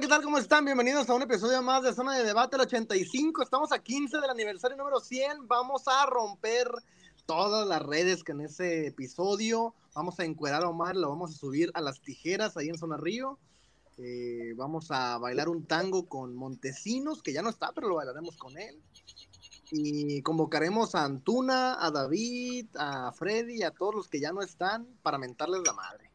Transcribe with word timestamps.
¿qué 0.00 0.06
tal? 0.06 0.22
¿Cómo 0.22 0.38
están? 0.38 0.64
Bienvenidos 0.64 1.10
a 1.10 1.14
un 1.14 1.22
episodio 1.22 1.60
más 1.60 1.82
de 1.82 1.92
Zona 1.92 2.16
de 2.16 2.22
Debate, 2.22 2.54
el 2.54 2.62
85. 2.62 3.42
Estamos 3.42 3.72
a 3.72 3.80
15 3.80 4.20
del 4.20 4.30
aniversario 4.30 4.76
número 4.76 5.00
100. 5.00 5.48
Vamos 5.48 5.88
a 5.88 6.06
romper 6.06 6.68
todas 7.26 7.66
las 7.66 7.82
redes 7.82 8.22
que 8.22 8.30
en 8.30 8.42
ese 8.42 8.86
episodio. 8.86 9.74
Vamos 9.96 10.20
a 10.20 10.24
encuerar 10.24 10.62
a 10.62 10.68
Omar, 10.68 10.94
lo 10.94 11.08
vamos 11.08 11.32
a 11.34 11.36
subir 11.36 11.72
a 11.74 11.80
las 11.80 12.00
tijeras 12.00 12.56
ahí 12.56 12.68
en 12.68 12.78
Zona 12.78 12.96
Río. 12.96 13.40
Eh, 13.96 14.52
vamos 14.56 14.92
a 14.92 15.18
bailar 15.18 15.48
un 15.48 15.66
tango 15.66 16.06
con 16.06 16.36
Montesinos, 16.36 17.20
que 17.20 17.32
ya 17.32 17.42
no 17.42 17.50
está, 17.50 17.72
pero 17.72 17.88
lo 17.88 17.96
bailaremos 17.96 18.36
con 18.36 18.56
él. 18.56 18.80
Y 19.72 20.22
convocaremos 20.22 20.94
a 20.94 21.02
Antuna, 21.02 21.84
a 21.84 21.90
David, 21.90 22.68
a 22.78 23.10
Freddy, 23.10 23.64
a 23.64 23.72
todos 23.72 23.96
los 23.96 24.08
que 24.08 24.20
ya 24.20 24.30
no 24.30 24.42
están 24.42 24.86
para 25.02 25.18
mentarles 25.18 25.62
la 25.66 25.72
madre, 25.72 26.08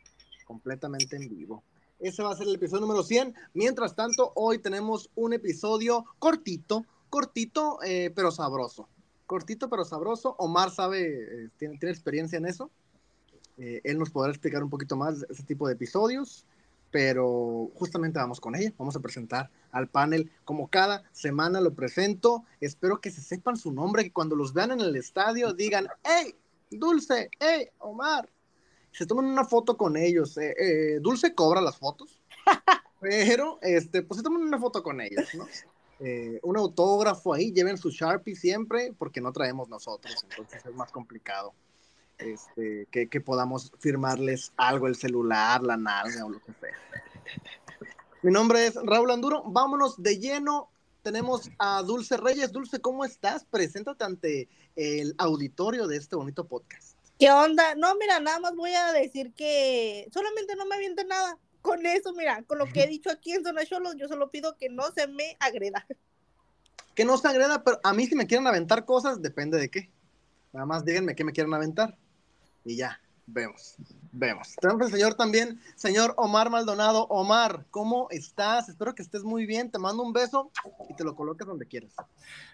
completamente 0.46 1.18
en 1.18 1.28
vivo. 1.28 1.64
Ese 2.04 2.22
va 2.22 2.34
a 2.34 2.36
ser 2.36 2.48
el 2.48 2.56
episodio 2.56 2.82
número 2.82 3.02
100. 3.02 3.34
Mientras 3.54 3.96
tanto, 3.96 4.34
hoy 4.36 4.60
tenemos 4.60 5.10
un 5.16 5.32
episodio 5.32 6.04
cortito, 6.20 6.86
cortito, 7.10 7.80
eh, 7.82 8.12
pero 8.14 8.30
sabroso. 8.30 8.90
Cortito, 9.26 9.70
pero 9.70 9.86
sabroso. 9.86 10.36
Omar 10.38 10.70
sabe, 10.70 11.46
eh, 11.46 11.50
tiene, 11.58 11.78
experiencia 11.82 12.38
en 12.38 12.46
eso. 12.46 12.70
Eh, 13.58 13.80
él 13.86 13.98
nos 13.98 14.10
podrá 14.10 14.32
explicar 14.32 14.62
un 14.62 14.70
poquito 14.70 14.98
más 14.98 15.26
ese 15.30 15.44
tipo 15.44 15.68
de 15.68 15.74
episodios 15.74 16.46
pero 16.92 17.72
justamente 17.74 18.20
vamos 18.20 18.40
con 18.40 18.56
ella. 18.56 18.72
Vamos 18.78 18.96
a 18.96 19.00
presentar 19.00 19.50
al 19.72 19.88
panel 19.88 20.32
como 20.46 20.68
cada 20.68 21.04
semana 21.12 21.60
lo 21.60 21.74
presento. 21.74 22.44
Espero 22.62 23.02
que 23.02 23.10
se 23.10 23.20
sepan 23.20 23.58
su 23.58 23.72
nombre, 23.74 24.04
que 24.04 24.12
cuando 24.12 24.36
los 24.36 24.54
vean 24.54 24.74
en 24.74 24.82
el 24.82 24.96
estadio 24.96 25.54
digan, 25.54 25.88
hey, 26.04 26.36
Dulce, 26.70 27.32
hey, 27.40 27.70
Omar. 27.80 28.30
Se 28.94 29.06
tomen 29.06 29.26
una 29.26 29.44
foto 29.44 29.76
con 29.76 29.98
ellos. 29.98 30.38
Eh, 30.38 30.56
eh, 30.58 31.00
Dulce 31.02 31.34
cobra 31.34 31.62
las 31.62 31.78
fotos, 31.78 32.22
pero 33.02 33.60
este, 33.62 34.04
pues 34.04 34.20
se 34.20 34.24
tomen 34.24 34.44
una 34.44 34.60
foto 34.60 34.84
con 34.84 35.02
ellos, 35.02 35.28
¿no? 35.34 35.48
Eh, 36.00 36.40
un 36.44 36.58
autógrafo 36.58 37.34
ahí, 37.34 37.52
lleven 37.52 37.78
su 37.78 37.90
Sharpie 37.90 38.36
siempre, 38.36 38.94
porque 38.98 39.22
no 39.22 39.32
traemos 39.32 39.70
nosotros, 39.70 40.26
entonces 40.30 40.66
es 40.66 40.76
más 40.76 40.92
complicado 40.92 41.54
este, 42.18 42.88
que, 42.92 43.08
que, 43.08 43.22
podamos 43.22 43.72
firmarles 43.80 44.52
algo, 44.58 44.88
el 44.88 44.96
celular, 44.96 45.64
la 45.64 45.78
nalga 45.78 46.26
o 46.26 46.30
lo 46.30 46.40
que 46.40 46.54
sea. 46.54 46.78
Mi 48.22 48.32
nombre 48.32 48.68
es 48.68 48.76
Raúl 48.76 49.12
Anduro, 49.12 49.44
vámonos 49.46 50.02
de 50.02 50.20
lleno. 50.20 50.70
Tenemos 51.02 51.52
a 51.60 51.82
Dulce 51.82 52.16
Reyes. 52.16 52.54
Dulce, 52.54 52.80
¿cómo 52.80 53.04
estás? 53.04 53.44
Preséntate 53.44 54.04
ante 54.06 54.48
el 54.76 55.14
auditorio 55.18 55.88
de 55.88 55.98
este 55.98 56.16
bonito 56.16 56.48
podcast. 56.48 56.93
¿Qué 57.24 57.32
onda? 57.32 57.74
No, 57.76 57.96
mira, 57.96 58.20
nada 58.20 58.38
más 58.42 58.54
voy 58.54 58.74
a 58.74 58.92
decir 58.92 59.32
que 59.34 60.10
solamente 60.12 60.58
no 60.58 60.66
me 60.66 60.76
aviente 60.76 61.06
nada. 61.06 61.40
Con 61.62 61.86
eso, 61.86 62.14
mira, 62.14 62.44
con 62.44 62.58
lo 62.58 62.66
que 62.66 62.84
he 62.84 62.88
dicho 62.90 63.10
aquí 63.10 63.32
en 63.32 63.46
Zona 63.46 63.66
Cholo, 63.66 63.94
yo 63.94 64.10
solo 64.10 64.30
pido 64.30 64.58
que 64.58 64.68
no 64.68 64.92
se 64.92 65.08
me 65.08 65.38
agreda. 65.40 65.88
Que 66.94 67.06
no 67.06 67.18
se 67.18 67.30
agreda, 67.30 67.64
pero 67.64 67.80
a 67.82 67.94
mí 67.94 68.08
si 68.08 68.16
me 68.16 68.28
quieren 68.28 68.46
aventar 68.46 68.84
cosas, 68.84 69.22
depende 69.22 69.58
de 69.58 69.70
qué. 69.70 69.90
Nada 70.52 70.66
más 70.66 70.84
díganme 70.84 71.16
qué 71.16 71.24
me 71.24 71.32
quieren 71.32 71.54
aventar 71.54 71.98
y 72.66 72.76
ya, 72.76 73.00
vemos, 73.26 73.78
vemos. 74.14 74.56
Tenemos 74.62 74.86
el 74.86 74.94
señor 74.94 75.16
también, 75.16 75.60
señor 75.76 76.14
Omar 76.18 76.50
Maldonado. 76.50 77.08
Omar, 77.10 77.66
¿cómo 77.72 78.08
estás? 78.12 78.70
Espero 78.70 78.96
que 78.96 79.02
estés 79.02 79.24
muy 79.24 79.46
bien. 79.46 79.70
Te 79.72 79.80
mando 79.80 80.04
un 80.04 80.14
beso 80.14 80.52
y 80.90 80.96
te 80.96 81.04
lo 81.04 81.16
coloques 81.16 81.46
donde 81.46 81.68
quieras. 81.68 81.94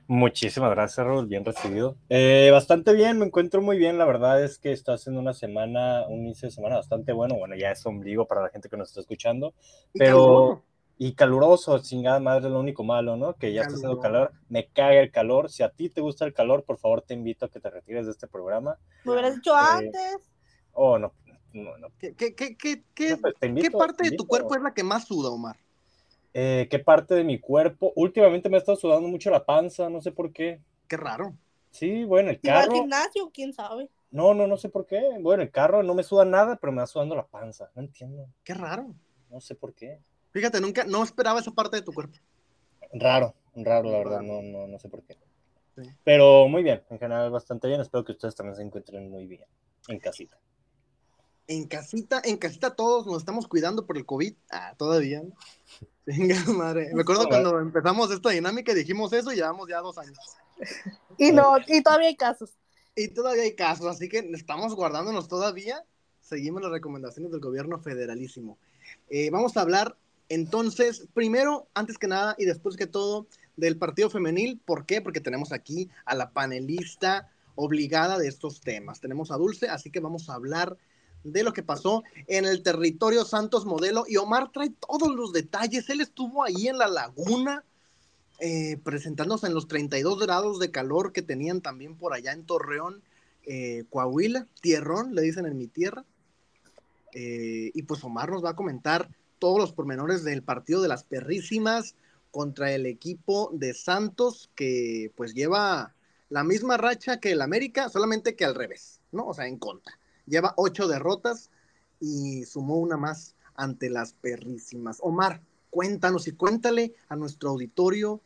Muchísimas 0.08 0.72
gracias, 0.72 1.06
Raúl. 1.06 1.28
Bien 1.28 1.46
recibido. 1.46 1.96
Eh, 2.10 2.50
bastante 2.52 2.94
bien, 2.94 3.20
me 3.20 3.26
encuentro 3.26 3.62
muy 3.62 3.78
bien. 3.78 3.98
La 3.98 4.06
verdad 4.06 4.44
es 4.44 4.58
que 4.58 4.72
está 4.72 4.94
haciendo 4.94 5.22
una 5.22 5.34
semana, 5.34 6.08
un 6.08 6.26
inicio 6.26 6.48
de 6.48 6.56
semana 6.56 6.78
bastante 6.78 7.14
bueno. 7.14 7.36
Bueno, 7.36 7.56
ya 7.56 7.72
es 7.72 7.86
ombligo 7.86 8.26
para 8.26 8.42
la 8.42 8.50
gente 8.50 8.70
que 8.70 8.78
nos 8.78 8.90
está 8.90 9.02
escuchando. 9.02 9.54
Pero 9.94 10.64
y 11.02 11.14
caluroso, 11.14 11.80
chingada 11.80 12.20
madre, 12.20 12.48
es 12.48 12.52
lo 12.52 12.60
único 12.60 12.84
malo, 12.84 13.16
¿no? 13.16 13.34
Que 13.36 13.54
ya 13.54 13.62
está 13.62 13.76
haciendo 13.76 14.02
calor, 14.02 14.34
me 14.50 14.68
caga 14.68 15.00
el 15.00 15.12
calor. 15.12 15.50
Si 15.50 15.64
a 15.64 15.70
ti 15.70 15.90
te 15.90 16.02
gusta 16.02 16.26
el 16.26 16.34
calor, 16.34 16.66
por 16.66 16.78
favor 16.78 17.02
te 17.02 17.14
invito 17.14 17.46
a 17.46 17.50
que 17.50 17.62
te 17.62 17.70
retires 17.70 18.06
de 18.06 18.12
este 18.12 18.28
programa. 18.28 18.78
Me 19.06 19.14
hubieras 19.14 19.36
dicho 19.36 19.54
eh, 19.54 19.62
antes. 19.62 20.30
Oh, 20.74 21.00
no, 21.00 21.14
no, 21.54 21.78
no. 21.78 21.88
¿Qué, 22.00 22.14
qué, 22.16 22.36
qué, 22.36 22.56
qué, 22.56 23.18
pues, 23.18 23.34
¿qué 23.40 23.72
parte 23.72 24.10
de 24.10 24.16
tu 24.16 24.26
cuerpo 24.26 24.56
es 24.56 24.62
la 24.62 24.74
que 24.74 24.84
más 24.84 25.06
suda, 25.06 25.30
Omar? 25.30 25.58
Eh, 26.34 26.68
¿Qué 26.70 26.80
parte 26.80 27.16
de 27.16 27.24
mi 27.24 27.40
cuerpo? 27.40 27.92
Últimamente 27.96 28.50
me 28.50 28.58
ha 28.58 28.60
estado 28.60 28.78
sudando 28.78 29.08
mucho 29.08 29.32
la 29.32 29.46
panza, 29.46 29.90
no 29.90 30.02
sé 30.02 30.12
por 30.12 30.32
qué. 30.32 30.62
Qué 30.88 30.98
raro. 30.98 31.34
Sí, 31.72 32.04
bueno, 32.04 32.30
el 32.30 32.40
carro. 32.40 32.72
al 32.72 32.78
gimnasio? 32.78 33.32
¿Quién 33.34 33.54
sabe? 33.54 33.90
No, 34.12 34.34
no, 34.34 34.48
no 34.48 34.58
sé 34.58 34.70
por 34.70 34.86
qué. 34.86 35.02
Bueno, 35.20 35.44
el 35.44 35.52
carro 35.52 35.84
no 35.84 35.94
me 35.94 36.04
suda 36.04 36.26
nada, 36.26 36.58
pero 36.58 36.72
me 36.72 36.80
va 36.80 36.88
sudando 36.88 37.16
la 37.16 37.26
panza. 37.26 37.70
No 37.76 37.82
entiendo. 37.82 38.28
Qué 38.44 38.54
raro. 38.54 38.94
No 39.30 39.40
sé 39.40 39.56
por 39.56 39.74
qué. 39.74 40.00
Fíjate, 40.32 40.62
nunca, 40.62 40.84
no 40.86 41.04
esperaba 41.04 41.40
esa 41.40 41.52
parte 41.52 41.78
de 41.78 41.84
tu 41.84 41.94
cuerpo. 41.94 42.18
Raro, 42.94 43.36
raro, 43.56 43.92
la 43.92 43.98
verdad, 44.00 44.22
no, 44.22 44.42
no, 44.42 44.68
no 44.68 44.80
sé 44.80 44.90
por 44.90 45.04
qué. 45.04 45.16
Pero 46.04 46.48
muy 46.48 46.64
bien, 46.64 46.82
en 46.90 47.00
general 47.00 47.32
bastante 47.32 47.68
bien. 47.68 47.82
Espero 47.82 48.04
que 48.04 48.12
ustedes 48.12 48.36
también 48.36 48.56
se 48.56 48.64
encuentren 48.64 49.10
muy 49.10 49.26
bien 49.28 49.46
en 49.88 50.00
casita. 50.00 50.38
En 51.50 51.66
casita, 51.66 52.22
en 52.24 52.38
casita 52.38 52.76
todos 52.76 53.08
nos 53.08 53.18
estamos 53.18 53.48
cuidando 53.48 53.88
por 53.88 53.98
el 53.98 54.06
COVID. 54.06 54.36
Ah, 54.52 54.76
todavía. 54.78 55.24
Venga, 56.06 56.36
madre. 56.56 56.92
Me 56.94 57.02
acuerdo 57.02 57.28
cuando 57.28 57.60
empezamos 57.60 58.12
esta 58.12 58.30
dinámica 58.30 58.72
y 58.72 58.76
dijimos 58.76 59.12
eso 59.14 59.34
y 59.34 59.38
llevamos 59.38 59.68
ya 59.68 59.80
dos 59.80 59.98
años. 59.98 60.16
Y 61.18 61.32
no, 61.32 61.58
y 61.68 61.82
todavía 61.82 62.10
hay 62.10 62.16
casos. 62.16 62.52
Y 62.96 63.08
todavía 63.08 63.42
hay 63.42 63.56
casos, 63.56 63.88
así 63.88 64.08
que 64.08 64.20
estamos 64.36 64.76
guardándonos 64.76 65.28
todavía. 65.28 65.84
Seguimos 66.22 66.62
las 66.62 66.72
recomendaciones 66.72 67.32
del 67.32 67.42
gobierno 67.42 67.80
federalísimo. 67.80 68.60
Eh, 69.10 69.32
vamos 69.32 69.58
a 69.58 69.62
hablar 69.62 69.98
entonces, 70.30 71.08
primero, 71.16 71.68
antes 71.74 71.98
que 71.98 72.08
nada 72.08 72.36
y 72.38 72.46
después 72.46 72.78
que 72.78 72.86
todo, 72.86 73.26
del 73.58 73.76
partido 73.76 74.12
femenil. 74.12 74.62
¿Por 74.64 74.86
qué? 74.86 75.02
Porque 75.02 75.20
tenemos 75.20 75.52
aquí 75.52 75.90
a 76.06 76.14
la 76.14 76.30
panelista 76.30 77.32
obligada 77.56 78.20
de 78.20 78.28
estos 78.28 78.62
temas. 78.62 79.02
Tenemos 79.02 79.32
a 79.32 79.38
Dulce, 79.38 79.68
así 79.68 79.90
que 79.90 80.00
vamos 80.00 80.30
a 80.30 80.36
hablar 80.36 80.78
de 81.24 81.44
lo 81.44 81.54
que 81.54 81.64
pasó 81.64 82.04
en 82.28 82.46
el 82.46 82.64
territorio 82.64 83.26
Santos 83.26 83.66
Modelo. 83.66 84.06
Y 84.08 84.18
Omar 84.18 84.52
trae 84.52 84.72
todos 84.72 85.14
los 85.16 85.34
detalles. 85.34 85.90
Él 85.90 86.02
estuvo 86.02 86.44
ahí 86.44 86.68
en 86.68 86.78
la 86.78 86.88
laguna, 86.88 87.64
eh, 88.40 88.78
presentándose 88.84 89.48
en 89.48 89.54
los 89.54 89.68
32 89.68 90.20
grados 90.20 90.60
de 90.60 90.72
calor 90.72 91.12
que 91.12 91.22
tenían 91.22 91.62
también 91.62 91.96
por 91.96 92.14
allá 92.14 92.32
en 92.32 92.46
Torreón, 92.46 93.02
eh, 93.46 93.84
Coahuila, 93.90 94.48
Tierrón, 94.62 95.16
le 95.16 95.22
dicen 95.22 95.46
en 95.46 95.58
mi 95.58 95.68
tierra. 95.68 96.06
Eh, 97.14 97.72
y 97.74 97.82
pues 97.84 98.04
Omar 98.04 98.30
nos 98.30 98.44
va 98.44 98.52
a 98.52 98.56
comentar 98.56 99.10
todos 99.40 99.58
los 99.58 99.74
pormenores 99.74 100.24
del 100.24 100.44
partido 100.44 100.82
de 100.82 100.90
las 100.90 101.04
perrísimas 101.04 101.96
contra 102.32 102.72
el 102.72 102.86
equipo 102.86 103.50
de 103.54 103.74
Santos, 103.74 104.52
que 104.56 105.12
pues 105.16 105.34
lleva 105.34 105.96
la 106.30 106.44
misma 106.44 106.78
racha 106.78 107.20
que 107.20 107.32
el 107.32 107.42
América, 107.42 107.90
solamente 107.90 108.36
que 108.36 108.46
al 108.46 108.56
revés, 108.56 109.02
¿no? 109.12 109.26
O 109.26 109.34
sea, 109.34 109.48
en 109.48 109.58
contra. 109.58 109.99
Lleva 110.30 110.54
ocho 110.56 110.88
derrotas 110.88 111.50
y 112.00 112.46
sumó 112.46 112.78
una 112.78 112.98
más 112.98 113.36
ante 113.56 113.90
las 113.90 114.14
perrísimas. 114.14 115.00
Omar, 115.02 115.42
cuéntanos 115.70 116.28
y 116.28 116.32
cuéntale 116.34 116.94
a 117.10 117.16
nuestro 117.16 117.50
auditorio 117.50 118.22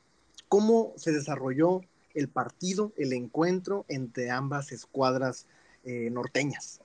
cómo 0.47 0.93
se 0.97 1.11
desarrolló 1.11 1.81
el 2.13 2.27
partido, 2.27 2.91
el 2.97 3.13
encuentro 3.13 3.85
entre 3.87 4.29
ambas 4.29 4.71
escuadras 4.71 5.47
eh, 5.83 6.09
norteñas. 6.11 6.79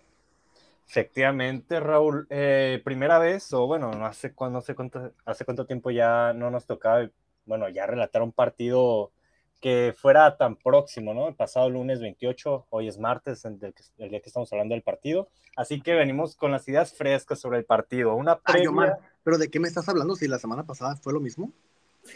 Efectivamente, 0.88 1.80
Raúl. 1.80 2.26
Eh, 2.30 2.80
primera 2.82 3.18
vez, 3.18 3.52
o 3.52 3.66
bueno, 3.66 3.92
no 3.92 4.06
hace, 4.06 4.32
no 4.38 4.60
sé 4.62 4.74
cuánto, 4.74 5.12
hace 5.26 5.44
cuánto 5.44 5.66
tiempo 5.66 5.90
ya 5.90 6.32
no 6.32 6.50
nos 6.50 6.64
tocaba, 6.64 7.10
bueno, 7.44 7.68
ya 7.68 7.86
relatar 7.86 8.22
un 8.22 8.32
partido 8.32 9.10
que 9.60 9.94
fuera 9.96 10.36
tan 10.36 10.56
próximo, 10.56 11.14
¿no? 11.14 11.28
El 11.28 11.34
pasado 11.34 11.69
lunes 11.69 12.00
28, 12.00 12.66
hoy 12.70 12.88
es 12.88 12.99
martes, 12.99 13.44
el, 13.44 13.58
día 13.58 13.72
que 13.72 14.22
estamos 14.25 14.52
hablando 14.52 14.75
del 14.75 14.82
partido. 14.82 15.28
Así 15.56 15.81
que 15.81 15.94
venimos 15.94 16.37
con 16.37 16.52
las 16.52 16.66
ideas 16.69 16.93
frescas 16.93 17.40
sobre 17.40 17.58
el 17.58 17.64
partido. 17.64 18.14
Una 18.14 18.38
previa... 18.38 18.99
¿Pero 19.25 19.38
de 19.38 19.50
qué 19.50 19.60
me 19.60 19.69
estás 19.69 19.88
hablando? 19.88 20.14
Si 20.14 20.28
la 20.28 20.38
semana 20.38 20.64
pasada 20.64 20.96
fue 20.96 21.12
lo 21.12 21.20
mismo. 21.20 21.52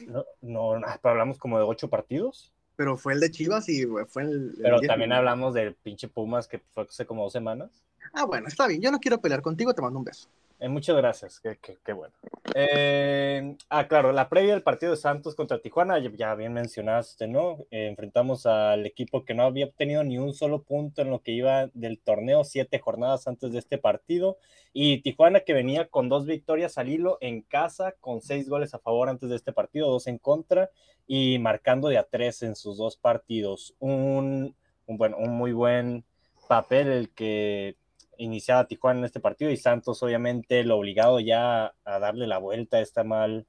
No, 0.06 0.24
no, 0.40 0.80
hablamos 1.02 1.38
como 1.38 1.58
de 1.58 1.64
ocho 1.64 1.88
partidos. 1.88 2.52
Pero 2.76 2.96
fue 2.96 3.12
el 3.12 3.20
de 3.20 3.30
Chivas 3.30 3.68
y 3.68 3.84
fue 4.08 4.22
el... 4.22 4.54
Pero 4.62 4.80
también 4.80 5.12
hablamos 5.12 5.52
del 5.52 5.74
pinche 5.74 6.08
Pumas 6.08 6.48
que 6.48 6.58
fue 6.58 6.84
hace 6.84 7.04
como 7.04 7.24
dos 7.24 7.32
semanas. 7.32 7.70
Ah, 8.14 8.24
bueno, 8.24 8.48
está 8.48 8.66
bien. 8.66 8.80
Yo 8.80 8.90
no 8.90 8.98
quiero 8.98 9.20
pelear 9.20 9.42
contigo, 9.42 9.74
te 9.74 9.82
mando 9.82 9.98
un 9.98 10.04
beso. 10.04 10.28
Eh, 10.62 10.68
muchas 10.68 10.96
gracias, 10.96 11.40
qué, 11.40 11.92
bueno. 11.92 12.14
Eh, 12.54 13.56
ah, 13.68 13.88
claro, 13.88 14.12
la 14.12 14.28
previa 14.28 14.52
del 14.52 14.62
partido 14.62 14.92
de 14.92 14.96
Santos 14.96 15.34
contra 15.34 15.60
Tijuana, 15.60 15.98
ya 15.98 16.36
bien 16.36 16.52
mencionaste, 16.52 17.26
¿no? 17.26 17.66
Eh, 17.72 17.88
enfrentamos 17.88 18.46
al 18.46 18.86
equipo 18.86 19.24
que 19.24 19.34
no 19.34 19.42
había 19.42 19.66
obtenido 19.66 20.04
ni 20.04 20.18
un 20.18 20.32
solo 20.32 20.62
punto 20.62 21.02
en 21.02 21.10
lo 21.10 21.20
que 21.20 21.32
iba 21.32 21.66
del 21.74 21.98
torneo, 21.98 22.44
siete 22.44 22.78
jornadas 22.78 23.26
antes 23.26 23.50
de 23.50 23.58
este 23.58 23.76
partido, 23.76 24.38
y 24.72 25.02
Tijuana 25.02 25.40
que 25.40 25.52
venía 25.52 25.88
con 25.88 26.08
dos 26.08 26.26
victorias 26.26 26.78
al 26.78 26.90
hilo 26.90 27.18
en 27.20 27.42
casa, 27.42 27.96
con 27.98 28.22
seis 28.22 28.48
goles 28.48 28.72
a 28.72 28.78
favor 28.78 29.08
antes 29.08 29.30
de 29.30 29.34
este 29.34 29.52
partido, 29.52 29.90
dos 29.90 30.06
en 30.06 30.18
contra, 30.18 30.70
y 31.08 31.40
marcando 31.40 31.88
de 31.88 31.98
a 31.98 32.04
tres 32.04 32.40
en 32.44 32.54
sus 32.54 32.76
dos 32.76 32.96
partidos. 32.96 33.74
Un, 33.80 34.54
un 34.86 34.96
bueno, 34.96 35.16
un 35.16 35.30
muy 35.30 35.50
buen 35.50 36.04
papel 36.46 36.86
el 36.86 37.10
que 37.10 37.81
iniciaba 38.18 38.66
Tijuana 38.66 39.00
en 39.00 39.04
este 39.06 39.20
partido 39.20 39.50
y 39.50 39.56
Santos 39.56 40.02
obviamente 40.02 40.64
lo 40.64 40.78
obligado 40.78 41.20
ya 41.20 41.74
a 41.84 41.98
darle 41.98 42.26
la 42.26 42.38
vuelta 42.38 42.78
a 42.78 42.80
esta 42.80 43.04
mal, 43.04 43.46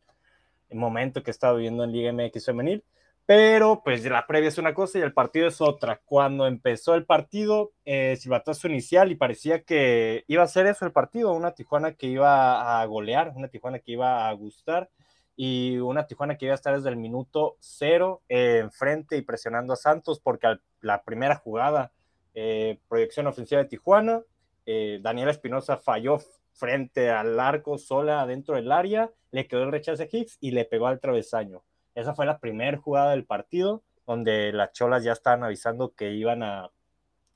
momento 0.72 1.24
que 1.24 1.32
estaba 1.32 1.56
viviendo 1.56 1.84
en 1.84 1.92
Liga 1.92 2.12
MX 2.12 2.46
femenil. 2.46 2.84
Pero 3.26 3.82
pues 3.86 4.04
la 4.04 4.28
previa 4.28 4.50
es 4.50 4.58
una 4.58 4.74
cosa 4.74 5.00
y 5.00 5.02
el 5.02 5.14
partido 5.14 5.48
es 5.48 5.62
otra. 5.62 6.02
Cuando 6.04 6.46
empezó 6.46 6.94
el 6.94 7.06
partido, 7.06 7.72
eh, 7.86 8.18
inicial 8.66 9.12
y 9.12 9.16
parecía 9.16 9.64
que 9.64 10.26
iba 10.28 10.44
a 10.44 10.48
ser 10.48 10.68
eso 10.68 10.86
el 10.86 10.92
partido, 10.92 11.32
una 11.32 11.54
Tijuana 11.54 11.94
que 11.94 12.08
iba 12.08 12.82
a 12.82 12.86
golear, 12.86 13.32
una 13.36 13.48
Tijuana 13.48 13.80
que 13.80 13.94
iba 13.94 14.28
a 14.28 14.34
gustar 14.34 14.90
y 15.38 15.78
una 15.78 16.06
Tijuana 16.06 16.38
que 16.38 16.46
iba 16.46 16.54
a 16.54 16.56
estar 16.56 16.76
desde 16.76 16.90
el 16.90 16.98
minuto 16.98 17.56
cero 17.60 18.22
eh, 18.28 18.58
enfrente 18.60 19.16
y 19.16 19.22
presionando 19.22 19.74
a 19.74 19.78
Santos 19.78 20.20
porque 20.20 20.58
la 20.82 21.04
primera 21.04 21.36
jugada, 21.38 21.94
eh, 22.34 22.78
proyección 22.90 23.28
ofensiva 23.28 23.64
de 23.64 23.70
Tijuana, 23.70 24.22
eh, 24.66 25.00
Daniela 25.02 25.32
Espinosa 25.32 25.78
falló 25.78 26.20
frente 26.54 27.10
al 27.10 27.40
arco 27.40 27.78
sola 27.78 28.26
dentro 28.26 28.56
del 28.56 28.72
área, 28.72 29.12
le 29.32 29.48
quedó 29.48 29.64
el 29.64 29.72
rechazo 29.72 30.04
a 30.04 30.08
Hicks 30.12 30.38
y 30.40 30.52
le 30.52 30.66
pegó 30.66 30.88
al 30.88 31.00
travesaño 31.00 31.64
esa 31.96 32.16
fue 32.16 32.26
la 32.26 32.40
primera 32.40 32.78
jugada 32.78 33.12
del 33.12 33.26
partido 33.26 33.84
donde 34.06 34.52
las 34.52 34.74
cholas 34.74 35.04
ya 35.04 35.14
estaban 35.14 35.44
avisando 35.44 35.94
que 35.94 36.12
iban 36.12 36.44
a, 36.44 36.72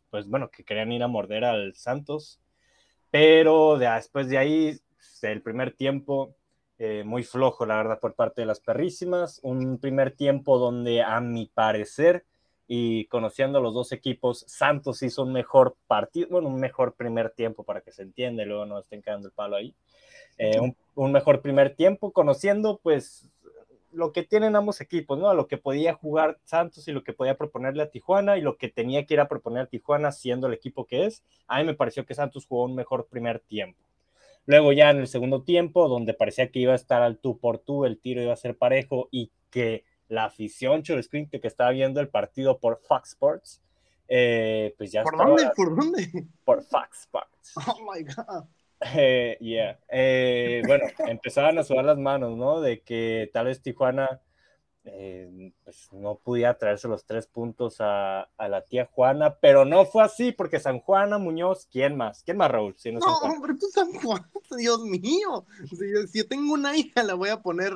pues 0.09 0.27
bueno, 0.27 0.49
que 0.49 0.63
querían 0.63 0.91
ir 0.91 1.03
a 1.03 1.07
morder 1.07 1.45
al 1.45 1.75
Santos. 1.75 2.41
Pero 3.09 3.77
después 3.77 4.27
de 4.27 4.37
ahí, 4.37 4.77
el 5.21 5.41
primer 5.41 5.73
tiempo, 5.73 6.35
eh, 6.77 7.03
muy 7.05 7.23
flojo, 7.23 7.65
la 7.65 7.77
verdad, 7.77 7.99
por 8.01 8.15
parte 8.15 8.41
de 8.41 8.47
las 8.47 8.59
perrísimas. 8.59 9.39
Un 9.43 9.79
primer 9.79 10.11
tiempo 10.11 10.57
donde, 10.57 11.01
a 11.01 11.21
mi 11.21 11.45
parecer, 11.45 12.25
y 12.67 13.05
conociendo 13.05 13.59
a 13.59 13.61
los 13.61 13.73
dos 13.73 13.91
equipos, 13.91 14.43
Santos 14.47 15.01
hizo 15.01 15.23
un 15.23 15.31
mejor 15.31 15.75
partido, 15.87 16.27
bueno, 16.29 16.49
un 16.49 16.59
mejor 16.59 16.93
primer 16.93 17.29
tiempo 17.29 17.63
para 17.63 17.81
que 17.81 17.91
se 17.91 18.03
entienda, 18.03 18.43
luego 18.45 18.65
no 18.65 18.79
estén 18.79 19.01
cagando 19.01 19.27
el 19.27 19.33
palo 19.33 19.55
ahí. 19.55 19.73
Eh, 20.37 20.59
un, 20.59 20.75
un, 20.95 21.11
mejor 21.11 21.41
primer 21.41 21.75
tiempo, 21.75 22.11
conociendo 22.11 22.79
pues 22.83 23.29
lo 23.91 24.11
que 24.11 24.23
tienen 24.23 24.55
ambos 24.55 24.81
equipos, 24.81 25.17
¿no? 25.17 25.29
A 25.29 25.33
lo 25.33 25.47
que 25.47 25.57
podía 25.57 25.93
jugar 25.93 26.37
Santos 26.43 26.87
y 26.87 26.91
lo 26.91 27.03
que 27.03 27.13
podía 27.13 27.37
proponerle 27.37 27.83
a 27.83 27.89
Tijuana 27.89 28.37
y 28.37 28.41
lo 28.41 28.57
que 28.57 28.69
tenía 28.69 29.05
que 29.05 29.15
ir 29.15 29.19
a 29.19 29.27
proponer 29.27 29.63
a 29.63 29.65
Tijuana 29.67 30.11
siendo 30.11 30.47
el 30.47 30.53
equipo 30.53 30.85
que 30.85 31.05
es. 31.05 31.23
A 31.47 31.59
mí 31.59 31.65
me 31.65 31.73
pareció 31.73 32.05
que 32.05 32.13
Santos 32.13 32.45
jugó 32.45 32.65
un 32.65 32.75
mejor 32.75 33.07
primer 33.07 33.39
tiempo. 33.39 33.81
Luego 34.45 34.71
ya 34.71 34.91
en 34.91 34.99
el 34.99 35.07
segundo 35.07 35.41
tiempo, 35.41 35.89
donde 35.89 36.13
parecía 36.13 36.51
que 36.51 36.59
iba 36.59 36.73
a 36.73 36.77
estar 36.77 37.01
al 37.01 37.17
tú 37.17 37.37
por 37.37 37.57
tú, 37.59 37.85
el 37.85 37.99
tiro 37.99 38.21
iba 38.21 38.33
a 38.33 38.37
ser 38.37 38.55
parejo 38.55 39.09
y 39.11 39.31
que 39.49 39.83
la 40.09 40.25
afición 40.25 40.83
Screen 40.83 41.29
que 41.29 41.39
estaba 41.43 41.71
viendo 41.71 41.99
el 41.99 42.09
partido 42.09 42.59
por 42.59 42.79
Fox 42.79 43.09
Sports, 43.09 43.61
eh, 44.07 44.73
pues 44.77 44.91
ya 44.91 45.03
¿Por 45.03 45.17
dónde? 45.17 45.51
¿Por 45.55 45.75
dónde? 45.75 46.27
Por 46.45 46.63
Fox 46.63 47.01
Sports. 47.01 47.53
Oh 47.67 47.91
my 47.91 48.03
God. 48.03 48.45
Eh, 48.95 49.37
yeah. 49.41 49.79
Eh, 49.89 50.61
bueno, 50.67 50.85
empezaban 50.99 51.57
a 51.57 51.63
sudar 51.63 51.85
las 51.85 51.97
manos, 51.97 52.37
¿no? 52.37 52.61
De 52.61 52.81
que 52.81 53.29
tal 53.33 53.47
vez 53.47 53.61
Tijuana 53.61 54.21
eh, 54.89 55.51
pues 55.63 55.89
no 55.91 56.15
podía 56.23 56.57
traerse 56.57 56.87
los 56.87 57.05
tres 57.05 57.27
puntos 57.27 57.77
a, 57.79 58.29
a, 58.37 58.47
la 58.47 58.63
tía 58.63 58.89
Juana, 58.91 59.37
pero 59.41 59.65
no 59.65 59.85
fue 59.85 60.03
así, 60.03 60.31
porque 60.31 60.59
San 60.59 60.79
Juana 60.79 61.17
Muñoz, 61.17 61.67
¿quién 61.69 61.97
más? 61.97 62.23
¿Quién 62.23 62.37
más, 62.37 62.49
Raúl? 62.49 62.75
Si 62.77 62.91
no, 62.91 62.99
no 62.99 63.17
hombre, 63.17 63.55
pues 63.55 63.73
San 63.73 63.91
Juan, 63.93 64.25
Dios 64.57 64.81
mío. 64.81 65.45
Si, 65.69 66.07
si, 66.07 66.19
yo 66.19 66.27
tengo 66.27 66.53
una 66.53 66.77
hija, 66.77 67.03
la 67.03 67.15
voy 67.15 67.29
a 67.29 67.41
poner 67.41 67.73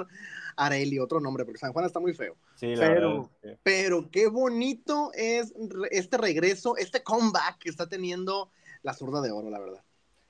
Areli, 0.56 1.00
otro 1.00 1.20
nombre, 1.20 1.46
porque 1.46 1.60
San 1.60 1.74
Juan 1.74 1.86
está 1.86 2.00
muy 2.00 2.14
feo. 2.14 2.36
Sí, 2.56 2.74
pero, 2.78 3.30
verdad, 3.42 3.60
pero 3.64 4.10
qué 4.12 4.28
bonito 4.28 5.12
es 5.14 5.54
este 5.92 6.18
regreso, 6.18 6.78
este 6.78 7.04
comeback 7.04 7.60
que 7.60 7.70
está 7.70 7.88
teniendo 7.88 8.52
la 8.84 8.94
zurda 8.94 9.22
de 9.22 9.32
oro, 9.32 9.50
la 9.50 9.60
verdad. 9.60 9.84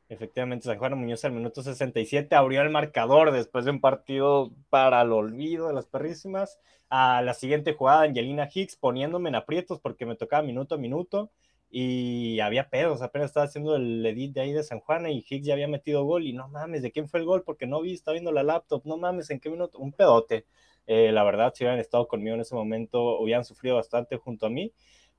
Efectivamente, 0.10 0.66
San 0.66 0.78
Juan 0.78 0.98
Muñoz 0.98 1.24
al 1.24 1.32
minuto 1.32 1.64
67 1.64 2.36
abrió 2.36 2.62
el 2.62 2.70
marcador 2.70 3.32
después 3.32 3.64
de 3.64 3.72
un 3.72 3.80
partido 3.80 4.52
para 4.70 5.02
el 5.02 5.14
olvido 5.14 5.68
de 5.68 5.74
las 5.74 5.86
perrísimas. 5.86 6.60
A 6.90 7.22
la 7.22 7.34
siguiente 7.34 7.74
jugada, 7.74 8.02
Angelina 8.02 8.50
Hicks 8.54 8.76
poniéndome 8.76 9.30
en 9.30 9.36
aprietos 9.36 9.80
porque 9.80 10.06
me 10.06 10.18
tocaba 10.18 10.44
minuto 10.44 10.76
a 10.76 10.78
minuto 10.78 11.32
y 11.72 12.40
había 12.42 12.70
pedos. 12.70 13.02
Apenas 13.02 13.28
estaba 13.28 13.46
haciendo 13.46 13.76
el 13.76 14.06
edit 14.06 14.34
de 14.34 14.42
ahí 14.42 14.52
de 14.52 14.64
San 14.64 14.80
Juan 14.80 15.08
y 15.10 15.26
Hicks 15.28 15.46
ya 15.48 15.54
había 15.54 15.68
metido 15.68 16.04
gol. 16.04 16.26
Y 16.28 16.34
no 16.34 16.48
mames, 16.50 16.82
¿de 16.82 16.92
quién 16.92 17.08
fue 17.08 17.22
el 17.22 17.26
gol? 17.26 17.44
Porque 17.44 17.66
no 17.68 17.82
vi, 17.82 17.94
estaba 17.94 18.14
viendo 18.14 18.32
la 18.32 18.44
laptop. 18.44 18.84
No 18.86 18.98
mames, 18.98 19.30
¿en 19.32 19.40
qué 19.40 19.50
minuto? 19.50 19.80
Un 19.80 19.94
pedote. 19.94 20.46
Eh, 20.88 21.12
la 21.12 21.24
verdad, 21.24 21.54
si 21.56 21.64
hubieran 21.64 21.80
estado 21.80 22.08
conmigo 22.08 22.36
en 22.36 22.42
ese 22.42 22.56
momento, 22.56 23.20
hubieran 23.20 23.46
sufrido 23.46 23.78
bastante 23.78 24.18
junto 24.18 24.48
a 24.48 24.50
mí 24.50 24.74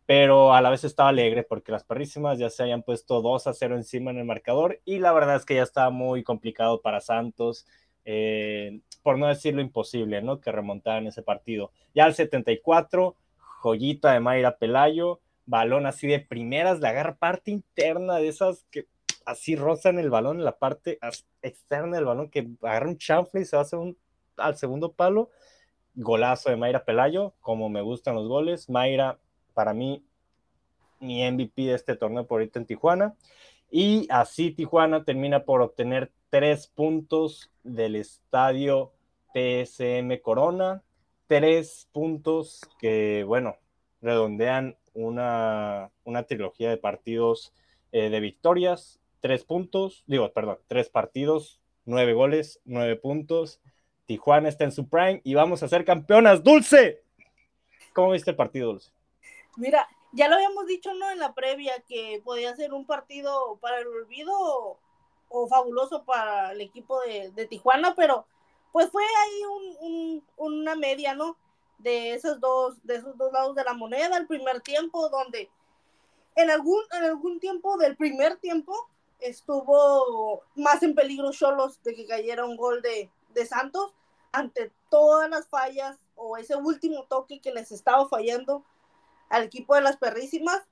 pero 0.07 0.53
a 0.53 0.61
la 0.61 0.69
vez 0.69 0.85
estaba 0.85 1.09
alegre 1.09 1.43
porque 1.43 1.73
las 1.73 1.85
perrísimas 1.85 2.39
ya 2.39 2.51
se 2.51 2.63
habían 2.63 2.83
puesto 2.83 3.23
2 3.23 3.47
a 3.47 3.55
0 3.55 3.77
encima 3.77 4.11
en 4.11 4.19
el 4.19 4.27
marcador 4.27 4.81
y 4.85 4.99
la 4.99 5.13
verdad 5.13 5.37
es 5.37 5.45
que 5.45 5.55
ya 5.55 5.63
estaba 5.63 5.89
muy 5.89 6.23
complicado 6.23 6.83
para 6.83 7.01
Santos, 7.01 7.67
eh, 8.05 8.81
por 9.03 9.19
no 9.19 9.29
decirlo 9.29 9.63
imposible, 9.63 10.21
¿no? 10.21 10.41
Que 10.41 10.53
remontaran 10.53 11.07
ese 11.07 11.23
partido. 11.23 11.71
Ya 11.95 12.05
al 12.05 12.15
74, 12.15 13.17
joyita 13.39 14.13
de 14.13 14.21
Mayra 14.21 14.59
Pelayo, 14.59 15.21
balón 15.47 15.87
así 15.87 16.07
de 16.07 16.21
primeras, 16.21 16.81
le 16.81 16.89
agarra 16.89 17.17
parte 17.17 17.51
interna 17.51 18.17
de 18.17 18.29
esas 18.29 18.65
que 18.71 18.87
así 19.25 19.57
rozan 19.57 19.99
el 19.99 20.11
balón 20.11 20.39
en 20.39 20.45
la 20.45 20.59
parte 20.59 20.99
externa 21.43 21.97
del 21.97 22.05
balón, 22.05 22.29
que 22.31 22.49
agarra 22.63 22.89
un 22.89 22.99
chanfle 22.99 23.41
y 23.41 23.45
se 23.45 23.57
va 23.57 23.63
hacer 23.63 23.79
un, 23.79 23.97
al 24.37 24.57
segundo 24.57 24.93
palo. 24.93 25.31
Golazo 25.95 26.49
de 26.51 26.57
Mayra 26.57 26.85
Pelayo, 26.85 27.35
como 27.41 27.69
me 27.69 27.83
gustan 27.83 28.15
los 28.15 28.27
goles. 28.29 28.71
Mayra 28.71 29.19
para 29.53 29.75
mí, 29.75 30.05
mi 31.01 31.29
MVP 31.31 31.63
de 31.63 31.75
este 31.75 31.97
torneo 31.97 32.27
por 32.27 32.41
ahorita 32.41 32.59
en 32.59 32.67
Tijuana. 32.67 33.15
Y 33.71 34.07
así 34.11 34.53
Tijuana 34.53 35.05
termina 35.05 35.45
por 35.45 35.61
obtener 35.61 36.11
tres 36.31 36.67
puntos 36.67 37.51
del 37.63 37.97
estadio 37.97 38.93
TSM 39.35 40.21
Corona. 40.23 40.83
Tres 41.27 41.89
puntos 41.93 42.61
que, 42.79 43.25
bueno, 43.27 43.57
redondean 44.01 44.77
una, 44.95 45.91
una 46.05 46.25
trilogía 46.25 46.71
de 46.71 46.77
partidos 46.77 47.53
eh, 47.93 48.11
de 48.11 48.21
victorias. 48.21 49.01
Tres 49.21 49.45
puntos, 49.45 50.03
digo, 50.07 50.33
perdón, 50.33 50.59
tres 50.67 50.89
partidos, 50.89 51.61
nueve 51.85 52.13
goles, 52.13 52.61
nueve 52.65 52.97
puntos. 52.97 53.61
Tijuana 54.07 54.49
está 54.49 54.65
en 54.65 54.73
su 54.73 54.89
prime 54.89 55.21
y 55.25 55.35
vamos 55.35 55.63
a 55.63 55.69
ser 55.69 55.85
campeonas. 55.85 56.43
Dulce, 56.43 57.03
¿cómo 57.93 58.11
viste 58.11 58.31
el 58.31 58.37
partido, 58.37 58.69
Dulce? 58.69 58.91
Mira, 59.57 59.87
ya 60.13 60.29
lo 60.29 60.35
habíamos 60.35 60.67
dicho, 60.67 60.93
¿no? 60.95 61.11
En 61.11 61.19
la 61.19 61.35
previa 61.35 61.73
que 61.89 62.21
podía 62.25 62.55
ser 62.57 62.73
un 62.73 62.87
partido 62.87 63.59
para 63.61 63.79
el 63.79 63.87
olvido 63.87 64.33
o, 65.29 65.49
fabuloso 65.49 66.05
para 66.05 66.53
el 66.53 66.61
equipo 66.61 67.01
de, 67.03 67.31
de, 67.31 67.47
Tijuana, 67.47 67.95
pero 67.95 68.27
pues 68.73 68.91
fue 68.91 69.03
ahí 69.05 69.77
un, 69.81 70.25
una 70.37 70.75
media, 70.75 71.15
¿no? 71.15 71.37
De 71.83 72.15
esos 72.15 72.41
dos, 72.41 72.77
de 72.85 72.97
esos 72.97 73.17
dos 73.17 73.33
lados 73.33 73.55
de 73.57 73.65
la 73.65 73.75
moneda, 73.75 74.17
el 74.17 74.27
primer 74.27 74.61
tiempo, 74.61 75.09
donde 75.09 75.51
en 76.37 76.51
algún, 76.51 76.83
en 76.93 77.05
algún 77.05 77.41
tiempo 77.41 77.77
del 77.77 77.97
primer 77.97 78.37
tiempo 78.37 78.75
estuvo 79.21 80.43
más 80.55 80.83
en 80.83 80.95
peligro 80.95 81.33
Cholos 81.33 81.83
de 81.83 81.95
que 81.95 82.07
cayera 82.07 82.45
un 82.45 82.57
gol 82.57 82.83
de, 82.83 83.11
de 83.35 83.47
Santos 83.47 83.93
ante 84.33 84.73
todas 84.91 85.29
las 85.29 85.47
fallas 85.47 85.99
o 86.17 86.37
ese 86.37 86.57
último 86.57 87.05
toque 87.05 87.41
que 87.41 87.53
les 87.53 87.71
estaba 87.73 88.09
fallando 88.09 88.65
al 89.29 89.45
equipo 89.45 89.75
de 89.75 89.83
las 89.83 89.97
perrísimas. 89.97 90.63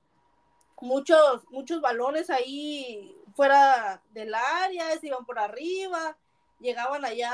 Muchos, 0.81 1.43
muchos 1.51 1.79
balones 1.79 2.29
ahí 2.29 3.15
fuera 3.35 4.01
del 4.13 4.33
área, 4.33 4.97
se 4.99 5.07
iban 5.07 5.25
por 5.25 5.37
arriba, 5.37 6.17
llegaban 6.59 7.05
allá 7.05 7.31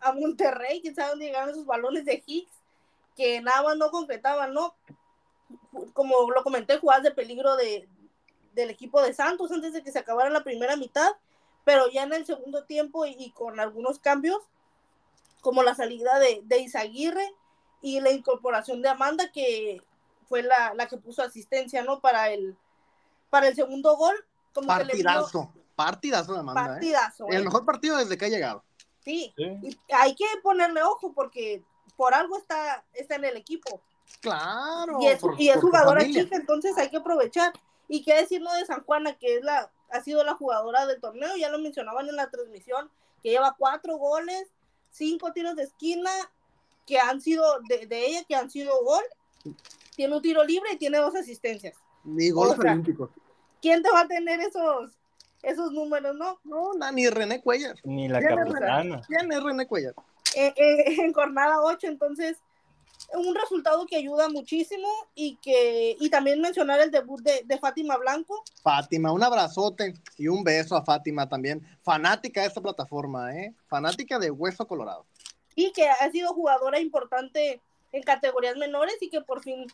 a 0.00 0.12
Monterrey, 0.12 0.80
quién 0.80 0.94
sabe 0.94 1.10
dónde 1.10 1.26
llegaban 1.26 1.50
esos 1.50 1.66
balones 1.66 2.04
de 2.04 2.22
Higgs, 2.24 2.52
que 3.16 3.40
nada 3.40 3.62
más 3.62 3.76
no 3.76 3.90
concretaban, 3.90 4.52
¿no? 4.52 4.74
Como 5.92 6.30
lo 6.30 6.42
comenté, 6.42 6.78
jugadas 6.78 7.02
de 7.02 7.10
peligro 7.10 7.56
de, 7.56 7.88
del 8.54 8.70
equipo 8.70 9.02
de 9.02 9.14
Santos 9.14 9.50
antes 9.52 9.72
de 9.72 9.82
que 9.82 9.92
se 9.92 9.98
acabara 9.98 10.30
la 10.30 10.44
primera 10.44 10.76
mitad, 10.76 11.10
pero 11.64 11.88
ya 11.88 12.02
en 12.02 12.12
el 12.12 12.26
segundo 12.26 12.64
tiempo 12.64 13.06
y, 13.06 13.16
y 13.18 13.30
con 13.30 13.60
algunos 13.60 13.98
cambios, 13.98 14.38
como 15.40 15.62
la 15.62 15.74
salida 15.74 16.18
de, 16.18 16.40
de 16.44 16.58
Izaguirre 16.60 17.34
y 17.82 18.00
la 18.00 18.10
incorporación 18.10 18.82
de 18.82 18.88
Amanda, 18.88 19.30
que 19.30 19.82
fue 20.28 20.42
la, 20.42 20.74
la, 20.74 20.88
que 20.88 20.96
puso 20.96 21.22
asistencia, 21.22 21.82
¿no? 21.82 22.00
Para 22.00 22.30
el, 22.30 22.56
para 23.30 23.48
el 23.48 23.54
segundo 23.54 23.96
gol. 23.96 24.14
Como 24.54 24.68
partidazo, 24.68 25.50
que 25.52 25.60
partidazo 25.74 26.32
de 26.32 26.40
Amanda. 26.40 26.66
Partidazo. 26.66 27.26
¿eh? 27.26 27.36
El 27.36 27.44
mejor 27.44 27.64
partido 27.64 27.96
desde 27.96 28.16
que 28.16 28.24
ha 28.24 28.28
llegado. 28.28 28.64
Sí, 29.04 29.34
sí. 29.36 29.58
Y 29.62 29.78
hay 29.92 30.14
que 30.14 30.24
ponerle 30.42 30.82
ojo 30.82 31.12
porque 31.12 31.62
por 31.96 32.14
algo 32.14 32.36
está, 32.38 32.84
está 32.92 33.16
en 33.16 33.24
el 33.24 33.36
equipo. 33.36 33.80
Claro. 34.20 34.98
Y 35.00 35.06
es, 35.06 35.20
por, 35.20 35.40
y 35.40 35.48
es 35.48 35.60
jugadora 35.60 36.04
chica, 36.04 36.36
entonces 36.36 36.76
hay 36.78 36.90
que 36.90 36.98
aprovechar. 36.98 37.52
Y 37.88 38.02
qué 38.02 38.14
decirlo 38.14 38.52
de 38.52 38.66
San 38.66 38.82
Juana, 38.84 39.16
que 39.18 39.36
es 39.36 39.44
la, 39.44 39.70
ha 39.90 40.00
sido 40.02 40.24
la 40.24 40.34
jugadora 40.34 40.86
del 40.86 41.00
torneo, 41.00 41.36
ya 41.36 41.50
lo 41.50 41.58
mencionaban 41.58 42.08
en 42.08 42.16
la 42.16 42.30
transmisión, 42.30 42.90
que 43.22 43.30
lleva 43.30 43.54
cuatro 43.58 43.96
goles, 43.98 44.48
cinco 44.90 45.32
tiros 45.32 45.56
de 45.56 45.64
esquina, 45.64 46.10
que 46.86 46.98
han 46.98 47.20
sido 47.20 47.44
de, 47.68 47.86
de 47.86 48.06
ella, 48.06 48.24
que 48.24 48.36
han 48.36 48.50
sido 48.50 48.82
gol 48.84 49.04
tiene 49.94 50.14
un 50.14 50.22
tiro 50.22 50.44
libre 50.44 50.70
y 50.72 50.76
tiene 50.76 50.98
dos 50.98 51.14
asistencias. 51.14 51.76
Ni 52.04 52.30
goles 52.30 52.58
o 52.58 52.62
sea, 52.62 52.72
olímpicos. 52.72 53.10
¿Quién 53.60 53.82
te 53.82 53.90
va 53.90 54.00
a 54.00 54.08
tener 54.08 54.40
esos, 54.40 54.92
esos 55.42 55.72
números, 55.72 56.14
no? 56.16 56.38
No, 56.44 56.72
ni 56.92 57.08
René 57.08 57.40
Cuellar. 57.40 57.76
Ni 57.84 58.08
la 58.08 58.18
¿Quién 58.18 58.36
capitana. 58.36 59.02
¿Quién 59.06 59.32
es 59.32 59.42
René 59.42 59.66
Cuellar? 59.66 59.94
Eh, 60.34 60.54
eh, 60.56 60.84
en 61.04 61.12
jornada 61.12 61.60
8, 61.60 61.86
entonces 61.86 62.38
un 63.12 63.34
resultado 63.34 63.86
que 63.86 63.96
ayuda 63.96 64.28
muchísimo 64.28 64.88
y 65.14 65.36
que 65.36 65.96
y 66.00 66.10
también 66.10 66.40
mencionar 66.40 66.80
el 66.80 66.90
debut 66.90 67.20
de, 67.20 67.42
de, 67.44 67.58
Fátima 67.58 67.96
Blanco. 67.96 68.42
Fátima, 68.62 69.12
un 69.12 69.22
abrazote 69.22 69.94
y 70.16 70.28
un 70.28 70.42
beso 70.42 70.76
a 70.76 70.84
Fátima 70.84 71.28
también, 71.28 71.60
fanática 71.82 72.40
de 72.40 72.48
esta 72.48 72.60
plataforma, 72.60 73.34
¿eh? 73.36 73.54
fanática 73.68 74.18
de 74.18 74.30
Hueso 74.30 74.66
Colorado. 74.66 75.06
Y 75.54 75.72
que 75.72 75.88
ha 75.88 76.10
sido 76.10 76.32
jugadora 76.32 76.80
importante 76.80 77.60
en 77.92 78.02
categorías 78.02 78.56
menores 78.56 78.96
y 79.00 79.10
que 79.10 79.20
por 79.20 79.42
fin 79.42 79.66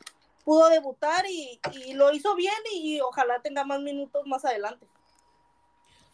pudo 0.45 0.69
debutar 0.69 1.25
y, 1.27 1.61
y 1.87 1.95
lo 1.95 2.13
hizo 2.13 2.35
bien 2.35 2.55
y, 2.75 2.97
y, 2.97 3.01
ojalá 3.01 3.41
tenga 3.41 3.65
más 3.65 3.81
minutos 3.81 4.27
más 4.27 4.45
adelante. 4.45 4.87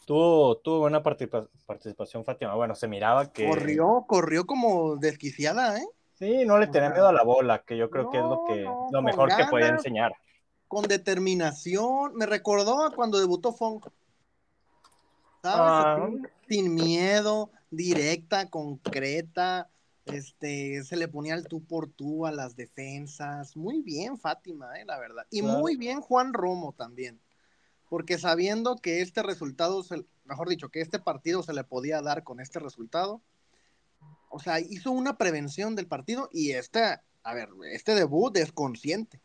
Tuvo, 0.06 0.58
tuvo 0.58 0.78
buena 0.78 1.02
participación 1.02 2.24
Fátima, 2.24 2.54
bueno, 2.54 2.76
se 2.76 2.86
miraba 2.86 3.32
que... 3.32 3.48
Corrió, 3.48 4.04
corrió 4.06 4.46
como 4.46 4.94
desquiciada, 4.96 5.78
¿eh? 5.78 5.86
Sí, 6.14 6.44
no 6.46 6.58
le 6.58 6.68
tenía 6.68 6.90
miedo 6.90 7.08
a 7.08 7.12
la 7.12 7.24
bola, 7.24 7.64
que 7.66 7.76
yo 7.76 7.90
creo 7.90 8.04
no, 8.04 8.10
que 8.10 8.18
es 8.18 8.24
lo 8.24 8.44
que 8.46 8.62
no, 8.62 8.88
lo 8.92 9.02
mejor 9.02 9.28
ganas, 9.28 9.44
que 9.44 9.50
podía 9.50 9.66
enseñar. 9.66 10.12
Con 10.68 10.84
determinación, 10.84 12.14
me 12.14 12.24
recordó 12.24 12.92
cuando 12.94 13.18
debutó 13.18 13.52
Fong. 13.52 13.82
¿Sabes? 15.42 15.60
Ah. 15.60 16.08
Sin 16.48 16.72
miedo, 16.72 17.50
directa, 17.70 18.48
concreta, 18.48 19.68
este, 20.04 20.84
se 20.84 20.96
le 20.96 21.08
ponía 21.08 21.34
el 21.34 21.48
tú 21.48 21.64
por 21.64 21.90
tú 21.90 22.26
a 22.26 22.32
las 22.32 22.54
defensas. 22.54 23.56
Muy 23.56 23.82
bien, 23.82 24.16
Fátima, 24.18 24.78
eh, 24.80 24.84
la 24.86 25.00
verdad. 25.00 25.26
Y 25.30 25.40
claro. 25.40 25.58
muy 25.58 25.76
bien 25.76 26.00
Juan 26.00 26.32
Romo 26.32 26.74
también. 26.78 27.20
Porque 27.88 28.18
sabiendo 28.18 28.76
que 28.76 29.00
este 29.00 29.22
resultado, 29.22 29.82
se, 29.82 30.04
mejor 30.24 30.48
dicho, 30.48 30.68
que 30.68 30.80
este 30.80 30.98
partido 30.98 31.42
se 31.42 31.52
le 31.52 31.64
podía 31.64 32.02
dar 32.02 32.24
con 32.24 32.40
este 32.40 32.58
resultado, 32.58 33.20
o 34.28 34.38
sea, 34.40 34.60
hizo 34.60 34.90
una 34.90 35.16
prevención 35.16 35.76
del 35.76 35.86
partido 35.86 36.28
y 36.32 36.52
este, 36.52 36.82
a 37.22 37.34
ver, 37.34 37.48
este 37.70 37.94
debut 37.94 38.36
es 38.36 38.52
consciente. 38.52 39.20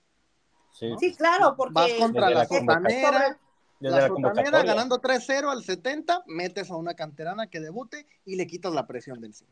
Sí, 0.71 0.89
¿no? 0.89 0.99
sí 0.99 1.13
claro, 1.15 1.55
porque 1.57 1.73
vas 1.73 1.93
contra 1.93 2.29
la, 2.29 2.35
la 2.35 2.45
sotanera, 2.45 3.39
la 3.79 4.07
sotanera 4.07 4.63
ganando 4.63 5.01
3-0 5.01 5.51
al 5.51 5.63
70, 5.63 6.23
metes 6.27 6.69
a 6.71 6.75
una 6.75 6.93
canterana 6.93 7.47
que 7.47 7.59
debute 7.59 8.05
y 8.25 8.35
le 8.35 8.47
quitas 8.47 8.73
la 8.73 8.87
presión 8.87 9.19
de 9.19 9.27
encima. 9.27 9.51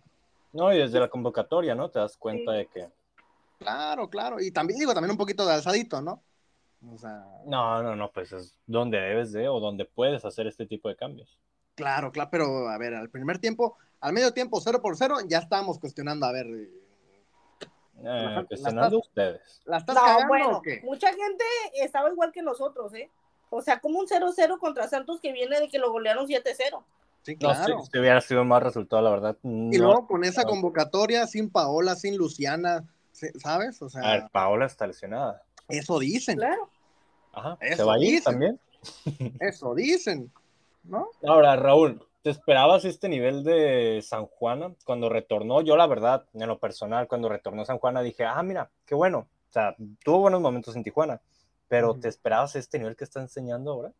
No, 0.54 0.74
y 0.74 0.78
desde 0.78 1.00
la 1.00 1.10
convocatoria, 1.10 1.75
¿no? 1.75 1.89
Te 1.89 2.00
das 2.00 2.18
cuenta 2.18 2.51
sí. 2.51 2.58
de 2.58 2.68
que. 2.68 2.89
Claro, 3.60 4.10
claro. 4.10 4.39
Y 4.39 4.51
también 4.51 4.80
digo, 4.80 4.94
también 4.94 5.12
un 5.12 5.18
poquito 5.18 5.46
de 5.46 5.54
alzadito, 5.54 6.01
¿no? 6.01 6.24
O 6.88 6.98
sea. 6.98 7.26
No, 7.46 7.84
no, 7.84 7.96
no, 7.96 8.12
pues 8.12 8.32
es 8.32 8.56
donde 8.66 9.00
debes 9.00 9.32
de 9.32 9.48
o 9.50 9.60
donde 9.60 9.86
puedes 9.86 10.24
hacer 10.26 10.48
este 10.48 10.66
tipo 10.66 10.90
de 10.90 10.96
cambios. 10.96 11.38
Claro, 11.76 12.12
claro, 12.12 12.30
pero 12.32 12.70
a 12.70 12.78
ver, 12.78 12.94
al 12.94 13.10
primer 13.10 13.40
tiempo, 13.40 13.78
al 14.02 14.14
medio 14.14 14.34
tiempo, 14.34 14.60
0 14.62 14.82
por 14.82 14.98
0, 14.98 15.18
ya 15.28 15.40
estábamos 15.40 15.80
cuestionando, 15.80 16.26
a 16.26 16.32
ver. 16.32 16.46
Eh, 16.48 16.70
la, 18.02 18.46
cuestionando 18.48 18.98
la 18.98 18.98
ustedes. 18.98 19.62
¿La 19.66 19.78
estás 19.78 19.96
no, 19.96 20.02
cagando 20.02 20.28
bueno, 20.28 20.58
o 20.58 20.62
qué? 20.62 20.82
mucha 20.84 21.08
gente 21.10 21.44
estaba 21.82 22.10
igual 22.10 22.32
que 22.32 22.42
nosotros, 22.42 22.94
¿eh? 22.94 23.10
O 23.50 23.62
sea, 23.62 23.80
como 23.80 24.00
un 24.00 24.08
0-0 24.08 24.60
contra 24.60 24.88
Santos 24.88 25.20
que 25.20 25.34
viene 25.34 25.60
de 25.60 25.70
que 25.70 25.80
lo 25.80 25.92
golearon 25.92 26.28
7-0. 26.28 26.84
Sí, 27.24 27.36
claro. 27.36 27.76
No, 27.76 27.82
si, 27.84 27.92
si, 27.92 28.00
hubiera 28.00 28.22
sido 28.22 28.46
más 28.46 28.64
resultado, 28.64 29.02
la 29.02 29.10
verdad. 29.10 29.38
No, 29.44 29.74
y 29.74 29.78
luego 29.78 30.08
con 30.08 30.24
esa 30.24 30.44
convocatoria, 30.44 31.28
sin 31.28 31.50
Paola, 31.50 31.96
sin 31.96 32.16
Luciana, 32.16 32.86
¿sabes? 33.12 33.82
O 33.82 33.90
sea, 33.90 34.02
a 34.02 34.14
ver, 34.14 34.30
Paola 34.32 34.66
está 34.66 34.88
lesionada. 34.88 35.44
Eso 35.70 36.00
dicen. 36.00 36.38
Claro. 36.38 36.70
Ajá. 37.32 37.58
Eso 37.62 37.78
¿Se 37.78 37.84
va 37.84 37.94
a 37.94 38.00
ir 38.00 38.12
dicen. 38.12 38.24
también? 38.24 38.60
Eso 39.40 39.76
dicen, 39.76 40.32
¿no? 40.84 41.10
Ahora, 41.28 41.56
Raúl, 41.56 42.02
¿te 42.24 42.30
esperabas 42.30 42.86
este 42.86 43.10
nivel 43.10 43.44
de 43.44 44.02
San 44.06 44.26
Juana 44.26 44.74
cuando 44.86 45.10
retornó? 45.10 45.62
Yo, 45.62 45.78
la 45.78 45.88
verdad, 45.88 46.26
en 46.34 46.48
lo 46.48 46.60
personal, 46.60 47.08
cuando 47.08 47.30
retornó 47.30 47.66
San 47.66 47.78
Juana, 47.78 48.02
dije, 48.02 48.26
ah, 48.26 48.42
mira, 48.44 48.72
qué 48.86 48.96
bueno. 48.96 49.28
O 49.50 49.52
sea, 49.52 49.76
tuvo 50.04 50.20
buenos 50.20 50.42
momentos 50.42 50.76
en 50.76 50.84
Tijuana, 50.84 51.22
pero 51.68 51.96
¿te 51.96 52.08
esperabas 52.08 52.56
este 52.56 52.78
nivel 52.78 52.96
que 52.96 53.04
está 53.04 53.20
enseñando 53.20 53.72
ahora? 53.72 53.92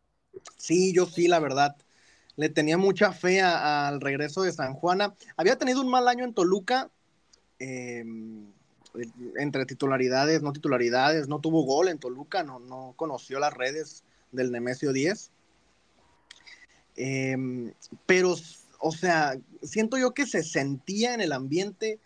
Sí, 0.58 0.94
yo 0.94 1.06
sí, 1.06 1.28
la 1.28 1.40
verdad. 1.40 1.76
Le 2.36 2.50
tenía 2.50 2.78
mucha 2.78 3.12
fe 3.12 3.42
a, 3.42 3.88
al 3.88 4.00
regreso 4.00 4.44
de 4.44 4.52
San 4.52 4.76
Juana. 4.76 5.16
Había 5.36 5.58
tenido 5.58 5.82
un 5.82 5.90
mal 5.90 6.08
año 6.08 6.24
en 6.24 6.34
Toluca, 6.34 6.90
eh, 7.58 8.04
entre 9.38 9.66
titularidades, 9.66 10.42
no 10.42 10.54
titularidades, 10.54 11.28
no 11.28 11.40
tuvo 11.40 11.64
gol 11.64 11.88
en 11.88 12.00
Toluca, 12.00 12.44
no, 12.44 12.60
no 12.60 12.94
conoció 12.96 13.40
las 13.40 13.54
redes 13.54 14.04
del 14.32 14.52
Nemesio 14.52 14.94
10. 14.94 15.32
Eh, 16.96 17.74
pero, 18.06 18.36
o 18.80 18.92
sea, 18.92 19.38
siento 19.64 19.98
yo 19.98 20.14
que 20.14 20.26
se 20.26 20.44
sentía 20.44 21.14
en 21.14 21.22
el 21.22 21.32
ambiente 21.32 22.00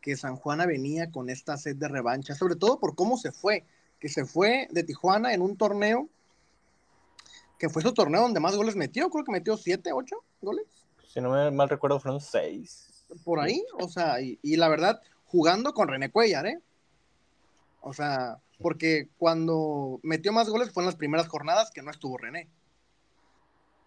que 0.00 0.16
San 0.16 0.36
Juana 0.36 0.66
venía 0.66 1.10
con 1.10 1.28
esta 1.28 1.56
sed 1.56 1.76
de 1.76 1.88
revancha, 1.88 2.34
sobre 2.34 2.56
todo 2.56 2.78
por 2.78 2.94
cómo 2.94 3.16
se 3.18 3.32
fue, 3.32 3.64
que 4.00 4.08
se 4.08 4.24
fue 4.24 4.68
de 4.70 4.84
Tijuana 4.84 5.34
en 5.34 5.42
un 5.42 5.56
torneo, 5.56 6.08
que 7.58 7.68
fue 7.68 7.82
su 7.82 7.92
torneo 7.92 8.22
donde 8.22 8.40
más 8.40 8.56
goles 8.56 8.76
metió, 8.76 9.10
creo 9.10 9.24
que 9.24 9.32
metió 9.32 9.56
7, 9.56 9.92
8 9.92 10.16
goles. 10.40 10.64
Si 11.06 11.20
no 11.20 11.30
me 11.30 11.50
mal 11.50 11.68
recuerdo, 11.68 11.98
fueron 11.98 12.20
6. 12.20 13.06
Por 13.24 13.40
ahí, 13.40 13.64
o 13.80 13.88
sea, 13.88 14.20
y, 14.20 14.38
y 14.42 14.56
la 14.56 14.68
verdad, 14.68 15.00
jugando 15.28 15.72
con 15.72 15.88
René 15.88 16.10
Cuellar, 16.10 16.46
¿eh? 16.46 16.60
O 17.80 17.92
sea, 17.92 18.38
porque 18.60 19.08
cuando 19.18 20.00
metió 20.02 20.32
más 20.32 20.48
goles 20.48 20.72
fue 20.72 20.82
en 20.82 20.86
las 20.86 20.96
primeras 20.96 21.28
jornadas 21.28 21.70
que 21.70 21.82
no 21.82 21.90
estuvo 21.90 22.18
René. 22.18 22.48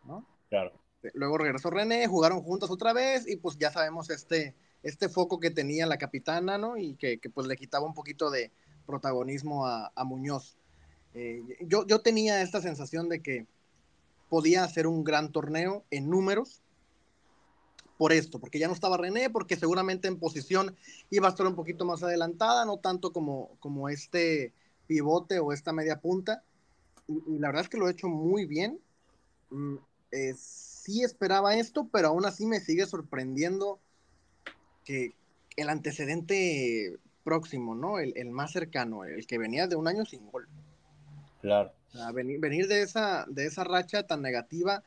¿No? 0.06 0.26
Claro. 0.50 0.72
Luego 1.14 1.38
regresó 1.38 1.70
René, 1.70 2.08
jugaron 2.08 2.42
juntos 2.42 2.70
otra 2.72 2.94
vez 2.94 3.28
y 3.28 3.36
pues 3.36 3.58
ya 3.58 3.72
sabemos 3.72 4.10
este, 4.10 4.56
este 4.84 5.10
foco 5.10 5.40
que 5.40 5.50
tenía 5.50 5.86
la 5.86 5.98
capitana, 5.98 6.58
¿no? 6.58 6.78
Y 6.78 6.96
que, 6.96 7.20
que 7.20 7.30
pues 7.30 7.48
le 7.48 7.58
quitaba 7.58 7.86
un 7.86 7.94
poquito 7.94 8.30
de 8.30 8.52
protagonismo 8.86 9.66
a, 9.66 9.92
a 9.96 10.04
Muñoz. 10.04 10.58
Eh, 11.14 11.44
yo, 11.62 11.86
yo 11.88 12.02
tenía 12.02 12.42
esta 12.42 12.62
sensación 12.62 13.10
de 13.10 13.22
que 13.22 13.46
podía 14.30 14.64
hacer 14.64 14.88
un 14.88 15.04
gran 15.04 15.32
torneo 15.32 15.84
en 15.92 16.10
números, 16.10 16.62
por 18.01 18.13
esto, 18.13 18.39
porque 18.39 18.58
ya 18.58 18.67
no 18.67 18.74
estaba 18.74 18.98
René, 18.98 19.29
porque 19.29 19.55
seguramente 19.55 20.08
en 20.08 20.17
posición 20.17 20.75
iba 21.12 21.27
a 21.27 21.29
estar 21.29 21.46
un 21.46 21.53
poquito 21.53 21.86
más 21.86 22.01
adelantada, 22.01 22.65
no 22.65 22.77
tanto 22.77 23.13
como, 23.13 23.51
como 23.60 23.89
este 23.89 24.53
pivote 24.88 25.38
o 25.38 25.53
esta 25.53 25.72
media 25.72 26.00
punta. 26.00 26.41
Y, 27.08 27.22
y 27.27 27.38
la 27.38 27.50
verdad 27.50 27.62
es 27.62 27.70
que 27.70 27.77
lo 27.77 27.88
he 27.88 27.91
hecho 27.91 28.08
muy 28.08 28.48
bien. 28.48 28.79
Mm, 29.51 29.75
eh, 30.13 30.34
sí 30.36 31.03
esperaba 31.03 31.55
esto, 31.55 31.89
pero 31.91 32.08
aún 32.08 32.25
así 32.25 32.48
me 32.48 32.60
sigue 32.60 32.88
sorprendiendo 32.88 33.77
que 34.84 35.13
el 35.55 35.70
antecedente 35.70 36.98
próximo, 37.24 37.75
¿no? 37.75 38.00
El, 38.00 38.13
el 38.17 38.31
más 38.31 38.51
cercano, 38.51 39.05
el 39.05 39.27
que 39.27 39.38
venía 39.38 39.67
de 39.67 39.75
un 39.75 39.88
año 39.88 40.05
sin 40.05 40.25
gol. 40.31 40.48
Claro. 41.41 41.72
O 41.89 41.91
sea, 41.91 42.12
venir, 42.12 42.39
venir 42.39 42.67
de, 42.67 42.81
esa, 42.81 43.27
de 43.29 43.46
esa 43.46 43.63
racha 43.63 44.08
tan 44.08 44.24
negativa 44.24 44.81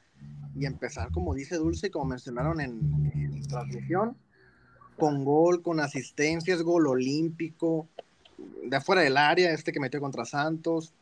y 0.57 0.67
empezar, 0.67 1.11
como 1.11 1.35
dice 1.35 1.57
Dulce, 1.57 1.91
como 1.91 2.07
mencionaron 2.07 2.61
en, 2.61 3.13
en 3.15 3.43
transmisión, 3.49 4.17
con 4.99 5.25
gol, 5.25 5.63
con 5.63 5.81
asistencias, 5.81 6.63
gol 6.63 6.87
olímpico, 6.87 7.89
de 8.39 8.77
afuera 8.77 9.03
del 9.03 9.17
área, 9.17 9.53
este 9.53 9.73
que 9.73 9.81
metió 9.81 10.01
contra 10.01 10.25
Santos. 10.25 10.95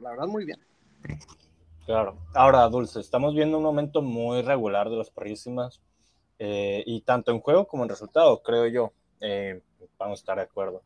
La 0.00 0.10
verdad, 0.10 0.26
muy 0.26 0.44
bien. 0.44 0.58
Claro. 1.86 2.18
Ahora, 2.34 2.68
Dulce, 2.68 3.00
estamos 3.00 3.34
viendo 3.34 3.56
un 3.56 3.64
momento 3.64 4.02
muy 4.02 4.42
regular 4.42 4.90
de 4.90 4.96
las 4.96 5.10
perrísimas, 5.10 5.80
eh, 6.38 6.82
y 6.86 7.02
tanto 7.02 7.32
en 7.32 7.40
juego 7.40 7.66
como 7.66 7.82
en 7.82 7.90
resultado, 7.90 8.42
creo 8.42 8.66
yo. 8.66 8.92
Eh, 9.20 9.60
vamos 9.98 10.20
a 10.20 10.22
estar 10.22 10.36
de 10.36 10.44
acuerdo. 10.44 10.82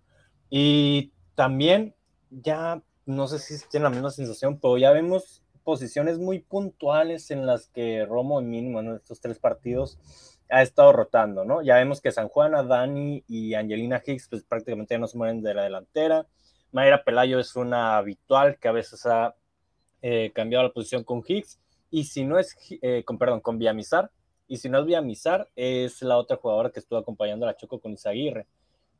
Y 0.50 1.12
también, 1.35 1.94
ya 2.30 2.83
no 3.06 3.28
sé 3.28 3.38
si 3.38 3.64
tienen 3.68 3.85
la 3.85 3.90
misma 3.90 4.11
sensación, 4.11 4.59
pero 4.59 4.78
ya 4.78 4.90
vemos 4.92 5.42
posiciones 5.64 6.18
muy 6.18 6.40
puntuales 6.40 7.30
en 7.30 7.47
las 7.47 7.68
que 7.68 8.06
Romo, 8.06 8.40
mínimo 8.40 8.80
en 8.80 8.94
estos 8.94 9.21
tres 9.21 9.38
partidos, 9.38 9.99
ha 10.50 10.62
estado 10.62 10.92
rotando, 10.92 11.44
¿no? 11.44 11.62
Ya 11.62 11.76
vemos 11.76 12.00
que 12.00 12.12
San 12.12 12.28
Juana, 12.28 12.62
Dani 12.62 13.25
y 13.26 13.54
Angelina 13.54 14.02
Hicks, 14.04 14.28
pues 14.28 14.44
prácticamente 14.44 14.94
ya 14.94 14.99
no 14.99 15.06
se 15.06 15.16
mueven 15.16 15.42
de 15.42 15.54
la 15.54 15.64
delantera. 15.64 16.26
Mayra 16.71 17.02
Pelayo 17.02 17.38
es 17.38 17.56
una 17.56 17.97
habitual 17.97 18.59
que 18.59 18.68
a 18.68 18.73
veces 18.73 19.06
ha 19.06 19.35
eh, 20.02 20.33
cambiado 20.35 20.64
la 20.64 20.73
posición 20.73 21.02
con 21.04 21.23
Hicks. 21.26 21.59
Y 21.90 22.04
si 22.04 22.25
no 22.25 22.38
es, 22.38 22.56
eh, 22.83 23.04
con, 23.04 23.18
perdón, 23.18 23.40
con 23.40 23.59
Villamizar. 23.59 24.11
Y 24.49 24.59
si 24.59 24.68
no 24.68 24.80
es 24.80 24.85
Villamizar, 24.85 25.49
es 25.56 26.02
la 26.02 26.18
otra 26.18 26.37
jugadora 26.37 26.71
que 26.71 26.80
estuvo 26.80 26.99
acompañando 26.99 27.47
a 27.47 27.50
la 27.50 27.56
Choco 27.56 27.80
con 27.80 27.92
Isaguirre. 27.92 28.47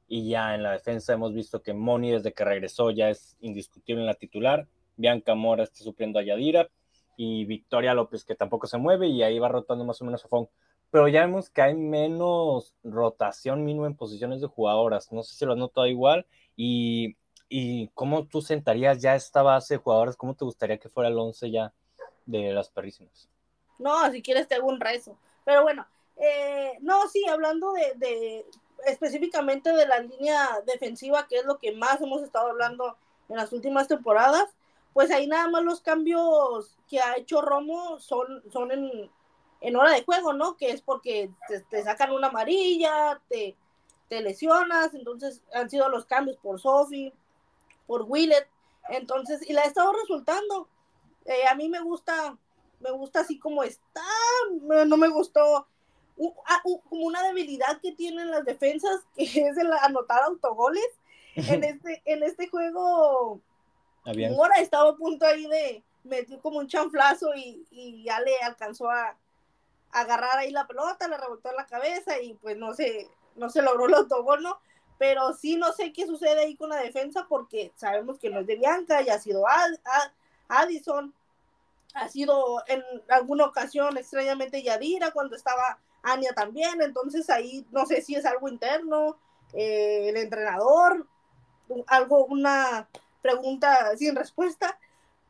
Y 0.09 0.29
ya 0.29 0.55
en 0.55 0.63
la 0.63 0.73
defensa 0.73 1.13
hemos 1.13 1.35
visto 1.35 1.63
que 1.63 1.75
Moni, 1.75 2.13
desde 2.13 2.33
que 2.33 2.45
regresó, 2.45 2.91
ya 2.91 3.11
es 3.11 3.37
indiscutible 3.41 4.03
en 4.03 4.07
la 4.07 4.15
titular. 4.15 4.67
Bianca 4.97 5.35
Mora 5.35 5.65
está 5.65 5.85
supliendo 5.85 6.19
a 6.19 6.23
Yadira. 6.23 6.69
Y 7.17 7.45
Victoria 7.45 7.95
López, 7.95 8.25
que 8.25 8.35
tampoco 8.35 8.67
se 8.67 8.79
mueve. 8.79 9.09
Y 9.09 9.23
ahí 9.23 9.39
va 9.39 9.49
rotando 9.49 9.85
más 9.85 10.01
o 10.03 10.05
menos 10.05 10.25
a 10.25 10.29
Fong 10.29 10.47
pero 10.95 11.09
ya 11.09 11.23
vemos 11.23 11.51
que 11.51 11.61
hay 11.61 11.75
menos 11.75 12.73
rotación 12.85 13.65
mínima 13.65 13.89
en 13.89 13.97
posiciones 13.97 14.41
de 14.41 14.47
jugadoras. 14.47 15.11
No 15.11 15.25
sé 15.25 15.35
si 15.35 15.45
lo 15.45 15.55
has 15.55 15.59
notado 15.59 15.89
igual. 15.89 16.25
Y, 16.55 17.17
y 17.49 17.89
cómo 17.95 18.29
tú 18.29 18.41
sentarías 18.43 19.03
ya 19.03 19.17
esta 19.17 19.43
base 19.43 19.75
de 19.75 19.79
jugadoras, 19.79 20.17
cómo 20.17 20.37
te 20.37 20.45
gustaría 20.45 20.79
que 20.79 20.89
fuera 20.89 21.11
el 21.11 21.19
11 21.19 21.51
ya 21.51 21.73
de 22.27 22.53
las 22.53 22.71
perrísimas. 22.71 23.29
No, 23.81 24.09
si 24.13 24.23
quieres 24.23 24.47
te 24.47 24.55
hago 24.55 24.69
un 24.69 24.79
rezo. 24.79 25.19
Pero 25.45 25.65
bueno, 25.65 25.85
eh, 26.17 26.79
no, 26.81 27.09
sí, 27.09 27.27
hablando 27.27 27.73
de, 27.73 27.95
de, 27.97 28.47
específicamente 28.87 29.73
de 29.73 29.89
la 29.89 29.99
línea 29.99 30.61
defensiva, 30.65 31.27
que 31.27 31.39
es 31.39 31.45
lo 31.45 31.59
que 31.59 31.73
más 31.73 32.01
hemos 32.01 32.23
estado 32.23 32.51
hablando 32.51 32.97
en 33.29 33.35
las 33.35 33.53
últimas 33.53 33.89
temporadas, 33.89 34.45
pues 34.95 35.11
ahí 35.11 35.27
nada 35.27 35.49
más 35.49 35.65
los 35.65 35.81
cambios 35.81 36.79
que 36.89 37.01
ha 37.01 37.17
hecho 37.17 37.43
Romo 37.43 37.99
son, 37.99 38.43
son 38.51 38.71
en, 38.71 39.11
en 39.61 39.77
hora 39.77 39.93
de 39.93 40.05
juego, 40.05 40.33
¿no? 40.33 40.57
Que 40.57 40.71
es 40.71 40.81
porque 40.81 41.31
te, 41.69 41.83
sacan 41.83 42.13
una 42.13 42.29
amarilla, 42.29 43.21
te, 43.29 43.57
te, 44.09 44.23
lesionas, 44.23 44.95
entonces 44.95 45.43
han 45.53 45.69
sido 45.69 45.89
los 45.89 46.07
cambios 46.07 46.37
por 46.39 46.61
Sophie, 46.61 47.13
por 47.89 48.03
Willet, 48.03 48.47
entonces, 48.89 49.49
y 49.49 49.53
la 49.53 49.63
ha 49.63 49.67
estado 49.67 49.93
resultando. 49.93 50.69
Eh, 51.25 51.47
a 51.51 51.57
mí 51.57 51.69
me 51.69 51.81
gusta, 51.81 52.39
me 52.79 52.93
gusta 52.93 53.21
así 53.21 53.39
como 53.39 53.65
está, 53.65 54.05
no 54.87 54.97
me 54.97 55.09
gustó 55.09 55.67
ah, 56.47 56.63
como 56.89 57.07
una 57.07 57.23
debilidad 57.25 57.81
que 57.81 57.93
tienen 57.93 58.31
las 58.31 58.45
defensas, 58.45 59.01
que 59.17 59.25
es 59.25 59.57
el 59.59 59.73
anotar 59.73 60.23
autogoles. 60.23 60.87
En 61.35 61.65
este, 61.65 62.01
en 62.05 62.23
este 62.23 62.49
juego, 62.49 63.41
Mora 64.05 64.61
estaba 64.61 64.91
a 64.91 64.97
punto 64.97 65.25
ahí 65.27 65.47
de 65.47 65.83
meter 66.05 66.39
como 66.41 66.59
un 66.59 66.69
chanflazo 66.69 67.35
y, 67.35 67.67
y 67.71 68.05
ya 68.05 68.21
le 68.21 68.37
alcanzó 68.39 68.91
a, 68.91 69.17
agarrar 69.95 70.39
ahí 70.39 70.51
la 70.51 70.67
pelota, 70.67 71.09
le 71.09 71.17
rebotó 71.17 71.51
en 71.51 71.57
la 71.57 71.67
cabeza 71.67 72.21
y 72.21 72.35
pues 72.35 72.57
no 72.57 72.75
se, 72.75 73.09
no 73.37 73.49
se 73.49 73.63
logró 73.63 73.87
el 73.87 73.95
autogol, 73.95 74.43
¿no? 74.43 74.59
Pero 74.99 75.33
sí 75.35 75.57
no 75.57 75.73
sé 75.73 75.93
qué 75.93 76.07
sucede 76.07 76.41
ahí 76.41 76.57
con 76.57 76.69
la 76.69 76.77
defensa 76.77 77.27
porque 77.29 77.73
sabemos 77.77 78.19
que 78.19 78.29
no 78.29 78.41
es 78.41 78.47
de 78.47 78.57
Bianca, 78.57 79.03
y 79.03 79.09
ha 79.09 79.21
sido 79.21 79.45
Addison, 80.49 81.15
ha 81.95 82.09
sido 82.09 82.63
en 82.67 82.83
alguna 83.09 83.47
ocasión 83.47 83.97
extrañamente 83.97 84.63
Yadira 84.63 85.13
cuando 85.13 85.37
estaba 85.37 85.79
Ania 86.03 86.33
también, 86.35 86.83
entonces 86.83 87.31
ahí 87.31 87.65
no 87.71 87.87
sé 87.87 88.03
si 88.03 88.17
es 88.17 88.27
algo 88.27 88.49
interno, 88.49 89.17
eh, 89.53 90.09
el 90.09 90.17
entrenador, 90.17 91.07
algo, 91.87 92.27
una 92.27 92.89
pregunta 93.25 93.97
sin 93.97 94.15
respuesta, 94.15 94.79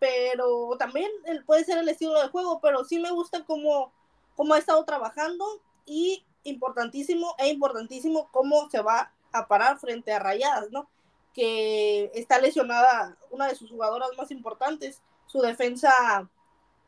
pero 0.01 0.77
también 0.77 1.09
puede 1.47 1.65
ser 1.65 1.79
el 1.79 1.89
estilo 1.89 2.21
de 2.21 2.29
juego, 2.29 2.59
pero 2.61 2.85
sí 2.85 2.99
me 2.99 3.13
gusta 3.13 3.45
cómo, 3.45 3.93
cómo 4.35 4.55
ha 4.55 4.59
estado 4.59 4.85
trabajando 4.85 5.45
y 5.87 6.25
importantísimo 6.43 7.37
e 7.39 7.51
importantísimo 7.51 8.29
cómo 8.33 8.69
se 8.69 8.83
va 8.83 9.13
a 9.31 9.47
parar 9.47 9.79
frente 9.79 10.13
a 10.13 10.19
Rayadas, 10.19 10.73
¿no? 10.73 10.91
Que 11.33 12.11
está 12.15 12.41
lesionada 12.41 13.17
una 13.31 13.47
de 13.47 13.55
sus 13.55 13.71
jugadoras 13.71 14.11
más 14.19 14.33
importantes, 14.33 15.01
su 15.27 15.41
defensa 15.41 16.29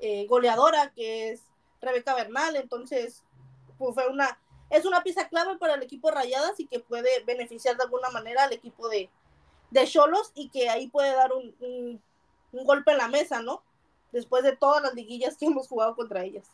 eh, 0.00 0.26
goleadora, 0.26 0.90
que 0.90 1.30
es 1.30 1.42
Rebeca 1.80 2.16
Bernal, 2.16 2.56
entonces 2.56 3.22
pues 3.78 3.94
fue 3.94 4.08
una, 4.08 4.40
es 4.70 4.84
una 4.84 5.04
pieza 5.04 5.28
clave 5.28 5.56
para 5.56 5.74
el 5.74 5.84
equipo 5.84 6.08
de 6.08 6.16
Rayadas 6.16 6.58
y 6.58 6.66
que 6.66 6.80
puede 6.80 7.22
beneficiar 7.24 7.76
de 7.76 7.84
alguna 7.84 8.10
manera 8.10 8.42
al 8.42 8.52
equipo 8.52 8.88
de, 8.88 9.08
de 9.70 9.86
Cholos 9.86 10.32
y 10.34 10.48
que 10.48 10.68
ahí 10.68 10.88
puede 10.88 11.14
dar 11.14 11.32
un, 11.32 11.54
un, 11.60 12.00
un 12.52 12.64
golpe 12.64 12.92
en 12.92 12.98
la 12.98 13.08
mesa, 13.08 13.42
¿no? 13.42 13.62
Después 14.12 14.42
de 14.44 14.56
todas 14.56 14.82
las 14.82 14.94
liguillas 14.94 15.36
que 15.36 15.46
hemos 15.46 15.68
jugado 15.68 15.94
contra 15.94 16.24
ellas. 16.24 16.48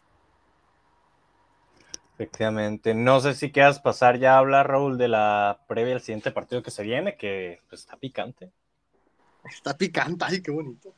Efectivamente. 2.15 2.95
No 2.95 3.21
sé 3.21 3.35
si 3.35 3.51
quieras 3.51 3.81
pasar 3.81 4.19
ya 4.19 4.35
a 4.35 4.39
hablar, 4.39 4.69
Raúl, 4.69 4.99
de 4.99 5.09
la 5.09 5.61
previa 5.67 5.95
al 5.95 6.01
siguiente 6.01 6.31
partido 6.31 6.63
que 6.63 6.71
se 6.71 6.83
viene, 6.83 7.17
que 7.17 7.61
pues, 7.69 7.81
está 7.81 7.97
picante. 7.97 8.53
Está 9.45 9.77
picante, 9.77 10.25
ay, 10.29 10.43
qué 10.43 10.51
bonito. 10.51 10.95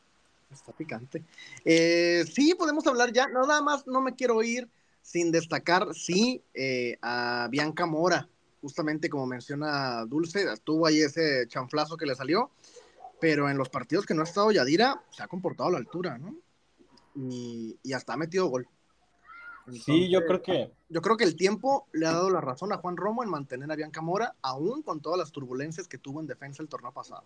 Está 0.52 0.72
picante. 0.72 1.22
Eh, 1.64 2.24
sí, 2.30 2.54
podemos 2.54 2.86
hablar 2.86 3.12
ya. 3.12 3.26
No, 3.28 3.46
nada 3.46 3.62
más 3.62 3.86
no 3.86 4.00
me 4.00 4.14
quiero 4.14 4.42
ir 4.42 4.68
sin 5.02 5.32
destacar, 5.32 5.94
sí, 5.94 6.42
eh, 6.52 6.98
a 7.02 7.48
Bianca 7.50 7.86
Mora. 7.86 8.28
Justamente 8.64 9.10
como 9.10 9.26
menciona 9.26 10.06
Dulce, 10.06 10.46
tuvo 10.64 10.86
ahí 10.86 11.00
ese 11.00 11.46
chanflazo 11.48 11.98
que 11.98 12.06
le 12.06 12.14
salió, 12.14 12.50
pero 13.20 13.50
en 13.50 13.58
los 13.58 13.68
partidos 13.68 14.06
que 14.06 14.14
no 14.14 14.22
ha 14.22 14.24
estado 14.24 14.52
Yadira, 14.52 15.04
se 15.10 15.22
ha 15.22 15.28
comportado 15.28 15.68
a 15.68 15.72
la 15.72 15.78
altura, 15.78 16.16
¿no? 16.16 16.34
Y, 17.14 17.78
y 17.82 17.92
hasta 17.92 18.14
ha 18.14 18.16
metido 18.16 18.46
gol 18.46 18.66
sí, 19.72 20.10
yo 20.10 20.24
creo 20.24 20.42
que. 20.42 20.70
Yo 20.88 21.00
creo 21.00 21.16
que 21.16 21.24
el 21.24 21.36
tiempo 21.36 21.88
le 21.92 22.06
ha 22.06 22.12
dado 22.12 22.30
la 22.30 22.40
razón 22.40 22.72
a 22.72 22.76
Juan 22.78 22.96
Romo 22.96 23.22
en 23.22 23.30
mantener 23.30 23.70
a 23.72 23.76
Bianca 23.76 24.00
Mora, 24.00 24.34
aún 24.42 24.82
con 24.82 25.00
todas 25.00 25.18
las 25.18 25.32
turbulencias 25.32 25.88
que 25.88 25.98
tuvo 25.98 26.20
en 26.20 26.26
defensa 26.26 26.62
el 26.62 26.68
torneo 26.68 26.92
pasado. 26.92 27.24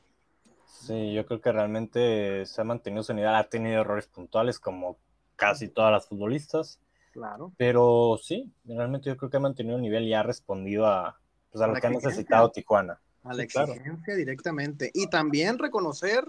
Sí, 0.64 1.12
yo 1.12 1.26
creo 1.26 1.40
que 1.40 1.52
realmente 1.52 2.46
se 2.46 2.60
ha 2.60 2.64
mantenido 2.64 3.02
su 3.02 3.12
unidad, 3.12 3.36
ha 3.36 3.48
tenido 3.48 3.80
errores 3.80 4.06
puntuales 4.06 4.58
como 4.58 4.96
casi 5.36 5.68
todas 5.68 5.92
las 5.92 6.06
futbolistas. 6.06 6.80
Claro. 7.12 7.52
Pero 7.56 8.18
sí, 8.22 8.52
realmente 8.64 9.08
yo 9.08 9.16
creo 9.16 9.30
que 9.30 9.38
ha 9.38 9.40
mantenido 9.40 9.76
el 9.76 9.82
nivel 9.82 10.04
y 10.04 10.14
ha 10.14 10.22
respondido 10.22 10.86
a, 10.86 11.18
pues, 11.52 11.62
a, 11.62 11.66
lo 11.66 11.74
que 11.74 11.86
ha 11.86 11.90
necesitado 11.90 12.50
Tijuana. 12.50 12.98
A 13.24 13.34
la 13.34 13.42
exigencia 13.42 14.14
directamente. 14.14 14.90
Y 14.94 15.08
también 15.08 15.58
reconocer 15.58 16.26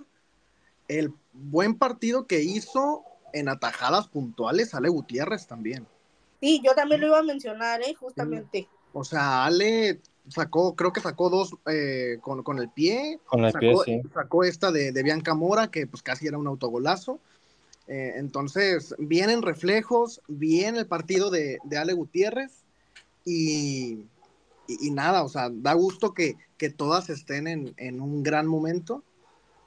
el 0.88 1.14
buen 1.34 1.78
partido 1.78 2.28
que 2.28 2.42
hizo 2.42 3.04
en 3.34 3.48
atajadas 3.48 4.08
puntuales 4.08 4.74
Ale 4.74 4.90
Gutiérrez 4.90 5.48
también. 5.48 5.88
Sí, 6.42 6.62
yo 6.64 6.74
también 6.74 7.02
lo 7.02 7.08
iba 7.08 7.20
a 7.20 7.24
mencionar, 7.24 7.82
¿eh? 7.82 7.94
justamente. 7.94 8.68
O 8.94 9.04
sea, 9.04 9.46
Ale 9.46 10.00
sacó, 10.30 10.76
creo 10.76 10.94
que 10.94 11.02
sacó 11.02 11.30
dos 11.30 11.56
eh, 11.68 12.18
con, 12.22 12.60
el 12.60 12.70
pie. 12.70 13.20
Con 13.26 13.46
el 13.46 13.52
sacó, 13.52 13.84
pie, 13.84 14.02
sí. 14.02 14.10
Sacó 14.14 14.44
esta 14.44 14.72
de, 14.72 14.92
Bianca 15.04 15.34
Mora, 15.34 15.70
que 15.70 15.86
pues 15.88 16.02
casi 16.02 16.28
era 16.28 16.38
un 16.38 16.48
autogolazo. 16.48 17.20
Eh, 17.88 18.14
entonces, 18.18 18.96
vienen 19.00 19.42
reflejos, 19.42 20.22
bien 20.28 20.76
el 20.76 20.86
partido 20.86 21.30
de, 21.30 21.60
Ale 21.78 21.94
Gutiérrez 21.94 22.52
y, 23.26 24.06
y, 24.70 24.92
nada, 24.92 25.24
o 25.24 25.30
sea, 25.30 25.50
da 25.52 25.74
gusto 25.74 26.14
que, 26.14 26.36
que 26.58 26.70
todas 26.70 27.10
estén 27.10 27.48
en, 27.48 27.74
en, 27.78 28.02
un 28.02 28.24
gran 28.24 28.48
momento 28.48 29.04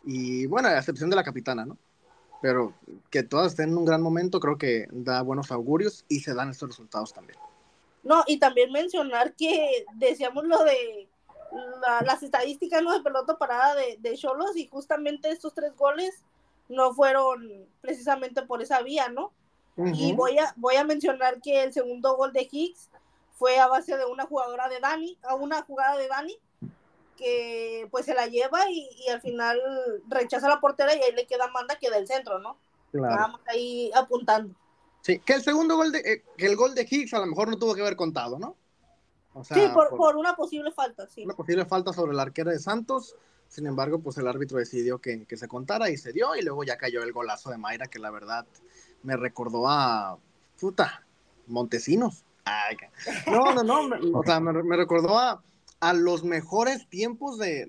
y 0.05 0.47
bueno, 0.47 0.69
a 0.69 0.79
excepción 0.79 1.11
de 1.11 1.17
la 1.17 1.25
capitana, 1.25 1.65
¿no? 1.65 1.77
pero 2.41 2.75
que 3.11 3.23
todas 3.23 3.53
estén 3.53 3.71
en 3.71 3.79
un 3.79 3.85
gran 3.85 4.03
momento 4.03 4.41
creo 4.41 4.59
que 4.59 4.87
da 4.91 5.23
buenos 5.23 5.53
augurios 5.53 6.05
y 6.09 6.21
se 6.21 6.35
dan 6.35 6.51
estos 6.51 6.71
resultados 6.71 7.13
también. 7.13 7.39
No, 8.03 8.25
y 8.27 8.39
también 8.39 8.73
mencionar 8.73 9.35
que 9.35 9.85
decíamos 9.95 10.45
lo 10.45 10.63
de 10.65 11.09
las 12.05 12.23
estadísticas 12.23 12.83
¿no? 12.83 12.93
de 12.93 13.01
pelota 13.01 13.39
parada 13.39 13.77
de 13.77 14.17
Cholos 14.17 14.57
y 14.57 14.67
justamente 14.67 15.31
estos 15.31 15.55
tres 15.55 15.77
goles 15.77 16.23
no 16.69 16.95
fueron 16.95 17.67
precisamente 17.81 18.43
por 18.43 18.63
esa 18.63 18.83
vía, 18.83 19.09
¿no? 19.09 19.33
Y 19.77 20.13
voy 20.13 20.39
a, 20.39 20.53
voy 20.57 20.77
a 20.77 20.85
mencionar 20.85 21.41
que 21.41 21.63
el 21.63 21.73
segundo 21.73 22.17
gol 22.17 22.33
de 22.33 22.47
Higgs 22.51 22.91
fue 23.43 23.59
a 23.59 23.67
base 23.67 23.97
de 23.97 24.05
una 24.05 24.25
jugadora 24.25 24.69
de 24.69 24.79
Dani, 24.79 25.19
a 25.25 25.35
una 25.35 25.63
jugada 25.63 25.99
de 25.99 26.07
Dani, 26.07 26.39
que 27.17 27.89
pues 27.91 28.07
se 28.07 28.15
la 28.15 28.29
lleva 28.29 28.71
y, 28.71 28.89
al 29.09 29.21
final 29.21 29.59
rechaza 30.07 30.49
la 30.49 30.61
portera 30.61 30.95
y 30.95 31.03
ahí 31.03 31.13
le 31.13 31.27
queda 31.27 31.49
manda 31.49 31.75
que 31.75 31.91
del 31.91 32.07
centro, 32.07 32.39
¿no? 32.39 32.57
Claro. 32.93 33.41
ahí 33.49 33.91
apuntando. 33.97 34.55
Sí, 35.01 35.19
que 35.19 35.33
el 35.33 35.43
segundo 35.43 35.75
gol 35.75 35.91
de, 35.91 35.99
eh, 35.99 36.25
que 36.37 36.47
el 36.47 36.55
gol 36.55 36.77
de 36.77 36.87
Higgs 36.89 37.15
a 37.15 37.19
lo 37.19 37.27
mejor 37.27 37.49
no 37.49 37.59
tuvo 37.59 37.75
que 37.75 37.81
haber 37.81 37.97
contado, 37.97 38.39
¿no? 38.39 38.55
sí, 39.43 39.61
por, 39.75 40.17
una 40.17 40.37
posible 40.37 40.71
falta, 40.71 41.09
sí. 41.09 41.25
Una 41.25 41.35
posible 41.35 41.65
falta 41.65 41.93
sobre 41.93 42.15
la 42.15 42.23
arquera 42.23 42.53
de 42.53 42.61
Santos. 42.61 43.17
Sin 43.49 43.67
embargo, 43.67 43.99
pues 43.99 44.19
el 44.19 44.29
árbitro 44.29 44.59
decidió 44.59 45.01
que, 45.01 45.27
se 45.29 45.49
contara 45.49 45.91
y 45.91 45.97
se 45.97 46.13
dio. 46.13 46.37
Y 46.37 46.43
luego 46.43 46.63
ya 46.63 46.79
cayó 46.79 47.03
el 47.03 47.13
golazo 47.13 47.51
de 47.51 47.59
Mayra, 47.59 47.89
que 47.89 47.99
la 47.99 48.13
verdad 48.13 48.47
me 49.03 49.17
recordó 49.17 49.69
a. 49.69 50.17
Puta, 50.61 51.05
Montesinos. 51.49 52.25
No, 53.27 53.63
no, 53.63 53.89
no. 53.89 53.97
o 54.19 54.23
sea, 54.25 54.41
me 54.41 54.77
recordó 54.77 55.19
a, 55.19 55.43
a 55.83 55.93
los 55.95 56.23
mejores 56.23 56.89
tiempos 56.89 57.39
de, 57.39 57.67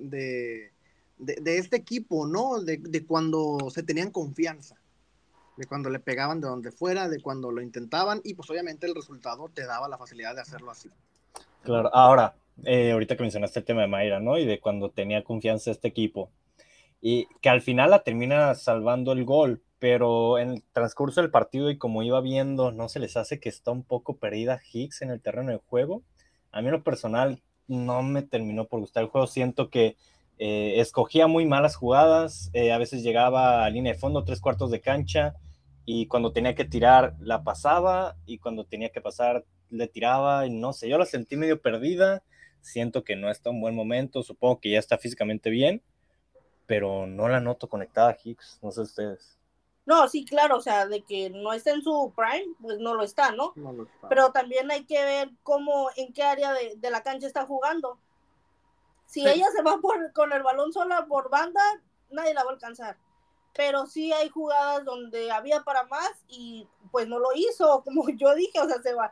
de, 1.17 1.57
este 1.57 1.77
equipo, 1.77 2.27
¿no? 2.27 2.61
De, 2.61 3.05
cuando 3.07 3.57
se 3.71 3.81
tenían 3.81 4.11
confianza, 4.11 4.75
de 5.57 5.65
cuando 5.65 5.89
le 5.89 5.99
pegaban 5.99 6.39
de 6.39 6.47
donde 6.47 6.71
fuera, 6.71 7.09
de 7.09 7.19
cuando 7.19 7.49
lo 7.49 7.59
intentaban 7.59 8.21
y 8.23 8.35
pues 8.35 8.47
obviamente 8.51 8.85
el 8.85 8.93
resultado 8.93 9.49
te 9.49 9.65
daba 9.65 9.87
la 9.87 9.97
facilidad 9.97 10.35
de 10.35 10.41
hacerlo 10.41 10.69
así. 10.69 10.91
Claro, 11.63 11.89
ahora, 11.91 12.35
eh, 12.65 12.91
ahorita 12.91 13.17
que 13.17 13.23
mencionaste 13.23 13.59
el 13.59 13.65
tema 13.65 13.81
de 13.81 13.87
Mayra, 13.87 14.19
¿no? 14.19 14.37
Y 14.37 14.45
de 14.45 14.59
cuando 14.59 14.91
tenía 14.91 15.23
confianza 15.23 15.71
este 15.71 15.87
equipo. 15.87 16.29
Y 17.01 17.27
que 17.41 17.49
al 17.49 17.63
final 17.63 17.89
la 17.89 18.03
termina 18.03 18.53
salvando 18.53 19.11
el 19.11 19.25
gol, 19.25 19.63
pero 19.83 20.39
en 20.39 20.51
el 20.51 20.63
transcurso 20.71 21.19
del 21.19 21.29
partido 21.29 21.69
y 21.69 21.77
como 21.77 22.03
iba 22.03 22.21
viendo, 22.21 22.71
¿no 22.71 22.87
se 22.87 23.01
les 23.01 23.17
hace 23.17 23.41
que 23.41 23.49
está 23.49 23.71
un 23.71 23.83
poco 23.83 24.15
perdida 24.15 24.61
Higgs 24.71 25.01
en 25.01 25.09
el 25.11 25.19
terreno 25.19 25.51
de 25.51 25.57
juego? 25.57 26.03
A 26.53 26.61
mí 26.61 26.67
en 26.67 26.71
lo 26.71 26.83
personal 26.83 27.41
no 27.67 28.01
me 28.01 28.21
terminó 28.21 28.63
por 28.63 28.79
gustar 28.79 29.03
el 29.03 29.09
juego. 29.09 29.27
Siento 29.27 29.69
que 29.69 29.97
eh, 30.39 30.75
escogía 30.79 31.27
muy 31.27 31.45
malas 31.45 31.75
jugadas, 31.75 32.49
eh, 32.53 32.71
a 32.71 32.77
veces 32.77 33.03
llegaba 33.03 33.65
a 33.65 33.69
línea 33.69 33.91
de 33.91 33.99
fondo, 33.99 34.23
tres 34.23 34.39
cuartos 34.39 34.71
de 34.71 34.79
cancha, 34.79 35.35
y 35.83 36.05
cuando 36.07 36.31
tenía 36.31 36.55
que 36.55 36.63
tirar 36.63 37.17
la 37.19 37.43
pasaba, 37.43 38.15
y 38.25 38.37
cuando 38.37 38.63
tenía 38.63 38.87
que 38.87 39.01
pasar 39.01 39.43
le 39.69 39.89
tiraba, 39.89 40.47
y 40.47 40.49
no 40.49 40.71
sé, 40.71 40.87
yo 40.87 40.97
la 40.97 41.05
sentí 41.05 41.35
medio 41.35 41.61
perdida, 41.61 42.23
siento 42.61 43.03
que 43.03 43.17
no 43.17 43.29
está 43.29 43.49
en 43.49 43.59
buen 43.59 43.75
momento, 43.75 44.23
supongo 44.23 44.61
que 44.61 44.71
ya 44.71 44.79
está 44.79 44.97
físicamente 44.97 45.49
bien, 45.49 45.81
pero 46.67 47.05
no 47.05 47.27
la 47.27 47.41
noto 47.41 47.67
conectada 47.67 48.11
a 48.11 48.17
no 48.61 48.71
sé 48.71 48.79
ustedes. 48.79 49.42
No, 49.85 50.07
sí, 50.07 50.23
claro, 50.25 50.57
o 50.57 50.61
sea, 50.61 50.87
de 50.87 51.01
que 51.01 51.29
no 51.29 51.51
está 51.51 51.71
en 51.71 51.81
su 51.81 52.13
prime, 52.15 52.55
pues 52.61 52.79
no 52.79 52.93
lo 52.93 53.03
está, 53.03 53.31
¿no? 53.31 53.53
Pero 54.07 54.31
también 54.31 54.71
hay 54.71 54.85
que 54.85 55.03
ver 55.03 55.29
cómo, 55.43 55.89
en 55.97 56.13
qué 56.13 56.23
área 56.23 56.53
de, 56.53 56.89
la 56.89 57.03
cancha 57.03 57.27
está 57.27 57.45
jugando. 57.45 57.97
Si 59.05 59.27
ella 59.27 59.47
se 59.53 59.61
va 59.61 59.77
por, 59.77 60.13
con 60.13 60.31
el 60.31 60.41
balón 60.41 60.71
sola 60.71 61.05
por 61.05 61.29
banda, 61.29 61.61
nadie 62.09 62.33
la 62.33 62.43
va 62.43 62.51
a 62.51 62.53
alcanzar. 62.53 62.97
Pero 63.53 63.85
sí 63.85 64.13
hay 64.13 64.29
jugadas 64.29 64.85
donde 64.85 65.31
había 65.31 65.63
para 65.63 65.83
más 65.83 66.11
y 66.29 66.67
pues 66.91 67.07
no 67.07 67.19
lo 67.19 67.29
hizo, 67.35 67.81
como 67.85 68.07
yo 68.09 68.33
dije, 68.35 68.59
o 68.61 68.67
sea, 68.67 68.81
se 68.81 68.93
va, 68.93 69.11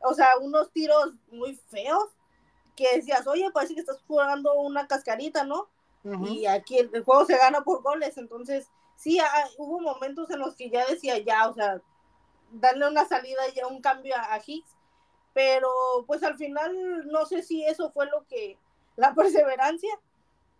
o 0.00 0.12
sea, 0.12 0.36
unos 0.38 0.70
tiros 0.70 1.14
muy 1.30 1.56
feos 1.68 2.08
que 2.76 2.96
decías, 2.96 3.26
oye, 3.26 3.50
parece 3.52 3.74
que 3.74 3.80
estás 3.80 4.02
jugando 4.06 4.54
una 4.54 4.86
cascarita, 4.86 5.44
¿no? 5.44 5.68
Y 6.02 6.46
aquí 6.46 6.78
el, 6.78 7.04
juego 7.04 7.26
se 7.26 7.36
gana 7.36 7.60
por 7.62 7.82
goles, 7.82 8.16
entonces 8.16 8.68
sí, 9.00 9.18
hubo 9.56 9.80
momentos 9.80 10.30
en 10.30 10.38
los 10.38 10.54
que 10.54 10.70
ya 10.70 10.86
decía, 10.86 11.18
ya, 11.18 11.48
o 11.48 11.54
sea, 11.54 11.80
darle 12.52 12.88
una 12.88 13.06
salida, 13.06 13.40
ya 13.54 13.66
un 13.66 13.80
cambio 13.80 14.14
a, 14.14 14.34
a 14.34 14.40
Hicks, 14.44 14.76
pero 15.32 15.70
pues 16.06 16.22
al 16.22 16.36
final 16.36 17.06
no 17.06 17.24
sé 17.24 17.42
si 17.42 17.64
eso 17.64 17.90
fue 17.92 18.06
lo 18.06 18.26
que, 18.28 18.58
la 18.96 19.14
perseverancia 19.16 19.98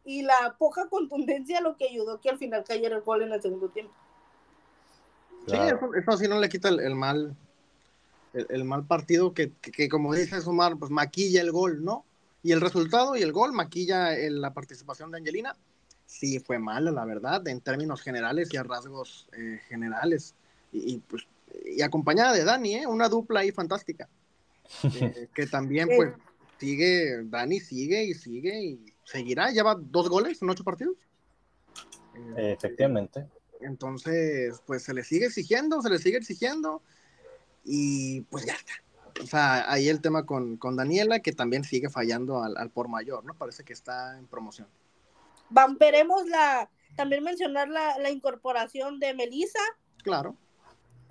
y 0.05 0.23
la 0.23 0.57
poca 0.59 0.89
contundencia 0.89 1.61
lo 1.61 1.77
que 1.77 1.89
ayudó 1.89 2.21
que 2.21 2.31
al 2.31 2.39
final 2.39 2.65
cayera 2.65 2.97
el 2.97 3.03
gol 3.03 3.23
en 3.23 3.33
el 3.33 3.43
segundo 3.43 3.69
tiempo. 3.69 3.93
Sí, 5.47 5.57
eso, 5.57 6.17
sí 6.17 6.29
no 6.29 6.39
le 6.39 6.49
quita 6.49 6.69
el, 6.69 6.95
mal 6.95 7.37
el, 8.33 8.65
mal 8.65 8.87
partido 8.87 9.35
que, 9.35 9.53
que, 9.53 9.89
como 9.89 10.15
dice 10.15 10.39
Omar, 10.47 10.77
pues 10.79 10.91
maquilla 10.91 11.41
el 11.41 11.51
gol, 11.51 11.85
¿no? 11.85 12.05
Y 12.43 12.53
el 12.53 12.61
resultado 12.61 13.17
y 13.17 13.23
el 13.23 13.33
gol 13.33 13.53
maquilla 13.53 14.13
la 14.17 14.53
participación 14.55 15.11
de 15.11 15.19
Angelina. 15.19 15.57
Sí, 16.11 16.41
fue 16.41 16.59
mala, 16.59 16.91
la 16.91 17.05
verdad, 17.05 17.47
en 17.47 17.61
términos 17.61 18.03
generales 18.03 18.53
y 18.53 18.57
a 18.57 18.65
rasgos 18.65 19.29
eh, 19.33 19.61
generales. 19.69 20.35
Y, 20.73 20.99
pues, 20.99 21.23
y 21.65 21.83
acompañada 21.83 22.33
de 22.33 22.43
Dani, 22.43 22.75
¿eh? 22.75 22.87
Una 22.89 23.09
dupla 23.09 23.41
ahí 23.41 23.53
fantástica. 23.53 24.09
Eh, 24.83 25.29
que 25.35 25.47
también, 25.47 25.89
pues, 25.95 26.13
sigue, 26.59 27.23
Dani 27.23 27.61
sigue 27.61 28.03
y 28.03 28.15
sigue 28.15 28.61
y 28.61 28.93
seguirá. 29.05 29.53
Lleva 29.53 29.77
dos 29.77 30.09
goles 30.09 30.43
en 30.43 30.51
ocho 30.51 30.65
partidos. 30.65 30.97
Efectivamente. 32.37 33.29
Entonces, 33.61 34.61
pues 34.67 34.83
se 34.83 34.93
le 34.93 35.05
sigue 35.05 35.27
exigiendo, 35.27 35.81
se 35.81 35.91
le 35.91 35.99
sigue 35.99 36.17
exigiendo 36.17 36.83
y 37.65 38.23
pues 38.23 38.47
ya 38.47 38.55
está. 38.55 38.73
O 39.23 39.27
sea, 39.29 39.71
ahí 39.71 39.89
el 39.89 40.01
tema 40.01 40.27
con, 40.27 40.57
con 40.57 40.75
Daniela, 40.75 41.21
que 41.21 41.33
también 41.33 41.63
sigue 41.63 41.89
fallando 41.89 42.43
al, 42.43 42.71
por 42.71 42.89
mayor, 42.89 43.25
¿no? 43.25 43.35
Parece 43.35 43.63
que 43.63 43.73
está 43.73 44.19
en 44.19 44.27
promoción. 44.27 44.67
Van, 45.51 45.77
veremos 45.77 46.27
la, 46.27 46.71
también 46.97 47.23
mencionar 47.23 47.69
la, 47.69 47.99
la 47.99 48.11
incorporación 48.11 48.99
de 48.99 49.15
Melissa. 49.15 49.61
Claro. 50.03 50.37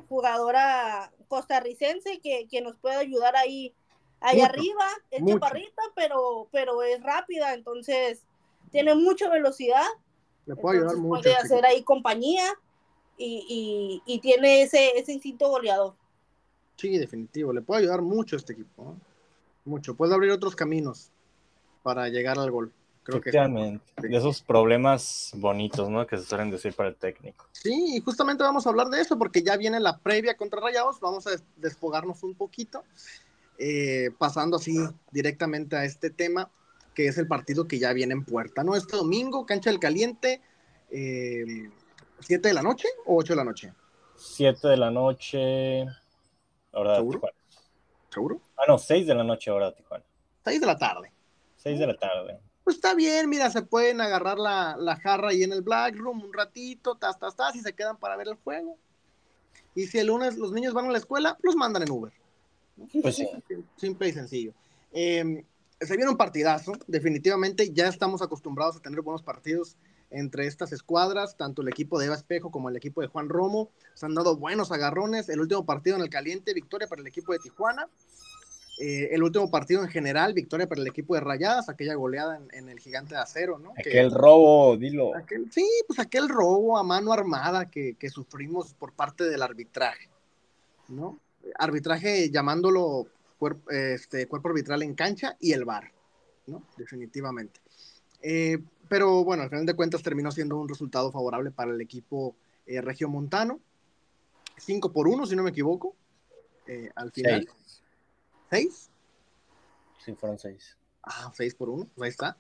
Jugadora 0.08 1.12
costarricense 1.28 2.20
que, 2.20 2.48
que 2.50 2.62
nos 2.62 2.76
puede 2.78 2.96
ayudar 2.96 3.36
ahí, 3.36 3.74
ahí 4.22 4.42
arriba. 4.42 4.88
Es 5.12 5.24
chaparrita, 5.26 5.82
pero, 5.96 6.48
pero 6.52 6.82
es 6.82 7.02
rápida, 7.04 7.54
entonces 7.54 8.24
tiene 8.72 8.96
mucha 8.96 9.30
velocidad. 9.30 9.86
Le 10.46 10.56
puede 10.56 10.80
ayudar 10.80 10.98
mucho. 10.98 11.22
Puede 11.22 11.36
hacer 11.36 11.66
ahí 11.66 11.84
compañía 11.84 12.46
y, 13.18 14.02
y, 14.06 14.14
y 14.14 14.20
tiene 14.20 14.64
ese, 14.64 14.98
ese 14.98 15.14
instinto 15.14 15.50
goleador. 15.50 15.94
Sí, 16.78 16.98
definitivo. 16.98 17.54
Le 17.54 17.62
puede 17.62 17.82
ayudar 17.82 18.02
mucho 18.02 18.36
este 18.36 18.54
equipo. 18.54 18.96
Mucho. 19.66 19.96
Puede 19.96 20.16
abrir 20.16 20.32
otros 20.32 20.56
caminos 20.56 21.12
para 21.84 22.08
llegar 22.08 22.40
al 22.40 22.50
gol. 22.50 22.74
Creo 23.10 23.20
Efectivamente. 23.20 23.84
De 23.98 24.18
esos 24.18 24.42
problemas 24.42 25.32
bonitos, 25.36 25.90
¿no? 25.90 26.06
Que 26.06 26.18
se 26.18 26.26
suelen 26.26 26.52
decir 26.52 26.74
para 26.74 26.90
el 26.90 26.96
técnico. 26.96 27.48
Sí, 27.52 27.96
y 27.96 28.00
justamente 28.00 28.44
vamos 28.44 28.66
a 28.66 28.70
hablar 28.70 28.88
de 28.88 29.02
eso 29.02 29.18
porque 29.18 29.42
ya 29.42 29.58
viene 29.58 29.80
la 29.80 29.98
previa 29.98 30.38
contra 30.38 30.60
Rayados. 30.60 31.00
Vamos 31.00 31.28
a 31.28 31.32
desfogarnos 31.58 32.24
un 32.24 32.36
poquito. 32.36 32.84
Eh, 33.58 34.12
pasando 34.18 34.58
así 34.58 34.78
directamente 35.12 35.76
a 35.76 35.84
este 35.84 36.10
tema, 36.10 36.50
que 36.94 37.08
es 37.08 37.18
el 37.18 37.28
partido 37.28 37.68
que 37.68 37.80
ya 37.80 37.92
viene 37.92 38.14
en 38.14 38.24
puerta, 38.24 38.64
¿no? 38.64 38.76
Este 38.76 38.96
domingo, 38.96 39.46
cancha 39.46 39.70
del 39.70 39.80
caliente, 39.80 40.42
eh, 40.92 41.70
¿siete 42.20 42.48
de 42.48 42.54
la 42.54 42.62
noche 42.62 42.88
o 43.06 43.18
ocho 43.18 43.34
de 43.34 43.38
la 43.38 43.44
noche? 43.44 43.74
Siete 44.16 44.70
de 44.70 44.78
la 44.78 44.92
noche. 44.92 45.86
¿Seguro? 46.72 47.22
¿Seguro? 48.10 48.42
Ah, 48.58 48.64
no, 48.68 48.78
6 48.78 49.08
de 49.08 49.16
la 49.16 49.24
noche 49.24 49.52
ahora 49.52 49.68
de 49.68 49.78
Tijuana. 49.78 50.04
6 50.44 50.60
de 50.60 50.68
la 50.68 50.78
tarde. 50.78 51.12
6 51.58 51.80
de 51.80 51.88
la 51.88 51.98
tarde. 51.98 52.40
Pues 52.70 52.78
está 52.78 52.94
bien, 52.94 53.28
mira, 53.28 53.50
se 53.50 53.64
pueden 53.64 54.00
agarrar 54.00 54.38
la, 54.38 54.78
la 54.78 54.96
jarra 54.96 55.30
ahí 55.30 55.42
en 55.42 55.52
el 55.54 55.64
Black 55.64 55.96
Room 55.96 56.24
un 56.24 56.32
ratito, 56.32 56.94
tas, 56.94 57.18
tas, 57.18 57.36
tas, 57.36 57.56
y 57.56 57.62
se 57.62 57.74
quedan 57.74 57.98
para 57.98 58.16
ver 58.16 58.28
el 58.28 58.36
juego. 58.36 58.78
Y 59.74 59.88
si 59.88 59.98
el 59.98 60.06
lunes 60.06 60.38
los 60.38 60.52
niños 60.52 60.76
van 60.76 60.86
a 60.86 60.92
la 60.92 61.00
escuela, 61.00 61.36
los 61.42 61.56
mandan 61.56 61.82
en 61.82 61.90
Uber. 61.90 62.14
Pues 63.02 63.16
sí. 63.16 63.28
Simple 63.76 64.10
y 64.10 64.12
sencillo. 64.12 64.54
Eh, 64.92 65.44
se 65.82 65.98
viene 65.98 66.12
un 66.12 66.18
partidazo, 66.18 66.74
definitivamente 66.86 67.74
ya 67.74 67.88
estamos 67.88 68.22
acostumbrados 68.22 68.76
a 68.76 68.82
tener 68.82 69.02
buenos 69.02 69.24
partidos 69.24 69.76
entre 70.12 70.46
estas 70.46 70.72
escuadras, 70.72 71.38
tanto 71.38 71.64
el 71.64 71.70
equipo 71.70 71.98
de 71.98 72.06
Eva 72.06 72.16
Espejo 72.18 72.52
como 72.52 72.70
el 72.70 72.76
equipo 72.76 73.02
de 73.02 73.08
Juan 73.08 73.30
Romo. 73.30 73.72
Se 73.96 74.06
han 74.06 74.14
dado 74.14 74.38
buenos 74.38 74.72
agarrones. 74.72 75.28
El 75.30 75.40
último 75.40 75.66
partido 75.66 75.96
en 75.96 76.04
el 76.04 76.10
caliente, 76.12 76.54
victoria 76.54 76.88
para 76.88 77.02
el 77.02 77.08
equipo 77.08 77.34
de 77.34 77.40
Tijuana. 77.40 77.90
Eh, 78.82 79.10
el 79.12 79.24
último 79.24 79.52
partido 79.52 79.84
en 79.84 79.90
general, 79.90 80.34
victoria 80.34 80.68
para 80.68 80.80
el 80.80 80.88
equipo 80.88 81.14
de 81.14 81.20
Rayadas, 81.20 81.68
aquella 81.68 81.96
goleada 81.96 82.40
en, 82.54 82.70
el 82.70 82.80
gigante 82.80 83.14
de 83.14 83.20
acero, 83.20 83.60
¿no? 83.60 83.74
Aquel 83.78 84.10
robo, 84.10 84.78
dilo. 84.78 85.12
sí, 85.52 85.68
pues 85.86 86.00
aquel 86.00 86.30
robo 86.30 86.78
a 86.78 86.84
mano 86.84 87.12
armada 87.12 87.70
que, 87.70 87.98
sufrimos 88.10 88.74
por 88.74 88.94
parte 88.94 89.26
del 89.26 89.42
arbitraje, 89.42 90.08
¿no? 90.88 91.20
Arbitraje 91.58 92.30
llamándolo 92.32 93.08
este, 93.70 94.28
cuerpo 94.28 94.48
arbitral 94.48 94.82
en 94.84 94.96
cancha 94.96 95.36
y 95.42 95.52
el 95.52 95.66
VAR, 95.66 95.92
¿no? 96.48 96.64
Definitivamente. 96.78 97.60
Eh, 98.22 98.60
pero 98.88 99.26
bueno, 99.26 99.44
al 99.44 99.50
final 99.50 99.66
de 99.66 99.76
cuentas 99.76 100.02
terminó 100.02 100.32
siendo 100.32 100.58
un 100.58 100.70
resultado 100.70 101.12
favorable 101.12 101.52
para 101.52 101.72
el 101.72 101.82
equipo 101.82 102.34
eh, 102.66 102.80
regiomontano. 102.80 103.60
5 104.58 104.94
por 104.94 105.10
1, 105.10 105.26
si 105.26 105.36
no 105.36 105.44
me 105.44 105.50
equivoco. 105.50 105.96
Eh, 106.66 106.90
al 106.96 107.12
final. 107.12 107.48
¿Seis? 108.50 108.90
Sí, 110.04 110.14
fueron 110.16 110.40
6. 110.40 110.78
Ah, 111.04 111.32
6 111.34 111.56
por 111.56 111.70
1, 111.70 111.88
pues 111.96 112.06
ahí 112.06 112.10
está. 112.10 112.38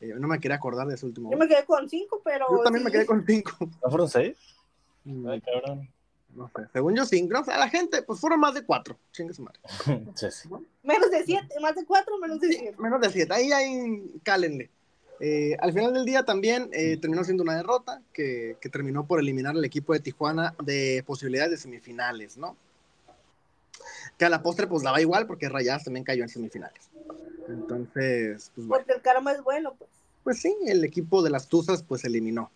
Eh, 0.00 0.12
no 0.18 0.28
me 0.28 0.38
quería 0.38 0.56
acordar 0.56 0.86
de 0.86 0.94
ese 0.94 1.06
último. 1.06 1.30
Yo 1.30 1.38
me 1.38 1.48
quedé 1.48 1.64
con 1.64 1.88
5, 1.88 2.22
pero. 2.24 2.46
Yo 2.50 2.62
también 2.62 2.84
me 2.84 2.90
quedé 2.90 3.06
con 3.06 3.24
5. 3.24 3.52
¿No 3.60 3.90
fueron 3.90 4.08
6? 4.08 4.36
Mm. 5.04 5.28
Ay, 5.28 5.40
cabrón. 5.40 5.90
No 6.34 6.48
sé, 6.48 6.68
según 6.72 6.94
yo 6.94 7.04
5. 7.06 7.32
No, 7.32 7.40
o 7.40 7.44
sea, 7.44 7.56
la 7.58 7.70
gente, 7.70 8.02
pues 8.02 8.20
fueron 8.20 8.40
más 8.40 8.54
de 8.54 8.64
4. 8.64 8.98
Chingue 9.12 9.32
su 9.32 9.42
madre. 9.42 9.58
sí, 10.14 10.26
sí. 10.30 10.48
Menos 10.82 11.10
de 11.10 11.24
7, 11.24 11.60
más 11.60 11.74
de 11.74 11.86
4, 11.86 12.18
menos 12.18 12.40
de 12.40 12.48
7. 12.48 12.76
menos 12.78 13.00
de 13.00 13.10
7. 13.10 13.32
Ahí, 13.32 13.52
ahí, 13.52 14.20
cálenle. 14.22 14.70
Eh, 15.18 15.56
al 15.60 15.72
final 15.72 15.94
del 15.94 16.04
día 16.04 16.24
también 16.24 16.68
eh, 16.72 16.98
terminó 16.98 17.24
siendo 17.24 17.42
una 17.42 17.56
derrota 17.56 18.02
que, 18.12 18.58
terminó 18.70 19.06
por 19.06 19.18
eliminar 19.18 19.56
al 19.56 19.64
equipo 19.64 19.94
de 19.94 20.00
Tijuana 20.00 20.54
de 20.62 21.02
posibilidades 21.06 21.52
de 21.52 21.56
semifinales, 21.56 22.36
¿no? 22.36 22.56
Que 24.18 24.24
a 24.24 24.28
la 24.30 24.42
postre 24.42 24.66
pues 24.66 24.82
daba 24.82 25.00
igual 25.00 25.26
porque 25.26 25.48
Rayadas 25.48 25.84
también 25.84 26.04
cayó 26.04 26.22
en 26.22 26.28
semifinales. 26.28 26.90
Entonces, 27.48 28.50
pues 28.54 28.66
Porque 28.66 28.92
el 28.92 29.02
karma 29.02 29.32
es 29.32 29.42
bueno, 29.42 29.74
pues. 29.78 29.90
Pues 30.24 30.40
sí, 30.40 30.56
el 30.66 30.84
equipo 30.84 31.22
de 31.22 31.30
las 31.30 31.48
Tuzas 31.48 31.82
pues 31.82 32.04
eliminó 32.04 32.50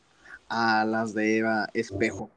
a 0.49 0.85
las 0.85 1.15
de 1.15 1.39
Eva 1.39 1.69
Espejo. 1.75 2.31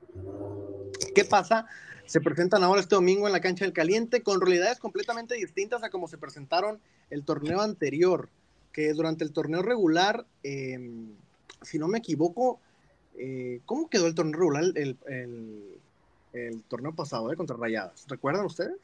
¿Qué 1.16 1.26
pasa? 1.26 1.66
Se 2.06 2.22
presentan 2.22 2.64
ahora 2.64 2.82
este 2.82 2.96
domingo 2.96 3.26
en 3.28 3.34
la 3.34 3.42
cancha 3.42 3.66
del 3.66 3.74
caliente 3.74 4.22
con 4.22 4.42
realidades 4.42 4.78
completamente 4.78 5.36
distintas 5.36 5.84
a 5.84 5.90
como 5.90 6.08
se 6.08 6.18
presentaron 6.18 6.80
el 7.10 7.24
torneo 7.24 7.62
anterior 7.62 8.30
que 8.72 8.94
durante 8.94 9.24
el 9.24 9.32
torneo 9.32 9.62
regular, 9.62 10.26
em, 10.42 11.08
si 11.62 11.80
no 11.80 11.88
me 11.88 12.00
equivoco, 12.00 12.60
eh, 13.18 13.62
¿cómo 13.66 13.90
quedó 13.90 14.08
el 14.08 14.16
torneo 14.16 14.40
regular 14.40 14.64
el, 14.76 14.98
el, 16.34 16.64
torneo 16.68 16.94
pasado 16.94 17.32
eh, 17.32 17.36
contra 17.36 17.56
Rayadas? 17.56 18.06
¿Recuerdan 18.08 18.46
ustedes? 18.46 18.76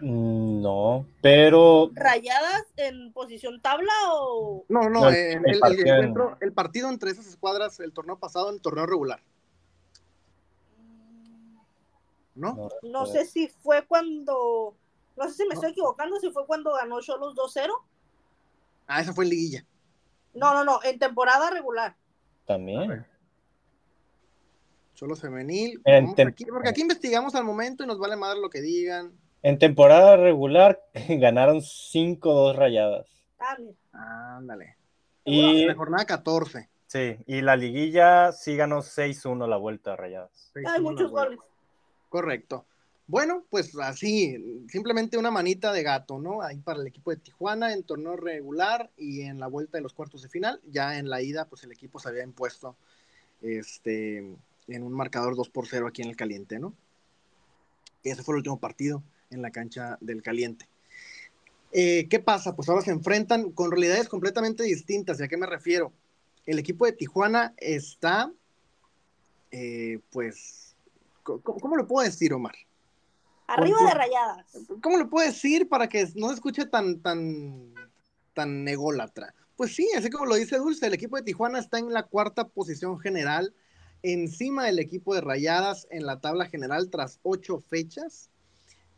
Mm, 0.00 0.62
no, 0.62 1.06
pero... 1.22 1.90
¿Rayadas 1.94 2.64
en 2.76 3.12
posición 3.12 3.60
tabla 3.60 3.92
o...? 4.10 4.64
No, 4.68 4.88
no, 4.90 5.08
el, 5.08 5.58
partido, 5.60 6.36
el, 6.40 6.52
partido 6.52 6.88
entre 6.88 7.10
esas 7.10 7.26
escuadras, 7.26 7.78
el 7.80 7.92
torneo 7.92 8.18
pasado 8.18 8.48
en 8.48 8.56
el 8.56 8.60
torneo 8.60 8.86
regular. 8.86 9.20
¿No? 12.34 12.68
No, 12.82 13.06
sé 13.06 13.24
si 13.24 13.48
fue 13.48 13.86
cuando... 13.86 14.74
No 15.16 15.28
sé 15.28 15.34
si 15.34 15.46
me 15.46 15.54
estoy 15.54 15.70
equivocando, 15.70 16.18
si 16.18 16.30
fue 16.30 16.44
cuando 16.46 16.74
ganó 16.74 17.00
Cholos 17.00 17.36
2-0. 17.36 17.70
Ah, 18.88 19.00
esa 19.00 19.12
fue 19.12 19.24
en 19.24 19.30
liguilla. 19.30 19.66
No, 20.34 20.52
no, 20.52 20.64
no, 20.64 20.80
en 20.82 20.98
temporada 20.98 21.50
regular. 21.50 21.96
También. 22.44 23.06
Solo 24.94 25.14
femenil. 25.14 25.80
Aquí, 25.86 26.44
porque 26.46 26.68
aquí 26.68 26.80
investigamos 26.80 27.34
al 27.36 27.44
momento 27.44 27.84
y 27.84 27.86
nos 27.86 27.98
vale 27.98 28.16
madre 28.16 28.40
lo 28.40 28.50
que 28.50 28.60
digan. 28.60 29.12
En 29.44 29.58
temporada 29.58 30.16
regular 30.16 30.82
ganaron 31.20 31.60
5-2 31.60 32.56
rayadas. 32.56 33.06
Ah, 33.92 34.38
ándale. 34.38 34.78
Y 35.26 35.66
la 35.66 35.74
jornada 35.74 36.06
14. 36.06 36.70
Sí, 36.86 37.18
y 37.26 37.42
la 37.42 37.54
liguilla 37.54 38.32
sí 38.32 38.56
ganó 38.56 38.78
6-1 38.78 39.46
la 39.46 39.58
vuelta 39.58 39.92
a 39.92 39.96
rayadas. 39.96 40.50
Hay 40.66 40.80
muchos 40.80 41.10
goles. 41.10 41.38
Correcto. 42.08 42.64
Bueno, 43.06 43.44
pues 43.50 43.76
así, 43.78 44.64
simplemente 44.66 45.18
una 45.18 45.30
manita 45.30 45.72
de 45.72 45.82
gato, 45.82 46.18
¿no? 46.18 46.40
Ahí 46.40 46.60
para 46.60 46.80
el 46.80 46.86
equipo 46.86 47.10
de 47.10 47.18
Tijuana 47.18 47.74
en 47.74 47.82
torneo 47.82 48.16
regular 48.16 48.88
y 48.96 49.22
en 49.22 49.40
la 49.40 49.48
vuelta 49.48 49.76
de 49.76 49.82
los 49.82 49.92
cuartos 49.92 50.22
de 50.22 50.30
final. 50.30 50.58
Ya 50.70 50.98
en 50.98 51.10
la 51.10 51.20
ida, 51.20 51.44
pues 51.44 51.64
el 51.64 51.72
equipo 51.72 51.98
se 51.98 52.08
había 52.08 52.24
impuesto 52.24 52.76
este, 53.42 54.20
en 54.68 54.82
un 54.82 54.92
marcador 54.94 55.36
2 55.36 55.50
por 55.50 55.66
0 55.66 55.86
aquí 55.86 56.00
en 56.00 56.08
el 56.08 56.16
caliente, 56.16 56.58
¿no? 56.58 56.72
Ese 58.02 58.22
fue 58.22 58.36
el 58.36 58.38
último 58.38 58.58
partido 58.58 59.02
en 59.34 59.42
la 59.42 59.50
cancha 59.50 59.98
del 60.00 60.22
caliente. 60.22 60.66
Eh, 61.72 62.06
¿Qué 62.08 62.20
pasa? 62.20 62.54
Pues 62.54 62.68
ahora 62.68 62.82
se 62.82 62.92
enfrentan 62.92 63.50
con 63.50 63.70
realidades 63.70 64.08
completamente 64.08 64.62
distintas. 64.62 65.18
¿Y 65.18 65.24
a 65.24 65.28
qué 65.28 65.36
me 65.36 65.46
refiero? 65.46 65.92
El 66.46 66.58
equipo 66.58 66.86
de 66.86 66.92
Tijuana 66.92 67.52
está, 67.56 68.32
eh, 69.50 69.98
pues, 70.10 70.76
¿cómo, 71.22 71.76
lo 71.76 71.86
puedo 71.86 72.06
decir, 72.06 72.32
Omar? 72.32 72.54
Arriba 73.46 73.78
de 73.86 73.94
rayadas. 73.94 74.46
¿Cómo 74.80 74.96
lo 74.96 75.10
puedo 75.10 75.26
decir 75.26 75.68
para 75.68 75.88
que 75.88 76.08
no 76.14 76.28
se 76.28 76.34
escuche 76.34 76.64
tan, 76.66 77.00
tan, 77.00 77.74
tan 78.34 78.68
ególatra? 78.68 79.34
Pues 79.56 79.74
sí, 79.74 79.88
así 79.96 80.10
como 80.10 80.26
lo 80.26 80.36
dice 80.36 80.58
Dulce, 80.58 80.86
el 80.86 80.94
equipo 80.94 81.16
de 81.16 81.22
Tijuana 81.22 81.58
está 81.58 81.78
en 81.78 81.92
la 81.92 82.04
cuarta 82.04 82.48
posición 82.48 82.98
general, 82.98 83.54
encima 84.02 84.66
del 84.66 84.78
equipo 84.78 85.14
de 85.14 85.22
Rayadas 85.22 85.86
en 85.90 86.06
la 86.06 86.20
tabla 86.20 86.46
general 86.46 86.90
tras 86.90 87.18
ocho 87.22 87.60
fechas. 87.60 88.30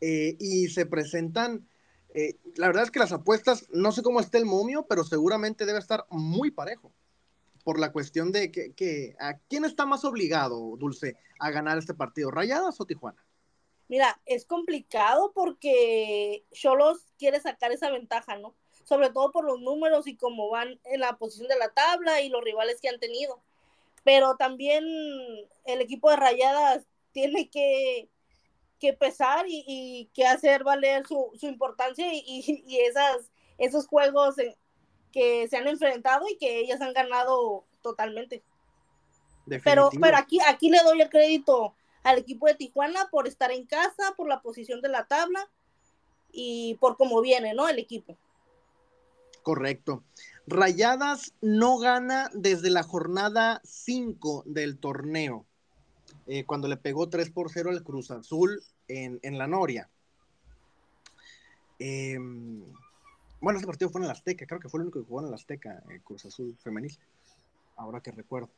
Eh, 0.01 0.35
y 0.39 0.67
se 0.67 0.85
presentan 0.85 1.67
eh, 2.13 2.35
la 2.55 2.65
verdad 2.65 2.83
es 2.83 2.89
que 2.89 2.97
las 2.97 3.11
apuestas, 3.11 3.67
no 3.69 3.91
sé 3.91 4.01
cómo 4.01 4.19
está 4.19 4.39
el 4.39 4.45
momio, 4.45 4.87
pero 4.87 5.03
seguramente 5.03 5.67
debe 5.67 5.77
estar 5.77 6.05
muy 6.09 6.49
parejo. 6.49 6.91
Por 7.63 7.79
la 7.79 7.91
cuestión 7.91 8.31
de 8.31 8.51
que, 8.51 9.15
¿a 9.19 9.37
quién 9.49 9.65
está 9.65 9.85
más 9.85 10.03
obligado, 10.03 10.77
Dulce, 10.77 11.15
a 11.37 11.51
ganar 11.51 11.77
este 11.77 11.93
partido? 11.93 12.31
¿Rayadas 12.31 12.81
o 12.81 12.85
Tijuana? 12.85 13.23
Mira, 13.87 14.19
es 14.25 14.45
complicado 14.45 15.31
porque 15.35 16.43
Cholos 16.53 17.05
quiere 17.19 17.39
sacar 17.39 17.71
esa 17.71 17.91
ventaja, 17.91 18.37
¿no? 18.37 18.55
Sobre 18.83 19.11
todo 19.11 19.31
por 19.31 19.45
los 19.45 19.59
números 19.59 20.07
y 20.07 20.15
cómo 20.15 20.49
van 20.49 20.79
en 20.85 21.01
la 21.01 21.17
posición 21.17 21.49
de 21.49 21.57
la 21.57 21.69
tabla 21.69 22.21
y 22.21 22.29
los 22.29 22.43
rivales 22.43 22.81
que 22.81 22.89
han 22.89 22.99
tenido. 22.99 23.41
Pero 24.03 24.37
también 24.37 24.85
el 25.65 25.81
equipo 25.81 26.09
de 26.09 26.15
Rayadas 26.15 26.87
tiene 27.11 27.49
que 27.49 28.09
que 28.79 28.93
pesar 28.93 29.45
y, 29.47 30.09
que 30.13 30.25
hacer 30.25 30.63
valer 30.63 31.05
su, 31.07 31.31
importancia 31.41 32.07
y, 32.11 32.79
esas, 32.81 33.31
esos 33.57 33.87
juegos 33.87 34.35
que 35.11 35.47
se 35.47 35.57
han 35.57 35.67
enfrentado 35.67 36.25
y 36.29 36.37
que 36.37 36.59
ellas 36.59 36.81
han 36.81 36.93
ganado 36.93 37.65
totalmente. 37.81 38.43
Pero, 39.63 39.89
pero 40.01 40.17
aquí, 40.17 40.39
aquí 40.47 40.69
le 40.69 40.83
doy 40.83 41.01
el 41.01 41.09
crédito 41.09 41.73
al 42.03 42.19
equipo 42.19 42.47
de 42.47 42.55
Tijuana 42.55 43.09
por 43.09 43.27
estar 43.27 43.51
en 43.51 43.65
casa, 43.65 44.13
por 44.15 44.27
la 44.27 44.41
posición 44.41 44.81
de 44.81 44.89
la 44.89 45.07
tabla 45.07 45.49
y 46.31 46.75
por 46.75 46.97
cómo 46.97 47.21
viene, 47.21 47.53
¿no? 47.53 47.67
El 47.67 47.79
equipo. 47.79 48.17
Correcto. 49.41 50.03
Rayadas 50.45 51.33
no 51.41 51.77
gana 51.77 52.29
desde 52.33 52.69
la 52.69 52.83
jornada 52.83 53.61
5 53.63 54.43
del 54.45 54.77
torneo. 54.77 55.46
Eh, 56.27 56.43
cuando 56.43 56.67
le 56.67 56.75
pegó 56.75 57.07
3 57.07 57.29
por 57.31 57.49
0 57.49 57.69
al 57.69 57.83
Cruz 57.83 58.11
Azul 58.11 58.61
en, 58.89 59.37
la 59.37 59.47
Noria. 59.47 59.89
Em, 61.79 62.63
bueno, 63.39 63.59
ese 63.59 63.67
partido 63.67 63.89
fue 63.89 64.01
en 64.01 64.05
el 64.05 64.11
Azteca, 64.11 64.45
creo 64.45 64.59
que 64.59 64.67
fue 64.67 64.79
el 64.79 64.87
único 64.87 64.99
que 64.99 65.05
jugó 65.07 65.21
en 65.21 65.27
el 65.27 65.33
Azteca, 65.33 65.81
el 65.89 66.01
Cruz 66.01 66.25
Azul 66.25 66.57
femenil, 66.61 66.97
ahora 67.77 68.01
que 68.01 68.11
recuerdo. 68.11 68.49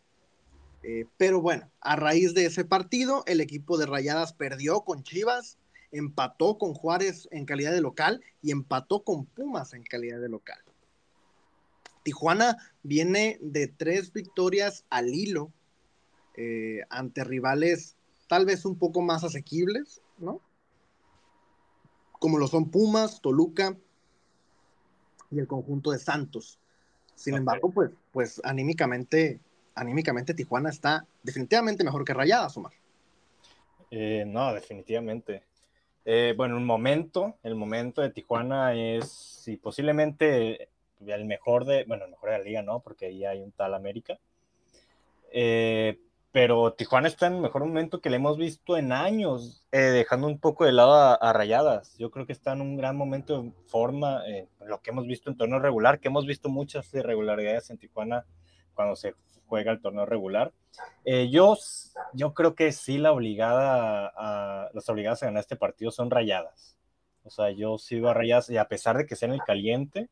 Eh, 0.81 1.05
pero 1.17 1.41
bueno, 1.41 1.69
a 1.81 1.95
raíz 1.95 2.33
de 2.33 2.45
ese 2.45 2.65
partido, 2.65 3.23
el 3.27 3.39
equipo 3.39 3.77
de 3.77 3.85
Rayadas 3.85 4.33
perdió 4.33 4.81
con 4.81 5.03
Chivas, 5.03 5.59
empató 5.91 6.57
con 6.57 6.73
Juárez 6.73 7.27
en 7.31 7.45
calidad 7.45 7.71
de 7.71 7.81
local 7.81 8.23
y 8.41 8.51
empató 8.51 9.03
con 9.03 9.25
Pumas 9.25 9.73
en 9.73 9.83
calidad 9.83 10.19
de 10.19 10.29
local. 10.29 10.59
Tijuana 12.01 12.57
viene 12.81 13.37
de 13.41 13.67
tres 13.67 14.11
victorias 14.13 14.85
al 14.89 15.09
hilo 15.13 15.51
eh, 16.35 16.81
ante 16.89 17.23
rivales 17.23 17.95
tal 18.27 18.45
vez 18.45 18.63
un 18.63 18.77
poco 18.77 19.01
más 19.01 19.23
asequibles, 19.23 20.01
¿no? 20.19 20.39
Como 22.13 22.37
lo 22.37 22.47
son 22.47 22.69
Pumas, 22.69 23.21
Toluca 23.21 23.75
y 25.31 25.39
el 25.39 25.47
conjunto 25.47 25.91
de 25.91 25.99
Santos. 25.99 26.59
Sin 27.15 27.35
embargo, 27.35 27.71
pues, 27.71 27.91
pues 28.11 28.39
anímicamente, 28.43 29.39
anímicamente 29.75 30.33
Tijuana 30.33 30.69
está 30.69 31.05
definitivamente 31.23 31.83
mejor 31.83 32.05
que 32.05 32.13
Rayadas, 32.13 32.55
Omar. 32.55 32.73
Eh, 33.91 34.23
no, 34.27 34.53
definitivamente. 34.53 35.43
Eh, 36.05 36.33
bueno, 36.37 36.55
un 36.55 36.65
momento, 36.65 37.35
el 37.43 37.55
momento 37.55 38.01
de 38.01 38.11
Tijuana 38.11 38.73
es, 38.73 39.09
si 39.09 39.57
posiblemente 39.57 40.69
el 41.05 41.25
mejor 41.25 41.65
de, 41.65 41.85
bueno, 41.85 42.05
el 42.05 42.11
mejor 42.11 42.29
de 42.29 42.37
la 42.37 42.43
liga, 42.43 42.61
¿no? 42.61 42.79
Porque 42.79 43.07
ahí 43.07 43.25
hay 43.25 43.41
un 43.41 43.51
tal 43.51 43.73
América. 43.73 44.19
Eh, 45.31 45.99
pero 46.31 46.73
Tijuana 46.73 47.07
está 47.07 47.27
en 47.27 47.35
el 47.35 47.41
mejor 47.41 47.65
momento 47.65 48.01
que 48.01 48.09
le 48.09 48.17
hemos 48.17 48.37
visto 48.37 48.77
en 48.77 48.91
años, 48.91 49.65
eh, 49.71 49.79
dejando 49.79 50.27
un 50.27 50.39
poco 50.39 50.63
de 50.63 50.71
lado 50.71 50.93
a, 50.93 51.33
Rayadas. 51.33 51.97
Yo 51.97 52.11
creo 52.11 52.27
que 52.27 52.33
está 52.33 52.53
en 52.53 52.61
un 52.61 52.77
gran 52.77 52.95
momento 52.95 53.41
de 53.41 53.51
forma, 53.65 54.21
eh, 54.27 54.47
lo 54.65 54.79
que 54.81 54.91
hemos 54.91 55.07
visto 55.07 55.29
en 55.29 55.37
torneo 55.37 55.59
regular, 55.59 55.99
que 55.99 56.07
hemos 56.09 56.27
visto 56.27 56.49
muchas 56.49 56.93
irregularidades 56.93 57.71
en 57.71 57.79
Tijuana 57.79 58.25
cuando 58.75 58.95
se 58.95 59.15
juega 59.47 59.71
el 59.71 59.81
torneo 59.81 60.05
regular. 60.05 60.53
Eh, 61.03 61.29
yo, 61.31 61.57
yo 62.13 62.33
creo 62.35 62.53
que 62.53 62.71
sí 62.73 62.99
la 62.99 63.11
obligada 63.11 64.13
a, 64.15 64.69
las 64.73 64.87
obligadas 64.87 65.23
a 65.23 65.27
ganar 65.27 65.41
este 65.41 65.55
partido 65.55 65.89
son 65.89 66.11
Rayadas. 66.11 66.77
O 67.23 67.31
sea, 67.31 67.49
yo 67.49 67.79
sigo 67.79 68.07
a 68.07 68.13
Rayadas 68.13 68.51
y 68.51 68.57
a 68.57 68.67
pesar 68.67 68.97
de 68.97 69.07
que 69.07 69.15
sea 69.15 69.27
en 69.27 69.33
el 69.33 69.41
caliente, 69.41 70.09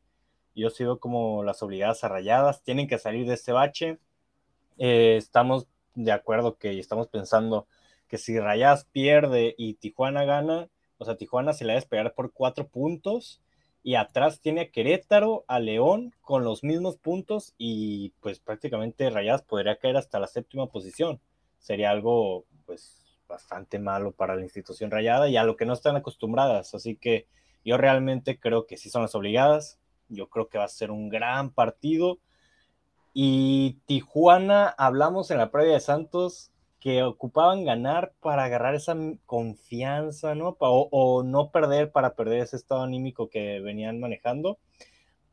yo 0.56 0.70
sigo 0.70 0.98
como 0.98 1.44
las 1.44 1.62
obligadas 1.62 2.02
a 2.02 2.08
Rayadas. 2.08 2.64
Tienen 2.64 2.88
que 2.88 2.98
salir 2.98 3.26
de 3.28 3.34
este 3.34 3.52
bache. 3.52 3.98
estamos 4.78 5.68
de 6.04 6.12
acuerdo 6.12 6.58
que 6.58 6.78
estamos 6.78 7.08
pensando 7.08 7.66
que 8.06 8.18
si 8.18 8.38
Rayas 8.38 8.84
pierde 8.84 9.56
y 9.58 9.74
Tijuana 9.74 10.24
gana, 10.24 10.68
o 10.96 11.04
sea, 11.04 11.16
Tijuana 11.16 11.52
se 11.52 11.64
le 11.64 11.72
va 11.72 11.78
a 11.78 11.80
despegar 11.80 12.14
por 12.14 12.32
cuatro 12.32 12.68
puntos 12.68 13.42
y 13.82 13.96
atrás 13.96 14.40
tiene 14.40 14.60
a 14.60 14.70
Querétaro, 14.70 15.44
a 15.48 15.58
León 15.58 16.14
con 16.20 16.44
los 16.44 16.62
mismos 16.62 16.96
puntos 16.96 17.54
y 17.58 18.10
pues 18.20 18.38
prácticamente 18.38 19.10
Rayas 19.10 19.42
podría 19.42 19.76
caer 19.76 19.96
hasta 19.96 20.20
la 20.20 20.28
séptima 20.28 20.68
posición. 20.68 21.20
Sería 21.58 21.90
algo 21.90 22.44
pues 22.64 23.18
bastante 23.26 23.80
malo 23.80 24.12
para 24.12 24.36
la 24.36 24.42
institución 24.42 24.92
rayada 24.92 25.28
y 25.28 25.36
a 25.36 25.42
lo 25.42 25.56
que 25.56 25.66
no 25.66 25.72
están 25.72 25.96
acostumbradas. 25.96 26.74
Así 26.74 26.94
que 26.94 27.26
yo 27.64 27.76
realmente 27.76 28.38
creo 28.38 28.66
que 28.66 28.76
sí 28.76 28.88
son 28.88 29.02
las 29.02 29.16
obligadas. 29.16 29.80
Yo 30.08 30.28
creo 30.28 30.48
que 30.48 30.58
va 30.58 30.64
a 30.64 30.68
ser 30.68 30.92
un 30.92 31.08
gran 31.08 31.50
partido 31.50 32.20
y 33.20 33.80
Tijuana, 33.86 34.68
hablamos 34.78 35.32
en 35.32 35.38
la 35.38 35.50
previa 35.50 35.72
de 35.72 35.80
Santos 35.80 36.52
que 36.78 37.02
ocupaban 37.02 37.64
ganar 37.64 38.12
para 38.20 38.44
agarrar 38.44 38.76
esa 38.76 38.96
confianza, 39.26 40.36
¿no? 40.36 40.56
O, 40.60 41.24
no 41.24 41.50
perder 41.50 41.90
para 41.90 42.14
perder 42.14 42.42
ese 42.42 42.54
estado 42.54 42.82
anímico 42.82 43.28
que 43.28 43.58
venían 43.58 43.98
manejando. 43.98 44.60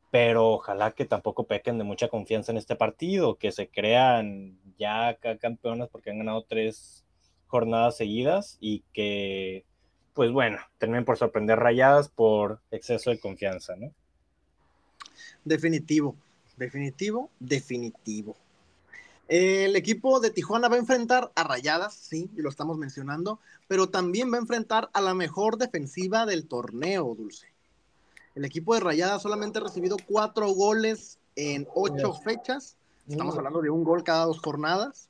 Pero 0.10 0.54
ojalá 0.54 0.93
que 0.93 1.06
tampoco 1.06 1.45
pequen 1.45 1.78
de 1.78 1.84
mucha 1.84 2.08
confianza 2.08 2.52
en 2.52 2.58
este 2.58 2.76
partido, 2.76 3.36
que 3.38 3.52
se 3.52 3.69
crean 3.69 4.58
ya 4.80 5.19
campeonas 5.39 5.88
porque 5.89 6.10
han 6.10 6.17
ganado 6.17 6.43
tres 6.43 7.06
jornadas 7.45 7.98
seguidas 7.98 8.58
y 8.60 8.80
que, 8.93 9.63
pues 10.15 10.32
bueno, 10.32 10.58
terminen 10.80 11.06
por 11.06 11.19
sorprender 11.19 11.60
rayadas 11.60 12.10
por 12.10 12.62
exceso 12.71 13.12
de 13.12 13.19
confianza, 13.19 13.76
¿no? 13.76 13.93
Definitivo. 15.43 16.15
Definitivo, 16.58 17.30
definitivo. 17.39 18.36
El 19.28 19.76
equipo 19.76 20.20
de 20.20 20.30
Tijuana 20.30 20.68
va 20.68 20.76
a 20.76 20.80
enfrentar 20.80 21.32
a 21.34 21.44
Rayadas, 21.44 21.96
sí, 21.96 22.30
y 22.38 22.41
lo 22.41 22.50
estamos 22.50 22.78
mencionando, 22.78 23.39
pero 23.68 23.89
también 23.89 24.32
va 24.32 24.38
a 24.38 24.41
enfrentar 24.41 24.89
a 24.94 25.02
la 25.02 25.15
mejor 25.15 25.58
defensiva 25.58 26.28
del 26.28 26.46
torneo, 26.46 27.15
Dulce. 27.15 27.48
El 28.36 28.46
equipo 28.46 28.76
de 28.76 28.82
Rayadas 28.82 29.24
solamente 29.24 29.58
ha 29.58 29.63
recibido 29.63 29.98
cuatro 30.06 30.50
goles 30.50 31.18
en 31.36 31.68
ocho 31.74 32.13
fechas. 32.13 32.76
Estamos 33.08 33.36
hablando 33.36 33.62
de 33.62 33.70
un 33.70 33.84
gol 33.84 34.04
cada 34.04 34.26
dos 34.26 34.39
jornadas. 34.39 35.10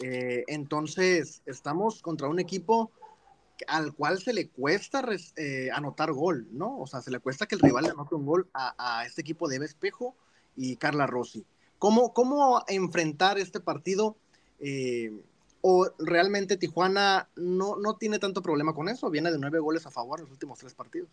Eh, 0.00 0.44
entonces, 0.46 1.42
estamos 1.44 2.00
contra 2.00 2.28
un 2.28 2.38
equipo 2.38 2.90
al 3.68 3.92
cual 3.94 4.20
se 4.20 4.32
le 4.32 4.48
cuesta 4.48 5.04
eh, 5.36 5.68
anotar 5.72 6.12
gol, 6.12 6.48
¿no? 6.52 6.80
O 6.80 6.86
sea, 6.86 7.02
se 7.02 7.10
le 7.10 7.18
cuesta 7.18 7.46
que 7.46 7.56
el 7.56 7.60
rival 7.60 7.84
le 7.84 7.90
anote 7.90 8.14
un 8.14 8.24
gol 8.24 8.48
a, 8.54 8.74
a 8.78 9.04
este 9.04 9.20
equipo 9.20 9.48
de 9.48 9.56
Espejo 9.56 10.16
y 10.56 10.76
Carla 10.76 11.06
Rossi. 11.06 11.44
¿Cómo, 11.78 12.12
cómo 12.12 12.62
enfrentar 12.68 13.38
este 13.38 13.60
partido? 13.60 14.16
Eh, 14.60 15.12
¿O 15.60 15.88
realmente 15.98 16.56
Tijuana 16.56 17.28
no, 17.36 17.76
no 17.76 17.96
tiene 17.96 18.18
tanto 18.18 18.42
problema 18.42 18.74
con 18.74 18.88
eso? 18.88 19.10
Viene 19.10 19.30
de 19.30 19.38
nueve 19.38 19.58
goles 19.58 19.86
a 19.86 19.90
favor 19.90 20.18
en 20.18 20.24
los 20.24 20.32
últimos 20.32 20.58
tres 20.58 20.74
partidos. 20.74 21.08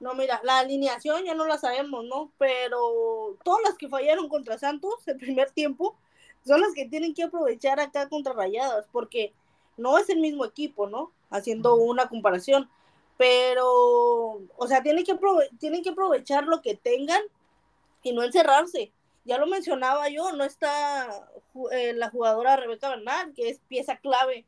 No, 0.00 0.14
mira, 0.14 0.40
la 0.42 0.58
alineación 0.58 1.24
ya 1.24 1.34
no 1.34 1.46
la 1.46 1.58
sabemos, 1.58 2.04
¿no? 2.04 2.32
Pero 2.36 3.36
todas 3.44 3.62
las 3.64 3.78
que 3.78 3.88
fallaron 3.88 4.28
contra 4.28 4.58
Santos 4.58 4.94
el 5.06 5.16
primer 5.16 5.50
tiempo 5.52 5.96
son 6.44 6.60
las 6.60 6.72
que 6.74 6.88
tienen 6.88 7.14
que 7.14 7.22
aprovechar 7.22 7.78
acá 7.78 8.08
contra 8.08 8.32
Rayadas, 8.32 8.86
porque 8.90 9.32
no 9.76 9.98
es 9.98 10.08
el 10.10 10.18
mismo 10.18 10.44
equipo, 10.44 10.88
¿no? 10.88 11.12
Haciendo 11.30 11.76
una 11.76 12.08
comparación, 12.08 12.68
pero, 13.16 14.40
o 14.56 14.66
sea, 14.66 14.82
tienen 14.82 15.04
que, 15.04 15.16
tienen 15.58 15.82
que 15.82 15.90
aprovechar 15.90 16.44
lo 16.44 16.60
que 16.62 16.74
tengan 16.74 17.22
y 18.02 18.12
no 18.12 18.22
encerrarse. 18.22 18.92
Ya 19.24 19.38
lo 19.38 19.46
mencionaba 19.46 20.08
yo, 20.08 20.32
no 20.32 20.44
está 20.44 21.28
eh, 21.70 21.92
la 21.94 22.10
jugadora 22.10 22.56
Rebeca 22.56 22.88
Bernal, 22.88 23.32
que 23.34 23.48
es 23.48 23.60
pieza 23.68 23.96
clave 23.98 24.44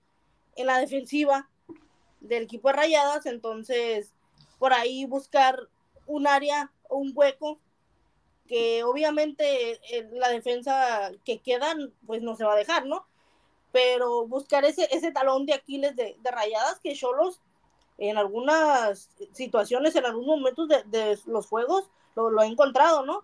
en 0.57 0.67
la 0.67 0.79
defensiva 0.79 1.49
del 2.21 2.45
equipo 2.45 2.69
de 2.69 2.75
Rayadas, 2.75 3.27
entonces 3.27 4.13
por 4.59 4.73
ahí 4.73 5.05
buscar 5.05 5.69
un 6.07 6.27
área 6.27 6.73
o 6.89 6.97
un 6.97 7.13
hueco 7.15 7.59
que 8.47 8.85
obviamente 8.85 9.81
la 10.13 10.29
defensa 10.29 11.13
que 11.25 11.39
quedan 11.39 11.93
pues 12.07 12.23
no 12.23 12.37
se 12.37 12.45
va 12.45 12.55
a 12.55 12.57
dejar, 12.57 12.87
¿no? 12.87 13.07
Pero 13.73 14.27
buscar 14.27 14.65
ese, 14.65 14.89
ese 14.91 15.13
talón 15.13 15.47
de 15.47 15.55
Aquiles 15.55 15.97
de, 15.97 16.17
Rayadas 16.23 16.79
que 16.81 16.95
Cholos 16.95 17.41
en 17.99 18.19
algunas 18.19 19.09
situaciones, 19.33 19.97
en 19.97 20.05
algunos 20.05 20.39
momentos 20.39 20.69
de, 20.69 21.19
los 21.27 21.47
juegos 21.47 21.89
lo, 22.17 22.31
lo, 22.31 22.41
ha 22.41 22.47
encontrado, 22.47 23.05
¿no? 23.05 23.23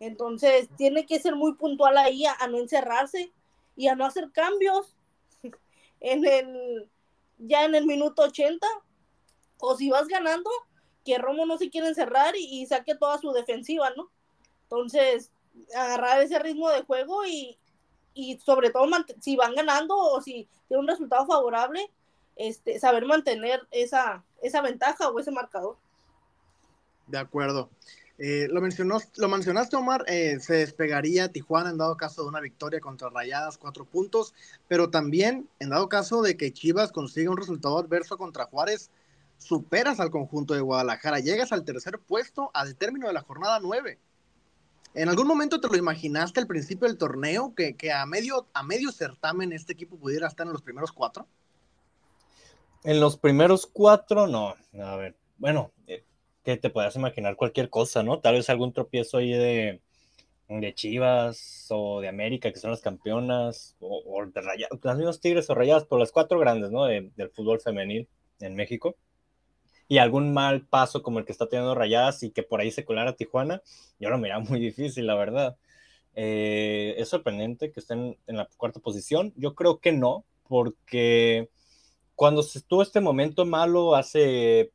Entonces 0.00 0.68
tiene 0.76 1.06
que 1.06 1.20
ser 1.20 1.36
muy 1.36 1.54
puntual 1.54 1.98
ahí 1.98 2.24
a, 2.26 2.46
no 2.48 2.58
encerrarse 2.58 3.32
y 3.76 3.88
a 3.88 3.94
no 3.94 4.06
hacer 4.06 4.30
cambios 4.32 4.96
en 6.00 6.26
el 6.26 6.90
ya 7.38 7.64
en 7.64 7.74
el 7.74 7.86
minuto 7.86 8.22
80 8.22 8.66
o 9.58 9.76
si 9.76 9.90
vas 9.90 10.08
ganando 10.08 10.50
que 11.04 11.18
Romo 11.18 11.46
no 11.46 11.58
se 11.58 11.70
quiere 11.70 11.88
encerrar 11.88 12.34
y, 12.36 12.66
saque 12.66 12.94
toda 12.94 13.18
su 13.18 13.32
defensiva, 13.32 13.90
¿no? 13.96 14.10
Entonces, 14.64 15.30
agarrar 15.74 16.20
ese 16.20 16.38
ritmo 16.38 16.68
de 16.68 16.82
juego 16.82 17.24
y, 17.24 17.58
sobre 18.44 18.70
todo 18.70 18.86
si 19.20 19.36
van 19.36 19.54
ganando 19.54 19.96
o 19.96 20.20
si 20.20 20.46
tiene 20.68 20.82
un 20.82 20.88
resultado 20.88 21.26
favorable, 21.26 21.90
este, 22.36 22.78
saber 22.78 23.06
mantener 23.06 23.66
esa, 23.70 24.22
esa 24.42 24.60
ventaja 24.60 25.08
o 25.08 25.18
ese 25.18 25.30
marcador. 25.30 25.78
De 27.06 27.18
acuerdo. 27.18 27.70
Eh, 28.22 28.48
lo, 28.50 28.60
mencionó, 28.60 28.98
lo 29.16 29.28
mencionaste, 29.30 29.76
Omar, 29.76 30.04
eh, 30.06 30.38
se 30.40 30.52
despegaría 30.52 31.32
Tijuana 31.32 31.70
en 31.70 31.78
dado 31.78 31.96
caso 31.96 32.20
de 32.22 32.28
una 32.28 32.40
victoria 32.40 32.78
contra 32.78 33.08
Rayadas, 33.08 33.56
cuatro 33.56 33.86
puntos, 33.86 34.34
pero 34.68 34.90
también 34.90 35.48
en 35.58 35.70
dado 35.70 35.88
caso 35.88 36.20
de 36.20 36.36
que 36.36 36.52
Chivas 36.52 36.92
consiga 36.92 37.30
un 37.30 37.38
resultado 37.38 37.78
adverso 37.78 38.18
contra 38.18 38.44
Juárez, 38.44 38.90
superas 39.38 40.00
al 40.00 40.10
conjunto 40.10 40.52
de 40.52 40.60
Guadalajara, 40.60 41.20
llegas 41.20 41.50
al 41.50 41.64
tercer 41.64 41.98
puesto 41.98 42.50
al 42.52 42.76
término 42.76 43.06
de 43.06 43.14
la 43.14 43.22
jornada 43.22 43.58
nueve. 43.58 43.98
¿En 44.92 45.08
algún 45.08 45.26
momento 45.26 45.58
te 45.58 45.68
lo 45.68 45.76
imaginaste 45.76 46.40
al 46.40 46.46
principio 46.46 46.88
del 46.88 46.98
torneo 46.98 47.54
que, 47.54 47.74
a, 47.90 48.04
medio, 48.04 48.48
a 48.52 48.62
medio 48.62 48.92
certamen 48.92 49.54
este 49.54 49.72
equipo 49.72 49.96
pudiera 49.96 50.28
estar 50.28 50.46
en 50.46 50.52
los 50.52 50.60
primeros 50.60 50.92
cuatro? 50.92 51.26
En 52.84 53.00
los 53.00 53.16
primeros 53.16 53.66
cuatro, 53.66 54.26
no. 54.26 54.56
A 54.82 54.96
ver, 54.96 55.16
bueno, 55.38 55.72
eh, 55.86 56.04
que 56.44 56.56
te 56.56 56.70
puedas 56.70 56.96
imaginar 56.96 57.36
cualquier 57.36 57.70
cosa, 57.70 58.02
¿no? 58.02 58.20
Tal 58.20 58.34
vez 58.34 58.48
algún 58.50 58.72
tropiezo 58.72 59.18
ahí 59.18 59.32
de, 59.32 59.80
de 60.48 60.74
Chivas 60.74 61.66
o 61.70 62.00
de 62.00 62.08
América, 62.08 62.52
que 62.52 62.58
son 62.58 62.70
las 62.70 62.80
campeonas, 62.80 63.76
o, 63.80 64.24
de 64.26 64.40
Rayadas, 64.40 64.78
las 64.82 64.96
mismas 64.96 65.20
Tigres 65.20 65.50
o 65.50 65.54
Rayadas, 65.54 65.84
pero 65.84 65.98
las 65.98 66.12
cuatro 66.12 66.38
grandes, 66.38 66.70
¿no? 66.70 66.84
del 66.84 67.30
fútbol 67.34 67.60
femenil 67.60 68.08
en 68.40 68.56
México. 68.56 68.96
Y 69.88 69.98
algún 69.98 70.32
mal 70.32 70.66
paso 70.66 71.02
como 71.02 71.18
el 71.18 71.24
que 71.24 71.32
está 71.32 71.48
teniendo 71.48 71.74
Rayadas 71.74 72.22
y 72.22 72.30
que 72.30 72.42
por 72.42 72.60
ahí 72.60 72.70
se 72.70 72.84
colara 72.84 73.16
Tijuana, 73.16 73.62
yo 73.98 74.08
lo 74.10 74.18
mira 74.18 74.38
muy 74.40 74.60
difícil, 74.60 75.06
la 75.06 75.14
verdad. 75.16 75.56
Eh, 76.14 76.94
es 76.98 77.08
sorprendente 77.08 77.72
que 77.72 77.80
estén 77.80 78.16
en 78.26 78.36
la 78.36 78.48
cuarta 78.56 78.80
posición. 78.80 79.32
Yo 79.36 79.54
creo 79.54 79.80
que 79.80 79.92
no, 79.92 80.24
porque 80.48 81.48
cuando 82.14 82.42
se 82.42 82.58
estuvo 82.58 82.82
este 82.82 83.00
momento 83.00 83.46
malo 83.46 83.94
hace 83.94 84.72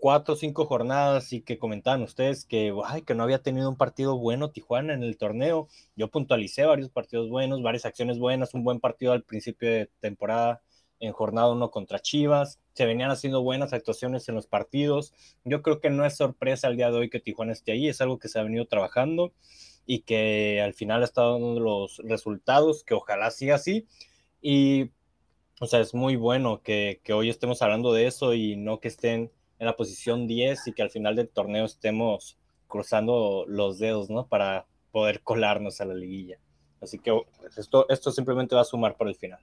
cuatro 0.00 0.34
o 0.34 0.36
cinco 0.36 0.64
jornadas 0.64 1.32
y 1.32 1.42
que 1.42 1.58
comentaban 1.58 2.02
ustedes 2.02 2.46
que, 2.46 2.74
ay, 2.86 3.02
que 3.02 3.14
no 3.14 3.22
había 3.22 3.42
tenido 3.42 3.68
un 3.68 3.76
partido 3.76 4.16
bueno 4.18 4.50
Tijuana 4.50 4.94
en 4.94 5.02
el 5.02 5.18
torneo. 5.18 5.68
Yo 5.94 6.08
puntualicé 6.08 6.64
varios 6.64 6.88
partidos 6.88 7.28
buenos, 7.28 7.62
varias 7.62 7.84
acciones 7.84 8.18
buenas, 8.18 8.54
un 8.54 8.64
buen 8.64 8.80
partido 8.80 9.12
al 9.12 9.22
principio 9.22 9.68
de 9.68 9.90
temporada 10.00 10.62
en 11.00 11.12
jornada 11.12 11.52
uno 11.52 11.70
contra 11.70 12.00
Chivas. 12.00 12.60
Se 12.72 12.86
venían 12.86 13.10
haciendo 13.10 13.42
buenas 13.42 13.74
actuaciones 13.74 14.28
en 14.28 14.34
los 14.36 14.46
partidos. 14.46 15.12
Yo 15.44 15.60
creo 15.62 15.80
que 15.80 15.90
no 15.90 16.06
es 16.06 16.16
sorpresa 16.16 16.68
el 16.68 16.76
día 16.76 16.90
de 16.90 16.96
hoy 16.96 17.10
que 17.10 17.20
Tijuana 17.20 17.52
esté 17.52 17.72
ahí, 17.72 17.88
es 17.88 18.00
algo 18.00 18.18
que 18.18 18.28
se 18.28 18.38
ha 18.38 18.42
venido 18.42 18.66
trabajando 18.66 19.32
y 19.86 20.00
que 20.00 20.62
al 20.62 20.72
final 20.72 21.02
ha 21.02 21.04
estado 21.04 21.34
dando 21.34 21.60
los 21.60 21.98
resultados, 22.04 22.84
que 22.84 22.94
ojalá 22.94 23.30
siga 23.30 23.56
así. 23.56 23.86
Y, 24.40 24.90
o 25.60 25.66
sea, 25.66 25.80
es 25.80 25.92
muy 25.92 26.16
bueno 26.16 26.62
que, 26.62 27.00
que 27.04 27.12
hoy 27.12 27.28
estemos 27.28 27.60
hablando 27.60 27.92
de 27.92 28.06
eso 28.06 28.32
y 28.32 28.56
no 28.56 28.80
que 28.80 28.88
estén 28.88 29.30
en 29.60 29.66
la 29.66 29.76
posición 29.76 30.26
10 30.26 30.68
y 30.68 30.72
que 30.72 30.82
al 30.82 30.90
final 30.90 31.14
del 31.14 31.28
torneo 31.28 31.66
estemos 31.66 32.38
cruzando 32.66 33.44
los 33.46 33.78
dedos, 33.78 34.08
¿no? 34.08 34.26
Para 34.26 34.66
poder 34.90 35.20
colarnos 35.20 35.80
a 35.80 35.84
la 35.84 35.94
liguilla. 35.94 36.38
Así 36.80 36.98
que 36.98 37.12
pues, 37.12 37.58
esto, 37.58 37.86
esto 37.90 38.10
simplemente 38.10 38.54
va 38.54 38.62
a 38.62 38.64
sumar 38.64 38.96
por 38.96 39.06
el 39.06 39.14
final. 39.14 39.40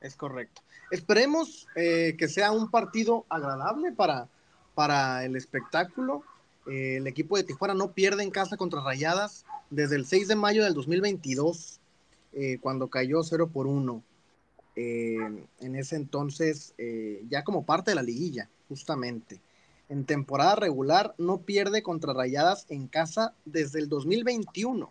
Es 0.00 0.16
correcto. 0.16 0.62
Esperemos 0.90 1.68
eh, 1.76 2.16
que 2.18 2.28
sea 2.28 2.50
un 2.50 2.70
partido 2.70 3.26
agradable 3.28 3.92
para, 3.92 4.28
para 4.74 5.22
el 5.26 5.36
espectáculo. 5.36 6.22
Eh, 6.66 6.96
el 6.96 7.06
equipo 7.06 7.36
de 7.36 7.44
Tijuana 7.44 7.74
no 7.74 7.92
pierde 7.92 8.22
en 8.22 8.30
casa 8.30 8.56
contra 8.56 8.82
Rayadas 8.82 9.44
desde 9.68 9.96
el 9.96 10.06
6 10.06 10.28
de 10.28 10.36
mayo 10.36 10.64
del 10.64 10.72
2022, 10.72 11.78
eh, 12.32 12.58
cuando 12.62 12.88
cayó 12.88 13.22
0 13.22 13.50
por 13.52 13.66
1. 13.66 14.02
en 14.76 15.76
ese 15.76 15.96
entonces, 15.96 16.74
ya 17.28 17.44
como 17.44 17.64
parte 17.64 17.90
de 17.90 17.94
la 17.94 18.02
liguilla 18.02 18.50
justamente. 18.68 19.40
En 19.88 20.04
temporada 20.04 20.56
regular 20.56 21.14
no 21.18 21.42
pierde 21.42 21.82
contra 21.82 22.12
Rayadas 22.12 22.66
en 22.68 22.88
casa 22.88 23.34
desde 23.44 23.78
el 23.78 23.88
2021. 23.88 24.90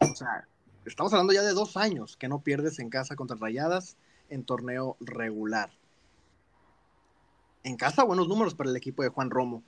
O 0.00 0.14
sea, 0.14 0.48
estamos 0.86 1.12
hablando 1.12 1.32
ya 1.32 1.42
de 1.42 1.52
dos 1.52 1.76
años 1.76 2.16
que 2.16 2.28
no 2.28 2.40
pierdes 2.40 2.78
en 2.78 2.88
casa 2.88 3.16
contra 3.16 3.36
Rayadas 3.36 3.96
en 4.30 4.44
torneo 4.44 4.96
regular. 5.00 5.70
En 7.64 7.76
casa, 7.76 8.02
buenos 8.02 8.28
números 8.28 8.54
para 8.54 8.70
el 8.70 8.76
equipo 8.76 9.02
de 9.02 9.10
Juan 9.10 9.30
Romo. 9.30 9.62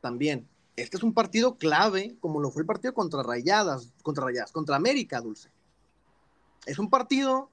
También, 0.00 0.48
este 0.76 0.96
es 0.96 1.02
un 1.02 1.14
partido 1.14 1.56
clave, 1.56 2.16
como 2.20 2.40
lo 2.40 2.50
fue 2.50 2.62
el 2.62 2.66
partido 2.66 2.92
contra 2.92 3.22
Rayadas, 3.22 3.92
contra 4.02 4.24
Rayadas, 4.24 4.52
contra 4.52 4.76
América, 4.76 5.20
Dulce. 5.20 5.50
Es 6.66 6.78
un 6.78 6.90
partido 6.90 7.50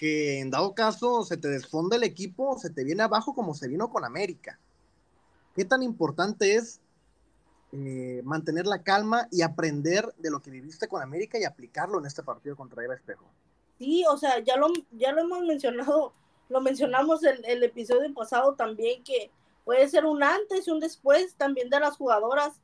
que 0.00 0.40
en 0.40 0.48
dado 0.48 0.74
caso 0.74 1.24
se 1.24 1.36
te 1.36 1.48
desfonda 1.48 1.94
el 1.94 2.04
equipo, 2.04 2.58
se 2.58 2.70
te 2.70 2.84
viene 2.84 3.02
abajo 3.02 3.34
como 3.34 3.52
se 3.52 3.68
vino 3.68 3.90
con 3.90 4.02
América. 4.02 4.58
¿Qué 5.54 5.66
tan 5.66 5.82
importante 5.82 6.54
es 6.54 6.80
eh, 7.72 8.22
mantener 8.24 8.66
la 8.66 8.82
calma 8.82 9.28
y 9.30 9.42
aprender 9.42 10.10
de 10.16 10.30
lo 10.30 10.40
que 10.40 10.50
viviste 10.50 10.88
con 10.88 11.02
América 11.02 11.38
y 11.38 11.44
aplicarlo 11.44 11.98
en 11.98 12.06
este 12.06 12.22
partido 12.22 12.56
contra 12.56 12.82
Eva 12.82 12.94
Espejo? 12.94 13.26
Sí, 13.78 14.02
o 14.08 14.16
sea, 14.16 14.38
ya 14.38 14.56
lo, 14.56 14.68
ya 14.92 15.12
lo 15.12 15.20
hemos 15.20 15.42
mencionado, 15.42 16.14
lo 16.48 16.62
mencionamos 16.62 17.22
el, 17.22 17.44
el 17.44 17.62
episodio 17.62 18.10
pasado 18.14 18.54
también, 18.54 19.04
que 19.04 19.30
puede 19.66 19.86
ser 19.86 20.06
un 20.06 20.22
antes 20.22 20.66
y 20.66 20.70
un 20.70 20.80
después 20.80 21.34
también 21.34 21.68
de 21.68 21.78
las 21.78 21.98
jugadoras, 21.98 22.54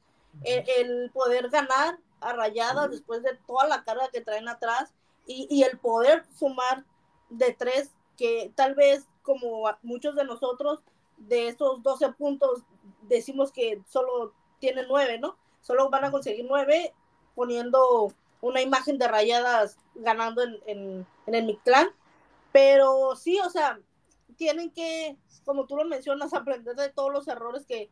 el, 0.42 1.11
poder 1.11 1.51
ganar 1.51 1.99
a 2.18 2.33
rayadas 2.33 2.90
después 2.92 3.22
de 3.22 3.38
toda 3.46 3.68
la 3.68 3.85
carga 3.85 4.09
que 4.11 4.22
traen 4.22 4.49
atrás 4.49 4.94
y, 5.27 5.46
y 5.51 5.64
el 5.64 5.77
poder 5.77 6.25
sumar 6.35 6.83
de 7.28 7.52
tres 7.52 7.90
que 8.16 8.52
tal 8.54 8.74
vez 8.74 9.06
como 9.22 9.64
muchos 9.82 10.14
de 10.14 10.24
nosotros 10.24 10.80
de 11.16 11.48
esos 11.48 11.82
12 11.82 12.12
puntos 12.12 12.62
decimos 13.02 13.52
que 13.52 13.82
solo 13.88 14.32
tienen 14.58 14.86
nueve, 14.88 15.18
¿no? 15.18 15.36
Solo 15.61 15.90
van 15.90 16.05
a 16.05 16.11
conseguir 16.11 16.46
nueve 16.48 16.94
poniendo 17.34 18.12
una 18.40 18.62
imagen 18.62 18.98
de 18.98 19.09
rayadas 19.09 19.76
ganando 19.94 20.42
en, 20.42 20.59
en, 20.66 21.07
el 21.34 21.44
Mictlán. 21.44 21.88
Pero 22.53 23.16
sí, 23.16 23.38
o 23.40 23.51
sea, 23.51 23.78
tienen 24.36 24.70
que, 24.70 25.16
como 25.44 25.66
tú 25.66 25.76
lo 25.76 25.84
mencionas, 25.84 26.32
aprender 26.32 26.76
de 26.76 26.88
todos 26.90 27.12
los 27.12 27.28
errores 27.28 27.66
que, 27.66 27.90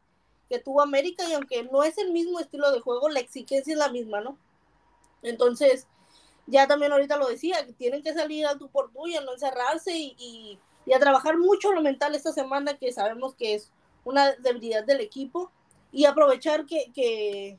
que 0.48 0.58
tuvo 0.58 0.80
América 0.80 1.28
y 1.28 1.34
aunque 1.34 1.64
no 1.64 1.82
es 1.82 1.98
el 1.98 2.12
mismo 2.12 2.40
estilo 2.40 2.70
de 2.70 2.80
juego, 2.80 3.08
la 3.08 3.20
exigencia 3.20 3.72
es 3.72 3.78
la 3.78 3.90
misma, 3.90 4.20
¿no? 4.20 4.38
Entonces, 5.22 5.86
ya 6.46 6.66
también 6.66 6.92
ahorita 6.92 7.16
lo 7.16 7.28
decía, 7.28 7.64
que 7.64 7.72
tienen 7.72 8.02
que 8.02 8.14
salir 8.14 8.46
a 8.46 8.58
tu 8.58 8.68
por 8.68 8.92
tuya, 8.92 9.20
no 9.22 9.32
encerrarse 9.32 9.92
y, 9.96 10.58
a 10.94 10.98
trabajar 10.98 11.38
mucho 11.38 11.72
lo 11.72 11.80
mental 11.80 12.14
esta 12.14 12.32
semana, 12.32 12.76
que 12.76 12.92
sabemos 12.92 13.34
que 13.34 13.54
es 13.54 13.70
una 14.04 14.32
debilidad 14.32 14.84
del 14.84 15.00
equipo, 15.00 15.50
y 15.90 16.04
aprovechar 16.04 16.66
que, 16.66 16.90
que, 16.92 17.58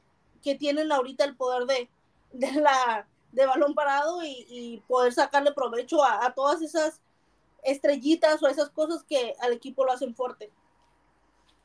tienen 0.59 0.91
ahorita 0.91 1.23
el 1.23 1.35
poder 1.35 1.65
de, 1.65 1.89
de, 2.33 2.51
la, 2.61 3.07
de 3.31 3.45
balón 3.47 3.73
parado 3.73 4.19
y, 4.23 4.83
poder 4.87 5.13
sacarle 5.13 5.51
provecho 5.53 6.03
a, 6.03 6.31
todas 6.35 6.61
esas 6.61 7.01
estrellitas 7.63 8.43
o 8.43 8.47
esas 8.47 8.69
cosas 8.69 9.03
que 9.03 9.33
al 9.39 9.53
equipo 9.53 9.83
lo 9.85 9.91
hacen 9.91 10.13
fuerte. 10.13 10.51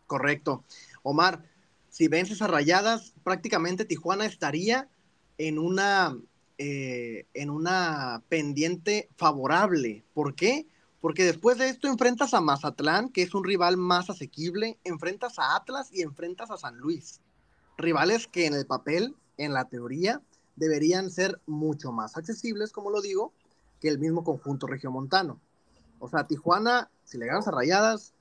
Correcto. 0.07 0.65
Omar, 1.03 1.45
si 1.91 2.09
vences 2.09 2.41
a 2.41 2.47
rayadas, 2.47 3.13
prácticamente 3.23 3.85
Tijuana 3.85 4.25
estaría 4.25 4.89
en 5.37 5.59
una 5.59 6.17
eh, 6.63 7.27
en 7.33 7.49
una 7.49 8.23
pendiente 8.29 9.09
favorable. 9.17 10.05
¿Por 10.13 10.35
qué? 10.35 10.67
Porque 11.01 11.25
después 11.25 11.57
de 11.57 11.71
esto 11.71 11.89
enfrentas 11.89 12.35
a 12.35 12.43
Mazatlán, 12.43 13.09
que 13.09 13.23
es 13.23 13.33
un 13.35 13.45
rival 13.45 13.79
más 13.79 14.11
asequible, 14.11 14.79
enfrentas 14.85 15.39
a 15.39 15.57
Atlas 15.57 15.89
y 15.91 16.03
enfrentas 16.03 16.51
a 16.51 16.59
San 16.59 16.77
Luis. 16.77 17.23
Rivales 17.79 18.27
que 18.27 18.45
en 18.45 18.53
el 18.53 18.67
papel, 18.67 19.17
en 19.39 19.55
la 19.55 19.71
teoría, 19.71 20.21
deberían 20.57 21.11
ser 21.11 21.41
mucho 21.47 21.93
más 21.93 22.19
accesibles, 22.19 22.73
como 22.73 22.91
lo 22.91 23.01
digo, 23.01 23.33
que 23.81 23.89
el 23.89 23.99
mismo 23.99 24.23
conjunto 24.23 24.67
regiomontano. 24.67 25.41
O 25.99 26.11
sea, 26.11 26.27
Tijuana, 26.27 26.91
si 27.05 27.17
le 27.17 27.25
ganas 27.25 27.49
a 27.49 27.53
Rayadas, 27.53 28.13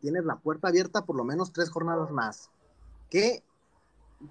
tienes 0.00 0.24
la 0.24 0.40
puerta 0.40 0.66
abierta 0.66 1.04
por 1.04 1.14
lo 1.14 1.22
menos 1.22 1.52
tres 1.52 1.70
jornadas 1.70 2.10
más. 2.10 2.50
¿Qué, 3.08 3.44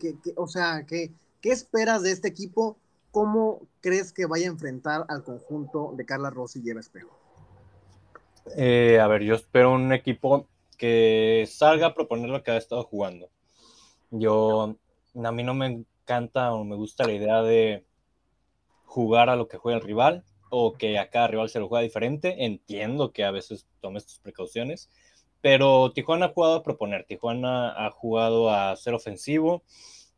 qué, 0.01 0.17
o 0.35 0.49
sea, 0.49 0.85
qué, 0.85 1.13
qué 1.39 1.53
esperas 1.53 2.01
de 2.01 2.11
este 2.11 2.27
equipo? 2.27 2.77
¿Cómo 3.13 3.67
crees 3.79 4.11
que 4.11 4.25
vaya 4.25 4.47
a 4.47 4.51
enfrentar 4.51 5.05
al 5.07 5.23
conjunto 5.23 5.93
de 5.95 6.03
Carla 6.03 6.31
Rossi 6.31 6.63
y 6.65 6.71
Eva 6.71 6.79
Espejo? 6.79 7.15
Eh, 8.57 8.99
a 8.99 9.05
ver, 9.05 9.21
yo 9.21 9.35
espero 9.35 9.71
un 9.71 9.93
equipo 9.93 10.47
que 10.79 11.47
salga 11.47 11.85
a 11.85 11.93
proponer 11.93 12.31
lo 12.31 12.41
que 12.41 12.49
ha 12.49 12.57
estado 12.57 12.81
jugando. 12.81 13.29
Yo, 14.09 14.75
a 15.23 15.31
mí 15.31 15.43
no 15.43 15.53
me 15.53 15.67
encanta 15.67 16.53
o 16.53 16.63
me 16.63 16.75
gusta 16.75 17.05
la 17.05 17.13
idea 17.13 17.43
de 17.43 17.85
jugar 18.85 19.29
a 19.29 19.35
lo 19.35 19.47
que 19.47 19.57
juega 19.57 19.77
el 19.77 19.85
rival 19.85 20.23
o 20.49 20.73
que 20.73 20.97
a 20.97 21.11
cada 21.11 21.27
rival 21.27 21.49
se 21.49 21.59
lo 21.59 21.67
juega 21.67 21.83
diferente. 21.83 22.45
Entiendo 22.45 23.11
que 23.11 23.25
a 23.25 23.29
veces 23.29 23.67
tomes 23.79 24.07
tus 24.07 24.17
precauciones, 24.17 24.89
pero 25.39 25.91
Tijuana 25.91 26.25
ha 26.25 26.33
jugado 26.33 26.55
a 26.55 26.63
proponer. 26.63 27.05
Tijuana 27.05 27.85
ha 27.85 27.91
jugado 27.91 28.49
a 28.49 28.75
ser 28.75 28.95
ofensivo, 28.95 29.61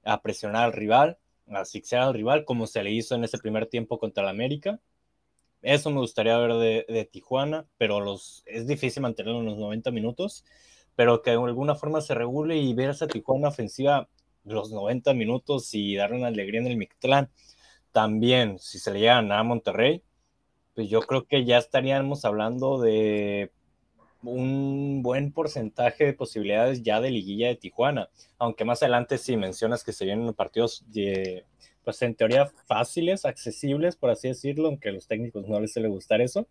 a 0.05 0.21
presionar 0.21 0.63
al 0.63 0.71
rival, 0.71 1.17
asfixiar 1.47 2.03
al 2.03 2.13
rival, 2.13 2.45
como 2.45 2.67
se 2.67 2.83
le 2.83 2.91
hizo 2.91 3.15
en 3.15 3.23
ese 3.23 3.37
primer 3.37 3.67
tiempo 3.67 3.99
contra 3.99 4.23
el 4.23 4.29
América. 4.29 4.79
Eso 5.61 5.89
me 5.89 5.99
gustaría 5.99 6.37
ver 6.37 6.53
de, 6.53 7.09
Tijuana, 7.11 7.65
pero 7.77 7.99
los, 7.99 8.43
es 8.45 8.67
difícil 8.67 9.01
mantenerlo 9.01 9.39
en 9.39 9.47
los 9.47 9.57
90 9.57 9.91
minutos, 9.91 10.45
pero 10.95 11.21
que 11.21 11.31
de 11.31 11.37
alguna 11.37 11.75
forma 11.75 12.01
se 12.01 12.13
regule 12.13 12.57
y 12.57 12.73
ver 12.73 12.91
esa 12.91 13.07
Tijuana 13.07 13.47
ofensiva 13.49 14.07
los 14.43 14.71
90 14.71 15.13
minutos 15.13 15.73
y 15.73 15.95
darle 15.95 16.17
una 16.17 16.27
alegría 16.27 16.61
en 16.61 16.67
el 16.67 16.77
Mictlán. 16.77 17.31
También, 17.91 18.59
si 18.59 18.77
se 18.79 18.91
le 18.91 18.99
llega 18.99 19.17
a 19.17 19.43
Monterrey, 19.43 20.03
pues 20.75 20.89
yo 20.89 21.01
creo 21.01 21.25
que 21.25 21.45
ya 21.45 21.57
estaríamos 21.57 22.25
hablando 22.25 22.79
de 22.79 23.51
un 24.25 25.01
buen 25.01 25.31
porcentaje 25.31 26.05
de 26.05 26.13
posibilidades 26.13 26.83
ya 26.83 26.99
de 27.01 27.11
liguilla 27.11 27.47
de 27.47 27.55
Tijuana, 27.55 28.09
aunque 28.37 28.65
más 28.65 28.83
adelante 28.83 29.17
sí 29.17 29.37
mencionas 29.37 29.83
que 29.83 29.93
se 29.93 30.05
vienen 30.05 30.33
partidos 30.33 30.83
de, 30.87 31.45
pues 31.83 32.01
en 32.01 32.15
teoría 32.15 32.47
fáciles, 32.65 33.25
accesibles, 33.25 33.95
por 33.95 34.09
así 34.09 34.27
decirlo, 34.27 34.67
aunque 34.67 34.89
a 34.89 34.91
los 34.91 35.07
técnicos 35.07 35.47
no 35.47 35.59
les 35.59 35.73
suele 35.73 35.87
gustar 35.87 36.21
eso. 36.21 36.47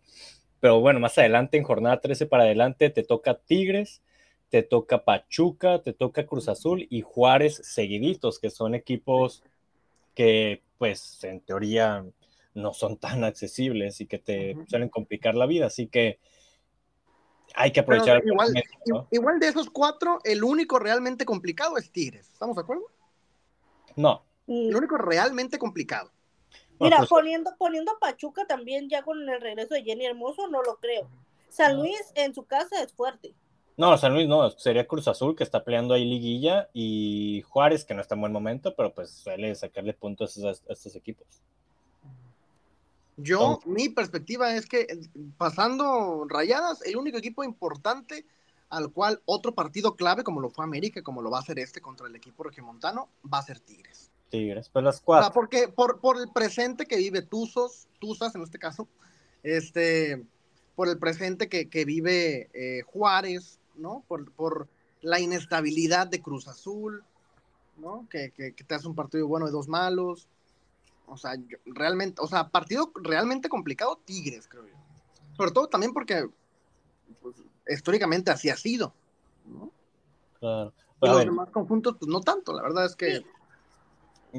Pero 0.59 0.79
bueno, 0.79 0.99
más 0.99 1.17
adelante, 1.17 1.57
en 1.57 1.63
jornada 1.63 1.99
13 1.99 2.25
para 2.25 2.43
adelante, 2.43 2.89
te 2.89 3.03
toca 3.03 3.37
Tigres, 3.37 4.01
te 4.49 4.63
toca 4.63 5.03
Pachuca, 5.03 5.81
te 5.81 5.93
toca 5.93 6.25
Cruz 6.25 6.47
Azul 6.47 6.87
y 6.89 7.01
Juárez 7.01 7.61
seguiditos, 7.63 8.39
que 8.39 8.49
son 8.49 8.73
equipos 8.73 9.43
que, 10.15 10.61
pues, 10.77 11.23
en 11.23 11.41
teoría 11.41 12.05
no 12.53 12.73
son 12.73 12.97
tan 12.97 13.25
accesibles 13.25 13.99
y 13.99 14.07
que 14.07 14.17
te 14.17 14.55
suelen 14.67 14.89
complicar 14.89 15.35
la 15.35 15.45
vida. 15.45 15.65
Así 15.67 15.87
que 15.87 16.19
hay 17.55 17.71
que 17.71 17.79
aprovechar. 17.79 18.21
igual, 18.25 18.53
igual 19.11 19.39
de 19.39 19.47
esos 19.47 19.69
cuatro, 19.69 20.19
el 20.23 20.43
único 20.43 20.79
realmente 20.79 21.25
complicado 21.25 21.77
es 21.77 21.91
Tigres. 21.91 22.29
¿Estamos 22.31 22.55
de 22.55 22.61
acuerdo? 22.61 22.83
No, 23.95 24.23
el 24.47 24.75
único 24.75 24.97
realmente 24.97 25.57
complicado. 25.57 26.11
Mira, 26.79 26.97
pues, 26.97 27.09
poniendo, 27.09 27.51
poniendo 27.57 27.91
a 27.93 27.99
Pachuca 27.99 28.45
también 28.45 28.89
ya 28.89 29.01
con 29.01 29.29
el 29.29 29.41
regreso 29.41 29.75
de 29.75 29.83
Jenny 29.83 30.05
Hermoso, 30.05 30.47
no 30.47 30.61
lo 30.61 30.77
creo. 30.77 31.09
San 31.49 31.77
Luis 31.77 32.11
en 32.15 32.33
su 32.33 32.45
casa 32.45 32.81
es 32.83 32.91
fuerte. 32.91 33.33
No, 33.77 33.97
San 33.97 34.13
Luis 34.13 34.27
no, 34.27 34.49
sería 34.51 34.87
Cruz 34.87 35.07
Azul 35.07 35.35
que 35.35 35.43
está 35.43 35.63
peleando 35.63 35.93
ahí 35.93 36.05
liguilla 36.05 36.69
y 36.73 37.43
Juárez 37.47 37.85
que 37.85 37.93
no 37.93 38.01
está 38.01 38.15
en 38.15 38.21
buen 38.21 38.33
momento, 38.33 38.75
pero 38.75 38.93
pues 38.93 39.09
suele 39.11 39.53
sacarle 39.55 39.93
puntos 39.93 40.37
a, 40.43 40.51
estos 40.51 40.95
equipos. 40.95 41.27
Yo, 43.17 43.59
mi 43.65 43.89
perspectiva 43.89 44.55
es 44.55 44.65
que 44.65 44.87
pasando 45.37 46.25
rayadas, 46.27 46.81
el 46.83 46.97
único 46.97 47.17
equipo 47.17 47.43
importante 47.43 48.25
al 48.69 48.91
cual 48.91 49.21
otro 49.25 49.53
partido 49.53 49.95
clave, 49.95 50.23
como 50.23 50.41
lo 50.41 50.49
fue 50.49 50.65
América, 50.65 51.01
como 51.01 51.21
lo 51.21 51.29
va 51.29 51.37
a 51.37 51.41
hacer 51.41 51.59
este 51.59 51.81
contra 51.81 52.07
el 52.07 52.15
equipo 52.15 52.43
regiomontano, 52.43 53.09
va 53.31 53.39
a 53.39 53.43
ser 53.43 53.59
Tigres. 53.59 54.11
Tigres, 54.29 54.69
pues 54.69 54.83
las 54.83 55.01
cuatro. 55.01 55.31
porque 55.33 55.67
por, 55.67 55.99
por 55.99 56.17
el 56.17 56.29
presente 56.29 56.85
que 56.85 56.97
vive 56.97 57.21
Tuzos, 57.21 57.87
Tuzas 57.99 58.35
en 58.35 58.41
este 58.41 58.59
caso, 58.59 58.87
este, 59.43 60.25
por 60.75 60.89
el 60.89 60.97
presente 60.97 61.47
que, 61.47 61.85
vive 61.85 62.49
eh, 62.53 62.81
Juárez, 62.81 63.59
¿no? 63.75 64.03
Por, 64.07 64.31
por, 64.31 64.67
la 65.01 65.19
inestabilidad 65.19 66.07
de 66.07 66.19
Cruz 66.19 66.47
Azul, 66.47 67.03
¿no? 67.77 68.07
Que, 68.09 68.31
te 68.31 68.75
hace 68.75 68.87
un 68.87 68.95
partido 68.95 69.27
bueno 69.27 69.45
de 69.45 69.51
dos 69.51 69.67
malos. 69.67 70.27
O 71.07 71.17
sea, 71.17 71.33
realmente, 71.65 72.21
o 72.21 72.27
sea, 72.27 72.49
partido 72.49 72.91
realmente 72.95 73.49
complicado 73.49 73.99
Tigres, 74.05 74.47
creo 74.47 74.65
yo. 74.65 74.75
Sobre 75.37 75.51
todo 75.51 75.67
también 75.67 75.93
porque 75.93 76.27
pues, 77.21 77.35
históricamente 77.67 78.31
así 78.31 78.49
ha 78.49 78.57
sido, 78.57 78.93
¿no? 79.45 79.71
Claro. 80.39 80.73
los 81.01 81.19
demás 81.19 81.49
conjuntos, 81.49 81.95
pues 81.99 82.09
no 82.09 82.21
tanto, 82.21 82.53
la 82.53 82.61
verdad 82.61 82.85
es 82.85 82.95
que 82.95 83.25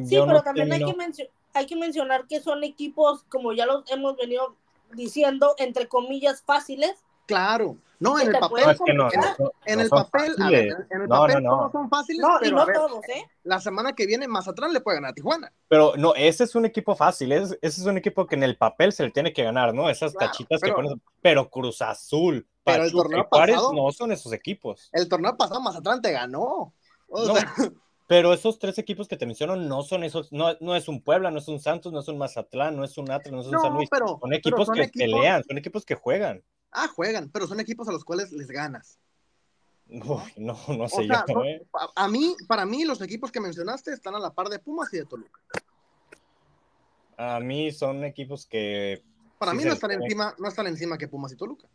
Sí, 0.04 0.18
pero 0.26 0.42
también 0.42 0.70
hay, 0.72 0.84
que 0.84 1.30
hay 1.54 1.66
que 1.66 1.76
mencionar 1.76 2.26
que 2.26 2.40
son 2.40 2.62
equipos, 2.64 3.24
como 3.30 3.52
ya 3.52 3.64
los 3.64 3.90
hemos 3.90 4.16
venido 4.16 4.54
diciendo, 4.92 5.54
entre 5.58 5.88
comillas, 5.88 6.42
fáciles. 6.42 7.02
Claro, 7.24 7.78
no, 7.98 8.18
en 8.18 8.28
el 8.28 8.38
papel. 8.38 8.64
en 9.66 9.80
el 9.80 9.88
papel, 9.88 10.34
en 10.38 11.02
el 11.02 11.08
papel 11.08 11.44
todos 11.44 11.72
son 11.72 11.88
fáciles. 11.88 12.20
No, 12.20 12.36
pero 12.40 12.56
no 12.56 12.66
todos, 12.66 13.08
¿eh? 13.08 13.24
La 13.44 13.60
semana 13.60 13.94
que 13.94 14.06
viene 14.06 14.28
Mazatlán 14.28 14.72
le 14.72 14.80
puede 14.80 14.96
ganar 14.96 15.12
a 15.12 15.14
Tijuana. 15.14 15.52
Pero 15.68 15.94
no, 15.96 16.14
ese 16.14 16.44
es 16.44 16.54
un 16.54 16.64
equipo 16.66 16.94
fácil, 16.94 17.32
ese 17.32 17.58
es 17.60 17.78
un 17.80 17.96
equipo 17.96 18.26
que 18.26 18.34
en 18.34 18.42
el 18.42 18.56
papel 18.56 18.92
se 18.92 19.04
le 19.04 19.10
tiene 19.10 19.32
que 19.32 19.44
ganar, 19.44 19.74
¿no? 19.74 19.88
Esas 19.88 20.14
tachitas 20.14 20.60
que 20.60 20.72
pones. 20.72 20.92
Pero 21.22 21.48
Cruz 21.48 21.82
Azul, 21.82 22.46
pero 22.64 22.84
el 22.84 22.92
torneo 22.92 23.28
pasado, 23.28 23.72
no 23.72 23.90
son 23.92 24.12
esos 24.12 24.32
equipos. 24.32 24.90
El 24.92 25.08
torneo 25.08 25.36
pasado 25.36 25.60
Mazatlán 25.60 26.02
te 26.02 26.12
ganó. 26.12 26.74
O 27.08 27.24
sea, 27.24 27.34
pero 28.08 28.32
esos 28.32 28.58
tres 28.58 28.78
equipos 28.78 29.08
que 29.08 29.16
te 29.16 29.26
menciono 29.26 29.56
no 29.56 29.82
son 29.82 30.04
esos, 30.04 30.32
no, 30.32 30.56
no 30.60 30.76
es 30.76 30.88
un 30.88 31.02
Puebla, 31.02 31.30
no 31.30 31.38
es 31.38 31.48
un 31.48 31.60
Santos, 31.60 31.92
no 31.92 32.00
es 32.00 32.08
un 32.08 32.18
Mazatlán, 32.18 32.76
no 32.76 32.84
es 32.84 32.98
un 32.98 33.10
Atlas, 33.10 33.32
no 33.32 33.40
es 33.40 33.46
un 33.46 33.60
San 33.60 33.74
Luis. 33.74 33.88
son 34.20 34.32
equipos 34.32 34.68
que 34.70 34.88
pelean, 34.88 35.44
son 35.44 35.58
equipos 35.58 35.84
que 35.84 35.94
juegan. 35.94 36.42
Ah, 36.78 36.88
juegan, 36.88 37.30
pero 37.30 37.46
son 37.46 37.58
equipos 37.58 37.88
a 37.88 37.92
los 37.92 38.04
cuales 38.04 38.32
les 38.32 38.48
ganas. 38.48 38.98
no, 39.86 40.22
no 40.36 40.88
sé 40.88 41.06
yo. 41.06 41.44
¿eh? 41.44 41.66
a 41.94 42.06
mí, 42.08 42.36
para 42.46 42.66
mí, 42.66 42.84
los 42.84 43.00
equipos 43.00 43.32
que 43.32 43.40
mencionaste 43.40 43.92
están 43.92 44.14
a 44.14 44.18
la 44.18 44.34
par 44.34 44.48
de 44.48 44.58
Pumas 44.58 44.92
y 44.92 44.98
de 44.98 45.06
Toluca. 45.06 45.40
A 47.16 47.40
mí 47.40 47.72
son 47.72 48.04
equipos 48.04 48.44
que. 48.46 49.02
Para 49.38 49.54
mí 49.54 49.64
no 49.64 49.72
están 49.72 49.92
encima, 49.92 50.34
no 50.38 50.48
están 50.48 50.66
encima 50.66 50.98
que 50.98 51.08
Pumas 51.08 51.32
y 51.32 51.36
Toluca. 51.36 51.66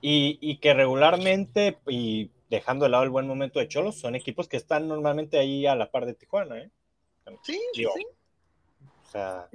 Y, 0.00 0.38
y 0.40 0.58
que 0.58 0.74
regularmente, 0.74 1.80
y 1.88 2.30
dejando 2.50 2.84
de 2.84 2.90
lado 2.90 3.02
el 3.02 3.10
buen 3.10 3.26
momento 3.26 3.58
de 3.58 3.66
Cholos, 3.66 3.98
son 3.98 4.14
equipos 4.14 4.46
que 4.46 4.58
están 4.58 4.86
normalmente 4.86 5.40
ahí 5.40 5.66
a 5.66 5.74
la 5.74 5.90
par 5.90 6.06
de 6.06 6.14
Tijuana, 6.14 6.58
¿eh? 6.58 6.70
Sí, 7.42 7.60
sí. 7.74 7.84
O 7.84 9.10
sea, 9.10 9.48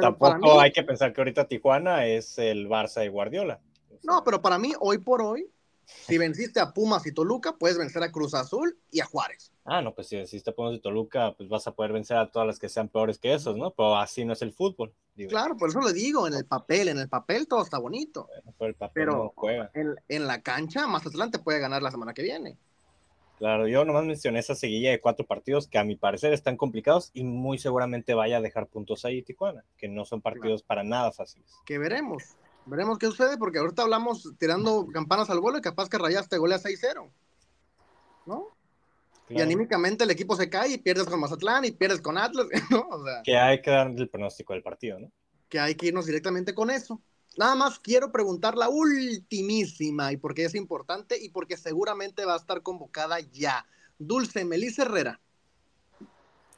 tampoco 0.00 0.60
hay 0.60 0.72
que 0.72 0.82
pensar 0.82 1.12
que 1.12 1.20
ahorita 1.20 1.46
Tijuana 1.46 2.06
es 2.06 2.38
el 2.38 2.68
Barça 2.68 3.00
de 3.00 3.08
Guardiola. 3.08 3.60
no, 4.02 4.22
pero 4.24 4.42
para 4.42 4.58
mí, 4.58 4.72
hoy 4.80 4.98
por 4.98 5.22
hoy, 5.22 5.48
si 6.06 6.18
venciste 6.18 6.60
a 6.60 6.72
Pumas 6.72 7.06
y 7.06 7.12
Toluca, 7.12 7.56
puedes 7.56 7.78
vencer 7.78 8.02
a 8.02 8.12
Cruz 8.12 8.34
Azul 8.34 8.78
y 8.90 9.00
a 9.00 9.04
Juárez. 9.04 9.52
Ah, 9.64 9.80
no, 9.80 9.94
pues 9.94 10.08
si 10.08 10.16
venciste 10.16 10.50
a 10.50 10.54
Pumas 10.54 10.74
y 10.74 10.80
Toluca, 10.80 11.34
pues 11.36 11.48
vas 11.48 11.66
a 11.66 11.74
poder 11.74 11.92
vencer 11.92 12.16
a 12.16 12.30
todas 12.30 12.46
las 12.46 12.58
que 12.58 12.68
sean 12.68 12.88
peores 12.88 13.18
que 13.18 13.32
esos, 13.32 13.56
¿no? 13.56 13.70
Pero 13.70 13.96
así 13.96 14.24
no 14.24 14.32
es 14.32 14.42
el 14.42 14.52
fútbol. 14.52 14.92
Claro, 15.28 15.56
por 15.56 15.68
eso 15.68 15.80
le 15.80 15.92
digo, 15.92 16.26
en 16.26 16.34
el 16.34 16.46
papel, 16.46 16.88
en 16.88 16.98
el 16.98 17.08
papel 17.08 17.46
todo 17.46 17.62
está 17.62 17.78
bonito. 17.78 18.28
pero 18.94 19.32
En, 20.08 20.26
la 20.26 20.42
cancha, 20.42 20.86
más 20.86 21.06
adelante 21.06 21.38
puede 21.38 21.60
ganar 21.60 21.82
la 21.82 21.90
semana 21.90 22.14
que 22.14 22.22
viene. 22.22 22.56
Claro, 23.42 23.66
yo 23.66 23.84
nomás 23.84 24.04
mencioné 24.04 24.38
esa 24.38 24.54
seguilla 24.54 24.92
de 24.92 25.00
cuatro 25.00 25.26
partidos 25.26 25.66
que 25.66 25.76
a 25.76 25.82
mi 25.82 25.96
parecer 25.96 26.32
están 26.32 26.56
complicados 26.56 27.10
y 27.12 27.24
muy 27.24 27.58
seguramente 27.58 28.14
vaya 28.14 28.36
a 28.36 28.40
dejar 28.40 28.68
puntos 28.68 29.04
ahí 29.04 29.20
Tijuana, 29.20 29.64
que 29.76 29.88
no 29.88 30.04
son 30.04 30.20
partidos 30.20 30.62
para 30.62 30.84
nada 30.84 31.10
fáciles. 31.10 31.52
Que 31.66 31.76
veremos, 31.76 32.22
veremos 32.66 33.00
qué 33.00 33.06
sucede, 33.06 33.36
porque 33.38 33.58
ahorita 33.58 33.82
hablamos 33.82 34.32
tirando 34.38 34.86
campanas 34.86 35.28
al 35.28 35.40
vuelo 35.40 35.58
y 35.58 35.60
capaz 35.60 35.88
que 35.88 35.98
rayaste 35.98 36.38
golea 36.38 36.58
6-0, 36.58 37.10
¿no? 38.26 38.46
Y 39.28 39.40
anímicamente 39.40 40.04
el 40.04 40.12
equipo 40.12 40.36
se 40.36 40.48
cae 40.48 40.74
y 40.74 40.78
pierdes 40.78 41.06
con 41.06 41.18
Mazatlán 41.18 41.64
y 41.64 41.72
pierdes 41.72 42.00
con 42.00 42.18
Atlas, 42.18 42.46
¿no? 42.70 42.86
O 42.90 43.04
sea, 43.04 43.22
que 43.24 43.36
hay 43.36 43.60
que 43.60 43.72
dar 43.72 43.88
el 43.88 44.08
pronóstico 44.08 44.52
del 44.52 44.62
partido, 44.62 45.00
¿no? 45.00 45.10
Que 45.48 45.58
hay 45.58 45.74
que 45.74 45.86
irnos 45.86 46.06
directamente 46.06 46.54
con 46.54 46.70
eso. 46.70 47.02
Nada 47.36 47.54
más 47.54 47.78
quiero 47.78 48.12
preguntar 48.12 48.56
la 48.56 48.68
ultimísima 48.68 50.12
y 50.12 50.16
porque 50.16 50.44
es 50.44 50.54
importante 50.54 51.22
y 51.22 51.30
porque 51.30 51.56
seguramente 51.56 52.24
va 52.24 52.34
a 52.34 52.38
estar 52.38 52.62
convocada 52.62 53.20
ya. 53.20 53.66
Dulce 53.98 54.44
Melissa 54.44 54.82
Herrera. 54.82 55.20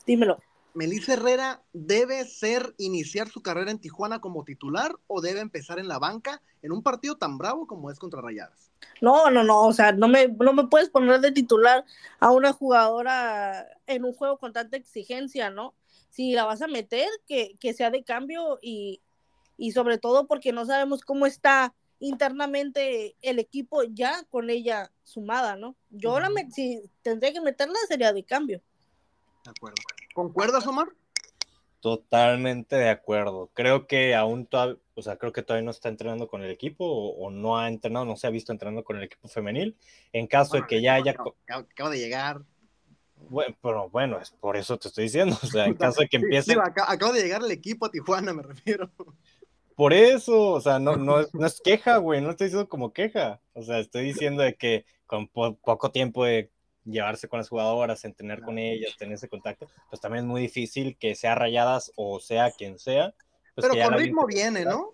Dímelo. 0.06 0.38
¿Melissa 0.74 1.12
Herrera 1.12 1.62
debe 1.72 2.24
ser 2.24 2.74
iniciar 2.78 3.28
su 3.28 3.42
carrera 3.42 3.70
en 3.70 3.78
Tijuana 3.78 4.20
como 4.20 4.44
titular 4.44 4.96
o 5.06 5.20
debe 5.20 5.38
empezar 5.38 5.78
en 5.78 5.86
la 5.86 6.00
banca 6.00 6.42
en 6.62 6.72
un 6.72 6.82
partido 6.82 7.16
tan 7.16 7.38
bravo 7.38 7.68
como 7.68 7.92
es 7.92 7.98
contra 8.00 8.20
Rayadas? 8.20 8.72
No, 9.00 9.30
no, 9.30 9.44
no, 9.44 9.62
o 9.62 9.72
sea, 9.72 9.92
no 9.92 10.08
me, 10.08 10.28
no 10.28 10.52
me 10.52 10.66
puedes 10.66 10.90
poner 10.90 11.20
de 11.20 11.30
titular 11.30 11.84
a 12.18 12.32
una 12.32 12.52
jugadora 12.52 13.66
en 13.86 14.04
un 14.04 14.12
juego 14.12 14.38
con 14.38 14.52
tanta 14.52 14.76
exigencia, 14.76 15.48
¿no? 15.50 15.74
Si 16.10 16.32
la 16.32 16.44
vas 16.44 16.60
a 16.60 16.66
meter, 16.66 17.08
que, 17.26 17.56
que 17.60 17.72
sea 17.72 17.90
de 17.90 18.02
cambio 18.02 18.58
y, 18.60 19.00
y 19.56 19.72
sobre 19.72 19.98
todo 19.98 20.26
porque 20.26 20.52
no 20.52 20.66
sabemos 20.66 21.02
cómo 21.02 21.26
está 21.26 21.74
internamente 21.98 23.16
el 23.22 23.38
equipo 23.38 23.82
ya 23.82 24.24
con 24.24 24.50
ella 24.50 24.90
sumada, 25.02 25.56
¿no? 25.56 25.76
Yo 25.90 26.20
la 26.20 26.30
met, 26.30 26.50
si 26.50 26.82
tendría 27.02 27.32
que 27.32 27.40
meterla 27.40 27.76
sería 27.88 28.12
de 28.12 28.24
cambio. 28.24 28.60
De 29.44 29.50
acuerdo. 29.50 29.76
¿Concuerdas, 30.14 30.66
Omar? 30.66 30.88
Totalmente 31.80 32.76
de 32.76 32.88
acuerdo. 32.88 33.50
Creo 33.52 33.86
que 33.86 34.14
aún 34.14 34.46
todavía, 34.46 34.78
o 34.94 35.02
sea, 35.02 35.16
creo 35.16 35.32
que 35.32 35.42
todavía 35.42 35.64
no 35.64 35.70
está 35.70 35.88
entrenando 35.88 36.28
con 36.28 36.42
el 36.42 36.50
equipo 36.50 36.86
o, 36.86 37.26
o, 37.26 37.30
no 37.30 37.58
ha 37.58 37.68
entrenado, 37.68 38.06
no 38.06 38.16
se 38.16 38.26
ha 38.26 38.30
visto 38.30 38.52
entrenando 38.52 38.84
con 38.84 38.96
el 38.96 39.02
equipo 39.02 39.28
femenil. 39.28 39.76
En 40.12 40.26
caso 40.26 40.52
bueno, 40.52 40.64
de 40.64 40.68
que 40.68 40.82
ya 40.82 40.94
haya... 40.94 41.12
Acabo, 41.12 41.36
acabo 41.46 41.90
de 41.90 41.98
llegar. 41.98 42.42
Bueno, 43.28 43.56
pero 43.62 43.88
bueno, 43.90 44.18
es 44.18 44.30
por 44.30 44.56
eso 44.56 44.78
te 44.78 44.88
estoy 44.88 45.04
diciendo. 45.04 45.36
O 45.42 45.46
sea, 45.46 45.66
en 45.66 45.74
caso 45.74 46.00
de 46.00 46.08
que 46.08 46.16
empiece. 46.16 46.52
Sí, 46.52 46.58
acabo 46.58 47.12
de 47.12 47.22
llegar 47.22 47.42
el 47.42 47.50
equipo 47.50 47.86
a 47.86 47.90
Tijuana, 47.90 48.32
me 48.32 48.42
refiero. 48.42 48.90
Por 49.76 49.92
eso, 49.92 50.52
o 50.52 50.60
sea, 50.60 50.78
no, 50.78 50.96
no, 50.96 51.16
no 51.32 51.46
es 51.46 51.60
queja, 51.60 51.96
güey, 51.96 52.20
no 52.20 52.30
estoy 52.30 52.46
diciendo 52.46 52.68
como 52.68 52.92
queja. 52.92 53.40
O 53.54 53.62
sea, 53.62 53.78
estoy 53.78 54.04
diciendo 54.04 54.42
de 54.42 54.54
que 54.54 54.84
con 55.06 55.28
po 55.28 55.56
poco 55.56 55.90
tiempo 55.90 56.24
de 56.24 56.50
llevarse 56.84 57.28
con 57.28 57.38
las 57.38 57.48
jugadoras, 57.48 58.04
en 58.04 58.14
tener 58.14 58.42
con 58.42 58.58
ellas, 58.58 58.96
tener 58.98 59.14
ese 59.14 59.28
contacto, 59.28 59.68
pues 59.88 60.00
también 60.00 60.24
es 60.24 60.30
muy 60.30 60.42
difícil 60.42 60.96
que 60.98 61.14
sea 61.14 61.34
rayadas 61.34 61.92
o 61.96 62.20
sea 62.20 62.50
quien 62.50 62.78
sea. 62.78 63.14
Pues 63.54 63.68
Pero 63.68 63.88
con 63.88 63.98
ritmo 63.98 64.26
viene, 64.26 64.64
¿no? 64.64 64.90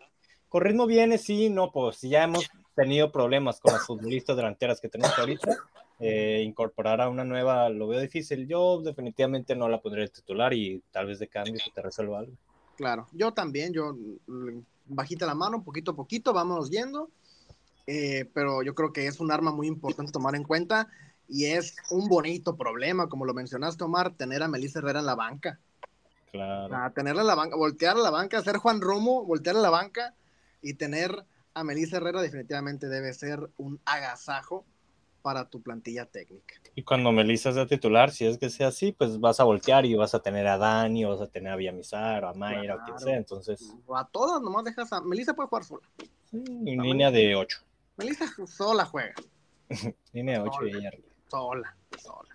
Con 0.48 0.62
ritmo 0.62 0.86
viene, 0.86 1.18
sí, 1.18 1.48
no, 1.48 1.72
pues 1.72 2.00
ya 2.00 2.24
hemos 2.24 2.48
tenido 2.74 3.10
problemas 3.12 3.60
con 3.60 3.72
las 3.72 3.86
futbolistas 3.86 4.36
delanteras 4.36 4.80
que 4.80 4.88
tenemos 4.88 5.18
ahorita. 5.18 5.56
Eh, 6.02 6.42
incorporar 6.46 7.02
a 7.02 7.10
una 7.10 7.24
nueva 7.24 7.68
lo 7.68 7.86
veo 7.86 8.00
difícil. 8.00 8.46
Yo 8.48 8.80
definitivamente 8.80 9.54
no 9.54 9.68
la 9.68 9.80
pondré 9.80 10.02
de 10.02 10.08
titular 10.08 10.52
y 10.54 10.82
tal 10.90 11.06
vez 11.06 11.18
de 11.18 11.28
cambio 11.28 11.60
que 11.62 11.70
te 11.70 11.82
resuelva 11.82 12.20
algo. 12.20 12.32
Claro, 12.80 13.08
yo 13.12 13.34
también, 13.34 13.74
yo 13.74 13.94
bajita 14.86 15.26
la 15.26 15.34
mano, 15.34 15.62
poquito 15.62 15.90
a 15.90 15.96
poquito, 15.96 16.32
vámonos 16.32 16.70
yendo. 16.70 17.10
Eh, 17.86 18.24
pero 18.32 18.62
yo 18.62 18.74
creo 18.74 18.90
que 18.90 19.06
es 19.06 19.20
un 19.20 19.30
arma 19.30 19.52
muy 19.52 19.66
importante 19.66 20.12
tomar 20.12 20.34
en 20.34 20.44
cuenta 20.44 20.88
y 21.28 21.44
es 21.44 21.76
un 21.90 22.08
bonito 22.08 22.56
problema, 22.56 23.06
como 23.06 23.26
lo 23.26 23.34
mencionaste, 23.34 23.84
Omar, 23.84 24.14
tener 24.14 24.42
a 24.42 24.48
Melissa 24.48 24.78
Herrera 24.78 25.00
en 25.00 25.04
la 25.04 25.14
banca. 25.14 25.58
Claro. 26.32 26.74
A 26.74 26.88
tenerla 26.88 27.20
en 27.20 27.26
la 27.26 27.34
banca, 27.34 27.54
voltear 27.54 27.98
a 27.98 28.00
la 28.00 28.08
banca, 28.08 28.38
hacer 28.38 28.56
Juan 28.56 28.80
Romo, 28.80 29.26
voltear 29.26 29.56
a 29.56 29.60
la 29.60 29.68
banca 29.68 30.14
y 30.62 30.72
tener 30.72 31.26
a 31.52 31.64
Melissa 31.64 31.98
Herrera 31.98 32.22
definitivamente 32.22 32.88
debe 32.88 33.12
ser 33.12 33.50
un 33.58 33.78
agasajo 33.84 34.64
para 35.22 35.48
tu 35.48 35.62
plantilla 35.62 36.06
técnica. 36.06 36.54
Y 36.74 36.82
cuando 36.82 37.12
Melissa 37.12 37.52
sea 37.52 37.66
titular, 37.66 38.10
si 38.10 38.26
es 38.26 38.38
que 38.38 38.50
sea 38.50 38.68
así, 38.68 38.92
pues 38.92 39.18
vas 39.20 39.40
a 39.40 39.44
voltear 39.44 39.84
y 39.86 39.94
vas 39.94 40.14
a 40.14 40.20
tener 40.20 40.46
a 40.46 40.58
Dani, 40.58 41.04
o 41.04 41.10
vas 41.10 41.20
a 41.20 41.26
tener 41.26 41.52
a 41.52 41.56
Villamizar, 41.56 42.24
o 42.24 42.28
a 42.28 42.34
Mayra, 42.34 42.74
claro. 42.74 42.82
o 42.82 42.84
quien 42.84 42.98
sea, 42.98 43.16
entonces... 43.16 43.74
O 43.86 43.96
a 43.96 44.06
todas, 44.06 44.40
nomás 44.40 44.64
dejas 44.64 44.92
a... 44.92 45.00
Melissa 45.00 45.34
puede 45.34 45.48
jugar 45.48 45.64
sola. 45.64 45.88
Sí, 46.30 46.42
en 46.46 46.82
línea 46.82 47.10
de 47.10 47.34
8. 47.34 47.58
Melissa 47.96 48.26
sola 48.46 48.84
juega. 48.84 49.14
línea 50.12 50.40
de 50.40 50.48
8 50.48 50.66
y 50.66 50.76
ella 50.76 50.88
arriba. 50.88 51.08
Sola, 51.28 51.76
sola. 52.02 52.28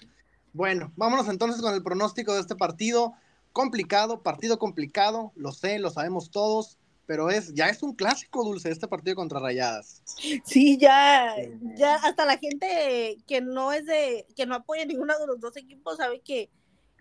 Bueno, 0.54 0.92
vámonos 0.96 1.28
entonces 1.28 1.62
con 1.62 1.74
el 1.74 1.84
pronóstico 1.84 2.34
de 2.34 2.42
este 2.42 2.56
partido. 2.56 3.14
Complicado, 3.52 4.22
partido 4.22 4.60
complicado, 4.60 5.32
lo 5.36 5.52
sé, 5.52 5.80
lo 5.80 5.90
sabemos 5.90 6.30
todos, 6.30 6.78
pero 7.06 7.30
es 7.30 7.54
ya 7.54 7.68
es 7.68 7.84
un 7.84 7.94
clásico 7.94 8.44
dulce 8.44 8.70
este 8.70 8.88
partido 8.88 9.16
contra 9.16 9.40
Rayadas. 9.40 10.02
Sí, 10.44 10.78
ya, 10.78 11.36
ya 11.76 11.96
hasta 11.96 12.26
la 12.26 12.38
gente 12.38 13.18
que 13.28 13.42
no 13.42 13.72
es 13.72 13.86
de, 13.86 14.26
que 14.36 14.46
no 14.46 14.56
apoya 14.56 14.86
ninguno 14.86 15.18
de 15.18 15.28
los 15.28 15.40
dos 15.40 15.56
equipos 15.58 15.98
sabe 15.98 16.22
que, 16.22 16.50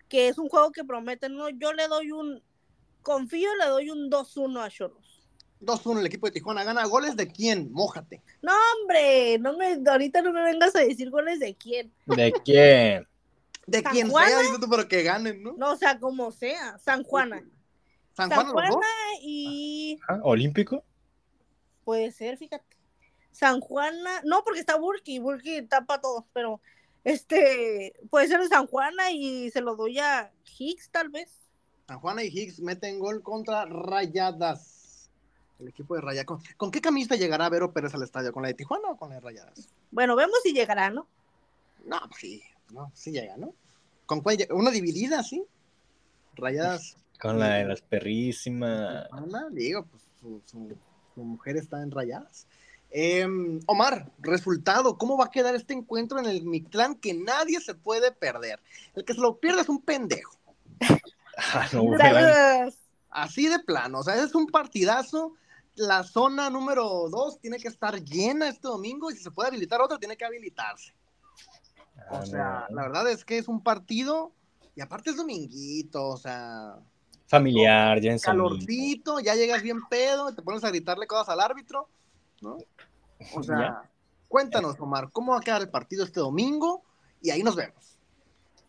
que 0.07 0.27
es 0.27 0.37
un 0.37 0.49
juego 0.49 0.71
que 0.71 0.83
prometen, 0.83 1.35
no, 1.35 1.49
yo 1.49 1.73
le 1.73 1.87
doy 1.87 2.11
un, 2.11 2.41
confío, 3.01 3.49
le 3.55 3.67
doy 3.67 3.89
un 3.89 4.09
2-1 4.09 4.63
a 4.63 4.69
Choros. 4.69 5.27
2-1 5.61 5.99
el 5.99 6.05
equipo 6.05 6.27
de 6.27 6.33
Tijuana 6.33 6.63
gana, 6.63 6.85
¿goles 6.85 7.15
de 7.15 7.27
quién? 7.27 7.71
Mójate. 7.71 8.21
No, 8.41 8.53
hombre, 8.81 9.39
no 9.39 9.57
me, 9.57 9.79
ahorita 9.89 10.21
no 10.21 10.31
me 10.31 10.43
vengas 10.43 10.75
a 10.75 10.79
decir 10.79 11.09
goles 11.09 11.39
de 11.39 11.55
quién. 11.55 11.91
¿De 12.05 12.31
quién? 12.43 13.07
De 13.65 13.81
San 13.81 13.91
quien 13.91 14.09
Juana. 14.09 14.29
sea, 14.29 14.67
pero 14.69 14.87
que 14.87 15.01
ganen, 15.01 15.41
¿no? 15.41 15.53
No, 15.57 15.71
o 15.71 15.75
sea, 15.75 15.99
como 15.99 16.31
sea, 16.31 16.77
San 16.77 17.03
Juana. 17.03 17.43
San 18.15 18.29
San 18.29 18.29
Juan, 18.29 18.45
los 18.47 18.53
Juana 18.53 18.71
dos. 18.71 18.85
y 19.21 19.99
¿Ah, 20.07 20.19
¿Olímpico? 20.23 20.83
puede 21.83 22.11
ser, 22.11 22.37
fíjate. 22.37 22.65
San 23.31 23.59
Juana, 23.59 24.21
no, 24.23 24.43
porque 24.43 24.59
está 24.61 24.77
Burki, 24.77 25.19
Burki 25.19 25.61
tapa 25.63 25.99
todo, 25.99 26.25
pero 26.33 26.61
este 27.03 27.93
puede 28.09 28.27
ser 28.27 28.39
de 28.41 28.47
San 28.47 28.65
Juana 28.67 29.11
y 29.11 29.51
se 29.51 29.61
lo 29.61 29.75
doy 29.75 29.99
a 29.99 30.31
Hicks, 30.57 30.89
tal 30.89 31.09
vez. 31.09 31.29
San 31.87 31.99
Juana 31.99 32.23
y 32.23 32.27
Higgs 32.29 32.59
meten 32.61 32.97
gol 32.99 33.21
contra 33.21 33.65
Rayadas. 33.65 35.09
El 35.59 35.67
equipo 35.67 35.95
de 35.95 36.01
Rayadas. 36.01 36.25
¿Con, 36.25 36.41
con 36.57 36.71
qué 36.71 36.81
camisa 36.81 37.15
llegará 37.15 37.47
Vero 37.49 37.71
Pérez 37.71 37.93
al 37.93 38.03
estadio? 38.03 38.31
¿Con 38.33 38.41
la 38.43 38.47
de 38.47 38.55
Tijuana 38.55 38.89
o 38.89 38.97
con 38.97 39.09
la 39.09 39.15
de 39.15 39.21
Rayadas? 39.21 39.69
Bueno, 39.91 40.15
vemos 40.15 40.39
si 40.41 40.51
llegará, 40.53 40.89
¿no? 40.89 41.07
No, 41.85 41.99
pues 42.07 42.19
sí, 42.21 42.43
no, 42.71 42.91
sí 42.95 43.11
llega, 43.11 43.37
¿no? 43.37 43.53
¿Con 44.05 44.21
cuál 44.21 44.37
llega? 44.37 44.55
Una 44.55 44.71
dividida, 44.71 45.21
sí. 45.23 45.45
Rayadas. 46.35 46.97
Con 47.19 47.39
la 47.39 47.55
de 47.55 47.65
las 47.65 47.81
perrísimas. 47.81 49.05
Tijuana, 49.09 49.47
digo, 49.51 49.85
pues 49.85 50.03
su, 50.19 50.41
su, 50.45 50.77
su 51.13 51.23
mujer 51.23 51.57
está 51.57 51.81
en 51.81 51.91
Rayadas. 51.91 52.47
Eh, 52.91 53.27
Omar, 53.65 54.11
resultado, 54.19 54.97
¿cómo 54.97 55.17
va 55.17 55.25
a 55.25 55.31
quedar 55.31 55.53
este 55.55 55.73
encuentro 55.73 56.17
en 56.19 56.27
el 56.27 56.43
Mictlán 56.43 56.95
que 56.95 57.13
nadie 57.13 57.59
se 57.59 57.73
puede 57.73 58.11
perder? 58.11 58.61
El 58.93 59.03
que 59.03 59.13
se 59.13 59.19
lo 59.19 59.37
pierde 59.37 59.61
es 59.61 59.69
un 59.69 59.81
pendejo. 59.81 60.37
Ah, 61.37 61.67
no. 61.73 61.91
Así 63.09 63.47
de 63.47 63.59
plano, 63.59 63.99
o 63.99 64.03
sea, 64.03 64.15
es 64.15 64.33
un 64.35 64.47
partidazo. 64.47 65.33
La 65.75 66.03
zona 66.03 66.49
número 66.49 67.09
2 67.09 67.39
tiene 67.41 67.57
que 67.59 67.67
estar 67.67 68.01
llena 68.01 68.47
este 68.47 68.67
domingo 68.69 69.11
y 69.11 69.17
si 69.17 69.23
se 69.23 69.31
puede 69.31 69.49
habilitar 69.49 69.81
otra, 69.81 69.97
tiene 69.97 70.15
que 70.15 70.23
habilitarse. 70.23 70.93
Ah, 72.09 72.19
O 72.21 72.25
sea, 72.25 72.67
no. 72.69 72.75
la 72.77 72.81
verdad 72.83 73.09
es 73.09 73.25
que 73.25 73.37
es 73.37 73.49
un 73.49 73.61
partido 73.61 74.31
y 74.75 74.81
aparte 74.81 75.09
es 75.09 75.17
dominguito, 75.17 76.07
o 76.07 76.17
sea, 76.17 76.77
Familiar, 77.27 77.99
ya 77.99 78.11
en 78.11 78.19
calorcito, 78.19 79.19
ya 79.19 79.35
llegas 79.35 79.63
bien 79.63 79.79
pedo, 79.89 80.33
te 80.33 80.41
pones 80.41 80.63
a 80.63 80.69
gritarle 80.69 81.07
cosas 81.07 81.29
al 81.29 81.41
árbitro, 81.41 81.89
¿no? 82.41 82.57
O 83.33 83.43
sea, 83.43 83.57
Ya. 83.57 83.91
cuéntanos, 84.27 84.79
Omar, 84.79 85.09
¿cómo 85.11 85.31
va 85.31 85.39
a 85.39 85.41
quedar 85.41 85.61
el 85.61 85.69
partido 85.69 86.03
este 86.03 86.19
domingo? 86.19 86.83
Y 87.21 87.31
ahí 87.31 87.41
nos 87.41 87.55
vemos. 87.55 87.97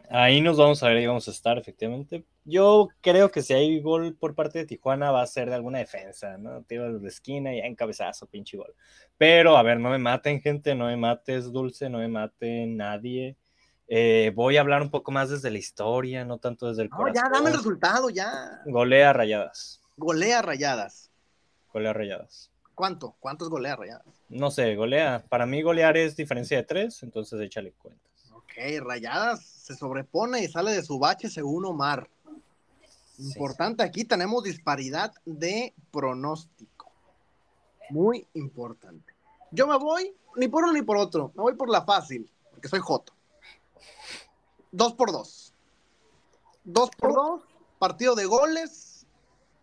Ahí 0.09 0.41
nos 0.41 0.57
vamos 0.57 0.83
a 0.83 0.89
ver, 0.89 0.99
ahí 0.99 1.07
vamos 1.07 1.27
a 1.27 1.33
estar, 1.33 1.59
efectivamente. 1.59 2.25
Yo 2.45 2.89
creo 3.01 3.31
que 3.31 3.43
si 3.43 3.53
hay 3.53 3.81
gol 3.81 4.15
por 4.15 4.37
parte 4.37 4.61
de 4.61 4.67
Tijuana 4.67 5.11
va 5.11 5.21
a 5.23 5.27
ser 5.27 5.49
de 5.49 5.57
alguna 5.57 5.81
defensa, 5.81 6.39
¿no? 6.39 6.63
Tiro 6.63 6.99
de 6.99 7.09
esquina 7.09 7.53
y 7.53 7.59
ya 7.59 7.65
en 7.65 7.75
cabezazo, 7.75 8.27
pinche 8.27 8.57
gol. 8.57 8.73
Pero, 9.19 9.57
a 9.57 9.63
ver, 9.65 9.81
no 9.81 9.91
me 9.91 9.99
maten, 9.99 10.41
gente, 10.41 10.77
no 10.77 10.87
me 10.87 10.97
mates, 10.97 11.51
Dulce, 11.51 11.91
no 11.91 11.99
me 11.99 12.07
mate 12.07 12.67
nadie. 12.67 13.37
Eh, 13.89 14.33
voy 14.35 14.57
a 14.57 14.61
hablar 14.61 14.83
un 14.83 14.91
poco 14.91 15.13
más 15.13 15.31
desde 15.31 15.51
la 15.51 15.59
historia, 15.59 16.25
no 16.25 16.39
tanto 16.39 16.67
desde 16.69 16.83
el 16.83 16.91
No, 16.91 16.97
corazón. 16.97 17.23
ya 17.23 17.31
dame 17.31 17.51
el 17.51 17.57
resultado, 17.57 18.11
ya. 18.11 18.61
Golea 18.67 19.13
rayadas, 19.13 19.81
Golea 19.97 20.43
rayadas. 20.43 21.11
golea 21.73 21.93
rayadas. 21.93 22.51
¿Cuánto? 22.75 23.15
¿Cuántos 23.21 23.49
golea 23.49 23.77
rayadas? 23.77 24.05
No 24.29 24.51
sé, 24.51 24.75
golea. 24.75 25.25
Para 25.29 25.47
mí 25.47 25.63
golear 25.63 25.97
es 25.97 26.17
diferencia 26.17 26.57
de 26.59 26.65
tres, 26.65 27.03
entonces 27.03 27.41
échale 27.41 27.73
cuentas. 27.73 28.03
Ok, 28.35 28.53
rayadas 28.83 29.43
se 29.45 29.75
sobrepone 29.77 30.43
y 30.43 30.49
sale 30.49 30.73
de 30.73 30.83
su 30.83 30.99
bache 30.99 31.31
según 31.31 31.65
Omar. 31.65 32.09
Sí. 33.17 33.23
Importante, 33.29 33.83
aquí 33.83 34.05
tenemos 34.05 34.43
disparidad 34.43 35.13
de 35.25 35.73
pronóstico. 35.91 36.93
Muy 37.89 38.27
importante. 38.35 39.15
Yo 39.53 39.67
me 39.67 39.79
voy 39.79 40.13
ni 40.37 40.49
por 40.49 40.65
uno 40.65 40.73
ni 40.75 40.83
por 40.83 40.97
otro. 40.99 41.33
Me 41.35 41.43
voy 41.43 41.55
por 41.55 41.71
la 41.71 41.83
fácil, 41.83 42.29
porque 42.51 42.69
soy 42.69 42.81
Joto. 42.81 43.15
Dos 44.73 44.95
por 44.95 45.13
dos. 45.13 45.53
Dos 46.65 46.91
por 46.99 47.13
dos. 47.15 47.43
Partido 47.79 48.15
de 48.15 48.27
goles. 48.27 49.07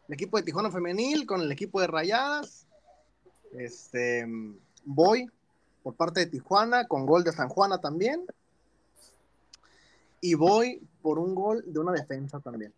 El 0.08 0.14
equipo 0.16 0.38
de 0.38 0.44
Tijuana 0.44 0.70
Femenil 0.72 1.26
con 1.26 1.42
el 1.42 1.52
equipo 1.52 1.80
de 1.82 1.88
Rayadas. 1.88 2.68
Este, 3.54 4.26
voy 4.86 5.28
por 5.84 5.96
parte 5.96 6.22
de 6.22 6.26
Tijuana 6.28 6.88
con 6.88 7.06
gol 7.06 7.24
de 7.24 7.32
San 7.32 7.50
Juana 7.50 7.80
también. 7.80 8.26
Y 10.22 10.36
voy 10.36 10.82
por 11.02 11.20
un 11.20 11.36
gol 11.36 11.64
de 11.66 11.80
una 11.80 11.92
defensa 11.92 12.40
también. 12.40 12.74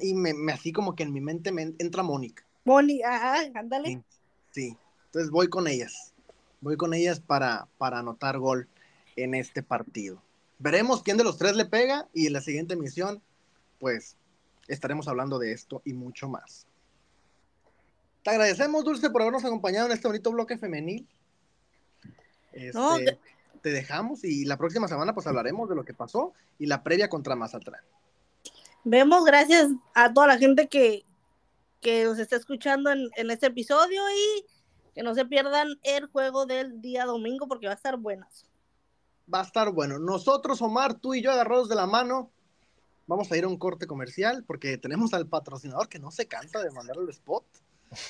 Y 0.00 0.14
me, 0.14 0.34
me- 0.34 0.52
así 0.52 0.72
como 0.72 0.94
que 0.96 1.02
en 1.04 1.12
mi 1.12 1.20
mente 1.20 1.52
me 1.52 1.62
en- 1.62 1.76
entra 1.78 2.02
Mónica. 2.02 2.44
Moni, 2.64 3.02
ah, 3.02 3.42
ándale. 3.54 3.88
Sí, 3.88 4.02
sí. 4.52 4.78
Entonces 5.06 5.30
voy 5.30 5.48
con 5.48 5.68
ellas. 5.68 6.12
Voy 6.60 6.76
con 6.76 6.94
ellas 6.94 7.20
para, 7.20 7.68
para 7.78 7.98
anotar 7.98 8.38
gol 8.38 8.68
en 9.16 9.34
este 9.34 9.62
partido. 9.62 10.20
Veremos 10.64 11.02
quién 11.02 11.18
de 11.18 11.24
los 11.24 11.36
tres 11.36 11.56
le 11.56 11.66
pega 11.66 12.08
y 12.14 12.26
en 12.26 12.32
la 12.32 12.40
siguiente 12.40 12.72
emisión, 12.72 13.22
pues 13.78 14.16
estaremos 14.66 15.06
hablando 15.08 15.38
de 15.38 15.52
esto 15.52 15.82
y 15.84 15.92
mucho 15.92 16.26
más. 16.26 16.66
Te 18.22 18.30
agradecemos, 18.30 18.82
Dulce, 18.82 19.10
por 19.10 19.20
habernos 19.20 19.44
acompañado 19.44 19.84
en 19.84 19.92
este 19.92 20.08
bonito 20.08 20.32
bloque 20.32 20.56
femenil. 20.56 21.06
Este, 22.54 23.18
te 23.60 23.68
dejamos 23.72 24.24
y 24.24 24.46
la 24.46 24.56
próxima 24.56 24.88
semana 24.88 25.12
pues 25.12 25.26
hablaremos 25.26 25.68
de 25.68 25.74
lo 25.74 25.84
que 25.84 25.92
pasó 25.92 26.32
y 26.58 26.64
la 26.64 26.82
previa 26.82 27.10
contra 27.10 27.36
Mazatlán. 27.36 27.82
Vemos, 28.84 29.22
gracias 29.26 29.68
a 29.92 30.14
toda 30.14 30.28
la 30.28 30.38
gente 30.38 30.68
que, 30.68 31.04
que 31.82 32.04
nos 32.04 32.18
está 32.18 32.36
escuchando 32.36 32.90
en, 32.90 33.10
en 33.16 33.30
este 33.30 33.48
episodio 33.48 34.00
y 34.10 34.46
que 34.94 35.02
no 35.02 35.14
se 35.14 35.26
pierdan 35.26 35.78
el 35.82 36.06
juego 36.06 36.46
del 36.46 36.80
día 36.80 37.04
domingo 37.04 37.48
porque 37.48 37.66
va 37.66 37.74
a 37.74 37.76
estar 37.76 37.98
buenas. 37.98 38.46
Va 39.32 39.40
a 39.40 39.44
estar 39.44 39.70
bueno. 39.70 39.98
Nosotros, 39.98 40.60
Omar, 40.62 40.94
tú 40.94 41.14
y 41.14 41.22
yo 41.22 41.32
agarrados 41.32 41.68
de 41.68 41.74
la 41.74 41.86
mano, 41.86 42.30
vamos 43.06 43.30
a 43.30 43.36
ir 43.36 43.44
a 43.44 43.48
un 43.48 43.58
corte 43.58 43.86
comercial 43.86 44.44
porque 44.46 44.78
tenemos 44.78 45.14
al 45.14 45.26
patrocinador 45.26 45.88
que 45.88 45.98
no 45.98 46.10
se 46.10 46.26
cansa 46.26 46.62
de 46.62 46.70
mandar 46.70 46.96
el 46.98 47.08
spot. 47.08 47.44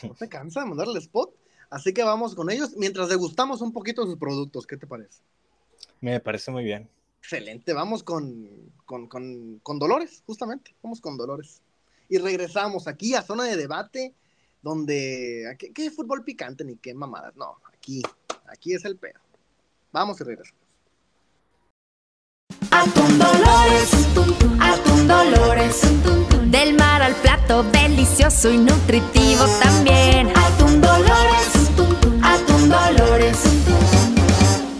No 0.02 0.14
se 0.14 0.28
cansa 0.28 0.60
de 0.60 0.66
mandar 0.66 0.88
el 0.88 0.96
spot. 0.96 1.34
Así 1.70 1.92
que 1.92 2.02
vamos 2.02 2.34
con 2.34 2.50
ellos 2.50 2.74
mientras 2.76 3.08
degustamos 3.08 3.60
un 3.60 3.72
poquito 3.72 4.02
de 4.02 4.10
sus 4.10 4.18
productos. 4.18 4.66
¿Qué 4.66 4.76
te 4.76 4.86
parece? 4.86 5.22
Me 6.00 6.20
parece 6.20 6.50
muy 6.50 6.64
bien. 6.64 6.88
Excelente. 7.18 7.72
Vamos 7.72 8.02
con, 8.02 8.72
con, 8.84 9.08
con, 9.08 9.58
con 9.62 9.78
Dolores, 9.78 10.22
justamente. 10.26 10.74
Vamos 10.82 11.00
con 11.00 11.16
Dolores. 11.16 11.62
Y 12.08 12.18
regresamos 12.18 12.86
aquí 12.86 13.14
a 13.14 13.22
zona 13.22 13.44
de 13.44 13.56
debate 13.56 14.14
donde, 14.62 15.56
¿qué, 15.58 15.72
qué 15.72 15.90
fútbol 15.90 16.24
picante 16.24 16.64
ni 16.64 16.76
qué 16.76 16.94
mamadas? 16.94 17.34
No, 17.36 17.56
aquí, 17.72 18.02
aquí 18.46 18.74
es 18.74 18.84
el 18.84 18.96
pedo. 18.96 19.20
Vamos 19.92 20.20
y 20.20 20.24
regresamos. 20.24 20.63
Atún 22.84 23.18
Dolores, 23.18 23.90
atún 24.60 25.08
Dolores, 25.08 25.80
del 26.50 26.74
mar 26.74 27.00
al 27.00 27.14
plato, 27.14 27.62
delicioso 27.62 28.50
y 28.50 28.58
nutritivo 28.58 29.46
también. 29.62 30.30
Atún 30.36 30.82
Dolores, 30.82 31.70
atún 32.22 32.68
Dolores, 32.68 33.38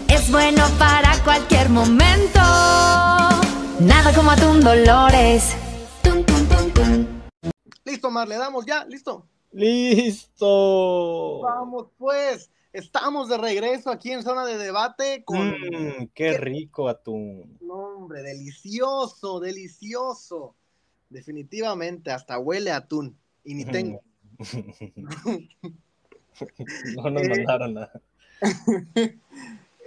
es 0.07 0.31
bueno 0.31 0.63
para 0.77 1.17
cualquier 1.23 1.69
momento. 1.69 2.39
Nada 3.79 4.13
como 4.13 4.29
atún 4.29 4.61
Dolores. 4.61 5.55
Listo, 7.85 8.11
Mar, 8.11 8.27
le 8.27 8.37
damos 8.37 8.67
ya, 8.67 8.85
listo. 8.85 9.25
¡Listo! 9.51 11.41
Vamos 11.41 11.87
pues, 11.97 12.51
estamos 12.77 13.29
de 13.29 13.37
regreso 13.37 13.89
aquí 13.89 14.11
en 14.11 14.23
zona 14.23 14.45
de 14.45 14.57
debate 14.57 15.23
con... 15.23 15.49
Mm, 15.51 16.09
qué 16.13 16.37
rico 16.37 16.87
atún. 16.87 17.57
No, 17.61 17.73
hombre, 17.75 18.21
delicioso, 18.21 19.39
delicioso. 19.39 20.55
Definitivamente, 21.09 22.11
hasta 22.11 22.37
huele 22.39 22.71
a 22.71 22.77
atún. 22.77 23.17
Y 23.43 23.55
ni 23.55 23.65
tengo. 23.65 24.01
no 26.95 27.09
nos 27.09 27.23
Eh, 27.23 27.29
mandaron 27.29 27.73
nada. 27.73 28.01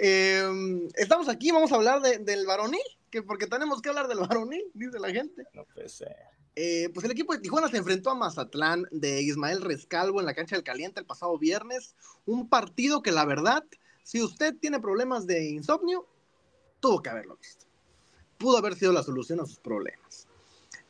Eh, 0.00 0.88
estamos 0.94 1.28
aquí, 1.28 1.50
vamos 1.50 1.72
a 1.72 1.74
hablar 1.74 2.00
de- 2.00 2.18
del 2.18 2.46
varonil, 2.46 2.78
que 3.10 3.20
porque 3.20 3.48
tenemos 3.48 3.82
que 3.82 3.88
hablar 3.88 4.06
del 4.06 4.20
varonil, 4.20 4.62
dice 4.72 5.00
la 5.00 5.10
gente. 5.10 5.42
No 5.54 5.64
puede 5.64 5.88
ser. 5.88 6.14
Eh, 6.60 6.90
pues 6.92 7.04
el 7.04 7.12
equipo 7.12 7.32
de 7.32 7.38
Tijuana 7.38 7.68
se 7.68 7.76
enfrentó 7.76 8.10
a 8.10 8.16
Mazatlán 8.16 8.82
de 8.90 9.22
Ismael 9.22 9.62
Rescalvo 9.62 10.18
en 10.18 10.26
la 10.26 10.34
cancha 10.34 10.56
del 10.56 10.64
Caliente 10.64 10.98
el 10.98 11.06
pasado 11.06 11.38
viernes. 11.38 11.94
Un 12.26 12.48
partido 12.48 13.00
que 13.00 13.12
la 13.12 13.24
verdad, 13.24 13.62
si 14.02 14.20
usted 14.20 14.56
tiene 14.60 14.80
problemas 14.80 15.24
de 15.28 15.50
insomnio, 15.50 16.08
tuvo 16.80 17.00
que 17.00 17.10
haberlo 17.10 17.36
visto. 17.36 17.64
Pudo 18.38 18.58
haber 18.58 18.74
sido 18.74 18.92
la 18.92 19.04
solución 19.04 19.38
a 19.38 19.46
sus 19.46 19.60
problemas. 19.60 20.26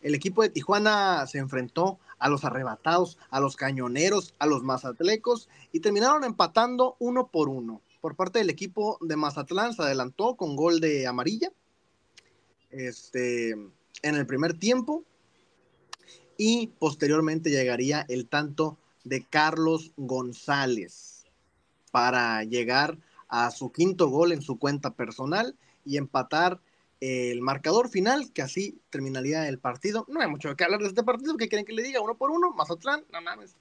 El 0.01 0.15
equipo 0.15 0.41
de 0.41 0.49
Tijuana 0.49 1.27
se 1.27 1.37
enfrentó 1.37 1.99
a 2.19 2.31
los 2.31 2.47
arrebatados, 2.47 3.19
a 3.29 3.39
los 3.39 3.55
cañoneros, 3.55 4.33
a 4.39 4.47
los 4.47 4.63
mazatlecos 4.63 5.51
y 5.71 5.81
terminaron 5.81 6.25
empatando 6.25 6.97
uno 6.99 7.29
por 7.29 7.51
uno. 7.51 7.83
Por 8.01 8.17
parte 8.17 8.39
del 8.39 8.49
equipo 8.49 8.97
de 9.03 9.17
Mazatlán 9.17 9.75
se 9.75 9.83
adelantó 9.83 10.35
con 10.35 10.57
gol 10.57 10.81
de 10.81 11.07
amarilla 11.07 11.53
este, 12.71 13.51
en 13.51 14.15
el 14.15 14.27
primer 14.27 14.59
tiempo 14.59 15.05
y 16.39 16.69
posteriormente 16.79 17.51
llegaría 17.51 18.07
el 18.09 18.27
tanto 18.29 18.79
de 19.05 19.27
Carlos 19.27 19.93
González 19.97 21.27
para 21.91 22.45
llegar 22.45 22.97
a 23.29 23.51
su 23.51 23.73
quinto 23.73 24.09
gol 24.09 24.33
en 24.33 24.41
su 24.41 24.59
cuenta 24.59 24.95
personal 24.95 25.57
y 25.85 25.99
empatar 25.99 26.61
el 27.01 27.41
marcador 27.43 27.89
final, 27.89 28.33
que 28.33 28.43
así 28.43 28.81
terminaría 28.91 29.49
el 29.49 29.59
partido. 29.59 30.07
No 30.09 30.21
hay 30.21 30.29
mucho 30.29 30.55
que 30.57 30.65
hablar 30.65 30.81
de 30.81 30.89
este 30.89 31.03
partido, 31.03 31.37
¿qué 31.37 31.49
quieren 31.49 31.67
que 31.67 31.73
le 31.73 31.83
diga? 31.83 32.01
Uno 32.01 32.17
por 32.17 32.31
uno, 32.31 32.53
Mazatlán, 32.53 33.05
no 33.13 33.21
mames. 33.21 33.57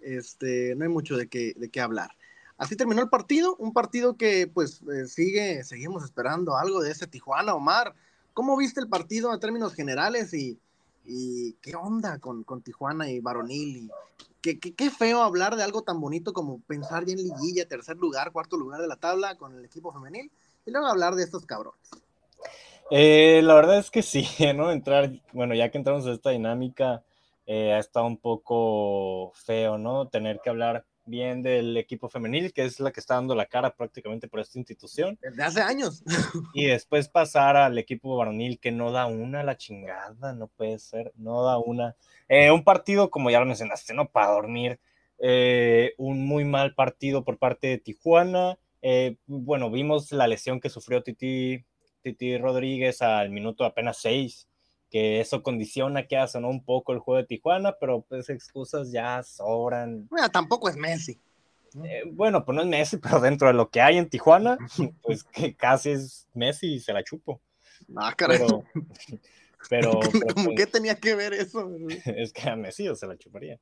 Este, 0.00 0.74
no 0.76 0.84
hay 0.84 0.90
mucho 0.90 1.16
de 1.16 1.28
qué, 1.28 1.52
de 1.56 1.68
qué 1.68 1.80
hablar. 1.80 2.10
Así 2.56 2.76
terminó 2.76 3.02
el 3.02 3.08
partido, 3.08 3.56
un 3.56 3.72
partido 3.72 4.16
que 4.16 4.46
pues 4.46 4.82
eh, 4.82 5.06
sigue, 5.06 5.64
seguimos 5.64 6.04
esperando 6.04 6.56
algo 6.56 6.80
de 6.80 6.92
ese 6.92 7.06
Tijuana, 7.06 7.54
Omar. 7.54 7.94
¿Cómo 8.32 8.56
viste 8.56 8.80
el 8.80 8.88
partido 8.88 9.32
en 9.32 9.40
términos 9.40 9.74
generales 9.74 10.32
y, 10.34 10.58
y 11.04 11.54
qué 11.54 11.74
onda 11.74 12.18
con, 12.18 12.44
con 12.44 12.62
Tijuana 12.62 13.10
y 13.10 13.20
Varonil? 13.20 13.76
Y 13.76 13.90
qué, 14.40 14.58
qué, 14.58 14.74
qué 14.74 14.90
feo 14.90 15.22
hablar 15.22 15.56
de 15.56 15.62
algo 15.62 15.82
tan 15.82 16.00
bonito 16.00 16.32
como 16.32 16.60
pensar 16.60 17.04
ya 17.04 17.12
en 17.12 17.22
liguilla, 17.22 17.66
tercer 17.66 17.96
lugar, 17.96 18.32
cuarto 18.32 18.56
lugar 18.56 18.80
de 18.80 18.88
la 18.88 18.96
tabla 18.96 19.36
con 19.36 19.54
el 19.54 19.64
equipo 19.64 19.92
femenil 19.92 20.30
y 20.66 20.70
luego 20.70 20.86
hablar 20.86 21.14
de 21.14 21.24
estos 21.24 21.46
cabrones. 21.46 21.80
Eh, 22.90 23.40
la 23.44 23.54
verdad 23.54 23.78
es 23.78 23.90
que 23.90 24.02
sí, 24.02 24.26
¿no? 24.54 24.72
Entrar, 24.72 25.12
bueno, 25.32 25.54
ya 25.54 25.70
que 25.70 25.78
entramos 25.78 26.04
en 26.06 26.12
esta 26.12 26.30
dinámica, 26.30 27.02
eh, 27.46 27.72
ha 27.72 27.78
estado 27.78 28.06
un 28.06 28.16
poco 28.16 29.32
feo, 29.34 29.78
¿no? 29.78 30.08
Tener 30.08 30.40
que 30.42 30.50
hablar 30.50 30.84
bien 31.10 31.42
del 31.42 31.76
equipo 31.76 32.08
femenil, 32.08 32.52
que 32.52 32.64
es 32.64 32.80
la 32.80 32.92
que 32.92 33.00
está 33.00 33.14
dando 33.14 33.34
la 33.34 33.46
cara 33.46 33.74
prácticamente 33.74 34.28
por 34.28 34.40
esta 34.40 34.58
institución, 34.58 35.18
Desde 35.20 35.42
hace 35.42 35.60
años. 35.60 36.02
y 36.54 36.66
después 36.66 37.08
pasar 37.08 37.56
al 37.56 37.76
equipo 37.78 38.16
varonil 38.16 38.58
que 38.58 38.70
no 38.70 38.92
da 38.92 39.06
una 39.06 39.42
la 39.42 39.56
chingada, 39.56 40.32
no 40.32 40.46
puede 40.48 40.78
ser, 40.78 41.12
no 41.16 41.42
da 41.42 41.58
una. 41.58 41.96
Eh, 42.28 42.50
un 42.50 42.64
partido, 42.64 43.10
como 43.10 43.30
ya 43.30 43.40
lo 43.40 43.46
mencionaste, 43.46 43.92
¿no? 43.92 44.08
Para 44.08 44.28
dormir, 44.28 44.78
eh, 45.18 45.94
un 45.98 46.26
muy 46.26 46.44
mal 46.44 46.74
partido 46.74 47.24
por 47.24 47.38
parte 47.38 47.66
de 47.66 47.78
Tijuana. 47.78 48.58
Eh, 48.82 49.16
bueno, 49.26 49.70
vimos 49.70 50.10
la 50.12 50.26
lesión 50.26 50.60
que 50.60 50.70
sufrió 50.70 51.02
Titi, 51.02 51.64
Titi 52.02 52.38
Rodríguez 52.38 53.02
al 53.02 53.30
minuto 53.30 53.64
apenas 53.64 53.98
seis, 53.98 54.48
que 54.90 55.20
eso 55.20 55.42
condiciona 55.42 56.06
que 56.06 56.18
¿no? 56.40 56.50
un 56.50 56.64
poco 56.64 56.92
el 56.92 56.98
juego 56.98 57.18
de 57.18 57.26
Tijuana, 57.26 57.76
pero 57.78 58.02
pues 58.02 58.28
excusas 58.28 58.90
ya 58.90 59.22
sobran. 59.22 60.08
Mira, 60.10 60.28
tampoco 60.28 60.68
es 60.68 60.76
Messi. 60.76 61.18
Eh, 61.84 62.02
bueno, 62.10 62.44
pues 62.44 62.56
no 62.56 62.62
es 62.62 62.68
Messi, 62.68 62.96
pero 63.02 63.20
dentro 63.20 63.48
de 63.48 63.54
lo 63.54 63.70
que 63.70 63.80
hay 63.80 63.98
en 63.98 64.08
Tijuana, 64.10 64.58
pues 65.02 65.22
que 65.24 65.54
casi 65.54 65.90
es 65.90 66.28
Messi 66.34 66.74
y 66.74 66.80
se 66.80 66.92
la 66.92 67.04
chupo. 67.04 67.40
Ah, 67.96 68.12
caray. 68.16 68.38
Pero, 68.38 68.64
pero, 69.70 70.00
pero, 70.00 70.34
¿Cómo 70.34 70.46
pues, 70.46 70.56
que 70.56 70.66
tenía 70.66 70.96
que 70.96 71.14
ver 71.14 71.32
eso? 71.34 71.70
es 72.04 72.32
que 72.32 72.48
a 72.48 72.56
Messi 72.56 72.84
yo 72.84 72.96
se 72.96 73.06
la 73.06 73.16
chuparía. 73.16 73.60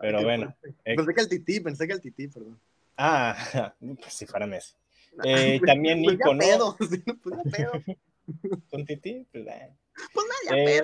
Pero 0.00 0.22
bueno. 0.22 0.56
eh, 0.84 0.96
Pensé 0.96 1.14
que 1.14 1.20
el 1.20 1.28
tití, 1.28 1.60
pensé 1.60 1.86
que 1.86 1.92
el 1.92 2.00
tití, 2.00 2.28
perdón. 2.28 2.58
ah, 2.96 3.74
pues 3.78 4.12
si 4.14 4.26
fuera 4.26 4.46
Messi. 4.46 4.74
Eh, 5.24 5.60
también 5.64 6.02
Pues 6.02 6.18
ya 6.18 6.24
Nico, 6.24 6.34
¿no? 6.34 6.38
pedo, 6.40 6.76
sí, 6.90 7.02
pues 7.22 7.36
ya 7.36 7.50
pedo. 7.50 7.72
Con 8.70 8.84
Titi, 8.84 9.26
pues, 9.30 9.46
eh. 9.46 9.70
Pues 10.12 10.26
Eh. 10.52 10.82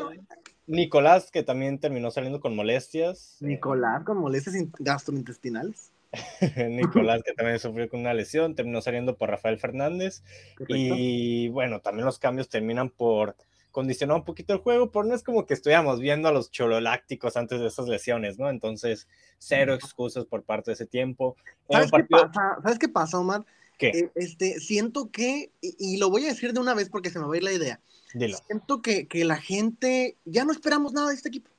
Nicolás, 0.67 1.31
que 1.31 1.43
también 1.43 1.79
terminó 1.81 2.11
saliendo 2.11 2.41
con 2.41 2.55
molestias. 2.55 3.37
Eh, 3.41 3.47
Nicolás 3.47 4.05
con 4.05 4.19
molestias 4.19 4.55
in- 4.55 4.73
gastrointestinales. 4.79 5.91
Nicolás, 6.71 7.23
que 7.25 7.33
también 7.33 7.59
sufrió 7.59 7.89
con 7.89 8.01
una 8.01 8.15
lesión, 8.15 8.55
terminó 8.55 8.81
saliendo 8.81 9.17
por 9.17 9.31
Rafael 9.31 9.59
Fernández. 9.59 10.23
Y 10.69 11.49
bueno, 11.49 11.81
también 11.81 12.07
los 12.07 12.19
cambios 12.19 12.49
terminan 12.49 12.91
por 12.91 13.37
condicionar 13.71 14.17
un 14.17 14.25
poquito 14.25 14.53
el 14.53 14.59
juego, 14.61 14.91
pero 14.91 15.05
no 15.05 15.15
es 15.15 15.23
como 15.23 15.47
que 15.47 15.55
estuviéramos 15.55 16.01
viendo 16.01 16.29
a 16.29 16.33
los 16.33 16.51
chololácticos 16.51 17.37
antes 17.37 17.61
de 17.61 17.69
esas 17.69 17.87
lesiones, 17.87 18.39
¿no? 18.39 18.51
Entonces, 18.51 19.07
cero 19.39 19.75
excusas 19.75 20.25
por 20.25 20.43
parte 20.43 20.71
de 20.71 20.75
ese 20.75 20.87
tiempo. 20.87 21.37
¿Sabes 21.71 21.91
qué 21.93 22.05
pasa? 22.05 22.59
¿Sabes 22.63 22.79
qué 22.81 22.89
pasa, 22.89 23.19
Omar? 23.19 23.45
¿Qué? 23.81 23.89
Eh, 23.89 24.11
este, 24.15 24.61
siento 24.61 25.11
que, 25.11 25.51
y, 25.61 25.75
y 25.79 25.97
lo 25.97 26.11
voy 26.11 26.25
a 26.27 26.29
decir 26.29 26.53
de 26.53 26.61
una 26.61 26.75
vez 26.75 26.89
porque 26.91 27.11
se 27.11 27.19
me 27.19 27.27
va 27.27 27.35
a 27.35 27.37
ir 27.39 27.43
la 27.43 27.53
idea, 27.53 27.81
Dilo. 28.15 28.37
siento 28.47 28.83
que, 28.83 29.09
que 29.09 29.25
la 29.25 29.37
gente, 29.39 30.17
ya 30.25 30.45
no 30.45 30.53
esperamos 30.53 30.93
nada 30.93 31.09
de 31.09 31.15
este 31.15 31.31
equipo. 31.31 31.51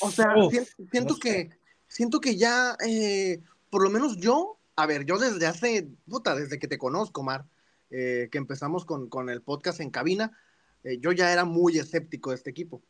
O 0.00 0.10
sea, 0.10 0.34
Uf, 0.36 0.50
siento, 0.52 0.70
siento 0.90 1.14
no 1.14 1.14
sé. 1.16 1.20
que, 1.20 1.50
siento 1.88 2.20
que 2.20 2.36
ya, 2.36 2.76
eh, 2.86 3.40
por 3.70 3.82
lo 3.82 3.90
menos 3.90 4.16
yo, 4.18 4.58
a 4.76 4.86
ver, 4.86 5.04
yo 5.06 5.18
desde 5.18 5.46
hace, 5.46 5.86
puta, 6.08 6.34
desde 6.34 6.58
que 6.58 6.68
te 6.68 6.78
conozco, 6.78 7.20
Omar, 7.20 7.44
eh, 7.90 8.28
que 8.30 8.38
empezamos 8.38 8.84
con, 8.84 9.08
con 9.08 9.30
el 9.30 9.40
podcast 9.42 9.80
en 9.80 9.90
cabina, 9.90 10.36
eh, 10.82 10.98
yo 11.00 11.12
ya 11.12 11.32
era 11.32 11.44
muy 11.44 11.78
escéptico 11.78 12.30
de 12.30 12.36
este 12.36 12.50
equipo. 12.50 12.82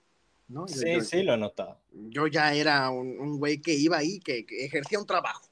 ¿no? 0.48 0.66
Sí, 0.68 0.92
yo- 0.92 1.00
sí, 1.00 1.22
lo 1.22 1.34
he 1.34 1.38
notado. 1.38 1.80
yo 1.92 2.26
ya 2.26 2.52
era 2.54 2.90
un, 2.90 3.18
un 3.18 3.38
güey 3.38 3.60
que 3.62 3.72
iba 3.74 3.96
ahí, 3.96 4.18
que, 4.20 4.44
que 4.44 4.64
ejercía 4.66 4.98
un 4.98 5.06
trabajo, 5.06 5.46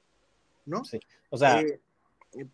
¿no? 0.65 0.83
Sí. 0.85 0.99
O 1.29 1.37
sea, 1.37 1.61
Eh, 1.61 1.79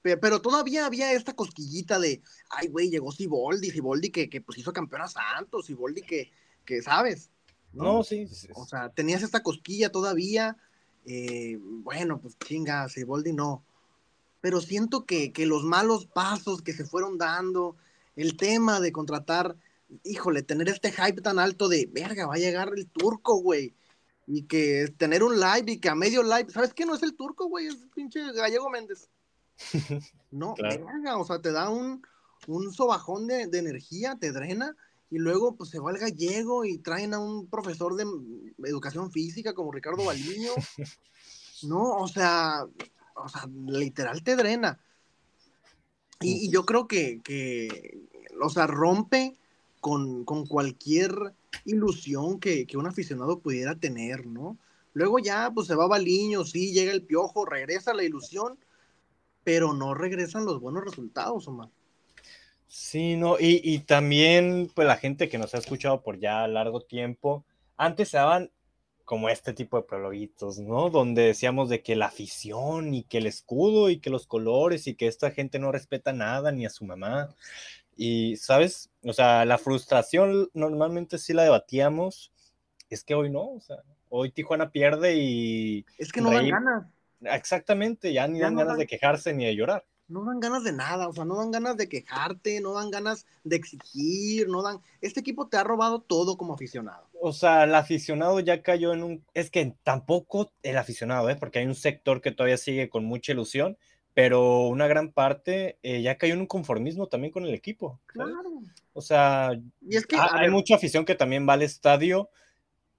pero 0.01 0.41
todavía 0.41 0.85
había 0.85 1.13
esta 1.13 1.33
cosquillita 1.33 1.99
de, 1.99 2.21
ay, 2.49 2.67
güey, 2.67 2.89
llegó 2.89 3.11
Siboldi, 3.11 3.71
Siboldi 3.71 4.09
que, 4.09 4.29
que 4.29 4.41
pues 4.41 4.57
hizo 4.57 4.73
campeón 4.73 5.03
a 5.03 5.07
Santos, 5.07 5.65
Siboldi 5.65 6.01
que, 6.01 6.31
que 6.65 6.81
sabes. 6.81 7.29
No, 7.73 8.03
sí, 8.03 8.27
sí, 8.27 8.35
sí. 8.35 8.47
O 8.55 8.65
sea, 8.65 8.89
tenías 8.89 9.23
esta 9.23 9.43
cosquilla 9.43 9.91
todavía. 9.91 10.57
eh, 11.05 11.57
bueno, 11.59 12.19
pues 12.19 12.37
chinga, 12.39 12.89
Siboldi 12.89 13.33
no. 13.33 13.63
Pero 14.41 14.61
siento 14.61 15.05
que, 15.05 15.31
que 15.31 15.45
los 15.45 15.63
malos 15.63 16.05
pasos 16.05 16.61
que 16.61 16.73
se 16.73 16.85
fueron 16.85 17.17
dando, 17.17 17.75
el 18.15 18.37
tema 18.37 18.79
de 18.79 18.91
contratar, 18.91 19.55
híjole, 20.03 20.43
tener 20.43 20.69
este 20.69 20.91
hype 20.91 21.21
tan 21.21 21.39
alto 21.39 21.67
de, 21.67 21.89
verga, 21.91 22.27
va 22.27 22.35
a 22.35 22.39
llegar 22.39 22.71
el 22.75 22.87
turco, 22.87 23.41
güey. 23.41 23.73
Y 24.27 24.43
que 24.43 24.93
tener 24.97 25.23
un 25.23 25.39
live 25.39 25.71
y 25.71 25.79
que 25.79 25.89
a 25.89 25.95
medio 25.95 26.21
live, 26.21 26.51
¿sabes 26.51 26.73
qué? 26.73 26.85
No 26.85 26.95
es 26.95 27.03
el 27.03 27.15
turco, 27.15 27.47
güey, 27.47 27.67
es 27.67 27.81
el 27.81 27.89
pinche 27.89 28.31
Gallego 28.33 28.69
Méndez. 28.69 29.09
No, 30.31 30.53
Claro. 30.53 30.85
verga, 30.85 31.17
o 31.17 31.25
sea, 31.25 31.41
te 31.41 31.51
da 31.51 31.69
un, 31.69 32.03
un 32.47 32.71
sobajón 32.71 33.25
de, 33.25 33.47
de 33.47 33.57
energía, 33.57 34.15
te 34.19 34.31
drena, 34.31 34.75
y 35.09 35.17
luego 35.17 35.55
pues 35.55 35.71
se 35.71 35.79
va 35.79 35.91
el 35.91 35.97
gallego 35.97 36.65
y 36.65 36.77
traen 36.77 37.15
a 37.15 37.19
un 37.19 37.47
profesor 37.47 37.95
de 37.95 38.05
educación 38.67 39.11
física 39.11 39.53
como 39.53 39.71
Ricardo 39.71 40.05
Baliño. 40.05 40.51
No, 41.61 41.97
o 41.97 42.07
sea, 42.07 42.65
o 43.15 43.27
sea, 43.27 43.45
literal 43.67 44.23
te 44.23 44.37
drena. 44.37 44.79
Y, 46.21 46.45
y 46.45 46.49
yo 46.49 46.65
creo 46.65 46.87
que, 46.87 47.19
que, 47.21 48.07
o 48.41 48.49
sea, 48.49 48.65
rompe 48.65 49.35
con, 49.81 50.23
con 50.23 50.45
cualquier 50.45 51.33
ilusión 51.65 52.39
que, 52.39 52.65
que 52.65 52.77
un 52.77 52.87
aficionado 52.87 53.39
pudiera 53.39 53.75
tener, 53.75 54.25
¿no? 54.25 54.57
Luego 54.93 55.19
ya, 55.19 55.51
pues 55.53 55.67
se 55.67 55.75
va 55.75 55.87
Baliño, 55.87 56.45
sí, 56.45 56.71
llega 56.71 56.93
el 56.93 57.03
piojo, 57.03 57.45
regresa 57.45 57.93
la 57.93 58.03
ilusión, 58.03 58.57
pero 59.49 59.73
no 59.73 59.95
regresan 59.95 60.45
los 60.45 60.59
buenos 60.59 60.83
resultados, 60.83 61.47
Omar. 61.47 61.69
Sí, 62.67 63.15
no, 63.15 63.39
y, 63.39 63.59
y 63.63 63.79
también, 63.79 64.71
pues 64.75 64.87
la 64.87 64.95
gente 64.95 65.27
que 65.27 65.39
nos 65.39 65.55
ha 65.55 65.57
escuchado 65.57 66.03
por 66.03 66.19
ya 66.19 66.47
largo 66.47 66.81
tiempo, 66.81 67.43
antes 67.75 68.09
se 68.09 68.17
daban 68.17 68.51
como 69.05 69.27
este 69.27 69.53
tipo 69.53 69.77
de 69.77 69.87
prologuitos, 69.87 70.59
¿no? 70.59 70.91
Donde 70.91 71.23
decíamos 71.23 71.67
de 71.67 71.81
que 71.81 71.95
la 71.95 72.05
afición 72.05 72.93
y 72.93 73.01
que 73.01 73.17
el 73.17 73.25
escudo 73.25 73.89
y 73.89 73.97
que 73.97 74.11
los 74.11 74.27
colores 74.27 74.85
y 74.85 74.93
que 74.93 75.07
esta 75.07 75.31
gente 75.31 75.57
no 75.57 75.71
respeta 75.71 76.13
nada 76.13 76.51
ni 76.51 76.67
a 76.67 76.69
su 76.69 76.85
mamá. 76.85 77.33
Y, 77.97 78.37
¿sabes? 78.37 78.91
O 79.01 79.13
sea, 79.13 79.45
la 79.45 79.57
frustración 79.57 80.51
normalmente 80.53 81.17
sí 81.17 81.33
la 81.33 81.41
debatíamos, 81.41 82.31
es 82.87 83.03
que 83.03 83.15
hoy 83.15 83.31
no, 83.31 83.53
o 83.53 83.61
sea, 83.61 83.77
hoy 84.09 84.29
Tijuana 84.29 84.69
pierde 84.69 85.15
y 85.15 85.87
Es 85.97 86.11
que 86.11 86.21
no 86.21 86.29
dan 86.29 86.49
ganas, 86.49 86.85
exactamente, 87.21 88.13
ya 88.13 88.27
ni 88.27 88.39
Ya 88.39 88.45
dan 88.45 88.53
no 88.53 88.59
ganas 88.59 88.73
dan- 88.73 88.79
de 88.79 88.87
quejarse 88.87 89.33
ni 89.33 89.45
de 89.45 89.55
llorar. 89.55 89.85
no 90.07 90.25
dan 90.25 90.39
ganas 90.39 90.63
de 90.63 90.71
nada, 90.73 91.07
o 91.07 91.13
sea, 91.13 91.23
no 91.25 91.35
dan 91.37 91.51
ganas 91.51 91.77
de 91.77 91.87
quejarte, 91.87 92.61
no 92.61 92.73
dan 92.73 92.89
ganas 92.89 93.27
de 93.43 93.57
exigir, 93.57 94.47
no 94.49 94.63
dan... 94.63 94.79
Este 95.01 95.19
equipo 95.19 95.47
te 95.47 95.57
ha 95.57 95.63
robado 95.63 96.01
todo 96.01 96.35
como 96.35 96.53
aficionado. 96.55 97.07
O 97.21 97.31
sea, 97.31 97.65
el 97.65 97.75
aficionado 97.75 98.39
ya 98.39 98.63
cayó 98.63 98.91
en 98.93 99.03
un... 99.03 99.23
Es 99.35 99.51
que 99.51 99.75
tampoco 99.83 100.51
el 100.63 100.77
aficionado, 100.77 101.29
¿eh? 101.29 101.35
porque 101.35 101.59
hay 101.59 101.65
un 101.67 101.75
sector 101.75 102.21
que 102.21 102.31
todavía 102.31 102.57
sigue 102.57 102.89
con 102.89 103.05
mucha 103.05 103.33
ilusión, 103.33 103.77
pero 104.15 104.67
una 104.67 104.87
gran 104.87 105.11
parte 105.11 105.77
eh, 105.83 106.01
ya 106.01 106.17
cayó 106.17 106.33
en 106.33 106.39
un 106.41 106.47
conformismo 106.47 107.05
también 107.07 107.31
con 107.31 107.43
el 107.45 107.53
equipo. 107.53 107.99
¿sabes? 108.15 108.33
Claro. 108.33 108.49
O 108.93 109.01
sea, 109.01 109.51
Y 109.87 109.95
es 109.95 110.07
que, 110.07 110.15
hay 110.17 110.41
ver, 110.41 110.51
mucha 110.51 110.73
afición 110.75 111.05
que 111.05 111.13
también 111.13 111.47
va 111.47 111.53
al 111.53 111.61
estadio 111.61 112.29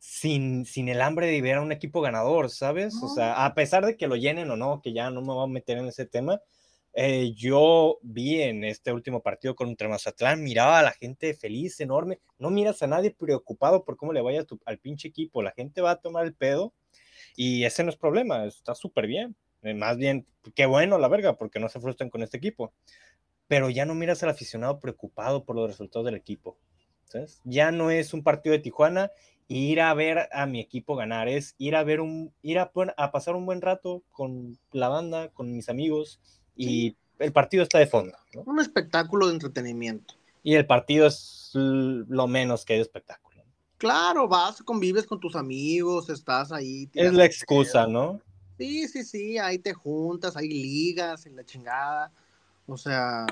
sin, 0.00 0.64
sin 0.64 0.88
el 0.88 1.02
hambre 1.02 1.26
de 1.26 1.42
ver 1.42 1.56
a 1.56 1.60
un 1.62 1.72
equipo 1.72 2.00
ganador, 2.00 2.48
¿sabes? 2.50 2.94
O 3.02 3.08
sea, 3.08 3.44
a 3.44 3.54
pesar 3.54 3.84
de 3.84 3.96
que 3.98 4.08
lo 4.08 4.16
llenen 4.16 4.50
o 4.50 4.56
no, 4.56 4.80
que 4.82 4.94
ya 4.94 5.10
no 5.10 5.20
me 5.20 5.28
voy 5.34 5.44
a 5.44 5.46
meter 5.46 5.76
en 5.76 5.86
ese 5.88 6.06
tema, 6.06 6.40
eh, 6.94 7.32
yo 7.36 7.98
vi 8.02 8.40
en 8.40 8.64
este 8.64 8.92
último 8.92 9.20
partido 9.22 9.54
contra 9.54 9.88
Mazatlán, 9.90 10.42
miraba 10.42 10.78
a 10.78 10.82
la 10.82 10.92
gente 10.92 11.34
feliz, 11.34 11.78
enorme, 11.80 12.18
no 12.38 12.50
miras 12.50 12.82
a 12.82 12.86
nadie 12.86 13.10
preocupado 13.12 13.84
por 13.84 13.96
cómo 13.98 14.12
le 14.14 14.22
vaya 14.22 14.42
tu- 14.44 14.58
al 14.64 14.78
pinche 14.78 15.06
equipo, 15.08 15.42
la 15.42 15.52
gente 15.52 15.82
va 15.82 15.92
a 15.92 16.00
tomar 16.00 16.24
el 16.24 16.34
pedo 16.34 16.72
y 17.36 17.64
ese 17.64 17.84
no 17.84 17.90
es 17.90 17.96
problema, 17.96 18.44
está 18.46 18.74
súper 18.74 19.06
bien, 19.06 19.36
Eh, 19.62 19.74
más 19.74 19.98
bien, 19.98 20.26
qué 20.54 20.64
bueno 20.64 20.96
la 20.96 21.08
verga, 21.08 21.36
porque 21.36 21.60
no 21.60 21.68
se 21.68 21.80
frustran 21.80 22.08
con 22.08 22.22
este 22.22 22.38
equipo, 22.38 22.72
pero 23.46 23.68
ya 23.70 23.84
no 23.84 23.94
miras 23.94 24.22
al 24.22 24.30
aficionado 24.30 24.80
preocupado 24.80 25.44
por 25.44 25.54
los 25.56 25.68
resultados 25.68 26.06
del 26.06 26.14
equipo, 26.14 26.56
¿sabes? 27.04 27.40
Ya 27.44 27.70
no 27.70 27.90
es 27.90 28.14
un 28.14 28.22
partido 28.22 28.54
de 28.54 28.60
Tijuana 28.60 29.10
ir 29.58 29.80
a 29.80 29.92
ver 29.94 30.28
a 30.32 30.46
mi 30.46 30.60
equipo 30.60 30.94
ganar, 30.94 31.28
es 31.28 31.54
ir 31.58 31.74
a 31.74 31.82
ver 31.82 32.00
un, 32.00 32.32
ir 32.42 32.58
a, 32.58 32.70
a 32.96 33.10
pasar 33.10 33.34
un 33.34 33.46
buen 33.46 33.60
rato 33.60 34.02
con 34.12 34.58
la 34.72 34.88
banda, 34.88 35.28
con 35.30 35.52
mis 35.52 35.68
amigos, 35.68 36.20
y 36.56 36.96
el 37.18 37.32
partido 37.32 37.62
está 37.62 37.78
de 37.78 37.86
fondo, 37.86 38.16
¿no? 38.34 38.42
un 38.42 38.60
espectáculo 38.60 39.26
de 39.26 39.34
entretenimiento. 39.34 40.14
Y 40.42 40.54
el 40.54 40.66
partido 40.66 41.06
es 41.06 41.50
lo 41.54 42.26
menos 42.26 42.64
que 42.64 42.74
hay 42.74 42.78
de 42.78 42.84
espectáculo. 42.84 43.42
Claro, 43.76 44.28
vas, 44.28 44.62
convives 44.62 45.06
con 45.06 45.18
tus 45.18 45.34
amigos, 45.34 46.10
estás 46.10 46.52
ahí. 46.52 46.88
Es 46.94 47.12
la 47.12 47.24
excusa, 47.24 47.86
pedo. 47.86 47.92
¿no? 47.92 48.20
Sí, 48.56 48.86
sí, 48.88 49.04
sí, 49.04 49.38
ahí 49.38 49.58
te 49.58 49.74
juntas, 49.74 50.36
hay 50.36 50.48
ligas 50.48 51.26
en 51.26 51.34
la 51.34 51.44
chingada. 51.44 52.12
O 52.66 52.76
sea, 52.76 53.26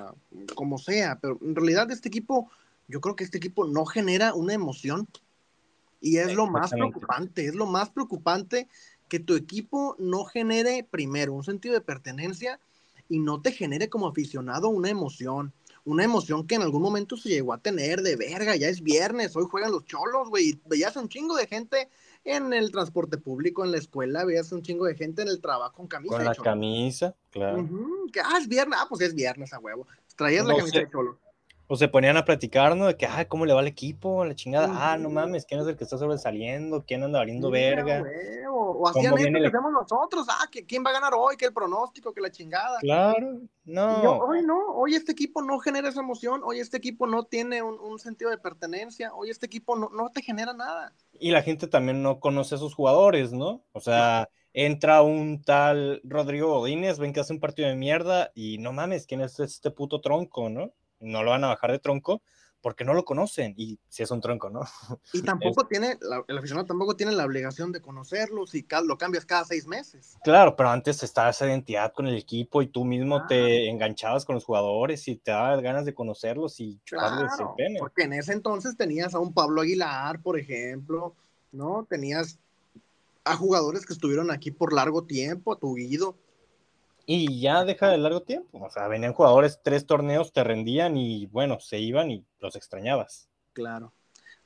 como 0.54 0.78
sea, 0.78 1.18
pero 1.20 1.38
en 1.42 1.54
realidad 1.54 1.90
este 1.90 2.08
equipo, 2.08 2.50
yo 2.88 3.00
creo 3.00 3.14
que 3.14 3.24
este 3.24 3.38
equipo 3.38 3.66
no 3.66 3.84
genera 3.84 4.34
una 4.34 4.54
emoción. 4.54 5.06
Y 6.00 6.18
es 6.18 6.34
lo 6.34 6.46
más 6.46 6.70
preocupante, 6.70 7.46
es 7.46 7.54
lo 7.54 7.66
más 7.66 7.90
preocupante 7.90 8.68
que 9.08 9.18
tu 9.18 9.34
equipo 9.34 9.96
no 9.98 10.24
genere 10.24 10.86
primero 10.88 11.32
un 11.32 11.44
sentido 11.44 11.74
de 11.74 11.80
pertenencia 11.80 12.60
y 13.08 13.18
no 13.18 13.40
te 13.40 13.52
genere 13.52 13.88
como 13.88 14.06
aficionado 14.06 14.68
una 14.68 14.90
emoción. 14.90 15.52
Una 15.84 16.04
emoción 16.04 16.46
que 16.46 16.56
en 16.56 16.62
algún 16.62 16.82
momento 16.82 17.16
se 17.16 17.30
llegó 17.30 17.54
a 17.54 17.58
tener 17.58 18.02
de 18.02 18.16
verga, 18.16 18.54
ya 18.56 18.68
es 18.68 18.82
viernes, 18.82 19.34
hoy 19.36 19.46
juegan 19.50 19.72
los 19.72 19.86
cholos, 19.86 20.28
güey. 20.28 20.60
Veías 20.66 20.94
un 20.96 21.08
chingo 21.08 21.34
de 21.34 21.46
gente 21.46 21.88
en 22.24 22.52
el 22.52 22.70
transporte 22.70 23.16
público, 23.16 23.64
en 23.64 23.70
la 23.70 23.78
escuela, 23.78 24.26
veías 24.26 24.52
un 24.52 24.60
chingo 24.60 24.84
de 24.84 24.94
gente 24.94 25.22
en 25.22 25.28
el 25.28 25.40
trabajo 25.40 25.72
con 25.72 25.86
camisa 25.86 26.14
Con 26.14 26.18
de 26.18 26.24
la 26.26 26.34
camisa, 26.34 27.14
claro. 27.30 27.66
Que, 28.12 28.20
ah, 28.20 28.36
es 28.38 28.48
viernes, 28.48 28.78
ah, 28.82 28.86
pues 28.86 29.00
es 29.00 29.14
viernes 29.14 29.50
a 29.54 29.58
huevo. 29.60 29.86
Traías 30.14 30.44
la 30.44 30.56
camisa 30.56 30.74
sé. 30.74 30.80
de 30.80 30.90
cholo. 30.90 31.18
O 31.70 31.76
se 31.76 31.86
ponían 31.86 32.16
a 32.16 32.24
platicar, 32.24 32.74
¿no? 32.74 32.86
De 32.86 32.96
que, 32.96 33.04
ah, 33.06 33.28
¿cómo 33.28 33.44
le 33.44 33.52
va 33.52 33.60
al 33.60 33.66
equipo? 33.66 34.24
La 34.24 34.34
chingada. 34.34 34.70
Ah, 34.72 34.96
no 34.96 35.10
mames, 35.10 35.44
¿quién 35.44 35.60
es 35.60 35.66
el 35.66 35.76
que 35.76 35.84
está 35.84 35.98
sobresaliendo? 35.98 36.82
¿Quién 36.86 37.02
anda 37.02 37.18
valiendo 37.18 37.50
verga? 37.50 38.02
O 38.50 38.88
hacían 38.88 39.12
¿Cómo 39.12 39.18
esto 39.18 39.32
que 39.32 39.38
el- 39.38 39.46
hacemos 39.46 39.72
nosotros, 39.72 40.26
ah, 40.30 40.48
que 40.50 40.64
quién 40.64 40.82
va 40.84 40.90
a 40.90 40.94
ganar 40.94 41.12
hoy, 41.14 41.36
que 41.36 41.44
el 41.44 41.52
pronóstico, 41.52 42.12
que 42.14 42.20
la 42.22 42.30
chingada. 42.30 42.78
Claro, 42.80 43.40
no. 43.64 44.02
yo, 44.02 44.18
hoy 44.18 44.42
no, 44.42 44.56
hoy 44.74 44.94
este 44.94 45.12
equipo 45.12 45.42
no 45.42 45.58
genera 45.58 45.90
esa 45.90 46.00
emoción, 46.00 46.40
hoy 46.44 46.58
este 46.60 46.78
equipo 46.78 47.06
no 47.06 47.24
tiene 47.24 47.62
un, 47.62 47.78
un 47.78 47.98
sentido 47.98 48.30
de 48.30 48.38
pertenencia, 48.38 49.12
hoy 49.14 49.30
este 49.30 49.46
equipo 49.46 49.76
no, 49.76 49.90
no 49.90 50.08
te 50.10 50.22
genera 50.22 50.54
nada. 50.54 50.94
Y 51.20 51.32
la 51.32 51.42
gente 51.42 51.66
también 51.66 52.02
no 52.02 52.18
conoce 52.18 52.54
a 52.54 52.58
sus 52.58 52.74
jugadores, 52.74 53.32
¿no? 53.32 53.62
O 53.72 53.80
sea, 53.80 54.28
entra 54.54 55.02
un 55.02 55.42
tal 55.42 56.00
Rodrigo 56.04 56.58
Godínez, 56.60 56.98
ven 56.98 57.12
que 57.12 57.20
hace 57.20 57.32
un 57.34 57.40
partido 57.40 57.68
de 57.68 57.76
mierda 57.76 58.32
y 58.34 58.58
no 58.58 58.72
mames, 58.72 59.06
¿quién 59.06 59.20
es 59.20 59.38
este 59.38 59.70
puto 59.70 60.00
tronco, 60.00 60.48
no? 60.48 60.72
No 61.00 61.22
lo 61.22 61.30
van 61.30 61.44
a 61.44 61.48
bajar 61.48 61.72
de 61.72 61.78
tronco 61.78 62.22
porque 62.60 62.84
no 62.84 62.92
lo 62.92 63.04
conocen 63.04 63.54
y 63.56 63.78
si 63.88 64.02
es 64.02 64.10
un 64.10 64.20
tronco, 64.20 64.50
¿no? 64.50 64.62
Y 65.12 65.22
tampoco 65.22 65.64
tiene, 65.66 65.96
la- 66.00 66.24
el 66.26 66.38
aficionado 66.38 66.66
tampoco 66.66 66.96
tiene 66.96 67.12
la 67.12 67.24
obligación 67.24 67.70
de 67.70 67.80
conocerlo 67.80 68.46
si 68.48 68.66
lo 68.84 68.98
cambias 68.98 69.24
cada 69.24 69.44
seis 69.44 69.66
meses. 69.66 70.16
Claro, 70.24 70.56
pero 70.56 70.68
antes 70.70 71.00
estaba 71.04 71.30
esa 71.30 71.46
identidad 71.46 71.92
con 71.92 72.08
el 72.08 72.16
equipo 72.16 72.60
y 72.60 72.66
tú 72.66 72.84
mismo 72.84 73.18
Ah. 73.18 73.26
te 73.28 73.68
enganchabas 73.70 74.24
con 74.24 74.34
los 74.34 74.44
jugadores 74.44 75.06
y 75.06 75.16
te 75.16 75.30
dabas 75.30 75.60
ganas 75.62 75.84
de 75.84 75.94
conocerlos 75.94 76.58
y 76.58 76.80
Claro, 76.84 77.28
porque 77.78 78.02
en 78.02 78.14
ese 78.14 78.32
entonces 78.32 78.76
tenías 78.76 79.14
a 79.14 79.20
un 79.20 79.32
Pablo 79.32 79.60
Aguilar, 79.60 80.20
por 80.20 80.36
ejemplo, 80.38 81.14
¿no? 81.52 81.86
Tenías 81.88 82.38
a 83.24 83.36
jugadores 83.36 83.86
que 83.86 83.92
estuvieron 83.92 84.30
aquí 84.32 84.50
por 84.50 84.72
largo 84.72 85.04
tiempo, 85.04 85.52
a 85.52 85.58
tu 85.58 85.74
Guido. 85.74 86.16
Y 87.10 87.40
ya 87.40 87.64
deja 87.64 87.88
de 87.88 87.96
largo 87.96 88.20
tiempo. 88.20 88.62
O 88.62 88.68
sea, 88.68 88.86
venían 88.86 89.14
jugadores, 89.14 89.60
tres 89.64 89.86
torneos 89.86 90.30
te 90.30 90.44
rendían 90.44 90.98
y 90.98 91.24
bueno, 91.24 91.58
se 91.58 91.78
iban 91.78 92.10
y 92.10 92.22
los 92.38 92.54
extrañabas. 92.54 93.30
Claro. 93.54 93.94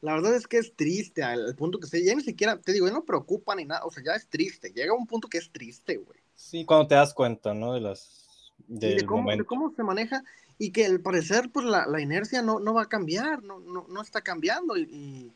La 0.00 0.14
verdad 0.14 0.36
es 0.36 0.46
que 0.46 0.58
es 0.58 0.72
triste 0.76 1.24
al, 1.24 1.56
punto 1.56 1.80
que 1.80 1.88
se, 1.88 2.04
ya 2.04 2.14
ni 2.14 2.22
siquiera, 2.22 2.60
te 2.60 2.72
digo, 2.72 2.86
ya 2.86 2.92
no 2.92 3.04
preocupa 3.04 3.56
ni 3.56 3.64
nada, 3.64 3.84
o 3.84 3.90
sea, 3.90 4.04
ya 4.04 4.14
es 4.14 4.28
triste, 4.28 4.72
llega 4.72 4.94
un 4.94 5.08
punto 5.08 5.26
que 5.26 5.38
es 5.38 5.50
triste, 5.50 5.96
güey. 5.96 6.20
Sí, 6.36 6.64
cuando 6.64 6.86
te 6.86 6.94
das 6.94 7.12
cuenta, 7.12 7.52
¿no? 7.52 7.74
De 7.74 7.80
las. 7.80 8.52
Del 8.68 8.98
de 8.98 9.06
cómo, 9.06 9.28
de 9.28 9.44
cómo 9.44 9.74
se 9.74 9.82
maneja 9.82 10.22
y 10.56 10.70
que 10.70 10.86
al 10.86 11.00
parecer 11.00 11.50
pues 11.52 11.66
la, 11.66 11.84
la 11.86 12.00
inercia 12.00 12.42
no, 12.42 12.60
no 12.60 12.74
va 12.74 12.82
a 12.82 12.88
cambiar, 12.88 13.42
no, 13.42 13.58
no, 13.58 13.86
no 13.88 14.00
está 14.00 14.20
cambiando 14.20 14.76
y, 14.76 14.82
y 14.82 15.32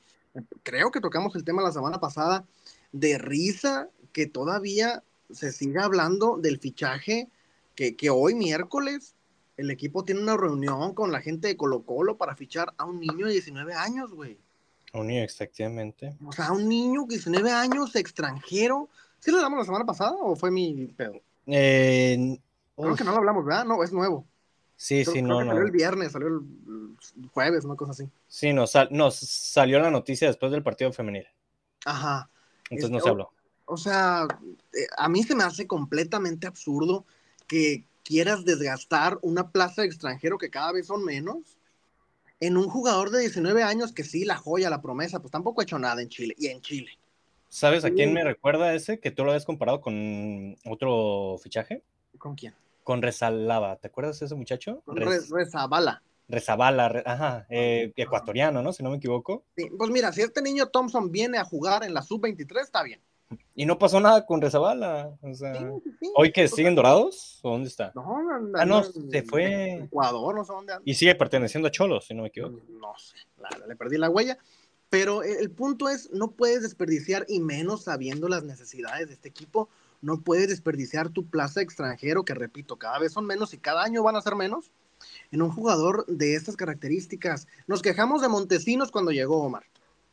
creo 0.62 0.92
que 0.92 1.00
tocamos 1.00 1.34
el 1.34 1.42
tema 1.42 1.60
la 1.60 1.72
semana 1.72 1.98
pasada 1.98 2.44
de 2.92 3.18
risa 3.18 3.88
que 4.12 4.26
todavía 4.26 5.02
se 5.30 5.52
siga 5.52 5.84
hablando 5.84 6.36
del 6.38 6.58
fichaje 6.58 7.28
que, 7.74 7.96
que 7.96 8.10
hoy 8.10 8.34
miércoles 8.34 9.14
el 9.56 9.70
equipo 9.70 10.04
tiene 10.04 10.20
una 10.22 10.36
reunión 10.36 10.92
con 10.94 11.12
la 11.12 11.20
gente 11.20 11.48
de 11.48 11.56
Colo 11.56 11.82
Colo 11.82 12.16
para 12.16 12.36
fichar 12.36 12.74
a 12.76 12.84
un 12.84 13.00
niño 13.00 13.26
de 13.26 13.32
19 13.32 13.74
años, 13.74 14.12
güey. 14.12 14.38
Un 14.92 15.06
niño, 15.08 15.22
exactamente. 15.22 16.14
O 16.24 16.32
sea, 16.32 16.52
un 16.52 16.68
niño 16.68 17.02
de 17.02 17.08
19 17.16 17.50
años 17.50 17.94
extranjero. 17.96 18.88
¿Sí 19.18 19.30
lo 19.30 19.38
hablamos 19.38 19.58
la 19.60 19.64
semana 19.64 19.84
pasada 19.86 20.12
o 20.20 20.36
fue 20.36 20.50
mi 20.50 20.86
pedo? 20.88 21.14
Eh, 21.46 22.38
Creo 22.76 22.92
uf, 22.92 22.98
que 22.98 23.04
no 23.04 23.12
lo 23.12 23.16
hablamos, 23.18 23.44
¿verdad? 23.44 23.64
No, 23.64 23.82
es 23.82 23.92
nuevo. 23.92 24.26
Sí, 24.76 25.02
Creo- 25.04 25.14
sí, 25.14 25.22
creo 25.22 25.26
no, 25.26 25.44
no. 25.44 25.50
Salió 25.52 25.64
el 25.64 25.70
viernes, 25.72 26.12
salió 26.12 26.28
el 26.28 26.40
jueves, 27.32 27.64
una 27.64 27.76
cosa 27.76 27.92
así. 27.92 28.08
Sí, 28.28 28.52
no, 28.52 28.66
sal- 28.66 28.88
no, 28.90 29.10
salió 29.10 29.80
la 29.80 29.90
noticia 29.90 30.28
después 30.28 30.52
del 30.52 30.62
partido 30.62 30.92
femenil. 30.92 31.26
Ajá. 31.86 32.28
Entonces 32.70 32.90
no 32.90 32.98
Este, 32.98 33.04
se 33.06 33.08
o- 33.08 33.12
habló. 33.12 33.32
O 33.66 33.76
sea, 33.76 34.26
eh, 34.72 34.86
a 34.96 35.08
mí 35.08 35.22
se 35.22 35.34
me 35.34 35.44
hace 35.44 35.66
completamente 35.66 36.46
absurdo 36.46 37.04
que 37.46 37.84
quieras 38.04 38.44
desgastar 38.44 39.18
una 39.22 39.50
plaza 39.50 39.82
de 39.82 39.88
extranjero 39.88 40.38
que 40.38 40.50
cada 40.50 40.72
vez 40.72 40.86
son 40.86 41.04
menos 41.04 41.58
en 42.38 42.56
un 42.56 42.68
jugador 42.68 43.10
de 43.10 43.20
19 43.20 43.62
años 43.62 43.92
que 43.92 44.04
sí, 44.04 44.24
la 44.24 44.36
joya, 44.36 44.70
la 44.70 44.82
promesa, 44.82 45.20
pues 45.20 45.32
tampoco 45.32 45.60
ha 45.60 45.64
hecho 45.64 45.78
nada 45.78 46.00
en 46.02 46.08
Chile 46.08 46.34
y 46.38 46.46
en 46.48 46.60
Chile. 46.60 46.90
¿Sabes 47.48 47.84
a 47.84 47.90
quién 47.90 48.10
Sí. 48.10 48.14
me 48.14 48.24
recuerda 48.24 48.74
ese? 48.74 49.00
Que 49.00 49.10
tú 49.10 49.24
lo 49.24 49.30
habías 49.30 49.44
comparado 49.46 49.80
con 49.80 50.56
otro 50.66 51.36
fichaje. 51.42 51.82
¿Con 52.18 52.34
quién? 52.34 52.54
Con 52.84 53.02
Rezalaba. 53.02 53.76
¿Te 53.76 53.88
acuerdas 53.88 54.20
de 54.20 54.26
ese 54.26 54.34
muchacho? 54.34 54.82
Rez- 54.86 55.28
Re- 55.30 55.44
Rezabala. 55.44 56.02
Rezabala, 56.28 56.88
Re- 56.88 57.02
ajá, 57.06 57.46
eh, 57.48 57.92
ecuatoriano, 57.96 58.62
¿no? 58.62 58.72
Si 58.72 58.82
no 58.82 58.90
me 58.90 58.96
equivoco. 58.96 59.44
Sí, 59.56 59.68
Pues 59.76 59.90
mira, 59.90 60.12
si 60.12 60.20
este 60.22 60.42
niño 60.42 60.66
Thompson 60.68 61.10
viene 61.10 61.38
a 61.38 61.44
jugar 61.44 61.84
en 61.84 61.94
la 61.94 62.02
sub-23, 62.02 62.62
está 62.62 62.82
bien. 62.82 63.00
Y 63.54 63.64
no 63.66 63.78
pasó 63.78 64.00
nada 64.00 64.24
con 64.26 64.40
Rezabala. 64.40 65.16
O 65.22 65.34
sea, 65.34 65.54
Sí, 65.54 65.64
sí, 65.84 65.90
sí. 66.00 66.12
¿Hoy 66.14 66.30
que 66.30 66.44
O 66.44 66.48
sea, 66.48 66.56
siguen 66.56 66.74
dorados? 66.74 67.40
¿O 67.42 67.50
dónde 67.50 67.68
está? 67.68 67.90
No, 67.94 68.16
anda- 68.30 68.62
Ah, 68.62 68.66
no, 68.66 68.82
se 68.84 69.22
fue. 69.22 69.74
Ecuador, 69.84 70.34
no 70.34 70.44
sé 70.44 70.52
dónde 70.52 70.72
anda. 70.74 70.82
Y 70.84 70.94
sigue 70.94 71.14
perteneciendo 71.14 71.66
a 71.68 71.70
Cholos, 71.70 72.06
si 72.06 72.14
no 72.14 72.22
me 72.22 72.28
equivoco. 72.28 72.60
No 72.80 72.92
sé, 72.98 73.16
la- 73.38 73.66
le 73.66 73.76
perdí 73.76 73.96
la 73.98 74.10
huella. 74.10 74.38
Pero 74.88 75.22
el 75.24 75.36
el 75.38 75.50
punto 75.50 75.88
es, 75.88 76.10
no 76.12 76.30
puedes 76.30 76.62
desperdiciar, 76.62 77.24
y 77.28 77.40
menos 77.40 77.84
sabiendo 77.84 78.28
las 78.28 78.44
necesidades 78.44 79.08
de 79.08 79.14
este 79.14 79.28
equipo, 79.28 79.68
no 80.00 80.20
puedes 80.20 80.48
desperdiciar 80.48 81.08
tu 81.08 81.26
plaza 81.26 81.60
extranjero, 81.60 82.24
que 82.24 82.34
repito, 82.34 82.76
cada 82.76 82.98
vez 83.00 83.12
son 83.12 83.26
menos 83.26 83.52
y 83.54 83.58
cada 83.58 83.82
año 83.82 84.02
van 84.04 84.14
a 84.16 84.22
ser 84.22 84.36
menos, 84.36 84.70
en 85.32 85.42
un 85.42 85.50
jugador 85.50 86.06
de 86.06 86.34
estas 86.36 86.56
características. 86.56 87.48
Nos 87.66 87.82
quejamos 87.82 88.22
de 88.22 88.28
Montesinos 88.28 88.92
cuando 88.92 89.10
llegó 89.10 89.42
Omar, 89.42 89.64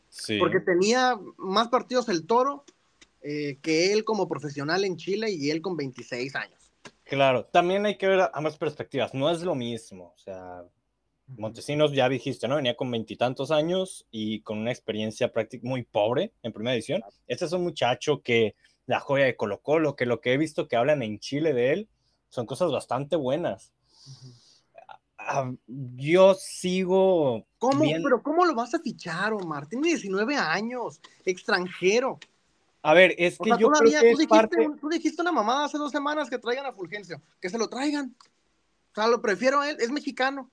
Sí. 0.09 0.39
porque 0.39 0.59
tenía 0.59 1.19
más 1.37 1.67
partidos 1.67 2.09
el 2.09 2.25
toro 2.25 2.63
eh, 3.23 3.57
que 3.61 3.93
él 3.93 4.03
como 4.03 4.27
profesional 4.27 4.83
en 4.83 4.97
Chile 4.97 5.31
y 5.31 5.49
él 5.49 5.61
con 5.61 5.77
26 5.77 6.35
años. 6.35 6.73
Claro, 7.03 7.45
también 7.45 7.85
hay 7.85 7.97
que 7.97 8.07
ver 8.07 8.29
ambas 8.33 8.57
perspectivas. 8.57 9.13
No 9.13 9.29
es 9.29 9.41
lo 9.41 9.55
mismo. 9.55 10.13
O 10.15 10.19
sea, 10.19 10.63
Montesinos 11.27 11.93
ya 11.93 12.09
dijiste, 12.09 12.47
¿no? 12.47 12.57
Venía 12.57 12.75
con 12.75 12.91
veintitantos 12.91 13.51
años 13.51 14.05
y 14.11 14.41
con 14.41 14.59
una 14.59 14.71
experiencia 14.71 15.31
práctica 15.31 15.67
muy 15.67 15.83
pobre 15.83 16.33
en 16.43 16.53
primera 16.53 16.73
edición. 16.73 17.01
Este 17.27 17.45
es 17.45 17.53
un 17.53 17.63
muchacho 17.63 18.21
que 18.21 18.55
la 18.85 18.99
joya 18.99 19.25
de 19.25 19.35
Colo 19.35 19.61
Colo, 19.61 19.95
que 19.95 20.05
lo 20.05 20.19
que 20.19 20.33
he 20.33 20.37
visto 20.37 20.67
que 20.67 20.75
hablan 20.75 21.01
en 21.01 21.19
Chile 21.19 21.53
de 21.53 21.73
él 21.73 21.89
son 22.29 22.45
cosas 22.45 22.71
bastante 22.71 23.15
buenas. 23.15 23.71
Ah, 25.17 25.49
yo 25.67 26.33
sigo 26.33 27.45
¿Cómo? 27.57 27.85
Pero 27.85 28.21
¿cómo 28.21 28.43
lo 28.43 28.55
vas 28.55 28.73
a 28.73 28.79
fichar, 28.79 29.31
Omar? 29.31 29.67
Tiene 29.67 29.87
19 29.87 30.35
años, 30.35 30.99
extranjero. 31.23 32.19
A 32.83 32.93
ver, 32.93 33.15
es 33.17 33.39
O 33.39 33.43
que 33.43 33.49
sea, 33.51 33.59
yo 33.59 33.69
creo 33.69 33.79
todavía, 33.79 34.01
que 34.01 34.05
tú 34.07 34.11
es 34.11 34.17
dijiste, 34.19 34.29
parte... 34.29 34.59
un- 34.67 34.79
tú 34.79 34.89
dijiste 34.89 35.21
una 35.21 35.31
mamada 35.31 35.65
hace 35.65 35.77
dos 35.77 35.91
semanas 35.91 36.29
que 36.29 36.37
traigan 36.37 36.65
a 36.65 36.73
Fulgencio, 36.73 37.21
que 37.41 37.49
se 37.49 37.57
lo 37.57 37.69
traigan. 37.69 38.15
O 38.91 38.93
sea, 38.95 39.07
lo 39.07 39.21
prefiero 39.21 39.61
a 39.61 39.69
él, 39.69 39.77
es 39.79 39.89
mexicano. 39.89 40.51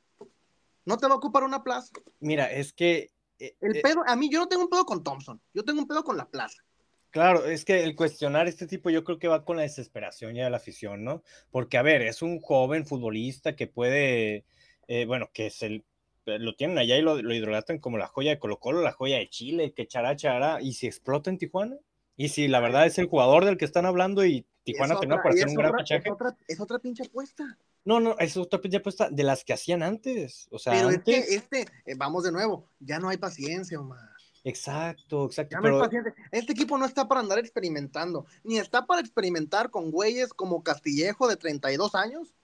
No 0.84 0.96
te 0.96 1.06
va 1.06 1.14
a 1.14 1.16
ocupar 1.16 1.42
una 1.42 1.62
plaza. 1.62 1.92
Mira, 2.20 2.50
es 2.50 2.72
que... 2.72 3.10
eh, 3.38 3.56
El 3.60 3.76
eh, 3.76 3.80
pedo, 3.82 4.02
a 4.06 4.16
mí 4.16 4.30
yo 4.30 4.38
no 4.38 4.48
tengo 4.48 4.62
un 4.62 4.70
pedo 4.70 4.86
con 4.86 5.02
Thompson, 5.04 5.40
yo 5.52 5.64
tengo 5.64 5.80
un 5.80 5.86
pedo 5.88 6.04
con 6.04 6.16
la 6.16 6.26
plaza. 6.26 6.62
Claro, 7.10 7.44
es 7.44 7.64
que 7.64 7.82
el 7.82 7.96
cuestionar 7.96 8.46
este 8.46 8.68
tipo 8.68 8.88
yo 8.88 9.02
creo 9.02 9.18
que 9.18 9.26
va 9.26 9.44
con 9.44 9.56
la 9.56 9.62
desesperación 9.62 10.36
ya 10.36 10.44
de 10.44 10.50
la 10.50 10.58
afición, 10.58 11.02
¿no? 11.02 11.24
Porque, 11.50 11.76
a 11.76 11.82
ver, 11.82 12.02
es 12.02 12.22
un 12.22 12.40
joven 12.40 12.86
futbolista 12.86 13.56
que 13.56 13.66
puede, 13.66 14.44
eh, 14.86 15.06
bueno, 15.06 15.28
que 15.34 15.48
es 15.48 15.62
el, 15.62 15.84
eh, 16.26 16.38
lo 16.38 16.54
tienen 16.54 16.78
allá 16.78 16.96
y 16.96 17.02
lo, 17.02 17.20
lo 17.20 17.34
como 17.80 17.98
la 17.98 18.06
joya 18.06 18.30
de 18.30 18.38
Colo 18.38 18.60
Colo, 18.60 18.80
la 18.82 18.92
joya 18.92 19.18
de 19.18 19.28
Chile, 19.28 19.72
que 19.74 19.88
chará, 19.88 20.14
chará, 20.14 20.62
y 20.62 20.74
si 20.74 20.86
explota 20.86 21.30
en 21.30 21.38
Tijuana, 21.38 21.76
y 22.24 22.28
si 22.28 22.48
la 22.48 22.60
verdad 22.60 22.86
es 22.86 22.98
el 22.98 23.06
jugador 23.06 23.44
del 23.44 23.56
que 23.56 23.64
están 23.64 23.86
hablando 23.86 24.24
y 24.24 24.44
Tijuana 24.64 24.94
es 24.94 25.00
termina 25.00 25.16
otra, 25.16 25.22
por 25.22 25.32
hacer 25.32 25.48
un 25.48 25.54
gran 25.54 25.70
otra- 25.70 25.82
es 25.82 25.88
fichaje. 25.88 26.10
otra, 26.10 26.36
es 26.48 26.60
otra 26.60 26.78
pinche 26.78 27.02
apuesta. 27.04 27.58
No, 27.84 27.98
no, 27.98 28.16
es 28.18 28.36
otra 28.36 28.60
ya 28.64 28.82
puesta 28.82 29.08
de 29.10 29.24
las 29.24 29.42
que 29.42 29.54
hacían 29.54 29.82
antes, 29.82 30.46
o 30.50 30.58
sea, 30.58 30.74
Pero 30.74 30.88
antes, 30.88 31.18
es 31.18 31.26
que 31.26 31.34
este, 31.36 31.60
eh, 31.86 31.94
vamos 31.96 32.24
de 32.24 32.32
nuevo, 32.32 32.68
ya 32.78 32.98
no 32.98 33.08
hay 33.08 33.16
paciencia, 33.16 33.80
Omar. 33.80 34.10
exacto, 34.44 35.24
exacto, 35.26 35.52
Ya 35.52 35.58
no 35.58 35.62
pero 35.62 35.76
hay 35.76 35.82
paciencia. 35.82 36.14
Este 36.30 36.52
equipo 36.52 36.76
no 36.76 36.84
está 36.84 37.08
para 37.08 37.20
andar 37.20 37.38
experimentando, 37.38 38.26
ni 38.44 38.58
está 38.58 38.84
para 38.86 39.00
experimentar 39.00 39.70
con 39.70 39.90
güeyes 39.90 40.34
como 40.34 40.62
Castillejo 40.62 41.26
de 41.26 41.36
32 41.36 41.94
años. 41.94 42.34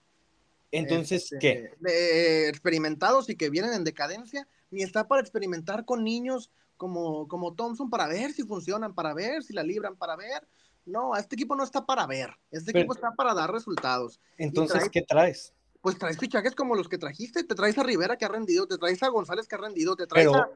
entonces, 0.71 1.23
este, 1.31 1.37
¿qué? 1.39 1.71
de- 1.79 2.49
experimentados 2.49 3.29
y 3.29 3.35
que 3.35 3.49
vienen 3.49 3.73
en 3.73 3.83
decadencia, 3.83 4.47
ni 4.71 4.81
está 4.83 5.07
para 5.07 5.21
experimentar 5.21 5.85
con 5.85 6.03
niños 6.03 6.51
como, 6.77 7.27
como 7.27 7.53
Thompson 7.53 7.89
para 7.89 8.07
ver 8.07 8.31
si 8.31 8.43
funcionan, 8.43 8.93
para 8.93 9.13
ver 9.13 9.43
si 9.43 9.53
la 9.53 9.63
libran, 9.63 9.95
para 9.95 10.15
ver. 10.15 10.47
No, 10.85 11.15
este 11.15 11.35
equipo 11.35 11.55
no 11.55 11.63
está 11.63 11.85
para 11.85 12.07
ver, 12.07 12.29
este 12.49 12.71
Pero- 12.71 12.83
equipo 12.83 12.93
está 12.93 13.11
para 13.11 13.33
dar 13.33 13.51
resultados. 13.51 14.21
Entonces, 14.37 14.89
¿qué 14.89 15.01
traes? 15.01 15.53
Pues 15.81 15.97
traes 15.97 16.17
fichajes 16.17 16.55
como 16.55 16.75
los 16.75 16.87
que 16.87 16.97
trajiste, 16.97 17.43
te 17.43 17.55
traes 17.55 17.77
a 17.77 17.83
Rivera 17.83 18.17
que 18.17 18.25
ha 18.25 18.29
rendido, 18.29 18.67
te 18.67 18.77
traes 18.77 19.03
a 19.03 19.09
González 19.09 19.47
que 19.47 19.55
ha 19.55 19.59
rendido, 19.59 19.95
te 19.95 20.07
traes 20.07 20.27
Pero 20.27 20.39
a... 20.39 20.49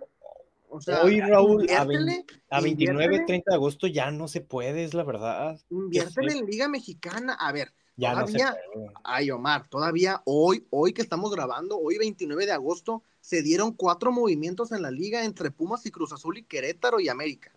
O 0.74 0.80
sea, 0.80 1.04
hoy, 1.04 1.20
Raúl, 1.20 1.68
a 1.70 1.82
inviértele, 1.84 2.26
A 2.50 2.62
29, 2.62 3.04
inviértele, 3.04 3.28
30 3.28 3.52
de 3.52 3.56
agosto 3.56 3.88
ya 3.88 4.10
no 4.10 4.30
se 4.30 4.40
puede, 4.40 4.86
es 4.86 4.94
la 4.94 5.04
verdad. 5.04 5.60
inviértele 5.70 6.32
sí. 6.32 6.38
en 6.38 6.46
Liga 6.46 6.70
Mexicana. 6.70 7.34
A 7.34 7.52
ver, 7.52 7.74
Ya 8.02 8.16
no 8.16 8.26
se 8.28 8.34
Todavía- 8.34 8.58
puede. 8.74 8.88
Ay, 9.04 9.30
Omar, 9.32 9.68
todavía 9.70 10.22
hoy, 10.26 10.66
hoy 10.72 10.92
que 10.92 11.04
estamos 11.04 11.32
grabando, 11.32 11.78
hoy 11.78 11.98
29 12.00 12.48
de 12.48 12.52
agosto, 12.52 13.04
se 13.20 13.44
dieron 13.44 13.74
cuatro 13.74 14.12
movimientos 14.12 14.72
en 14.72 14.82
la 14.82 14.90
liga 14.90 15.24
entre 15.24 15.52
Pumas 15.52 15.86
y 15.86 15.92
Cruz 15.92 16.12
Azul 16.12 16.40
y 16.40 16.44
Querétaro 16.44 17.00
y 17.00 17.10
América. 17.10 17.52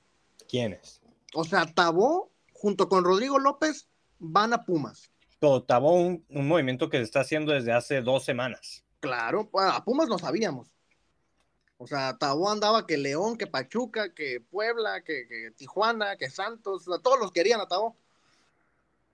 ¿Quiénes? 0.46 1.00
O 1.32 1.44
sea, 1.44 1.64
Tabó, 1.72 2.30
junto 2.52 2.88
con 2.90 3.04
Rodrigo 3.04 3.38
López, 3.38 3.88
van 4.18 4.52
a 4.52 4.64
Pumas. 4.64 5.10
Todo 5.38 5.62
tabó 5.62 5.94
un, 5.94 6.24
un 6.28 6.46
movimiento 6.46 6.90
que 6.90 6.98
se 6.98 7.04
está 7.04 7.20
haciendo 7.20 7.52
desde 7.52 7.72
hace 7.72 8.02
dos 8.02 8.24
semanas. 8.24 8.84
Claro, 9.00 9.48
a 9.54 9.82
Pumas 9.82 10.08
lo 10.08 10.18
sabíamos. 10.18 10.70
O 11.78 11.86
sea, 11.86 12.16
Tabó 12.18 12.50
andaba 12.50 12.86
que 12.86 12.96
León, 12.98 13.36
que 13.36 13.46
Pachuca, 13.46 14.12
que 14.14 14.40
Puebla, 14.40 15.02
que, 15.02 15.26
que 15.26 15.50
Tijuana, 15.56 16.16
que 16.16 16.30
Santos, 16.30 16.86
o 16.86 16.92
sea, 16.92 17.02
todos 17.02 17.18
los 17.18 17.32
querían 17.32 17.60
a 17.60 17.66
Tabó. 17.66 17.96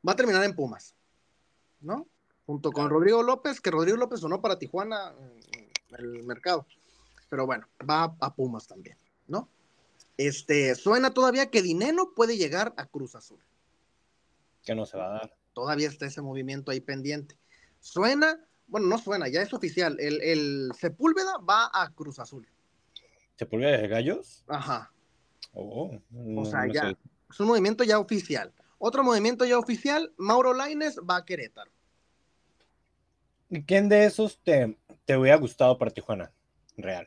Va 0.06 0.12
a 0.12 0.16
terminar 0.16 0.44
en 0.44 0.54
Pumas, 0.54 0.94
¿no? 1.80 2.06
Junto 2.46 2.72
con 2.72 2.90
Rodrigo 2.90 3.22
López, 3.22 3.60
que 3.60 3.70
Rodrigo 3.70 3.96
López 3.96 4.20
sonó 4.20 4.40
para 4.40 4.58
Tijuana 4.58 5.14
en 5.90 5.94
el 5.98 6.24
mercado. 6.24 6.66
Pero 7.28 7.46
bueno, 7.46 7.66
va 7.88 8.16
a 8.20 8.34
Pumas 8.34 8.66
también, 8.66 8.96
¿no? 9.28 9.48
Este, 10.16 10.74
suena 10.74 11.14
todavía 11.14 11.50
que 11.50 11.62
Dineno 11.62 12.12
puede 12.14 12.36
llegar 12.36 12.74
a 12.76 12.86
Cruz 12.86 13.14
Azul. 13.14 13.38
Que 14.64 14.74
no 14.74 14.84
se 14.84 14.98
va 14.98 15.06
a 15.06 15.12
dar. 15.20 15.34
Todavía 15.54 15.88
está 15.88 16.06
ese 16.06 16.20
movimiento 16.22 16.70
ahí 16.70 16.80
pendiente. 16.80 17.38
Suena, 17.80 18.38
bueno, 18.66 18.88
no 18.88 18.98
suena, 18.98 19.28
ya 19.28 19.42
es 19.42 19.54
oficial. 19.54 19.96
El, 20.00 20.20
el 20.22 20.72
Sepúlveda 20.78 21.38
va 21.38 21.70
a 21.72 21.88
Cruz 21.90 22.18
Azul. 22.18 22.46
¿Sepúlveda 23.36 23.78
de 23.78 23.88
gallos? 23.88 24.44
Ajá. 24.48 24.92
Oh, 25.54 25.90
O 25.94 26.00
no- 26.12 26.44
sea, 26.44 26.66
no 26.66 26.72
ya. 26.74 26.82
sé. 26.90 26.96
Es 27.30 27.40
un 27.40 27.46
movimiento 27.46 27.84
ya 27.84 27.98
oficial. 27.98 28.52
Otro 28.82 29.04
movimiento 29.04 29.44
ya 29.44 29.58
oficial, 29.58 30.12
Mauro 30.16 30.54
Laines 30.54 30.98
va 30.98 31.16
a 31.16 31.24
Querétaro. 31.26 31.70
¿Y 33.50 33.62
quién 33.64 33.88
de 33.90 34.06
esos 34.06 34.40
te, 34.42 34.78
te 35.04 35.16
hubiera 35.18 35.36
gustado 35.36 35.76
para 35.76 35.90
Tijuana? 35.90 36.32
Real. 36.78 37.06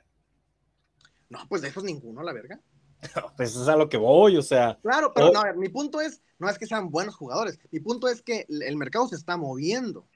No, 1.30 1.40
pues 1.50 1.64
de 1.64 1.70
esos 1.70 1.84
ninguno, 1.84 2.22
la 2.22 2.32
verga. 2.32 2.60
Pues 3.36 3.56
es 3.56 3.68
a 3.68 3.76
lo 3.76 3.90
que 3.90 3.98
voy, 3.98 4.38
o 4.38 4.42
sea, 4.44 4.78
Claro, 4.84 5.12
pero 5.14 5.28
Oh. 5.30 5.34
no, 5.34 5.40
a 5.42 5.46
ver, 5.46 5.58
mi 5.58 5.68
punto 5.70 6.00
es, 6.00 6.22
no 6.38 6.48
es 6.48 6.58
que 6.60 6.68
sean 6.68 6.90
buenos 6.92 7.16
jugadores, 7.16 7.60
mi 7.72 7.80
punto 7.80 8.08
es 8.08 8.22
que 8.22 8.46
el 8.48 8.62
el 8.62 8.78
mercado 8.78 9.08
se 9.08 9.16
está 9.16 9.36
moviendo. 9.36 10.08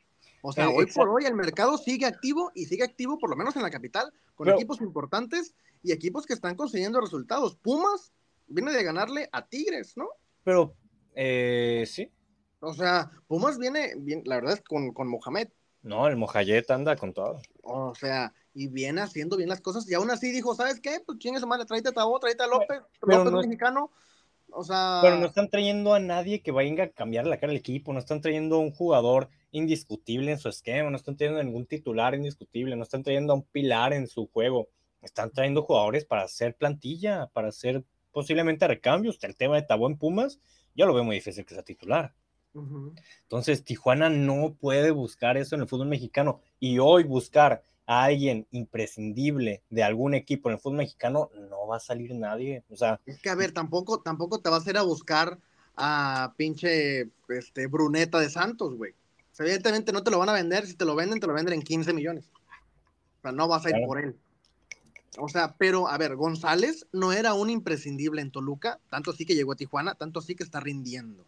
O 0.44 0.54
sea, 0.54 0.66
Eh, 0.66 0.68
hoy 0.68 0.84
exacto. 0.84 1.00
por 1.02 1.10
hoy 1.16 1.26
el 1.26 1.34
mercado 1.34 1.78
sigue 1.80 2.06
activo 2.06 2.52
y 2.54 2.66
sigue 2.66 2.84
activo 2.84 3.18
por 3.18 3.30
lo 3.32 3.36
menos 3.36 3.56
en 3.56 3.64
la 3.64 3.72
capital, 3.72 4.14
con 4.36 4.46
Pero- 4.46 4.58
equipos 4.58 4.80
importantes 4.80 5.56
y 5.82 5.92
equipos 5.92 6.26
que 6.28 6.34
están 6.34 6.56
consiguiendo 6.56 7.02
resultados. 7.02 7.56
Pumas 7.58 8.14
viene 8.48 8.72
de 8.72 8.84
ganarle 8.84 9.28
a 9.32 9.46
Tigres, 9.48 9.98
¿no? 9.98 10.08
pero 10.44 10.74
eh, 11.20 11.84
sí. 11.88 12.12
O 12.60 12.74
sea, 12.74 13.10
Pumas 13.28 13.58
viene, 13.58 13.94
bien, 13.98 14.22
la 14.26 14.36
verdad 14.36 14.54
es 14.54 14.62
con, 14.62 14.92
con 14.94 15.08
Mohamed. 15.08 15.50
No, 15.82 16.08
el 16.08 16.16
Mojayet 16.18 16.70
anda 16.72 16.96
con 16.96 17.14
todo. 17.14 17.40
O 17.64 17.94
sea, 17.96 18.34
y 18.54 18.68
viene 18.68 19.02
haciendo 19.02 19.38
bien 19.38 19.50
las 19.50 19.62
cosas. 19.62 19.90
Y 19.90 19.94
aún 19.94 20.10
así 20.12 20.32
dijo, 20.32 20.54
¿sabes 20.56 20.80
qué? 20.80 21.00
Pues 21.06 21.20
chingue 21.20 21.40
su 21.40 21.48
madre, 21.48 21.66
tráete 21.66 21.90
a 21.90 21.92
Tabó, 21.94 22.20
tráete 22.20 22.44
a 22.44 22.48
López, 22.48 22.82
Pero 23.02 23.18
López 23.20 23.32
no- 23.34 23.42
mexicano. 23.42 23.92
O 24.50 24.64
sea, 24.64 25.00
Pero 25.04 25.18
no 25.18 25.26
están 25.26 25.50
trayendo 25.50 25.94
a 25.94 26.00
nadie 26.00 26.42
que 26.42 26.52
venga 26.52 26.86
a 26.86 26.90
cambiar 26.90 27.28
la 27.28 27.38
cara 27.38 27.52
del 27.52 27.60
equipo, 27.60 27.92
no 27.94 28.00
están 28.00 28.22
trayendo 28.22 28.56
a 28.56 28.60
un 28.60 28.72
jugador 28.72 29.30
indiscutible 29.52 30.32
en 30.32 30.40
su 30.40 30.48
esquema, 30.50 30.90
no 30.90 30.96
están 30.98 31.18
trayendo 31.18 31.42
a 31.42 31.44
ningún 31.44 31.66
titular 31.66 32.16
indiscutible, 32.16 32.76
no 32.76 32.84
están 32.84 33.04
trayendo 33.04 33.34
a 33.34 33.36
un 33.36 33.44
pilar 33.44 33.92
en 33.94 34.08
su 34.08 34.28
juego, 34.28 34.70
están 35.02 35.32
trayendo 35.32 35.64
jugadores 35.64 36.06
para 36.06 36.24
hacer 36.24 36.56
plantilla, 36.56 37.28
para 37.34 37.50
hacer 37.50 37.84
posiblemente 38.12 38.68
recambios. 38.68 39.22
El 39.24 39.36
tema 39.36 39.56
de 39.58 39.64
Tabó 39.64 39.88
en 39.88 39.98
Pumas, 39.98 40.40
yo 40.78 40.86
lo 40.86 40.94
veo 40.94 41.04
muy 41.04 41.16
difícil 41.18 41.46
que 41.46 41.54
sea 41.54 41.64
titular. 41.64 42.14
Entonces, 43.24 43.64
Tijuana 43.64 44.10
no 44.10 44.56
puede 44.60 44.92
buscar 44.92 45.38
eso 45.38 45.56
en 45.56 45.62
el 45.62 45.68
fútbol 45.68 45.88
mexicano. 45.88 46.40
Y 46.60 46.80
hoy 46.80 47.04
buscar 47.04 47.62
a 47.86 48.04
alguien 48.06 48.48
imprescindible 48.52 49.64
de 49.70 49.84
algún 49.84 50.14
equipo 50.14 50.50
en 50.50 50.56
el 50.56 50.60
fútbol 50.62 50.78
mexicano, 50.78 51.30
no 51.50 51.68
va 51.68 51.78
a 51.78 51.80
salir 51.82 52.14
nadie. 52.16 52.64
O 52.70 52.76
sea, 52.76 53.00
Es 53.06 53.20
que, 53.20 53.30
a 53.30 53.36
ver, 53.36 53.52
tampoco, 53.52 54.02
tampoco 54.02 54.40
te 54.40 54.50
vas 54.50 54.66
a 54.66 54.70
ir 54.70 54.78
a 54.78 54.82
buscar 54.82 55.40
a 55.76 56.34
pinche 56.38 57.10
este, 57.30 57.68
Bruneta 57.68 58.20
de 58.20 58.30
Santos, 58.30 58.76
güey. 58.76 58.92
O 58.92 59.36
sea, 59.38 59.46
evidentemente 59.46 59.92
no 59.92 60.04
te 60.04 60.10
lo 60.12 60.18
van 60.20 60.30
a 60.30 60.34
vender. 60.34 60.66
Si 60.66 60.74
te 60.74 60.86
lo 60.86 60.96
venden, 60.96 61.20
te 61.20 61.28
lo 61.28 61.34
venden 61.34 61.54
en 61.54 61.62
15 61.62 61.94
millones. 61.94 62.26
O 63.20 63.22
sea, 63.22 63.32
no 63.32 63.48
vas 63.48 63.66
a 63.66 63.70
ir 63.70 63.76
Claro. 63.76 63.88
por 63.88 64.00
él. 64.00 64.16
O 65.20 65.30
sea, 65.30 65.56
pero, 65.58 65.88
a 65.88 65.98
ver, 65.98 66.16
González 66.16 66.86
no 66.92 67.12
era 67.12 67.34
un 67.34 67.50
imprescindible 67.50 68.22
en 68.22 68.32
Toluca, 68.32 68.80
tanto 68.90 69.12
así 69.12 69.26
que 69.26 69.36
llegó 69.36 69.54
a 69.54 69.56
Tijuana, 69.56 69.96
tanto 69.96 70.20
así 70.20 70.36
que 70.36 70.44
está 70.44 70.60
rindiendo. 70.60 71.26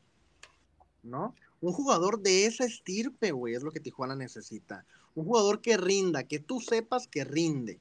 ¿No? 1.04 1.34
Un 1.62 1.74
jugador 1.74 2.22
de 2.22 2.46
esa 2.46 2.66
estirpe, 2.66 3.32
güey, 3.32 3.56
es 3.56 3.64
lo 3.64 3.72
que 3.72 3.80
Tijuana 3.80 4.16
necesita. 4.16 4.86
Un 5.16 5.26
jugador 5.26 5.62
que 5.62 5.76
rinda, 5.76 6.24
que 6.24 6.40
tú 6.40 6.62
sepas 6.62 7.08
que 7.08 7.24
rinde. 7.24 7.80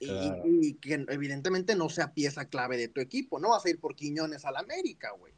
Y- 0.00 0.06
Claro. 0.06 0.42
Y, 0.46 0.74
que 0.74 0.94
evidentemente 1.08 1.76
no 1.76 1.88
sea 1.88 2.12
pieza 2.14 2.46
clave 2.46 2.76
de 2.78 2.88
tu 2.88 3.00
equipo. 3.00 3.38
No 3.38 3.50
vas 3.50 3.64
a 3.66 3.70
ir 3.70 3.78
por 3.78 3.94
Quiñones 3.94 4.44
al 4.44 4.56
América, 4.56 5.10
güey. 5.18 5.32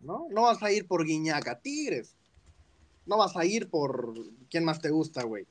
¿No? 0.00 0.26
No 0.30 0.42
vas 0.42 0.62
a 0.62 0.72
ir 0.72 0.86
por 0.86 1.04
Guiñac 1.04 1.46
a 1.48 1.60
Tigres. 1.60 2.14
No 3.06 3.18
vas 3.18 3.36
a 3.36 3.44
ir 3.44 3.68
por. 3.68 4.14
¿Quién 4.50 4.64
más 4.64 4.80
te 4.80 4.90
gusta, 4.90 5.22
güey? 5.22 5.46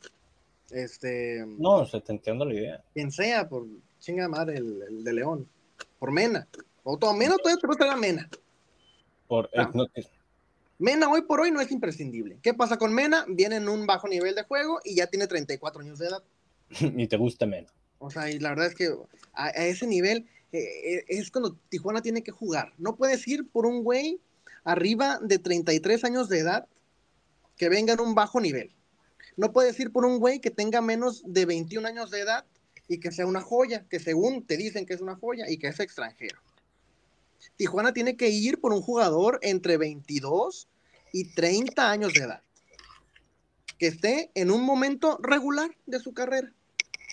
Este. 0.73 1.45
no, 1.47 1.77
o 1.77 1.85
sea, 1.85 2.01
te 2.01 2.11
entiendo 2.11 2.45
la 2.45 2.53
idea. 2.53 2.83
Quien 2.93 3.11
sea, 3.11 3.47
por 3.47 3.65
chinga 3.99 4.27
madre, 4.27 4.57
el, 4.57 4.81
el 4.89 5.03
de 5.03 5.13
León. 5.13 5.47
Por 5.99 6.11
Mena. 6.11 6.47
O 6.83 6.97
todo, 6.97 7.13
Mena 7.13 7.37
todavía 7.37 7.59
te 7.61 7.67
gusta 7.67 7.85
la 7.85 7.95
Mena. 7.95 8.29
Por, 9.27 9.49
Ah. 9.55 9.69
no, 9.73 9.87
que- 9.87 10.05
Mena 10.79 11.09
hoy 11.09 11.21
por 11.21 11.39
hoy 11.39 11.51
no 11.51 11.61
es 11.61 11.71
imprescindible. 11.71 12.39
¿Qué 12.41 12.53
pasa 12.53 12.77
con 12.77 12.93
Mena? 12.93 13.25
Viene 13.29 13.55
en 13.57 13.69
un 13.69 13.85
bajo 13.85 14.07
nivel 14.07 14.35
de 14.35 14.43
juego 14.43 14.79
y 14.83 14.95
ya 14.95 15.07
tiene 15.07 15.27
34 15.27 15.81
años 15.81 15.99
de 15.99 16.07
edad. 16.07 16.23
y 16.97 17.07
te 17.07 17.15
gusta 17.17 17.45
menos. 17.45 17.71
O 17.99 18.09
sea, 18.09 18.29
y 18.29 18.39
la 18.39 18.49
verdad 18.49 18.67
es 18.67 18.75
que 18.75 18.87
a, 19.33 19.45
a 19.45 19.65
ese 19.65 19.87
nivel 19.87 20.27
eh, 20.51 20.59
eh, 20.97 21.05
es 21.07 21.31
cuando 21.31 21.55
Tijuana 21.69 22.01
tiene 22.01 22.21
que 22.23 22.31
jugar. 22.31 22.73
No 22.77 22.95
puedes 22.97 23.25
ir 23.27 23.47
por 23.47 23.65
un 23.65 23.83
güey 23.83 24.19
arriba 24.65 25.19
de 25.21 25.39
33 25.39 26.03
años 26.03 26.27
de 26.27 26.39
edad 26.39 26.67
que 27.55 27.69
venga 27.69 27.93
en 27.93 28.01
un 28.01 28.13
bajo 28.15 28.41
nivel. 28.41 28.73
No 29.35 29.51
puedes 29.51 29.79
ir 29.79 29.91
por 29.91 30.05
un 30.05 30.19
güey 30.19 30.39
que 30.39 30.51
tenga 30.51 30.81
menos 30.81 31.23
de 31.25 31.45
21 31.45 31.87
años 31.87 32.11
de 32.11 32.21
edad 32.21 32.45
y 32.87 32.99
que 32.99 33.11
sea 33.11 33.25
una 33.25 33.41
joya, 33.41 33.85
que 33.89 33.99
según 33.99 34.45
te 34.45 34.57
dicen 34.57 34.85
que 34.85 34.93
es 34.93 35.01
una 35.01 35.15
joya 35.15 35.49
y 35.49 35.57
que 35.57 35.67
es 35.67 35.79
extranjero. 35.79 36.39
Tijuana 37.55 37.93
tiene 37.93 38.15
que 38.15 38.29
ir 38.29 38.59
por 38.59 38.73
un 38.73 38.81
jugador 38.81 39.39
entre 39.41 39.77
22 39.77 40.67
y 41.11 41.33
30 41.33 41.91
años 41.91 42.13
de 42.13 42.21
edad, 42.21 42.41
que 43.77 43.87
esté 43.87 44.31
en 44.35 44.51
un 44.51 44.63
momento 44.63 45.19
regular 45.21 45.75
de 45.85 45.99
su 45.99 46.13
carrera. 46.13 46.51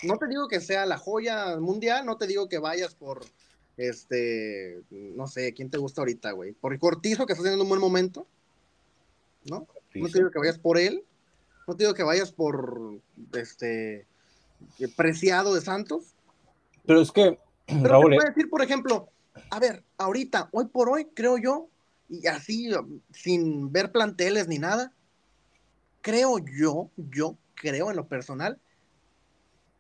No 0.02 0.16
te 0.16 0.26
digo 0.28 0.48
que 0.48 0.60
sea 0.60 0.86
la 0.86 0.96
joya 0.96 1.58
mundial, 1.58 2.06
no 2.06 2.16
te 2.16 2.26
digo 2.26 2.48
que 2.48 2.58
vayas 2.58 2.94
por, 2.94 3.24
este, 3.76 4.80
no 4.90 5.26
sé, 5.26 5.52
¿quién 5.52 5.70
te 5.70 5.78
gusta 5.78 6.00
ahorita, 6.00 6.32
güey? 6.32 6.52
Por 6.52 6.78
Cortizo, 6.78 7.26
que 7.26 7.34
está 7.34 7.42
teniendo 7.42 7.64
un 7.64 7.68
buen 7.68 7.80
momento, 7.80 8.26
¿no? 9.44 9.66
No 9.94 10.08
te 10.08 10.18
digo 10.18 10.30
que 10.30 10.38
vayas 10.38 10.58
por 10.58 10.78
él, 10.78 11.04
no 11.66 11.76
te 11.76 11.84
digo 11.84 11.94
que 11.94 12.02
vayas 12.02 12.32
por, 12.32 13.00
este, 13.34 14.06
Preciado 14.96 15.54
de 15.54 15.60
Santos, 15.60 16.14
Pero 16.86 17.00
es 17.00 17.10
que, 17.12 17.38
pero 17.66 17.88
Raúl, 17.88 18.10
te 18.10 18.14
eh, 18.14 18.18
puedo 18.18 18.28
decir, 18.28 18.50
por 18.50 18.62
ejemplo, 18.62 19.08
a 19.50 19.58
ver, 19.58 19.84
ahorita, 19.98 20.48
hoy 20.52 20.66
por 20.66 20.88
hoy, 20.88 21.06
creo 21.14 21.38
yo, 21.38 21.68
y 22.08 22.26
así, 22.26 22.70
sin 23.10 23.72
ver 23.72 23.92
planteles 23.92 24.48
ni 24.48 24.58
nada, 24.58 24.92
creo 26.02 26.38
yo, 26.38 26.90
yo 26.96 27.36
creo 27.54 27.90
en 27.90 27.96
lo 27.96 28.08
personal, 28.08 28.60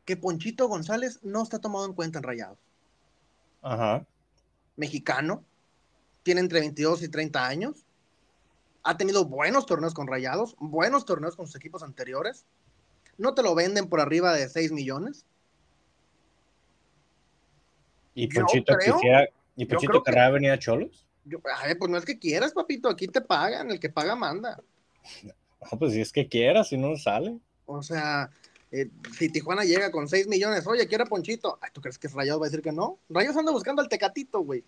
que 0.04 0.16
Ponchito 0.16 0.68
González 0.68 1.20
no 1.22 1.42
está 1.42 1.58
tomado 1.58 1.86
en 1.86 1.94
cuenta 1.94 2.18
en 2.18 2.24
Rayados. 2.24 2.58
ajá, 3.62 4.06
Mexicano, 4.76 5.44
tiene 6.22 6.40
entre 6.40 6.60
22 6.60 7.02
y 7.02 7.08
30 7.08 7.46
años, 7.46 7.84
ha 8.82 8.96
tenido 8.96 9.24
buenos 9.24 9.66
torneos 9.66 9.94
con 9.94 10.06
Rayados, 10.06 10.56
buenos 10.58 11.04
torneos 11.04 11.36
con 11.36 11.46
sus 11.46 11.56
equipos 11.56 11.82
anteriores, 11.82 12.44
no 13.18 13.34
te 13.34 13.42
lo 13.42 13.54
venden 13.54 13.88
por 13.88 14.00
arriba 14.00 14.32
de 14.32 14.48
6 14.48 14.72
millones. 14.72 15.24
y 18.14 18.26
Ponchito 18.26 18.74
creo- 18.76 18.96
quisiera, 18.96 19.28
y 19.56 19.64
Ponchito 19.66 20.02
que- 20.02 20.10
querrá 20.10 20.30
venir 20.30 20.50
a 20.50 20.58
Cholos. 20.58 21.06
Yo, 21.24 21.38
pues 21.40 21.90
no 21.90 21.96
es 21.96 22.04
que 22.04 22.18
quieras, 22.18 22.52
papito, 22.52 22.88
aquí 22.88 23.06
te 23.06 23.20
pagan, 23.20 23.70
el 23.70 23.78
que 23.78 23.88
paga 23.88 24.16
manda. 24.16 24.60
No, 25.22 25.78
pues 25.78 25.92
si 25.92 26.00
es 26.00 26.12
que 26.12 26.28
quiera, 26.28 26.64
si 26.64 26.76
no 26.76 26.96
sale. 26.96 27.38
O 27.66 27.82
sea, 27.82 28.30
eh, 28.72 28.90
si 29.16 29.28
Tijuana 29.30 29.64
llega 29.64 29.90
con 29.90 30.08
6 30.08 30.26
millones, 30.26 30.66
oye, 30.66 30.86
quiero 30.88 31.04
a 31.04 31.06
Ponchito. 31.06 31.58
Ay, 31.62 31.70
¿tú 31.72 31.80
crees 31.80 31.98
que 31.98 32.08
Rayados 32.08 32.40
va 32.42 32.46
a 32.46 32.48
decir 32.48 32.62
que 32.62 32.72
no? 32.72 32.98
Rayados 33.08 33.36
anda 33.36 33.52
buscando 33.52 33.80
al 33.80 33.88
Tecatito, 33.88 34.40
güey. 34.40 34.64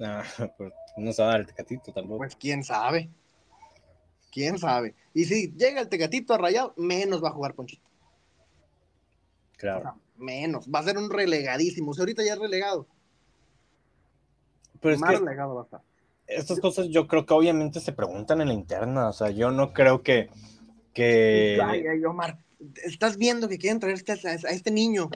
Ah, 0.00 0.22
pues 0.58 0.72
no 0.96 1.12
se 1.12 1.22
va 1.22 1.28
a 1.28 1.30
dar 1.32 1.40
el 1.40 1.46
tecatito 1.46 1.92
tampoco. 1.92 2.18
Pues 2.18 2.36
quién 2.36 2.64
sabe. 2.64 3.08
Quién 4.36 4.58
sabe. 4.58 4.94
Y 5.14 5.24
si 5.24 5.50
llega 5.52 5.80
el 5.80 5.88
Tecatito 5.88 6.34
a 6.34 6.36
Rayados, 6.38 6.74
menos 6.76 7.24
va 7.24 7.28
a 7.28 7.32
jugar 7.32 7.54
Ponchito. 7.54 7.82
O 9.54 9.56
claro. 9.56 9.80
sea, 9.82 9.94
menos. 10.18 10.68
Va 10.68 10.80
a 10.80 10.82
ser 10.82 10.98
un 10.98 11.08
relegadísimo. 11.08 11.92
O 11.92 11.94
sea, 11.94 12.02
ahorita 12.02 12.22
ya 12.22 12.34
es 12.34 12.38
relegado. 12.38 12.86
Pero 14.80 14.94
es 14.94 15.00
Más 15.00 15.12
que 15.12 15.16
relegado 15.20 15.54
va 15.54 15.62
a 15.62 15.64
estar. 15.64 15.80
estas 16.26 16.60
cosas 16.60 16.88
yo 16.90 17.08
creo 17.08 17.24
que 17.24 17.32
obviamente 17.32 17.80
se 17.80 17.92
preguntan 17.92 18.42
en 18.42 18.48
la 18.48 18.54
interna. 18.54 19.08
O 19.08 19.12
sea, 19.14 19.30
yo 19.30 19.50
no 19.50 19.72
creo 19.72 20.02
que. 20.02 20.28
que... 20.92 21.58
Ay, 21.64 21.86
ay, 21.86 22.04
Omar, 22.04 22.38
estás 22.84 23.16
viendo 23.16 23.48
que 23.48 23.56
quieren 23.56 23.80
traer 23.80 23.94
este- 23.96 24.12
a 24.28 24.34
este 24.50 24.70
niño. 24.70 25.08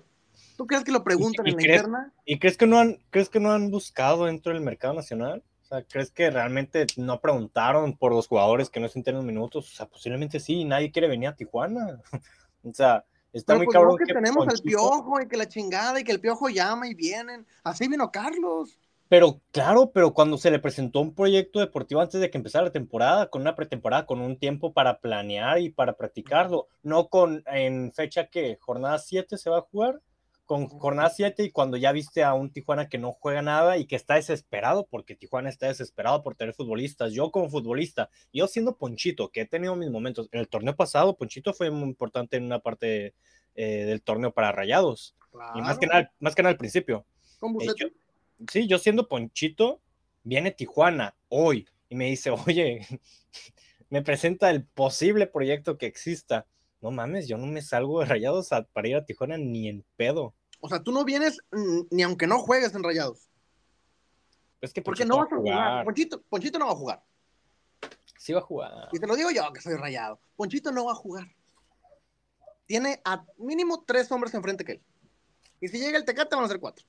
¿Tú 0.56 0.66
crees 0.66 0.82
que 0.82 0.92
lo 0.92 1.04
preguntan 1.04 1.46
¿Y 1.46 1.50
en 1.50 1.56
la 1.56 1.62
crees- 1.62 1.76
interna? 1.76 2.12
¿Y 2.24 2.38
crees 2.38 2.56
que 2.56 2.66
no 2.66 2.78
han, 2.78 2.98
crees 3.10 3.28
que 3.28 3.38
no 3.40 3.52
han 3.52 3.70
buscado 3.70 4.24
dentro 4.24 4.52
del 4.54 4.62
mercado 4.62 4.94
nacional? 4.94 5.42
O 5.70 5.76
sea, 5.76 5.84
¿crees 5.84 6.10
que 6.10 6.28
realmente 6.30 6.84
no 6.96 7.20
preguntaron 7.20 7.96
por 7.96 8.12
los 8.12 8.26
jugadores 8.26 8.68
que 8.68 8.80
no 8.80 8.86
estén 8.86 9.04
teniendo 9.04 9.24
minutos? 9.24 9.72
O 9.72 9.76
sea, 9.76 9.86
posiblemente 9.86 10.40
sí, 10.40 10.64
nadie 10.64 10.90
quiere 10.90 11.06
venir 11.06 11.28
a 11.28 11.36
Tijuana. 11.36 12.00
o 12.64 12.74
sea, 12.74 13.04
está 13.32 13.52
Pero 13.52 13.58
muy 13.58 13.66
pues 13.66 13.74
cabrón 13.74 13.92
no 13.92 13.96
que 13.98 14.04
que 14.06 14.14
tenemos 14.14 14.48
al 14.48 14.58
piojo 14.58 15.20
y 15.20 15.28
que 15.28 15.36
la 15.36 15.46
chingada 15.46 16.00
y 16.00 16.02
que 16.02 16.10
el 16.10 16.20
piojo 16.20 16.48
llama 16.48 16.88
y 16.88 16.94
vienen. 16.94 17.46
Así 17.62 17.86
vino 17.86 18.10
Carlos. 18.10 18.80
Pero 19.08 19.40
claro, 19.52 19.92
pero 19.92 20.12
cuando 20.12 20.38
se 20.38 20.50
le 20.50 20.58
presentó 20.58 21.00
un 21.00 21.14
proyecto 21.14 21.60
deportivo 21.60 22.00
antes 22.00 22.20
de 22.20 22.30
que 22.30 22.38
empezara 22.38 22.64
la 22.64 22.72
temporada, 22.72 23.30
con 23.30 23.42
una 23.42 23.54
pretemporada, 23.54 24.06
con 24.06 24.20
un 24.20 24.38
tiempo 24.38 24.72
para 24.72 24.98
planear 24.98 25.60
y 25.60 25.70
para 25.70 25.96
practicarlo, 25.96 26.66
no 26.82 27.08
con 27.08 27.44
en 27.46 27.92
fecha 27.92 28.26
que 28.26 28.58
jornada 28.60 28.98
7 28.98 29.38
se 29.38 29.50
va 29.50 29.58
a 29.58 29.62
jugar, 29.70 30.00
con 30.50 30.66
jornada 30.66 31.10
7 31.10 31.44
y 31.44 31.52
cuando 31.52 31.76
ya 31.76 31.92
viste 31.92 32.24
a 32.24 32.34
un 32.34 32.50
Tijuana 32.50 32.88
que 32.88 32.98
no 32.98 33.12
juega 33.12 33.40
nada 33.40 33.76
y 33.78 33.86
que 33.86 33.94
está 33.94 34.16
desesperado, 34.16 34.84
porque 34.90 35.14
Tijuana 35.14 35.48
está 35.48 35.68
desesperado 35.68 36.24
por 36.24 36.34
tener 36.34 36.54
futbolistas. 36.54 37.12
Yo 37.12 37.30
como 37.30 37.48
futbolista, 37.48 38.10
yo 38.32 38.48
siendo 38.48 38.76
Ponchito, 38.76 39.28
que 39.28 39.42
he 39.42 39.46
tenido 39.46 39.76
mis 39.76 39.90
momentos, 39.92 40.28
en 40.32 40.40
el 40.40 40.48
torneo 40.48 40.74
pasado 40.74 41.16
Ponchito 41.16 41.54
fue 41.54 41.70
muy 41.70 41.88
importante 41.88 42.36
en 42.36 42.42
una 42.46 42.58
parte 42.58 43.14
eh, 43.54 43.84
del 43.84 44.02
torneo 44.02 44.32
para 44.32 44.50
Rayados, 44.50 45.14
y 45.56 45.62
más 45.62 45.78
que 45.78 45.86
nada, 45.86 46.12
más 46.18 46.34
que 46.34 46.42
nada 46.42 46.50
al 46.50 46.58
principio. 46.58 47.06
Eh, 47.62 47.66
yo- 47.78 47.88
sí, 48.50 48.66
yo 48.66 48.78
siendo 48.80 49.06
Ponchito, 49.06 49.80
viene 50.24 50.50
Tijuana 50.50 51.14
hoy 51.28 51.68
y 51.88 51.94
me 51.94 52.06
dice, 52.06 52.30
oye, 52.30 52.80
me 53.88 54.02
presenta 54.02 54.50
el 54.50 54.64
posible 54.64 55.28
proyecto 55.28 55.78
que 55.78 55.86
exista. 55.86 56.44
No 56.80 56.90
mames, 56.90 57.28
yo 57.28 57.36
no 57.38 57.46
me 57.46 57.62
salgo 57.62 58.00
de 58.00 58.06
rayados 58.06 58.52
a- 58.52 58.64
para 58.64 58.88
ir 58.88 58.96
a 58.96 59.04
Tijuana 59.04 59.38
ni 59.38 59.68
en 59.68 59.84
pedo. 59.96 60.34
O 60.60 60.68
sea, 60.68 60.82
tú 60.82 60.92
no 60.92 61.04
vienes 61.04 61.38
mm, 61.52 61.80
ni 61.90 62.02
aunque 62.02 62.26
no 62.26 62.38
juegues 62.38 62.74
en 62.74 62.82
Rayados. 62.82 63.30
Es 64.60 64.72
que 64.72 64.82
Porque 64.82 65.06
Ponchito 65.06 65.08
no 65.08 65.16
va 65.16 65.24
vas 65.24 65.32
a 65.32 65.36
jugar. 65.36 65.84
Ponchito, 65.84 66.22
Ponchito 66.22 66.58
no 66.58 66.66
va 66.66 66.72
a 66.72 66.76
jugar. 66.76 67.02
Sí 68.18 68.32
va 68.32 68.40
a 68.40 68.42
jugar. 68.42 68.88
Y 68.92 68.98
te 68.98 69.06
lo 69.06 69.16
digo 69.16 69.30
yo, 69.30 69.50
que 69.52 69.62
soy 69.62 69.74
rayado. 69.76 70.20
Ponchito 70.36 70.70
no 70.70 70.84
va 70.84 70.92
a 70.92 70.96
jugar. 70.96 71.26
Tiene 72.66 73.00
a 73.04 73.24
mínimo 73.38 73.82
tres 73.86 74.12
hombres 74.12 74.34
enfrente 74.34 74.64
que 74.64 74.72
él. 74.72 74.82
Y 75.60 75.68
si 75.68 75.78
llega 75.78 75.98
el 75.98 76.04
Tecate 76.04 76.36
van 76.36 76.44
a 76.44 76.48
ser 76.48 76.60
cuatro. 76.60 76.84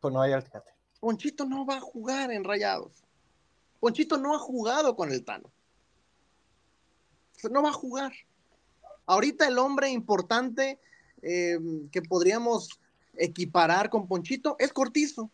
Pues 0.00 0.12
no 0.12 0.20
hay 0.20 0.32
al 0.32 0.44
Tecate. 0.44 0.70
Ponchito 1.00 1.46
no 1.46 1.64
va 1.64 1.76
a 1.76 1.80
jugar 1.80 2.30
en 2.30 2.44
Rayados. 2.44 3.02
Ponchito 3.80 4.18
no 4.18 4.34
ha 4.34 4.38
jugado 4.38 4.94
con 4.94 5.10
el 5.10 5.24
Tano. 5.24 5.48
O 7.36 7.38
sea, 7.38 7.50
No 7.50 7.62
va 7.62 7.70
a 7.70 7.72
jugar. 7.72 8.12
Ahorita 9.06 9.48
el 9.48 9.58
hombre 9.58 9.88
importante 9.88 10.78
eh, 11.22 11.58
que 11.90 12.02
podríamos 12.02 12.68
equiparar 13.14 13.90
con 13.90 14.06
Ponchito 14.06 14.56
es 14.58 14.72
Cortizo. 14.72 15.30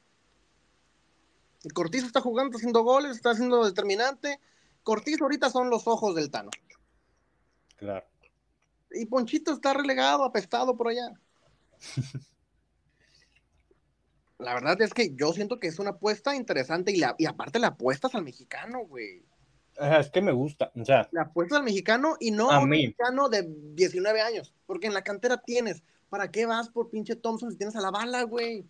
El 1.64 1.72
Cortizo 1.72 2.06
está 2.06 2.20
jugando, 2.20 2.50
está 2.50 2.58
haciendo 2.58 2.82
goles, 2.82 3.16
está 3.16 3.30
haciendo 3.30 3.64
determinante. 3.64 4.40
Cortizo 4.82 5.24
ahorita 5.24 5.50
son 5.50 5.70
los 5.70 5.86
ojos 5.86 6.14
del 6.14 6.30
Tano. 6.30 6.50
Claro. 7.76 8.06
Y 8.90 9.06
Ponchito 9.06 9.52
está 9.52 9.74
relegado, 9.74 10.24
apestado 10.24 10.76
por 10.76 10.88
allá. 10.88 11.12
La 14.38 14.54
verdad 14.54 14.80
es 14.80 14.94
que 14.94 15.14
yo 15.16 15.32
siento 15.32 15.58
que 15.58 15.66
es 15.66 15.80
una 15.80 15.90
apuesta 15.90 16.36
interesante 16.36 16.92
y, 16.92 16.96
la, 16.96 17.16
y 17.18 17.26
aparte 17.26 17.58
la 17.58 17.68
apuestas 17.68 18.14
al 18.14 18.22
mexicano, 18.22 18.86
güey. 18.86 19.24
Es 19.80 20.10
que 20.10 20.20
me 20.20 20.32
gusta, 20.32 20.72
o 20.74 20.84
sea, 20.84 21.08
Le 21.12 21.20
apuestas 21.20 21.58
al 21.58 21.64
mexicano 21.64 22.16
y 22.18 22.30
no 22.32 22.50
A 22.50 22.56
a 22.56 22.60
un 22.60 22.68
mí. 22.70 22.78
mexicano 22.82 23.28
de 23.28 23.46
19 23.74 24.20
años, 24.20 24.52
porque 24.66 24.86
en 24.88 24.94
la 24.94 25.02
cantera 25.02 25.36
tienes. 25.38 25.82
¿Para 26.10 26.30
qué 26.30 26.46
vas 26.46 26.68
por 26.70 26.88
pinche 26.90 27.16
Thompson 27.16 27.50
si 27.52 27.58
tienes 27.58 27.76
a 27.76 27.80
la 27.80 27.90
bala, 27.90 28.22
güey? 28.24 28.64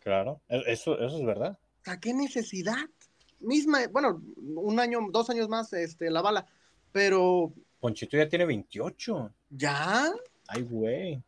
claro, 0.00 0.40
e- 0.48 0.62
eso, 0.66 0.98
eso 0.98 1.18
es 1.18 1.24
verdad. 1.24 1.58
O 1.80 1.84
sea, 1.84 1.98
¿qué 2.00 2.12
necesidad? 2.14 2.76
Misma, 3.40 3.80
bueno, 3.92 4.20
un 4.56 4.80
año, 4.80 4.98
dos 5.10 5.28
años 5.30 5.48
más, 5.48 5.72
este, 5.72 6.10
la 6.10 6.22
bala, 6.22 6.46
pero 6.92 7.52
Ponchito 7.80 8.16
ya 8.16 8.28
tiene 8.28 8.44
28. 8.46 9.30
ya, 9.50 10.10
Ay, 10.48 10.62
güey. 10.62 11.22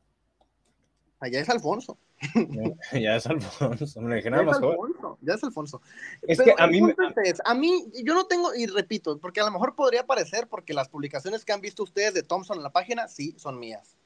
allá 1.20 1.40
es 1.40 1.48
Alfonso. 1.48 1.96
Ya 2.92 3.16
es 3.16 3.26
Alfonso. 3.26 4.00
Me 4.00 4.16
dije 4.16 4.24
Ya 4.26 4.30
nada 4.30 4.42
es 4.42 4.46
más. 4.48 4.56
Alfonso, 4.56 5.18
ya 5.22 5.34
es 5.34 5.44
Alfonso. 5.44 5.82
Es 6.22 6.38
Pero 6.38 6.56
que 6.56 6.62
a 6.62 6.66
mí 6.66 6.82
me- 6.82 6.94
es, 7.24 7.40
a 7.44 7.54
mí, 7.54 7.90
yo 8.04 8.14
no 8.14 8.26
tengo, 8.26 8.54
y 8.54 8.66
repito, 8.66 9.18
porque 9.18 9.40
a 9.40 9.44
lo 9.44 9.50
mejor 9.50 9.74
podría 9.74 10.06
parecer, 10.06 10.46
porque 10.48 10.74
las 10.74 10.88
publicaciones 10.88 11.44
que 11.44 11.52
han 11.52 11.60
visto 11.60 11.82
ustedes 11.82 12.14
de 12.14 12.22
Thompson 12.22 12.58
en 12.58 12.62
la 12.62 12.70
página, 12.70 13.08
sí, 13.08 13.34
son 13.38 13.58
mías. 13.58 13.96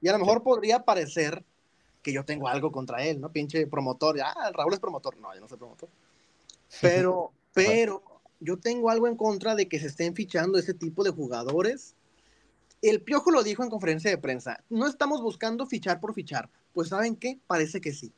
Y 0.00 0.08
a 0.08 0.12
lo 0.12 0.18
mejor 0.18 0.42
podría 0.42 0.84
parecer 0.84 1.44
que 2.02 2.12
yo 2.12 2.24
tengo 2.24 2.48
algo 2.48 2.72
contra 2.72 3.04
él, 3.04 3.20
¿no? 3.20 3.30
Pinche 3.30 3.66
promotor, 3.66 4.20
ah, 4.20 4.50
Raúl 4.52 4.74
es 4.74 4.80
promotor. 4.80 5.16
No, 5.18 5.32
yo 5.34 5.40
no 5.40 5.48
soy 5.48 5.58
promotor. 5.58 5.88
Pero, 6.80 7.32
pero, 7.52 8.02
yo 8.40 8.56
tengo 8.56 8.88
algo 8.88 9.06
en 9.06 9.14
contra 9.14 9.54
de 9.54 9.68
que 9.68 9.78
se 9.78 9.88
estén 9.88 10.14
fichando 10.14 10.58
ese 10.58 10.72
tipo 10.72 11.04
de 11.04 11.10
jugadores. 11.10 11.94
El 12.80 13.02
Piojo 13.02 13.30
lo 13.30 13.42
dijo 13.42 13.62
en 13.62 13.68
conferencia 13.68 14.10
de 14.10 14.16
prensa, 14.16 14.64
no 14.70 14.86
estamos 14.86 15.20
buscando 15.20 15.66
fichar 15.66 16.00
por 16.00 16.14
fichar. 16.14 16.48
Pues 16.72 16.88
¿saben 16.88 17.16
qué? 17.16 17.38
Parece 17.46 17.80
que 17.80 17.92
sí. 17.92 18.12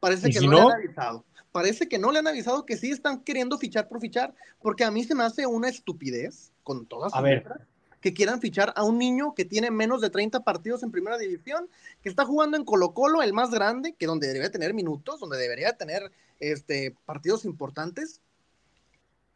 Parece 0.00 0.28
¿Y 0.28 0.32
que 0.32 0.40
si 0.40 0.46
no, 0.46 0.52
no? 0.52 0.68
le 0.68 0.74
han 0.74 0.80
avisado. 0.80 1.24
Parece 1.52 1.88
que 1.88 1.98
no 1.98 2.10
le 2.10 2.18
han 2.18 2.26
avisado 2.26 2.66
que 2.66 2.76
sí 2.76 2.90
están 2.90 3.20
queriendo 3.20 3.58
fichar 3.58 3.88
por 3.88 4.00
fichar, 4.00 4.34
porque 4.60 4.84
a 4.84 4.90
mí 4.90 5.04
se 5.04 5.14
me 5.14 5.22
hace 5.22 5.46
una 5.46 5.68
estupidez, 5.68 6.52
con 6.62 6.84
todas 6.86 7.12
sus 7.12 7.22
letras, 7.22 7.60
que 8.00 8.12
quieran 8.12 8.40
fichar 8.40 8.72
a 8.76 8.82
un 8.82 8.98
niño 8.98 9.34
que 9.34 9.44
tiene 9.44 9.70
menos 9.70 10.00
de 10.00 10.10
30 10.10 10.40
partidos 10.40 10.82
en 10.82 10.90
primera 10.90 11.16
división, 11.16 11.68
que 12.02 12.08
está 12.08 12.24
jugando 12.24 12.56
en 12.56 12.64
Colo 12.64 12.92
Colo, 12.92 13.22
el 13.22 13.32
más 13.32 13.50
grande, 13.50 13.94
que 13.94 14.06
donde 14.06 14.26
debería 14.26 14.50
tener 14.50 14.74
minutos, 14.74 15.20
donde 15.20 15.38
debería 15.38 15.72
tener 15.74 16.10
este, 16.40 16.94
partidos 17.06 17.44
importantes. 17.44 18.20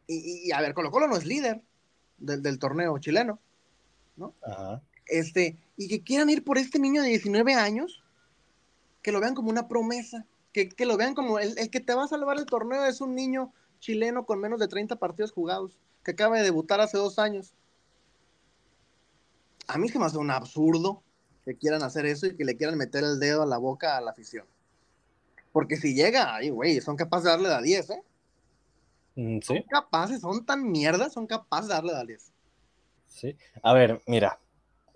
Y, 0.07 0.51
a 0.51 0.61
ver, 0.61 0.73
Colo 0.73 0.91
Colo 0.91 1.07
no 1.07 1.15
es 1.15 1.25
líder 1.25 1.61
del, 2.17 2.41
del 2.41 2.59
torneo 2.59 2.97
chileno, 2.99 3.39
Ajá. 4.41 4.81
Este, 5.09 5.57
y 5.77 5.87
que 5.87 6.01
quieran 6.03 6.29
ir 6.29 6.43
por 6.43 6.57
este 6.57 6.79
niño 6.79 7.01
de 7.01 7.09
19 7.09 7.53
años, 7.53 8.03
que 9.01 9.11
lo 9.11 9.19
vean 9.19 9.35
como 9.35 9.49
una 9.49 9.67
promesa, 9.67 10.25
que, 10.53 10.69
que 10.69 10.85
lo 10.85 10.97
vean 10.97 11.13
como 11.15 11.39
el, 11.39 11.57
el 11.57 11.69
que 11.69 11.79
te 11.79 11.93
va 11.93 12.03
a 12.05 12.07
salvar 12.07 12.37
el 12.37 12.45
torneo 12.45 12.85
es 12.85 13.01
un 13.01 13.15
niño 13.15 13.53
chileno 13.79 14.25
con 14.25 14.39
menos 14.39 14.59
de 14.59 14.67
30 14.67 14.97
partidos 14.97 15.31
jugados, 15.31 15.77
que 16.03 16.11
acaba 16.11 16.37
de 16.37 16.43
debutar 16.43 16.81
hace 16.81 16.97
dos 16.97 17.19
años. 17.19 17.53
A 19.67 19.77
mí 19.77 19.87
se 19.89 19.99
me 19.99 20.05
hace 20.05 20.17
un 20.17 20.31
absurdo 20.31 21.03
que 21.45 21.55
quieran 21.55 21.83
hacer 21.83 22.05
eso 22.05 22.25
y 22.27 22.35
que 22.35 22.43
le 22.45 22.57
quieran 22.57 22.77
meter 22.77 23.03
el 23.03 23.19
dedo 23.19 23.43
a 23.43 23.45
la 23.45 23.57
boca 23.57 23.97
a 23.97 24.01
la 24.01 24.11
afición. 24.11 24.45
Porque 25.51 25.77
si 25.77 25.93
llega, 25.93 26.35
ay, 26.35 26.49
güey, 26.49 26.81
son 26.81 26.95
capaces 26.95 27.25
de 27.25 27.29
darle 27.31 27.49
la 27.49 27.61
10, 27.61 27.89
¿eh? 27.91 28.03
Mm, 29.15 29.39
Son 29.41 29.57
Sí, 29.57 29.63
capaces, 29.69 30.21
son 30.21 30.45
tan 30.45 30.63
mierdas, 30.69 31.13
son 31.13 31.27
capaces 31.27 31.67
de 31.67 31.73
darle 31.73 31.93
la 31.93 32.03
10. 32.03 32.31
sí. 33.05 33.35
A 33.63 33.73
ver, 33.73 34.01
mira. 34.07 34.39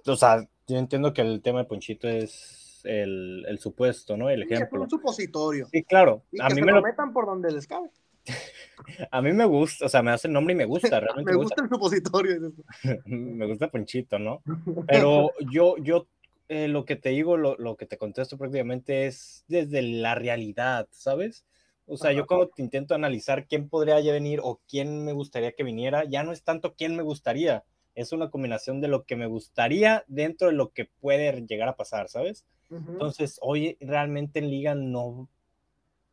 O 0.05 0.15
sea, 0.15 0.47
yo 0.67 0.77
entiendo 0.77 1.13
que 1.13 1.21
el 1.21 1.41
tema 1.41 1.59
de 1.59 1.65
Ponchito 1.65 2.07
es 2.07 2.81
el, 2.83 3.45
el 3.47 3.59
supuesto, 3.59 4.17
¿no? 4.17 4.29
El 4.29 4.41
Y 4.41 4.43
es 4.45 4.51
ejemplo. 4.51 4.81
un 4.81 4.89
supositorio. 4.89 5.67
Sí, 5.71 5.83
claro. 5.83 6.23
Y 6.31 6.41
A 6.41 6.47
que 6.47 6.55
mí, 6.55 6.59
se 6.61 6.65
me 6.65 6.71
lo 6.73 6.81
metan 6.81 7.13
por 7.13 7.25
donde 7.25 7.51
les 7.51 7.67
cabe. 7.67 7.89
a 9.11 9.21
mí 9.21 9.33
me 9.33 9.45
gusta, 9.45 9.85
o 9.85 9.89
sea, 9.89 10.01
me 10.01 10.11
hace 10.11 10.27
el 10.27 10.33
nombre 10.33 10.53
y 10.53 10.57
me 10.57 10.65
gusta, 10.65 10.99
realmente 10.99 11.31
Me 11.31 11.37
gusta 11.37 11.63
el 11.63 11.69
supositorio. 11.69 12.53
me 13.05 13.45
gusta 13.47 13.69
Ponchito, 13.69 14.19
¿no? 14.19 14.41
Pero 14.87 15.31
yo, 15.51 15.77
yo 15.77 16.07
eh, 16.49 16.67
lo 16.67 16.85
que 16.85 16.95
te 16.95 17.09
digo, 17.09 17.37
lo, 17.37 17.55
lo 17.57 17.77
que 17.77 17.85
te 17.85 17.97
contesto 17.97 18.37
prácticamente 18.37 19.05
es 19.07 19.43
desde 19.47 19.81
la 19.81 20.15
realidad, 20.15 20.87
¿sabes? 20.91 21.45
O 21.85 21.97
sea, 21.97 22.13
yo 22.13 22.25
cuando 22.25 22.47
te 22.47 22.61
intento 22.61 22.95
analizar 22.95 23.45
quién 23.45 23.67
podría 23.67 23.99
ya 23.99 24.13
venir 24.13 24.39
o 24.41 24.61
quién 24.69 25.03
me 25.03 25.11
gustaría 25.11 25.51
que 25.51 25.63
viniera, 25.63 26.05
ya 26.05 26.23
no 26.23 26.31
es 26.31 26.43
tanto 26.43 26.75
quién 26.75 26.95
me 26.95 27.03
gustaría, 27.03 27.65
es 27.95 28.11
una 28.11 28.29
combinación 28.29 28.81
de 28.81 28.87
lo 28.87 29.03
que 29.03 29.15
me 29.15 29.27
gustaría 29.27 30.03
dentro 30.07 30.47
de 30.47 30.53
lo 30.53 30.69
que 30.71 30.85
puede 30.85 31.45
llegar 31.45 31.69
a 31.69 31.75
pasar, 31.75 32.09
¿sabes? 32.09 32.45
Entonces, 32.69 33.37
hoy 33.41 33.77
realmente 33.81 34.39
en 34.39 34.49
liga 34.49 34.73
no, 34.73 35.29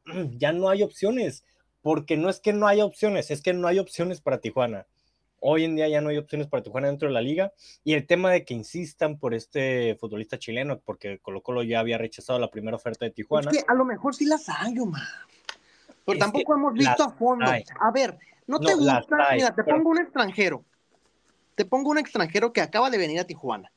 ya 0.37 0.53
no 0.53 0.69
hay 0.69 0.83
opciones, 0.83 1.45
porque 1.81 2.17
no 2.19 2.29
es 2.29 2.39
que 2.41 2.53
no 2.53 2.67
haya 2.69 2.85
opciones, 2.85 3.31
es 3.31 3.41
que 3.41 3.55
no 3.55 3.67
hay 3.67 3.79
opciones 3.79 4.21
para 4.21 4.41
Tijuana. 4.41 4.87
Hoy 5.43 5.65
en 5.65 5.75
día 5.75 5.89
ya 5.89 6.03
no 6.03 6.11
hay 6.11 6.19
opciones 6.19 6.49
para 6.49 6.63
Tijuana 6.63 6.89
dentro 6.89 7.09
de 7.09 7.15
la 7.15 7.23
liga. 7.23 7.55
Y 7.83 7.95
el 7.95 8.07
tema 8.07 8.31
de 8.31 8.45
que 8.45 8.53
insistan 8.53 9.19
por 9.19 9.33
este 9.33 9.97
futbolista 9.99 10.39
chileno, 10.39 10.81
porque 10.81 11.19
Colo 11.19 11.41
Colo 11.43 11.63
ya 11.63 11.81
había 11.81 11.97
rechazado 11.97 12.39
la 12.39 12.51
primera 12.51 12.77
oferta 12.77 13.07
de 13.07 13.11
Tijuana. 13.11 13.51
Es 13.51 13.57
que 13.57 13.65
a 13.67 13.73
lo 13.75 13.87
mejor 13.87 14.15
sí 14.15 14.27
las 14.27 14.47
hay, 14.51 14.79
Omar. 14.79 15.01
Pero 16.05 16.13
Es 16.13 16.19
tampoco 16.19 16.55
hemos 16.55 16.75
visto 16.75 17.03
a 17.05 17.11
fondo. 17.13 17.47
hay. 17.47 17.65
A 17.81 17.91
ver, 17.91 18.19
¿no 18.47 18.61
te 18.61 18.73
No, 18.73 18.77
gusta? 18.99 19.17
hay, 19.31 19.37
Mira, 19.39 19.55
te 19.55 19.65
pero- 19.65 19.79
pongo 19.79 19.91
un 19.91 19.99
extranjero. 20.03 20.63
Te 21.61 21.67
pongo 21.67 21.91
un 21.91 21.99
extranjero 21.99 22.55
que 22.55 22.63
acaba 22.63 22.89
de 22.89 22.97
venir 22.97 23.21
a 23.21 23.25
Tijuana. 23.25 23.71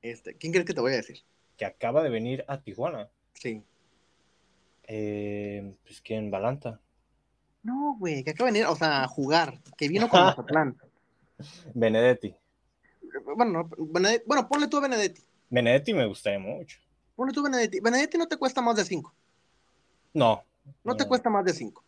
Este, 0.00 0.34
¿quién 0.34 0.52
crees 0.54 0.64
que 0.66 0.72
te 0.72 0.80
voy 0.80 0.94
a 0.94 0.96
decir? 0.96 1.18
que 1.58 1.66
acaba 1.66 2.02
de 2.02 2.08
venir 2.08 2.42
a 2.48 2.62
Tijuana. 2.62 3.10
Sí. 3.34 3.62
Eh, 4.84 5.74
pues 5.84 6.00
que 6.00 6.16
en 6.16 6.30
Balanta. 6.30 6.80
No, 7.62 7.94
güey, 7.98 8.24
que 8.24 8.30
acaba 8.30 8.46
de 8.48 8.52
venir, 8.54 8.66
o 8.68 8.74
sea, 8.74 9.02
a 9.04 9.06
jugar, 9.08 9.60
que 9.76 9.86
vino 9.88 10.08
con 10.08 10.18
Mazatlán. 10.24 10.78
Benedetti. 11.74 12.34
Bueno, 13.36 13.52
no, 13.52 13.68
Benedetti- 13.68 14.22
bueno, 14.24 14.48
ponle 14.48 14.66
tú 14.68 14.78
a 14.78 14.80
Benedetti. 14.80 15.20
Benedetti 15.50 15.92
me 15.92 16.06
gustaría 16.06 16.38
mucho. 16.38 16.78
Ponle 17.14 17.34
tú 17.34 17.40
a 17.40 17.50
Benedetti. 17.50 17.80
Benedetti 17.80 18.16
no 18.16 18.26
te 18.26 18.38
cuesta 18.38 18.62
más 18.62 18.76
de 18.76 18.86
5. 18.86 19.12
No. 20.14 20.42
No 20.84 20.96
te 20.96 21.06
cuesta 21.06 21.28
más 21.28 21.44
de 21.44 21.52
5. 21.52 21.84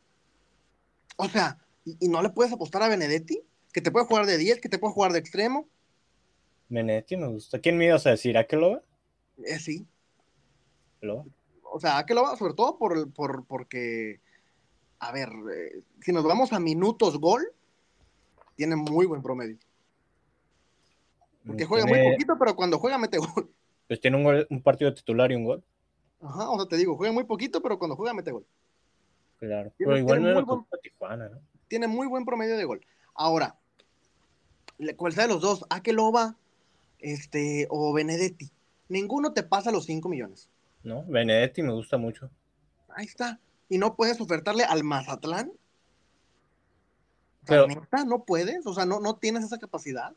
O 1.17 1.29
sea, 1.31 1.57
¿y, 1.87 1.97
y 2.05 2.09
no 2.11 2.21
le 2.21 2.29
puedes 2.29 2.53
apostar 2.53 2.83
a 2.83 2.89
Benedetti? 2.89 3.43
Que 3.73 3.81
te 3.81 3.91
puede 3.91 4.07
jugar 4.07 4.27
de 4.27 4.37
10, 4.39 4.61
que 4.61 4.69
te 4.69 4.79
puede 4.79 4.93
jugar 4.95 5.13
de 5.13 5.19
extremo. 5.19 5.67
Benedetti 6.69 7.17
me 7.17 7.29
gusta. 7.29 7.59
¿Quién 7.59 7.77
me 7.79 7.87
ibas 7.87 8.07
a 8.07 8.11
decir? 8.11 8.37
¿A 8.39 8.47
qué 8.47 8.57
lo 8.57 8.73
va? 8.73 8.83
Eh, 9.45 9.59
sí. 9.59 9.87
¿Lo? 11.01 11.27
O 11.65 11.81
sea, 11.81 12.05
que 12.07 12.15
lo 12.15 12.23
va, 12.23 12.37
sobre 12.37 12.55
todo 12.55 12.79
por, 12.79 13.13
por, 13.13 13.47
porque, 13.47 14.21
a 14.99 15.11
ver, 15.13 15.29
eh, 15.55 15.83
si 16.03 16.13
nos 16.13 16.25
vamos 16.25 16.53
a 16.53 16.61
minutos 16.61 17.19
gol, 17.19 17.43
tiene 18.57 18.77
muy 18.77 19.07
buen 19.07 19.23
promedio. 19.23 19.57
Porque 21.47 21.65
juega 21.65 21.87
muy 21.87 21.99
poquito, 22.13 22.37
pero 22.39 22.55
cuando 22.55 22.79
juega 22.79 22.99
mete 22.99 23.19
gol. 23.19 23.51
Pues 23.89 24.01
tiene 24.01 24.17
un, 24.17 24.25
gol- 24.25 24.47
un 24.49 24.63
partido 24.63 24.95
titular 24.95 25.33
y 25.33 25.35
un 25.35 25.45
gol. 25.45 25.65
Ajá, 26.21 26.51
o 26.51 26.57
sea, 26.59 26.69
te 26.69 26.77
digo, 26.77 26.97
juega 26.97 27.13
muy 27.13 27.25
poquito, 27.25 27.61
pero 27.61 27.79
cuando 27.79 27.97
juega 27.97 28.15
mete 28.15 28.31
gol. 28.31 28.47
Claro. 29.39 29.73
Tiene- 29.77 29.91
Pero 29.93 29.99
igual 29.99 30.23
no 30.23 30.29
era 30.31 30.41
buen- 30.43 30.65
Tijuana, 30.83 31.29
¿no? 31.31 31.41
Tiene 31.69 31.89
muy 31.89 32.07
buen 32.07 32.25
promedio 32.25 32.57
de 32.57 32.65
gol. 32.65 32.87
Ahora, 33.15 33.59
¿cuál 34.97 35.13
sea 35.13 35.27
de 35.27 35.33
los 35.35 35.41
dos? 35.43 35.65
Akeloba, 35.71 36.37
este, 36.99 37.67
o 37.71 37.93
Benedetti. 37.93 38.51
Ninguno 38.89 39.33
te 39.33 39.43
pasa 39.43 39.71
los 39.73 39.85
5 39.87 40.09
millones. 40.09 40.49
No, 40.83 41.05
Benedetti 41.05 41.63
me 41.63 41.73
gusta 41.73 41.97
mucho. 41.97 42.31
Ahí 42.95 43.07
está. 43.07 43.41
Y 43.69 43.79
no 43.79 43.95
puedes 43.97 44.21
ofertarle 44.21 44.65
al 44.65 44.85
Mazatlán. 44.85 45.53
Pero- 47.47 47.67
¿neta? 47.67 48.05
¿No 48.05 48.25
puedes? 48.25 48.67
O 48.67 48.75
sea, 48.75 48.85
¿no, 48.87 49.01
no 49.01 49.17
tienes 49.17 49.45
esa 49.45 49.59
capacidad? 49.59 50.13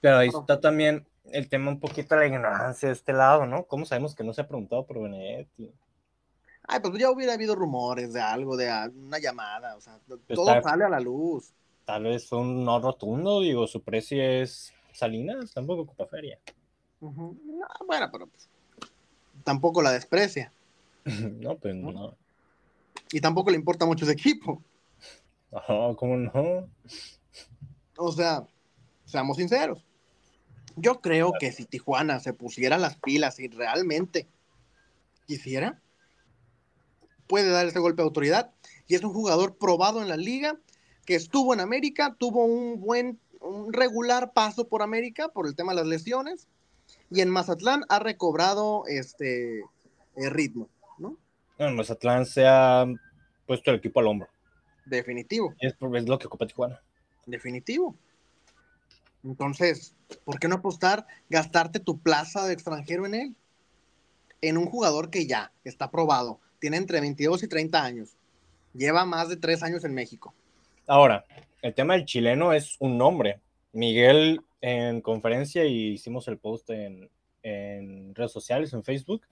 Pero 0.00 0.18
ahí 0.18 0.28
Pero- 0.28 0.40
está 0.40 0.60
también 0.60 1.06
el 1.24 1.48
tema 1.48 1.70
un 1.70 1.80
poquito 1.80 2.14
de 2.14 2.20
la 2.22 2.26
ignorancia 2.26 2.88
de 2.88 2.94
este 2.94 3.12
lado, 3.12 3.46
¿no? 3.46 3.64
¿Cómo 3.64 3.84
sabemos 3.84 4.14
que 4.14 4.24
no 4.24 4.32
se 4.32 4.40
ha 4.40 4.48
preguntado 4.48 4.86
por 4.86 5.00
Benedetti? 5.02 5.72
Ay, 6.68 6.80
pues 6.80 6.94
ya 6.98 7.10
hubiera 7.10 7.32
habido 7.34 7.54
rumores 7.54 8.12
de 8.12 8.20
algo, 8.20 8.56
de 8.56 8.68
una 8.94 9.18
llamada, 9.18 9.74
o 9.76 9.80
sea, 9.80 9.98
todo 10.06 10.20
Está- 10.58 10.62
sale 10.62 10.84
a 10.84 10.88
la 10.88 11.00
luz. 11.00 11.52
Tal 11.88 12.02
vez 12.02 12.30
un 12.32 12.66
no 12.66 12.78
rotundo, 12.80 13.40
digo, 13.40 13.66
su 13.66 13.80
precio 13.80 14.22
es 14.22 14.74
Salinas, 14.92 15.54
tampoco 15.54 15.84
ocupa 15.84 16.04
feria. 16.04 16.38
No, 17.00 17.34
bueno, 17.86 18.10
pero 18.12 18.26
pues, 18.26 18.50
tampoco 19.42 19.80
la 19.80 19.92
desprecia 19.92 20.52
no, 21.04 21.56
pues 21.56 21.74
¿No? 21.74 21.92
no. 21.92 22.14
y 23.10 23.22
tampoco 23.22 23.48
le 23.48 23.56
importa 23.56 23.86
mucho 23.86 24.04
ese 24.04 24.12
equipo. 24.12 24.62
No, 25.50 25.96
¿cómo 25.96 26.18
no? 26.18 26.68
O 27.96 28.12
sea, 28.12 28.46
seamos 29.06 29.38
sinceros. 29.38 29.82
Yo 30.76 31.00
creo 31.00 31.32
que 31.40 31.52
si 31.52 31.64
Tijuana 31.64 32.20
se 32.20 32.34
pusiera 32.34 32.76
las 32.76 32.96
pilas 32.96 33.40
y 33.40 33.48
realmente 33.48 34.28
quisiera, 35.26 35.80
puede 37.26 37.48
dar 37.48 37.64
ese 37.64 37.78
golpe 37.78 38.02
de 38.02 38.08
autoridad. 38.08 38.52
Y 38.86 38.94
es 38.94 39.02
un 39.02 39.14
jugador 39.14 39.56
probado 39.56 40.02
en 40.02 40.08
la 40.08 40.18
liga, 40.18 40.58
que 41.08 41.14
estuvo 41.14 41.54
en 41.54 41.60
América, 41.60 42.14
tuvo 42.18 42.44
un 42.44 42.82
buen, 42.82 43.18
un 43.40 43.72
regular 43.72 44.34
paso 44.34 44.68
por 44.68 44.82
América 44.82 45.30
por 45.30 45.46
el 45.46 45.56
tema 45.56 45.72
de 45.72 45.76
las 45.76 45.86
lesiones. 45.86 46.48
Y 47.10 47.22
en 47.22 47.30
Mazatlán 47.30 47.86
ha 47.88 47.98
recobrado 47.98 48.84
este 48.86 49.60
eh, 49.60 50.28
ritmo, 50.28 50.68
¿no? 50.98 51.16
Bueno, 51.56 51.76
Mazatlán 51.76 52.26
se 52.26 52.46
ha 52.46 52.84
puesto 53.46 53.70
el 53.70 53.78
equipo 53.78 54.00
al 54.00 54.08
hombro. 54.08 54.28
Definitivo, 54.84 55.54
Es, 55.60 55.72
es 55.80 56.08
lo 56.08 56.18
que 56.18 56.26
ocupa 56.26 56.46
Tijuana. 56.46 56.78
definitivo. 57.24 57.96
Entonces, 59.24 59.94
¿por 60.26 60.38
qué 60.38 60.46
no 60.46 60.56
apostar, 60.56 61.06
gastarte 61.30 61.80
tu 61.80 62.00
plaza 62.00 62.46
de 62.46 62.52
extranjero 62.52 63.06
en 63.06 63.14
él? 63.14 63.36
En 64.42 64.58
un 64.58 64.66
jugador 64.66 65.08
que 65.08 65.26
ya 65.26 65.52
está 65.64 65.90
probado, 65.90 66.38
tiene 66.58 66.76
entre 66.76 67.00
22 67.00 67.44
y 67.44 67.48
30 67.48 67.82
años, 67.82 68.18
lleva 68.74 69.06
más 69.06 69.30
de 69.30 69.38
3 69.38 69.62
años 69.62 69.84
en 69.84 69.94
México. 69.94 70.34
Ahora, 70.88 71.26
el 71.60 71.74
tema 71.74 71.94
del 71.94 72.06
chileno 72.06 72.54
es 72.54 72.76
un 72.80 72.96
nombre. 72.96 73.42
Miguel 73.72 74.40
en 74.62 75.02
conferencia 75.02 75.66
y 75.66 75.92
hicimos 75.92 76.26
el 76.28 76.38
post 76.38 76.70
en, 76.70 77.10
en 77.42 78.14
redes 78.14 78.32
sociales, 78.32 78.72
en 78.72 78.82
Facebook, 78.82 79.26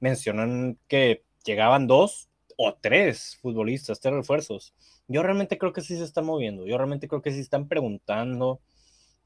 mencionan 0.00 0.78
que 0.88 1.22
llegaban 1.44 1.86
dos 1.86 2.30
o 2.56 2.74
tres 2.80 3.38
futbolistas, 3.42 4.00
tres 4.00 4.14
refuerzos. 4.14 4.74
Yo 5.06 5.22
realmente 5.22 5.58
creo 5.58 5.74
que 5.74 5.82
sí 5.82 5.94
se 5.98 6.04
están 6.04 6.24
moviendo, 6.24 6.66
yo 6.66 6.78
realmente 6.78 7.06
creo 7.06 7.20
que 7.20 7.32
sí 7.32 7.40
están 7.40 7.68
preguntando. 7.68 8.62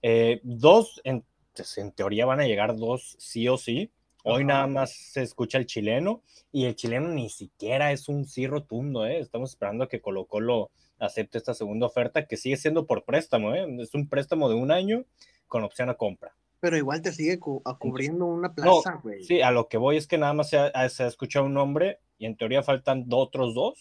Eh, 0.02 0.40
dos, 0.42 1.00
en, 1.04 1.24
pues, 1.54 1.78
en 1.78 1.92
teoría 1.92 2.26
van 2.26 2.40
a 2.40 2.46
llegar 2.46 2.76
dos 2.76 3.14
sí 3.20 3.46
o 3.46 3.56
sí. 3.56 3.92
Hoy 4.24 4.42
Ajá. 4.42 4.44
nada 4.44 4.66
más 4.66 4.90
se 4.90 5.22
escucha 5.22 5.58
el 5.58 5.66
chileno 5.66 6.22
y 6.50 6.64
el 6.64 6.74
chileno 6.74 7.08
ni 7.10 7.30
siquiera 7.30 7.92
es 7.92 8.08
un 8.08 8.26
sí 8.26 8.48
rotundo, 8.48 9.06
¿eh? 9.06 9.20
Estamos 9.20 9.50
esperando 9.50 9.84
a 9.84 9.88
que 9.88 10.00
Colo 10.00 10.26
Colo 10.26 10.72
acepte 10.98 11.38
esta 11.38 11.54
segunda 11.54 11.86
oferta 11.86 12.26
que 12.26 12.36
sigue 12.36 12.56
siendo 12.56 12.86
por 12.86 13.04
préstamo, 13.04 13.54
¿eh? 13.54 13.66
Es 13.80 13.94
un 13.94 14.08
préstamo 14.08 14.48
de 14.48 14.54
un 14.56 14.70
año 14.70 15.04
con 15.46 15.64
opción 15.64 15.88
a 15.90 15.94
compra. 15.94 16.34
Pero 16.60 16.76
igual 16.76 17.02
te 17.02 17.12
sigue 17.12 17.38
cu- 17.38 17.62
cubriendo 17.78 18.26
una 18.26 18.52
plaza, 18.52 18.98
güey. 19.02 19.22
Sí, 19.24 19.40
a 19.42 19.50
lo 19.52 19.68
que 19.68 19.76
voy 19.78 19.96
es 19.96 20.06
que 20.08 20.18
nada 20.18 20.32
más 20.32 20.50
se 20.50 20.58
ha, 20.58 20.88
se 20.88 21.04
ha 21.04 21.06
escuchado 21.06 21.46
un 21.46 21.54
nombre 21.54 22.00
y 22.18 22.26
en 22.26 22.36
teoría 22.36 22.62
faltan 22.64 23.06
otros 23.10 23.54
dos, 23.54 23.78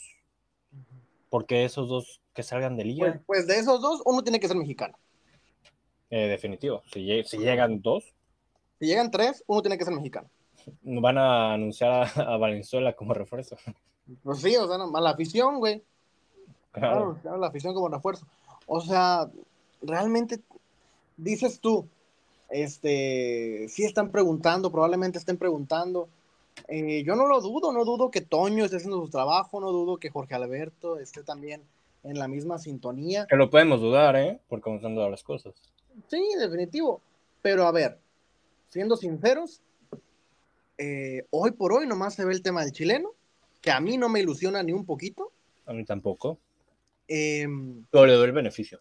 porque 1.29 1.65
esos 1.65 1.89
dos 1.89 2.21
que 2.33 2.43
salgan 2.43 2.77
de 2.77 2.85
liga, 2.85 3.07
Pues, 3.07 3.21
pues 3.25 3.47
de 3.47 3.57
esos 3.59 3.81
dos, 3.81 4.01
uno 4.05 4.23
tiene 4.23 4.39
que 4.39 4.47
ser 4.47 4.57
mexicano. 4.57 4.97
eh, 6.09 6.27
definitivo, 6.27 6.83
si, 6.93 6.99
lle- 7.05 7.23
si 7.25 7.37
llegan 7.37 7.81
dos, 7.81 8.13
Si 8.79 8.85
llegan 8.85 9.09
tres, 9.11 9.43
uno 9.47 9.61
tiene 9.61 9.77
que 9.77 9.83
ser 9.85 9.93
mexicano. 9.93 10.29
van 10.83 11.17
a 11.17 11.53
anunciar 11.53 11.91
a, 11.91 12.03
a 12.33 12.37
Valenzuela 12.37 12.93
como 12.93 13.13
refuerzo. 13.13 13.57
Pues 14.23 14.39
sí, 14.39 14.55
o 14.55 14.67
sea, 14.67 14.77
no- 14.77 14.95
a 14.95 15.01
la 15.01 15.09
afición, 15.09 15.57
güey. 15.59 15.83
Claro. 16.77 17.17
Claro, 17.21 17.37
a 17.37 17.39
la 17.39 17.47
afición 17.47 17.73
como 17.73 17.89
refuerzo. 17.89 18.25
O 18.65 18.81
sea, 18.81 19.29
realmente, 19.81 20.39
dices 21.17 21.59
tú, 21.59 21.87
este, 22.49 23.67
sí 23.69 23.83
están 23.83 24.11
preguntando, 24.11 24.71
probablemente 24.71 25.17
estén 25.17 25.37
preguntando. 25.37 26.09
Eh, 26.67 27.03
yo 27.03 27.15
no 27.15 27.27
lo 27.27 27.39
dudo, 27.41 27.71
no 27.71 27.85
dudo 27.85 28.09
que 28.09 28.21
Toño 28.21 28.65
esté 28.65 28.77
haciendo 28.77 29.01
su 29.01 29.09
trabajo, 29.09 29.59
no 29.59 29.71
dudo 29.71 29.97
que 29.97 30.09
Jorge 30.09 30.35
Alberto 30.35 30.99
esté 30.99 31.23
también 31.23 31.61
en 32.03 32.17
la 32.17 32.27
misma 32.27 32.57
sintonía. 32.57 33.25
Que 33.27 33.35
lo 33.35 33.49
podemos 33.49 33.81
dudar, 33.81 34.15
¿eh? 34.15 34.39
Por 34.47 34.61
cómo 34.61 34.77
están 34.77 34.95
las 34.95 35.23
cosas. 35.23 35.53
Sí, 36.07 36.23
definitivo. 36.39 37.01
Pero 37.41 37.67
a 37.67 37.71
ver, 37.71 37.99
siendo 38.69 38.97
sinceros, 38.97 39.61
eh, 40.77 41.25
hoy 41.31 41.51
por 41.51 41.73
hoy 41.73 41.87
nomás 41.87 42.15
se 42.15 42.25
ve 42.25 42.33
el 42.33 42.41
tema 42.41 42.61
del 42.61 42.71
chileno, 42.71 43.11
que 43.61 43.71
a 43.71 43.79
mí 43.79 43.97
no 43.97 44.09
me 44.09 44.19
ilusiona 44.19 44.63
ni 44.63 44.71
un 44.71 44.85
poquito. 44.85 45.31
A 45.65 45.73
mí 45.73 45.83
tampoco. 45.85 46.37
Eh, 47.07 47.47
Pero 47.91 48.05
le 48.05 48.13
doy 48.13 48.25
el 48.25 48.31
beneficio. 48.33 48.79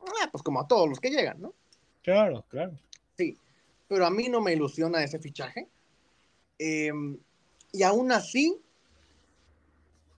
ah, 0.00 0.28
pues 0.30 0.42
como 0.42 0.60
a 0.60 0.66
todos 0.68 0.88
los 0.88 0.98
que 1.00 1.10
llegan, 1.10 1.40
¿no? 1.40 1.54
Claro, 2.02 2.44
claro. 2.48 2.72
Sí, 3.16 3.36
pero 3.88 4.06
a 4.06 4.10
mí 4.10 4.28
no 4.28 4.40
me 4.40 4.52
ilusiona 4.52 5.02
ese 5.02 5.18
fichaje. 5.18 5.68
Eh, 6.58 6.92
y 7.72 7.82
aún 7.82 8.10
así, 8.12 8.58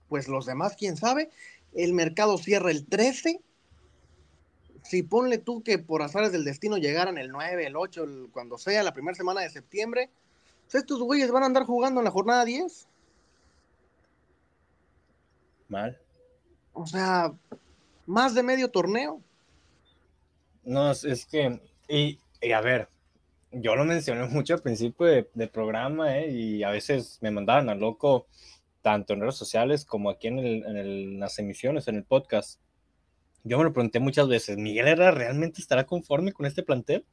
pues 0.07 0.27
los 0.27 0.45
demás, 0.45 0.75
quién 0.77 0.97
sabe, 0.97 1.29
el 1.73 1.93
mercado 1.93 2.37
cierra 2.37 2.71
el 2.71 2.85
13. 2.85 3.39
Si 4.83 5.03
ponle 5.03 5.37
tú 5.37 5.61
que 5.61 5.77
por 5.77 6.01
azares 6.01 6.31
del 6.31 6.45
destino 6.45 6.77
llegaran 6.77 7.17
el 7.17 7.29
9, 7.31 7.65
el 7.67 7.75
8, 7.75 8.03
el- 8.05 8.29
cuando 8.31 8.57
sea, 8.57 8.81
la 8.81 8.93
primera 8.93 9.15
semana 9.15 9.41
de 9.41 9.49
septiembre, 9.49 10.09
pues 10.63 10.75
estos 10.75 10.99
güeyes 11.01 11.29
van 11.31 11.43
a 11.43 11.47
andar 11.47 11.65
jugando 11.65 11.99
en 11.99 12.05
la 12.05 12.11
jornada 12.11 12.45
10. 12.45 12.87
Mal. 15.67 15.99
O 16.73 16.85
sea, 16.85 17.33
más 18.05 18.35
de 18.35 18.43
medio 18.43 18.69
torneo. 18.69 19.21
No, 20.63 20.91
es, 20.91 21.25
que, 21.25 21.59
y, 21.87 22.19
y 22.41 22.51
a 22.51 22.61
ver, 22.61 22.89
yo 23.51 23.75
lo 23.75 23.85
mencioné 23.85 24.27
mucho 24.29 24.53
al 24.55 24.61
principio 24.61 25.05
de, 25.05 25.29
de 25.33 25.47
programa, 25.47 26.17
¿eh? 26.17 26.31
y 26.31 26.63
a 26.63 26.69
veces 26.69 27.17
me 27.21 27.31
mandaban 27.31 27.69
a 27.69 27.75
loco, 27.75 28.27
tanto 28.81 29.13
en 29.13 29.21
redes 29.21 29.35
sociales 29.35 29.85
como 29.85 30.09
aquí 30.09 30.27
en 30.27 30.39
el- 30.39 30.65
en 30.65 31.19
las 31.19 31.37
emisiones, 31.39 31.87
en 31.87 31.95
el 31.95 32.03
podcast. 32.03 32.59
Yo 33.43 33.57
me 33.57 33.63
lo 33.63 33.73
pregunté 33.73 33.99
muchas 33.99 34.27
veces, 34.27 34.57
¿Miguel 34.57 34.87
Herrera 34.87 35.11
realmente 35.11 35.61
estará 35.61 35.85
conforme 35.85 36.33
con 36.33 36.45
este 36.45 36.63
plantel? 36.63 37.05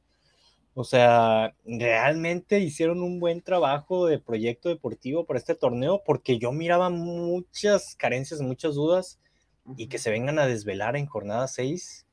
O 0.73 0.83
sea, 0.83 1.55
¿realmente 1.65 2.59
hicieron 2.59 3.01
un 3.01 3.19
buen 3.19 3.41
trabajo 3.41 4.05
de 4.05 4.19
proyecto 4.19 4.69
deportivo 4.69 5.25
para 5.25 5.39
este 5.39 5.55
torneo? 5.55 6.03
Porque 6.05 6.37
yo 6.37 6.51
miraba 6.51 6.89
muchas 6.91 7.95
carencias, 7.95 8.41
muchas 8.41 8.75
dudas, 8.75 9.19
y 9.75 9.87
que 9.87 9.97
se 9.97 10.11
vengan 10.11 10.39
a 10.39 10.47
desvelar 10.47 10.95
en 10.95 11.07
jornada 11.07 11.47
6 11.47 12.05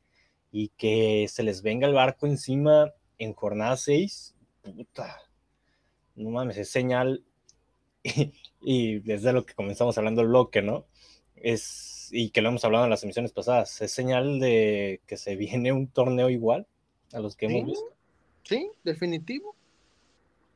y 0.50 0.68
que 0.70 1.26
se 1.28 1.42
les 1.42 1.62
venga 1.62 1.86
el 1.86 1.94
barco 1.94 2.26
encima 2.26 2.92
en 3.18 3.34
jornada 3.34 3.76
6, 3.76 4.34
puta, 4.62 5.20
no 6.16 6.30
mames, 6.30 6.56
es 6.56 6.70
señal, 6.70 7.22
y, 8.02 8.32
y 8.60 8.98
desde 9.00 9.32
lo 9.32 9.44
que 9.46 9.54
comenzamos 9.54 9.96
hablando 9.98 10.22
el 10.22 10.28
bloque, 10.28 10.62
¿no? 10.62 10.86
Es, 11.36 12.08
y 12.10 12.30
que 12.30 12.42
lo 12.42 12.48
hemos 12.48 12.64
hablado 12.64 12.84
en 12.84 12.90
las 12.90 13.02
emisiones 13.02 13.32
pasadas, 13.32 13.80
es 13.80 13.92
señal 13.92 14.40
de 14.40 15.00
que 15.06 15.16
se 15.16 15.36
viene 15.36 15.72
un 15.72 15.88
torneo 15.88 16.30
igual 16.30 16.66
a 17.12 17.20
los 17.20 17.36
que 17.36 17.46
hemos 17.46 17.66
visto. 17.66 17.92
sí, 18.42 18.70
definitivo. 18.82 19.54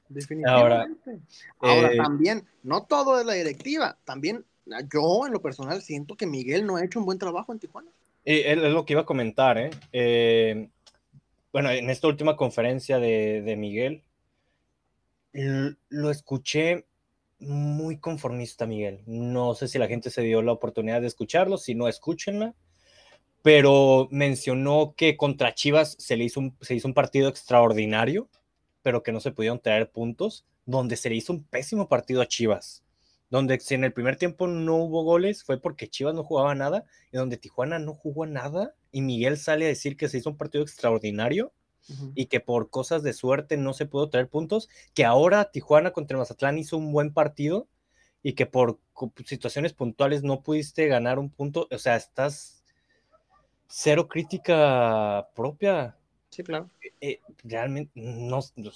Definitivamente. 0.09 1.21
Ahora, 1.61 1.93
eh, 1.93 1.97
también, 1.99 2.49
no 2.63 2.85
todo 2.85 3.21
es 3.21 3.27
la 3.27 3.35
directiva, 3.35 3.99
también 4.05 4.47
yo 4.93 5.27
en 5.27 5.33
lo 5.33 5.43
personal 5.43 5.83
siento 5.83 6.17
que 6.17 6.27
Miguel 6.27 6.67
no 6.67 6.77
ha 6.77 6.85
hecho 6.85 6.99
un 6.99 7.07
buen 7.07 7.19
trabajo 7.19 7.53
en 7.53 7.59
Tijuana. 7.59 7.91
Y 8.25 8.41
es 8.41 8.59
es 8.59 8.73
lo 8.73 8.85
que 8.85 8.93
iba 8.93 9.03
a 9.03 9.07
comentar, 9.07 9.59
¿eh? 9.59 9.71
Eh, 9.93 10.69
bueno, 11.53 11.71
en 11.71 11.89
esta 11.91 12.09
última 12.09 12.37
conferencia 12.37 12.99
de, 12.99 13.55
Miguel, 13.57 14.03
lo 15.33 16.11
escuché 16.11 16.85
muy 17.39 17.99
conformista, 17.99 18.67
Miguel. 18.67 19.01
No 19.07 19.55
sé 19.55 19.69
si 19.69 19.79
la 19.79 19.89
gente 19.89 20.11
se 20.11 20.23
dio 20.23 20.43
la 20.43 20.53
oportunidad 20.53 21.01
de 21.01 21.07
escucharlo, 21.07 21.57
si 21.57 21.75
no, 21.75 21.89
escúchenla. 21.89 22.55
Pero 23.43 24.09
mencionó 24.11 24.95
que 24.97 25.17
contra 25.17 25.55
Chivas 25.55 25.97
se 25.99 26.17
le 26.17 26.25
hizo 26.25 26.53
se 26.61 26.75
hizo 26.75 26.89
un 26.89 26.95
partido 26.95 27.29
extraordinario, 27.29 28.29
pero 28.83 29.03
que 29.03 29.13
no 29.13 29.21
se 29.21 29.31
pudieron 29.31 29.61
traer 29.61 29.91
puntos, 29.91 30.45
donde 30.67 30.97
se 30.97 31.09
le 31.09 31.17
hizo 31.17 31.33
un 31.33 31.45
pésimo 31.45 31.89
partido 31.89 32.21
a 32.21 32.27
Chivas. 32.27 32.83
Donde 33.31 33.61
si 33.61 33.75
en 33.75 33.85
el 33.85 33.93
primer 33.93 34.17
tiempo 34.17 34.47
no 34.47 34.77
hubo 34.77 35.03
goles 35.05 35.45
fue 35.45 35.61
porque 35.61 35.89
Chivas 35.89 36.15
no 36.15 36.25
jugaba 36.25 36.55
nada 36.55 36.85
y 37.13 37.17
donde 37.19 37.37
Tijuana 37.37 37.79
no 37.79 37.95
jugó 37.95 38.27
nada 38.27 38.75
y 38.91 39.03
Miguel 39.03 39.37
sale 39.37 39.67
a 39.67 39.69
decir 39.69 39.97
que 39.97 40.09
se 40.09 40.19
hizo 40.19 40.31
un 40.31 40.37
partido 40.39 40.65
extraordinario 40.65 41.53
y 42.15 42.27
que 42.27 42.41
por 42.41 42.69
cosas 42.69 43.03
de 43.03 43.15
suerte 43.15 43.57
no 43.57 43.73
se 43.73 43.87
pudo 43.87 44.11
traer 44.11 44.29
puntos, 44.29 44.69
que 44.95 45.07
ahora 45.07 45.51
Tijuana 45.51 45.91
contra 45.93 46.17
el 46.17 46.19
Mazatlán 46.19 46.59
hizo 46.59 46.77
un 46.77 46.93
buen 46.93 47.15
partido 47.15 47.67
y 48.23 48.35
que 48.35 48.45
por 48.47 48.79
situaciones 49.25 49.73
puntuales 49.73 50.23
no 50.23 50.43
pudiste 50.43 50.87
ganar 50.87 51.19
un 51.19 51.31
punto, 51.31 51.67
o 51.71 51.79
sea, 51.79 51.97
estás 51.97 52.63
cero 53.69 54.09
crítica 54.09 55.29
propia, 55.35 55.97
Sí, 56.31 56.43
claro. 56.43 56.69
eh, 57.01 57.21
realmente 57.45 57.93
no, 57.95 58.41
no- 58.57 58.73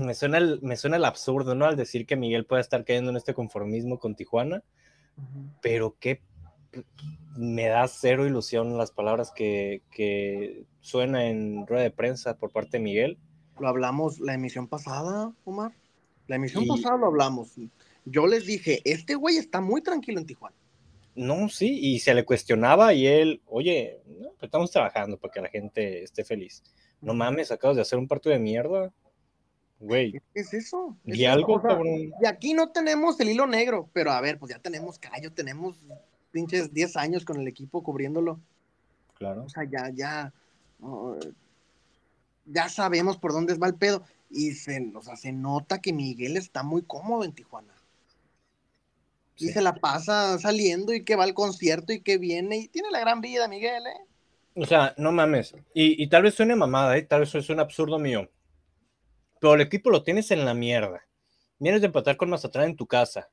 me, 0.00 0.14
suena 0.14 0.38
el, 0.38 0.60
me 0.62 0.76
suena 0.76 0.96
el 0.96 1.04
absurdo, 1.04 1.54
¿no? 1.54 1.64
Al 1.66 1.76
decir 1.76 2.06
que 2.06 2.16
Miguel 2.16 2.46
puede 2.46 2.62
estar 2.62 2.84
cayendo 2.84 3.10
en 3.10 3.16
este 3.16 3.34
conformismo 3.34 3.98
con 3.98 4.14
Tijuana, 4.14 4.62
pero 5.60 5.96
que 5.98 6.22
me 7.36 7.66
da 7.66 7.88
cero 7.88 8.26
ilusión 8.26 8.76
las 8.78 8.90
palabras 8.90 9.32
que, 9.32 9.82
que 9.90 10.64
suena 10.80 11.26
en 11.28 11.66
rueda 11.66 11.82
de 11.82 11.90
prensa 11.90 12.36
por 12.36 12.50
parte 12.52 12.78
de 12.78 12.84
Miguel. 12.84 13.18
Lo 13.58 13.68
hablamos 13.68 14.20
la 14.20 14.34
emisión 14.34 14.68
pasada, 14.68 15.32
Omar. 15.44 15.72
La 16.26 16.36
emisión 16.36 16.64
Y- 16.64 16.68
pasada 16.68 16.96
lo 16.96 17.06
hablamos. 17.06 17.54
Yo 18.04 18.26
les 18.26 18.46
dije, 18.46 18.80
este 18.84 19.14
güey 19.14 19.36
está 19.36 19.60
muy 19.60 19.82
tranquilo 19.82 20.20
en 20.20 20.26
Tijuana. 20.26 20.56
No, 21.16 21.48
sí, 21.48 21.78
y 21.82 21.98
se 21.98 22.14
le 22.14 22.24
cuestionaba 22.24 22.94
y 22.94 23.06
él, 23.06 23.42
oye, 23.46 24.00
no, 24.06 24.28
pues 24.30 24.44
estamos 24.44 24.70
trabajando 24.70 25.18
para 25.18 25.32
que 25.32 25.40
la 25.40 25.48
gente 25.48 26.02
esté 26.04 26.24
feliz. 26.24 26.62
No 27.00 27.14
mames, 27.14 27.50
acabas 27.50 27.76
de 27.76 27.82
hacer 27.82 27.98
un 27.98 28.06
partido 28.08 28.32
de 28.32 28.38
mierda. 28.38 28.92
Güey, 29.80 30.12
¿Qué 30.12 30.40
es 30.40 30.52
eso? 30.52 30.94
Es 31.06 31.16
y 31.16 31.24
eso, 31.24 31.32
algo, 31.32 31.54
o 31.54 31.60
sea, 31.60 31.70
cabrón. 31.70 32.12
Y 32.20 32.26
aquí 32.26 32.52
no 32.52 32.70
tenemos 32.70 33.18
el 33.18 33.30
hilo 33.30 33.46
negro, 33.46 33.88
pero 33.92 34.12
a 34.12 34.20
ver, 34.20 34.38
pues 34.38 34.52
ya 34.52 34.58
tenemos 34.58 34.98
callo, 34.98 35.32
tenemos 35.32 35.78
pinches 36.30 36.72
10 36.72 36.96
años 36.96 37.24
con 37.24 37.40
el 37.40 37.48
equipo 37.48 37.82
cubriéndolo. 37.82 38.38
Claro. 39.14 39.44
O 39.44 39.48
sea, 39.48 39.64
ya, 39.64 39.90
ya, 39.92 40.32
uh, 40.80 41.18
ya 42.44 42.68
sabemos 42.68 43.16
por 43.16 43.32
dónde 43.32 43.54
va 43.54 43.66
el 43.68 43.74
pedo. 43.74 44.02
Y 44.28 44.52
se, 44.52 44.92
o 44.94 45.02
sea, 45.02 45.16
se 45.16 45.32
nota 45.32 45.80
que 45.80 45.92
Miguel 45.92 46.36
está 46.36 46.62
muy 46.62 46.82
cómodo 46.82 47.24
en 47.24 47.32
Tijuana. 47.32 47.74
Y 49.36 49.46
Sí. 49.46 49.52
se 49.54 49.62
la 49.62 49.74
pasa 49.74 50.38
saliendo 50.38 50.92
y 50.92 51.04
que 51.04 51.16
va 51.16 51.24
al 51.24 51.34
concierto 51.34 51.92
y 51.94 52.00
que 52.02 52.18
viene 52.18 52.58
y 52.58 52.68
tiene 52.68 52.90
la 52.90 53.00
gran 53.00 53.22
vida, 53.22 53.48
Miguel, 53.48 53.82
¿eh? 53.86 54.06
O 54.54 54.66
sea, 54.66 54.94
no 54.98 55.10
mames. 55.12 55.54
Y, 55.74 56.02
y 56.02 56.08
tal 56.08 56.22
vez 56.24 56.34
suene 56.34 56.54
mamada, 56.54 56.96
¿eh? 56.98 57.02
tal 57.02 57.20
vez 57.20 57.34
es 57.34 57.48
un 57.48 57.60
absurdo 57.60 57.98
mío. 57.98 58.28
Pero 59.40 59.54
el 59.54 59.62
equipo 59.62 59.90
lo 59.90 60.04
tienes 60.04 60.30
en 60.30 60.44
la 60.44 60.54
mierda. 60.54 61.06
Vienes 61.58 61.80
de 61.80 61.88
empatar 61.88 62.16
con 62.16 62.30
Mazatlán 62.30 62.70
en 62.70 62.76
tu 62.76 62.86
casa. 62.86 63.30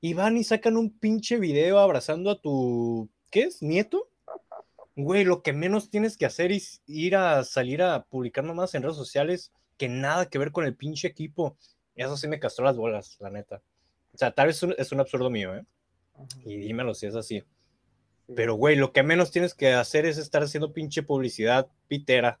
Y 0.00 0.14
van 0.14 0.36
y 0.36 0.44
sacan 0.44 0.76
un 0.76 0.96
pinche 0.98 1.38
video 1.38 1.78
abrazando 1.78 2.30
a 2.30 2.40
tu. 2.40 3.08
¿Qué 3.30 3.44
es? 3.44 3.62
¿Nieto? 3.62 4.10
Güey, 4.96 5.24
lo 5.24 5.42
que 5.42 5.52
menos 5.52 5.90
tienes 5.90 6.16
que 6.16 6.26
hacer 6.26 6.52
es 6.52 6.82
ir 6.86 7.16
a 7.16 7.44
salir 7.44 7.82
a 7.82 8.04
publicar 8.04 8.44
nomás 8.44 8.74
en 8.74 8.82
redes 8.82 8.96
sociales 8.96 9.52
que 9.76 9.88
nada 9.88 10.26
que 10.26 10.38
ver 10.38 10.52
con 10.52 10.64
el 10.64 10.74
pinche 10.74 11.08
equipo. 11.08 11.56
Y 11.94 12.02
eso 12.02 12.16
sí 12.16 12.28
me 12.28 12.40
castró 12.40 12.64
las 12.64 12.76
bolas, 12.76 13.16
la 13.20 13.30
neta. 13.30 13.62
O 14.12 14.18
sea, 14.18 14.32
tal 14.32 14.48
vez 14.48 14.56
es 14.56 14.62
un, 14.64 14.74
es 14.76 14.92
un 14.92 15.00
absurdo 15.00 15.30
mío, 15.30 15.54
¿eh? 15.54 15.64
Y 16.44 16.56
dímelo 16.56 16.94
si 16.94 17.06
es 17.06 17.14
así. 17.14 17.44
Pero, 18.34 18.54
güey, 18.54 18.76
lo 18.76 18.92
que 18.92 19.02
menos 19.02 19.30
tienes 19.30 19.54
que 19.54 19.72
hacer 19.72 20.04
es 20.04 20.18
estar 20.18 20.42
haciendo 20.42 20.72
pinche 20.72 21.02
publicidad 21.02 21.68
pitera. 21.86 22.40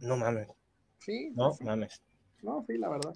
No 0.00 0.16
mames, 0.16 0.48
Sí, 1.06 1.30
no 1.36 1.52
sí, 1.52 1.62
mames. 1.62 2.02
no, 2.42 2.64
sí, 2.66 2.76
la 2.76 2.88
verdad. 2.88 3.14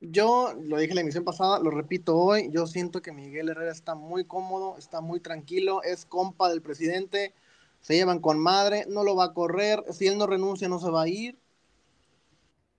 Yo 0.00 0.54
lo 0.58 0.78
dije 0.78 0.92
en 0.92 0.96
la 0.96 1.00
emisión 1.02 1.22
pasada, 1.22 1.58
lo 1.58 1.70
repito 1.70 2.16
hoy, 2.16 2.48
yo 2.50 2.66
siento 2.66 3.02
que 3.02 3.12
Miguel 3.12 3.50
Herrera 3.50 3.72
está 3.72 3.94
muy 3.94 4.24
cómodo, 4.24 4.78
está 4.78 5.02
muy 5.02 5.20
tranquilo, 5.20 5.82
es 5.82 6.06
compa 6.06 6.48
del 6.48 6.62
presidente, 6.62 7.34
se 7.82 7.94
llevan 7.94 8.20
con 8.20 8.38
madre, 8.38 8.86
no 8.88 9.04
lo 9.04 9.14
va 9.16 9.24
a 9.24 9.34
correr, 9.34 9.84
si 9.92 10.06
él 10.06 10.16
no 10.16 10.26
renuncia 10.26 10.66
no 10.66 10.78
se 10.78 10.90
va 10.90 11.02
a 11.02 11.08
ir. 11.08 11.38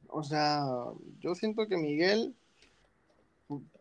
O 0.08 0.24
sea, 0.24 0.66
yo 1.20 1.36
siento 1.36 1.68
que 1.68 1.78
Miguel, 1.78 2.36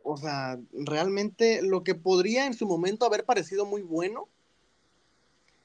o 0.02 0.16
sea, 0.18 0.58
realmente 0.72 1.62
lo 1.62 1.84
que 1.84 1.94
podría 1.94 2.46
en 2.46 2.52
su 2.52 2.66
momento 2.66 3.06
haber 3.06 3.24
parecido 3.24 3.64
muy 3.64 3.80
bueno, 3.80 4.28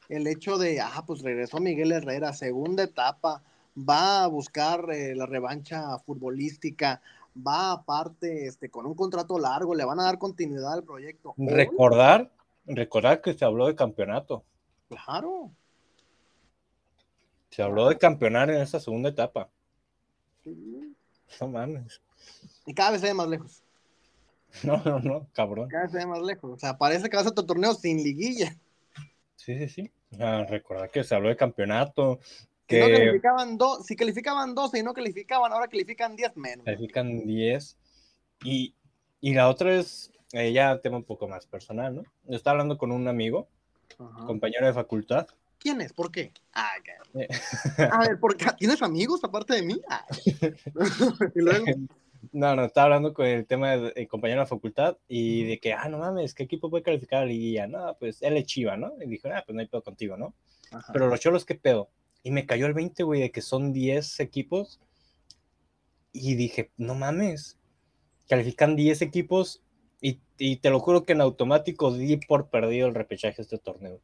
el 0.08 0.26
hecho 0.26 0.58
de, 0.58 0.80
ah, 0.80 1.04
pues 1.06 1.22
regresó 1.22 1.60
Miguel 1.60 1.92
Herrera, 1.92 2.32
segunda 2.34 2.84
etapa, 2.84 3.44
va 3.78 4.24
a 4.24 4.28
buscar 4.28 4.90
eh, 4.92 5.16
la 5.16 5.26
revancha 5.26 5.98
futbolística, 6.00 7.02
va 7.36 7.72
aparte 7.72 8.46
este, 8.48 8.70
con 8.70 8.86
un 8.86 8.96
contrato 8.96 9.38
largo, 9.40 9.74
le 9.76 9.86
van 9.86 10.00
a 10.00 10.04
dar 10.04 10.18
continuidad 10.20 10.74
al 10.74 10.84
proyecto. 10.84 11.34
Recordar, 11.38 12.32
recordar 12.66 13.22
que 13.22 13.34
se 13.34 13.46
habló 13.46 13.68
de 13.68 13.76
campeonato. 13.76 14.44
claro. 14.88 15.52
Se 17.52 17.64
habló 17.64 17.90
de 17.90 17.98
campeonar 17.98 18.50
en 18.52 18.62
esa 18.62 18.80
segunda 18.80 19.10
etapa. 19.10 19.50
sí. 20.44 20.96
No 21.42 21.48
mames. 21.48 22.02
Y 22.66 22.74
cada 22.74 22.92
vez 22.92 23.02
se 23.02 23.08
ve 23.08 23.14
más 23.14 23.28
lejos, 23.28 23.64
No, 24.64 24.78
no, 24.84 25.00
no, 25.00 25.28
cabrón. 25.34 25.68
cada 25.70 25.84
vez 25.84 25.92
se 25.92 25.98
ve 26.00 26.06
más 26.06 26.22
lejos. 26.22 26.52
O 26.52 26.58
sea, 26.58 26.78
parece 26.78 27.10
que 27.10 27.18
va 27.18 27.24
a 27.24 27.32
tu 27.32 27.46
torneo 27.46 27.74
sin 27.74 27.98
liguilla. 28.04 28.56
Sí, 29.36 29.58
sí, 29.58 29.68
sí. 29.70 29.92
Ah, 30.20 30.46
recordar 30.50 30.90
que 30.90 31.04
se 31.04 31.14
habló 31.16 31.30
de 31.30 31.36
campeonato, 31.36 32.20
No 32.78 32.86
que 32.86 32.94
calificaban 32.94 33.58
dos, 33.58 33.86
si 33.86 33.96
calificaban 33.96 34.54
12 34.54 34.80
y 34.80 34.84
no 34.84 34.94
calificaban, 34.94 35.52
ahora 35.52 35.68
califican 35.68 36.16
10 36.16 36.38
menos. 36.38 36.66
califican 36.66 37.26
10. 37.26 37.78
Y, 38.44 38.76
y 39.22 39.34
la 39.34 39.50
otra 39.50 39.74
es, 39.76 40.12
eh, 40.34 40.54
ya 40.54 40.80
tema 40.80 40.98
un 40.98 41.04
poco 41.04 41.28
más 41.28 41.46
personal, 41.48 41.96
¿no? 41.96 42.04
Yo 42.26 42.36
estaba 42.36 42.54
hablando 42.54 42.78
con 42.78 42.92
un 42.92 43.08
amigo, 43.08 43.48
Ajá. 43.98 44.26
compañero 44.26 44.68
de 44.68 44.74
facultad. 44.74 45.28
¿Quién 45.58 45.82
es? 45.82 45.92
¿Por 45.94 46.12
qué? 46.12 46.32
Ah. 46.54 46.70
Eh. 47.16 47.28
A 47.92 48.00
ver, 48.08 48.20
¿por 48.20 48.38
qué? 48.38 48.46
¿tienes 48.58 48.82
amigos 48.82 49.24
aparte 49.24 49.56
de 49.56 49.62
mí? 49.64 49.82
Ah. 49.90 50.06
luego, 51.36 51.66
No, 52.32 52.56
no, 52.56 52.66
estaba 52.66 52.86
hablando 52.86 53.14
con 53.14 53.26
el 53.26 53.46
tema 53.46 53.76
de, 53.76 53.92
de 53.92 54.08
compañero 54.08 54.40
de 54.40 54.44
la 54.44 54.48
facultad 54.48 54.98
y 55.08 55.44
de 55.46 55.60
que, 55.60 55.74
ah, 55.74 55.90
no 55.90 55.98
mames, 55.98 56.34
¿qué 56.34 56.44
equipo 56.44 56.70
puede 56.70 56.84
calificar 56.84 57.20
a 57.20 57.26
la 57.26 57.28
liguilla? 57.32 57.68
No, 57.68 57.98
pues 58.00 58.22
él 58.22 58.38
es 58.38 58.46
Chiva, 58.46 58.78
¿no? 58.78 58.94
Y 59.02 59.08
dijo, 59.08 59.28
ah, 59.34 59.44
pues 59.46 59.56
no 59.56 59.62
hay 59.62 59.68
pedo 59.68 59.82
contigo, 59.82 60.16
¿no? 60.16 60.34
Ajá. 60.72 60.94
Pero 60.94 61.08
los 61.08 61.20
cholos, 61.20 61.44
¿qué 61.46 61.56
pedo? 61.56 61.90
Y 62.24 62.32
me 62.32 62.46
cayó 62.46 62.66
el 62.66 62.74
20, 62.74 63.04
güey, 63.04 63.22
de 63.22 63.32
que 63.32 63.42
son 63.42 63.72
10 63.74 64.20
equipos. 64.20 64.80
Y 66.12 66.36
dije, 66.36 66.72
no 66.78 66.96
mames, 66.96 67.58
califican 68.28 68.76
10 68.76 69.02
equipos 69.04 69.62
y, 70.02 70.20
y 70.38 70.58
te 70.58 70.70
lo 70.70 70.80
juro 70.80 71.04
que 71.06 71.14
en 71.14 71.22
automático 71.22 71.94
di 71.94 72.18
por 72.18 72.50
perdido 72.50 72.88
el 72.88 72.96
repechaje 72.96 73.38
de 73.38 73.44
este 73.44 73.58
torneo. 73.60 74.00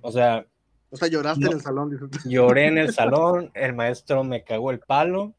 O 0.00 0.10
sea, 0.10 0.46
O 0.90 0.96
sea, 0.96 1.06
lloraste 1.08 1.44
No. 1.44 1.50
en 1.52 1.56
el 1.56 1.62
salón. 1.62 1.90
dices. 2.10 2.24
lloré 2.24 2.66
en 2.66 2.78
el 2.78 2.92
salón, 2.92 3.50
el 3.54 3.74
maestro 3.74 4.24
me 4.24 4.42
cagó 4.42 4.70
el 4.72 4.80
palo. 4.80 5.34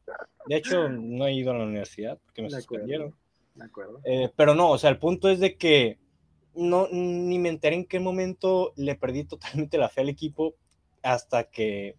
De 0.46 0.56
hecho, 0.56 0.88
no 0.88 1.26
he 1.26 1.34
ido 1.34 1.52
a 1.52 1.58
la 1.58 1.64
universidad 1.64 2.18
porque 2.24 2.42
me 2.42 2.48
De 2.48 2.56
acuerdo. 2.56 2.62
suspendieron. 2.86 3.14
De 3.54 3.64
acuerdo. 3.64 4.00
Eh, 4.04 4.30
pero 4.34 4.54
no, 4.54 4.70
o 4.70 4.78
sea, 4.78 4.88
el 4.90 4.98
punto 4.98 5.28
es 5.28 5.38
de 5.40 5.56
que 5.58 5.98
no, 6.54 6.88
ni 6.90 7.38
me 7.38 7.50
enteré 7.50 7.76
en 7.76 7.84
qué 7.84 8.00
momento 8.00 8.72
le 8.76 8.94
perdí 8.94 9.24
totalmente 9.24 9.76
la 9.78 9.90
fe 9.90 10.00
al 10.00 10.08
equipo 10.08 10.54
hasta 11.02 11.44
que 11.44 11.96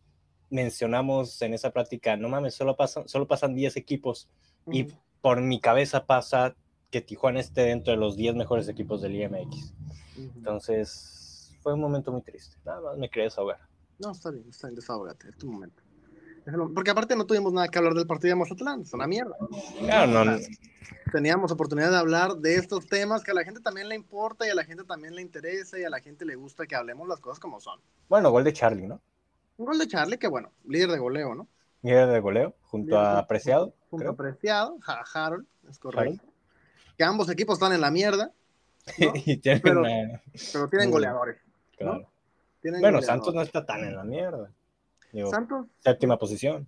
mencionamos 0.49 1.41
en 1.41 1.53
esa 1.53 1.71
práctica, 1.71 2.15
no 2.15 2.29
mames, 2.29 2.53
solo 2.53 2.75
pasan, 2.75 3.07
solo 3.07 3.27
pasan 3.27 3.55
10 3.55 3.75
equipos 3.77 4.29
y 4.71 4.87
por 5.21 5.41
mi 5.41 5.59
cabeza 5.59 6.05
pasa 6.05 6.55
que 6.91 7.01
Tijuana 7.01 7.39
esté 7.39 7.61
dentro 7.61 7.91
de 7.91 7.97
los 7.97 8.15
10 8.15 8.35
mejores 8.35 8.67
equipos 8.69 9.01
del 9.01 9.15
IMX. 9.15 9.73
Entonces, 10.15 11.55
fue 11.61 11.73
un 11.73 11.79
momento 11.79 12.11
muy 12.11 12.21
triste. 12.21 12.57
Nada 12.65 12.81
más 12.81 12.97
me 12.97 13.09
quería 13.09 13.25
desahogar. 13.25 13.59
No, 13.99 14.11
está 14.11 14.31
bien, 14.31 14.45
está 14.49 14.67
bien, 14.67 14.75
desahógate, 14.75 15.29
es 15.29 15.37
tu 15.37 15.51
momento. 15.51 15.82
Porque 16.73 16.91
aparte 16.91 17.15
no 17.15 17.25
tuvimos 17.25 17.53
nada 17.53 17.67
que 17.67 17.77
hablar 17.77 17.93
del 17.93 18.05
partido 18.07 18.35
de 18.35 18.39
Mazatlán, 18.41 18.81
es 18.81 18.93
una 18.93 19.07
mierda. 19.07 19.35
Claro, 19.79 20.11
no, 20.11 20.25
no, 20.25 20.37
Teníamos 21.11 21.51
oportunidad 21.51 21.91
de 21.91 21.97
hablar 21.97 22.35
de 22.37 22.55
estos 22.55 22.87
temas 22.87 23.23
que 23.23 23.31
a 23.31 23.33
la 23.33 23.43
gente 23.43 23.61
también 23.61 23.87
le 23.87 23.95
importa 23.95 24.45
y 24.47 24.49
a 24.49 24.55
la 24.55 24.63
gente 24.63 24.83
también 24.83 25.15
le 25.15 25.21
interesa 25.21 25.77
y 25.79 25.83
a 25.83 25.89
la 25.89 25.99
gente 25.99 26.25
le 26.25 26.35
gusta 26.35 26.65
que 26.65 26.75
hablemos 26.75 27.07
las 27.07 27.19
cosas 27.19 27.39
como 27.39 27.59
son. 27.59 27.79
bueno, 28.09 28.31
gol 28.31 28.43
de 28.43 28.51
Charlie, 28.53 28.87
¿no? 28.87 28.99
Un 29.57 29.65
gol 29.67 29.77
de 29.77 29.87
Charlie, 29.87 30.17
que 30.17 30.27
bueno, 30.27 30.51
líder 30.65 30.89
de 30.89 30.97
goleo, 30.99 31.35
¿no? 31.35 31.47
Líder 31.83 32.07
de 32.09 32.19
goleo, 32.19 32.55
junto 32.63 32.97
a 32.97 33.19
Apreciado. 33.19 33.73
Junto 33.89 34.03
creo. 34.03 34.11
a 34.13 34.15
Preciado, 34.15 34.77
Ja- 34.81 35.03
Harold, 35.13 35.45
es 35.69 35.77
correcto. 35.77 36.23
Que 36.97 37.03
ambos 37.03 37.29
equipos 37.29 37.55
están 37.55 37.73
en 37.73 37.81
la 37.81 37.91
mierda, 37.91 38.31
¿no? 38.97 39.13
y 39.25 39.37
tienen 39.37 39.61
Pero- 39.61 39.81
una- 39.81 40.21
pero 40.51 40.67
tienen 40.69 40.89
goleadores. 40.91 41.37
claro. 41.77 42.09
Tienen 42.61 42.81
Bueno, 42.81 42.97
goleadores. 42.97 43.05
Santos 43.05 43.35
no 43.35 43.41
está 43.41 43.65
tan 43.65 43.83
en 43.83 43.95
la 43.95 44.03
mierda. 44.03 44.49
Digo, 45.13 45.29
Santos, 45.29 45.67
séptima 45.79 46.17
posición, 46.19 46.67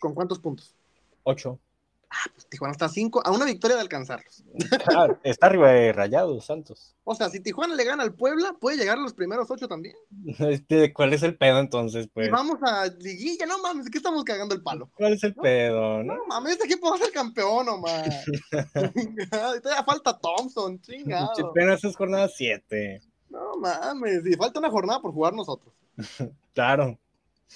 ¿con 0.00 0.14
cuántos 0.14 0.40
puntos? 0.40 0.74
ocho. 1.22 1.60
Pues 2.32 2.46
Tijuana 2.46 2.72
está 2.72 2.84
a 2.84 2.88
cinco, 2.88 3.20
a 3.24 3.32
una 3.32 3.44
victoria 3.44 3.74
de 3.76 3.82
alcanzarlos. 3.82 4.44
Ah, 4.94 5.08
está 5.24 5.46
arriba 5.46 5.70
de 5.72 5.92
Rayados, 5.92 6.44
Santos. 6.44 6.94
O 7.02 7.14
sea, 7.14 7.28
si 7.28 7.40
Tijuana 7.40 7.74
le 7.74 7.84
gana 7.84 8.04
al 8.04 8.14
Puebla, 8.14 8.54
puede 8.60 8.76
llegar 8.76 8.98
a 8.98 9.00
los 9.00 9.14
primeros 9.14 9.50
ocho 9.50 9.66
también. 9.66 9.96
Este, 10.38 10.92
¿Cuál 10.92 11.12
es 11.12 11.22
el 11.24 11.36
pedo 11.36 11.58
entonces, 11.58 12.08
pues? 12.14 12.28
Y 12.28 12.30
vamos 12.30 12.58
a 12.62 12.86
liguilla, 12.86 13.46
no 13.46 13.58
mames, 13.58 13.90
¿qué 13.90 13.98
estamos 13.98 14.22
cagando 14.22 14.54
el 14.54 14.62
palo? 14.62 14.90
¿Cuál 14.94 15.14
es 15.14 15.24
el 15.24 15.34
pedo, 15.34 16.04
no? 16.04 16.14
No 16.14 16.26
mames, 16.26 16.52
este 16.52 16.66
equipo 16.66 16.88
va 16.88 16.96
a 16.96 17.00
ser 17.00 17.10
campeón, 17.12 17.66
nomás. 17.66 18.24
Todavía 18.80 19.84
falta 19.84 20.16
Thompson, 20.18 20.80
chingado. 20.80 21.32
Apenas 21.48 21.82
es 21.82 21.96
jornada 21.96 22.28
7. 22.28 23.02
No 23.30 23.56
mames, 23.58 24.24
y 24.24 24.34
falta 24.34 24.60
una 24.60 24.70
jornada 24.70 25.00
por 25.00 25.12
jugar 25.12 25.34
nosotros. 25.34 25.74
Claro, 26.54 26.96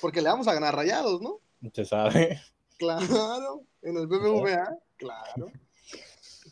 Porque 0.00 0.22
le 0.22 0.28
vamos 0.28 0.48
a 0.48 0.54
ganar 0.54 0.74
rayados, 0.74 1.20
¿no? 1.20 1.40
se 1.72 1.84
sabe. 1.84 2.40
Claro, 2.78 3.64
en 3.82 3.96
el 3.96 4.06
BBVA, 4.06 4.78
claro. 4.96 5.50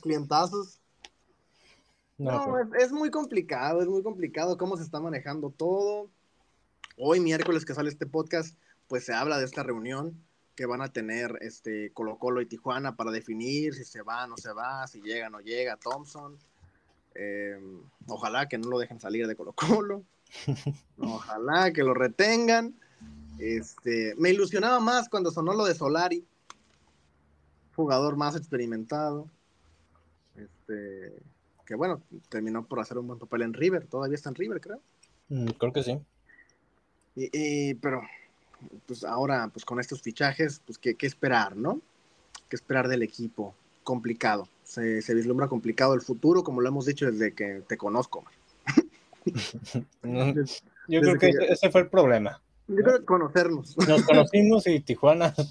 Clientazos. 0.03 0.81
No, 2.19 2.33
No, 2.33 2.45
pues, 2.51 2.67
es, 2.83 2.87
es 2.87 2.93
muy 2.93 3.11
complicado, 3.11 3.81
es 3.81 3.89
muy 3.89 4.03
complicado 4.03 4.57
cómo 4.57 4.77
se 4.77 4.83
está 4.83 5.01
manejando 5.01 5.51
todo. 5.51 6.11
Hoy, 6.97 7.21
miércoles 7.21 7.65
que 7.65 7.75
sale 7.75 7.91
este 7.91 8.07
podcast, 8.07 8.59
pues 8.89 9.05
se 9.05 9.15
habla 9.15 9.39
de 9.39 9.45
esta 9.45 9.63
reunión 9.63 10.21
que 10.57 10.67
van 10.67 10.81
a 10.81 10.89
tener 10.89 11.39
este 11.43 11.93
Colo 11.93 12.19
Colo 12.19 12.41
y 12.41 12.47
Tijuana 12.47 12.97
para 12.97 13.11
definir 13.11 13.75
si 13.75 13.85
se 13.85 14.03
va 14.03 14.25
o 14.25 14.27
no 14.27 14.37
se 14.39 14.53
va, 14.53 14.87
si 14.87 15.03
llega 15.03 15.27
o 15.27 15.31
no 15.31 15.41
llega 15.41 15.77
Thompson. 15.77 16.39
Eh, 17.15 17.61
ojalá 18.09 18.49
que 18.49 18.59
no 18.59 18.71
lo 18.71 18.79
dejen 18.79 18.99
salir 18.99 19.27
de 19.27 19.37
Colo 19.37 19.53
Colo. 19.53 20.03
Ojalá 20.99 21.73
que 21.73 21.85
lo 21.85 21.95
retengan. 21.95 22.75
Este, 23.39 24.15
me 24.17 24.31
ilusionaba 24.31 24.81
más 24.81 25.09
cuando 25.09 25.31
sonó 25.31 25.53
lo 25.55 25.65
de 25.65 25.75
Solari, 25.75 26.25
jugador 27.75 28.17
más 28.17 28.37
experimentado. 28.37 29.29
Este, 30.35 31.13
que 31.65 31.75
bueno, 31.75 32.03
terminó 32.29 32.65
por 32.67 32.81
hacer 32.81 32.99
un 32.99 33.07
buen 33.07 33.19
papel 33.19 33.43
en 33.43 33.53
River, 33.55 33.87
todavía 33.87 34.15
está 34.15 34.29
en 34.31 34.35
River, 34.37 34.61
creo. 34.61 34.81
mm, 35.29 35.47
creo 35.59 35.73
que 35.73 35.83
sí. 35.83 35.99
Y, 37.15 37.31
y- 37.33 37.75
pero, 37.75 38.03
pues 38.87 39.05
ahora, 39.05 39.49
pues 39.53 39.65
con 39.65 39.81
estos 39.81 40.03
fichajes, 40.03 40.61
pues 40.65 40.79
qué, 40.79 40.95
qué 40.95 41.07
esperar, 41.07 41.57
¿no? 41.57 41.81
¿Qué 42.49 42.57
esperar 42.57 42.89
del 42.89 43.03
equipo? 43.03 43.55
Complicado. 43.83 44.49
Se, 44.65 45.01
se 45.03 45.15
vislumbra 45.15 45.49
complicado 45.49 45.95
el 45.95 46.03
futuro, 46.03 46.43
como 46.43 46.61
lo 46.61 46.69
hemos 46.69 46.87
dicho 46.87 47.11
desde 47.11 47.33
que 47.35 47.63
te 47.67 47.77
conozco. 47.77 48.25
Desde- 50.03 50.45
yo 50.89 51.01
creo 51.01 51.19
que 51.19 51.31
ese 51.49 51.71
fue 51.71 51.83
el 51.83 51.89
problema. 51.89 52.41
Yo 52.69 52.77
creo 52.77 53.05
que. 53.05 53.87
Nos 53.89 54.03
conocimos 54.05 54.67
y 54.67 54.81
Tijuana. 54.81 55.35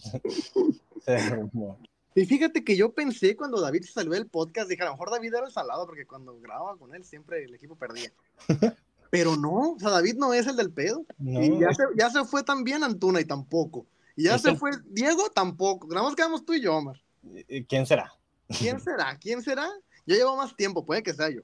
Y 2.17 2.25
fíjate 2.25 2.63
que 2.63 2.77
yo 2.77 2.93
pensé 2.93 3.35
cuando 3.35 3.59
David 3.59 3.81
se 3.81 3.91
salió 3.91 4.13
del 4.13 4.27
podcast, 4.27 4.69
dije, 4.69 4.81
a 4.83 4.85
lo 4.85 4.91
mejor 4.93 5.11
David 5.11 5.33
era 5.33 5.45
el 5.45 5.51
salado, 5.51 5.85
porque 5.85 6.07
cuando 6.07 6.39
grababa 6.39 6.77
con 6.77 6.95
él 6.95 7.03
siempre 7.03 7.43
el 7.43 7.53
equipo 7.53 7.75
perdía. 7.75 8.09
Pero 9.09 9.35
no, 9.35 9.73
o 9.73 9.79
sea, 9.79 9.89
David 9.89 10.15
no 10.15 10.33
es 10.33 10.47
el 10.47 10.55
del 10.55 10.71
pedo. 10.71 11.05
No, 11.17 11.41
y 11.41 11.59
ya 11.59 11.73
se, 11.73 11.83
ya 11.97 12.09
se 12.09 12.23
fue 12.23 12.43
también 12.43 12.85
Antuna 12.85 13.19
y 13.19 13.25
tampoco. 13.25 13.85
Y 14.15 14.23
ya 14.23 14.39
se 14.39 14.55
fue 14.55 14.71
Diego 14.85 15.29
tampoco. 15.29 15.87
Nada 15.89 16.03
más 16.03 16.15
quedamos 16.15 16.45
tú 16.45 16.53
y 16.53 16.61
yo, 16.61 16.77
Omar. 16.77 17.01
¿y 17.49 17.65
¿Quién 17.65 17.85
será? 17.85 18.13
¿Quién 18.47 18.79
será? 18.79 19.17
¿Quién 19.19 19.43
será? 19.43 19.69
Yo 20.05 20.15
llevo 20.15 20.37
más 20.37 20.55
tiempo, 20.55 20.85
puede 20.85 21.03
que 21.03 21.13
sea 21.13 21.29
yo. 21.29 21.41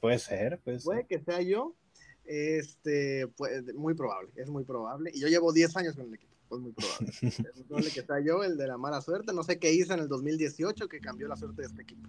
Puede 0.00 0.18
ser, 0.18 0.58
puede 0.64 0.80
Puede 0.80 1.06
que 1.06 1.20
sea 1.20 1.40
yo. 1.42 1.74
Este, 2.28 3.26
pues, 3.38 3.74
muy 3.74 3.94
probable, 3.94 4.30
es 4.36 4.50
muy 4.50 4.62
probable. 4.62 5.10
Y 5.14 5.20
yo 5.20 5.28
llevo 5.28 5.50
10 5.50 5.74
años 5.78 5.96
con 5.96 6.08
el 6.08 6.14
equipo, 6.14 6.34
pues 6.46 6.60
muy 6.60 6.72
probable. 6.72 7.10
es 7.22 7.56
muy 7.56 7.64
probable 7.64 7.90
que 7.90 8.02
sea 8.02 8.20
yo 8.20 8.44
el 8.44 8.58
de 8.58 8.66
la 8.66 8.76
mala 8.76 9.00
suerte. 9.00 9.32
No 9.32 9.42
sé 9.42 9.58
qué 9.58 9.72
hice 9.72 9.94
en 9.94 10.00
el 10.00 10.08
2018 10.08 10.88
que 10.88 11.00
cambió 11.00 11.26
la 11.26 11.36
suerte 11.36 11.62
de 11.62 11.68
este 11.68 11.82
equipo. 11.82 12.06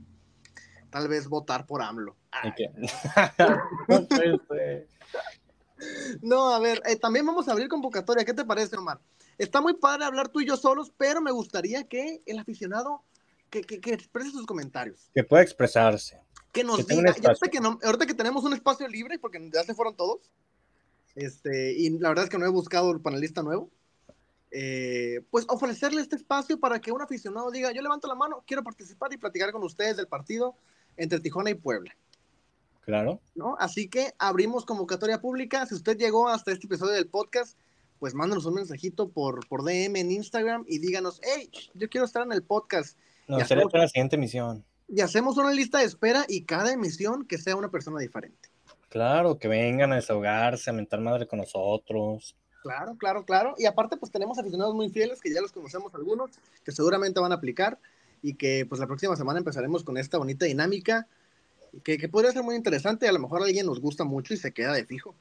Tal 0.90 1.08
vez 1.08 1.30
votar 1.30 1.66
por 1.66 1.82
AMLO. 1.82 2.18
No 6.22 6.54
a 6.54 6.60
ver, 6.60 6.82
eh, 6.86 6.98
también 6.98 7.26
vamos 7.26 7.48
a 7.48 7.54
abrir 7.54 7.70
convocatoria. 7.70 8.26
¿Qué 8.26 8.34
te 8.34 8.44
parece, 8.44 8.76
Omar? 8.76 9.00
Está 9.38 9.62
muy 9.62 9.76
padre 9.76 10.04
hablar 10.04 10.28
tú 10.28 10.41
y 10.41 10.46
yo 10.46 10.58
solos, 10.58 10.91
pero 10.98 11.22
me 11.22 11.32
gustaría 11.32 11.88
que 11.88 12.20
el 12.26 12.38
aficionado 12.38 13.06
que, 13.50 13.62
que, 13.62 13.80
que 13.80 13.94
exprese 13.94 14.32
sus 14.32 14.46
comentarios. 14.46 15.10
que 15.14 15.24
pueda 15.24 15.41
expresarse. 15.41 16.20
Que 16.51 16.63
nos 16.63 16.77
Que 16.85 16.95
diga, 16.95 17.11
ahorita 17.11 17.47
que, 17.49 17.59
no- 17.59 17.80
ahorita 17.84 18.05
que 18.05 18.13
tenemos 18.13 18.43
un 18.43 18.53
espacio 18.53 18.88
libre, 18.88 19.19
porque 19.19 19.49
ya 19.53 19.63
se 19.63 19.73
fueron 19.76 19.95
todos, 19.95 20.19
este, 21.15 21.73
y 21.73 21.89
la 21.99 22.09
verdad 22.09 22.26
es 22.26 22.30
que 22.30 22.38
no 22.38 22.45
he 22.45 22.49
buscado 22.49 22.91
el 22.91 23.01
panelista 23.01 23.43
nuevo, 23.43 23.69
eh, 24.51 25.21
pues 25.30 25.45
ofrecerle 25.47 26.01
este 26.01 26.15
espacio 26.15 26.59
para 26.59 26.80
que 26.80 26.91
un 26.91 27.01
aficionado 27.01 27.51
diga, 27.51 27.71
yo 27.71 27.81
levanto 27.81 28.07
la 28.07 28.15
mano, 28.15 28.43
quiero 28.47 28.63
participar 28.63 29.13
y 29.13 29.17
platicar 29.17 29.51
con 29.51 29.63
ustedes 29.63 29.97
del 29.97 30.07
partido 30.07 30.55
entre 30.97 31.19
Tijuana 31.19 31.51
y 31.51 31.55
Puebla. 31.55 31.95
Claro. 32.81 33.19
¿no? 33.35 33.55
Así 33.59 33.88
que 33.88 34.15
abrimos 34.17 34.65
convocatoria 34.65 35.21
pública. 35.21 35.67
Si 35.67 35.76
usted 35.76 35.95
llegó 35.97 36.27
hasta 36.27 36.51
este 36.51 36.65
episodio 36.65 36.93
del 36.93 37.07
podcast, 37.07 37.55
pues 37.99 38.15
mándanos 38.15 38.45
un 38.47 38.55
mensajito 38.55 39.09
por, 39.09 39.47
por 39.47 39.63
DM 39.63 39.95
en 39.99 40.11
Instagram 40.11 40.63
y 40.67 40.80
díganos, 40.80 41.21
hey, 41.21 41.51
yo 41.76 41.88
quiero 41.89 42.05
estar 42.05 42.23
en 42.23 42.31
el 42.31 42.41
podcast. 42.41 42.97
No, 43.27 43.38
Ya 43.38 43.45
sería 43.45 43.61
estamos. 43.61 43.71
para 43.73 43.84
la 43.84 43.89
siguiente 43.89 44.15
emisión. 44.15 44.65
Y 44.90 45.02
hacemos 45.02 45.38
una 45.38 45.52
lista 45.52 45.80
de 45.80 45.86
espera 45.86 46.26
y 46.28 46.44
cada 46.44 46.72
emisión 46.74 47.26
que 47.26 47.38
sea 47.38 47.56
una 47.56 47.70
persona 47.70 47.99
diferente. 47.99 48.49
Claro, 48.90 49.38
que 49.38 49.48
vengan 49.48 49.91
a 49.94 49.98
desahogarse, 49.98 50.70
a 50.70 50.74
mentar 50.74 50.99
madre 50.99 51.28
con 51.28 51.40
nosotros. 51.40 52.36
Claro, 52.64 52.95
claro, 52.98 53.24
claro. 53.24 53.53
Y 53.57 53.66
aparte, 53.66 53.98
pues 53.98 54.11
tenemos 54.11 54.40
aficionados 54.40 54.74
muy 54.74 54.90
fieles 54.90 55.22
que 55.22 55.32
ya 55.32 55.41
los 55.41 55.52
conocemos 55.52 55.94
algunos, 55.94 56.32
que 56.64 56.72
seguramente 56.72 57.20
van 57.20 57.32
a 57.32 57.36
aplicar 57.36 57.78
y 58.22 58.34
que 58.34 58.66
pues 58.68 58.82
la 58.82 58.88
próxima 58.88 59.16
semana 59.16 59.40
empezaremos 59.40 59.84
con 59.84 59.98
esta 59.98 60.18
bonita 60.18 60.45
dinámica 60.45 61.07
que, 61.84 61.98
que 61.98 62.10
podría 62.10 62.32
ser 62.32 62.44
muy 62.44 62.56
interesante. 62.56 63.07
A 63.07 63.11
lo 63.11 63.20
mejor 63.20 63.41
a 63.44 63.45
alguien 63.45 63.68
nos 63.68 63.80
gusta 63.80 64.03
mucho 64.03 64.34
y 64.34 64.38
se 64.38 64.52
queda 64.52 64.74
de 64.74 64.86
fijo, 64.86 65.14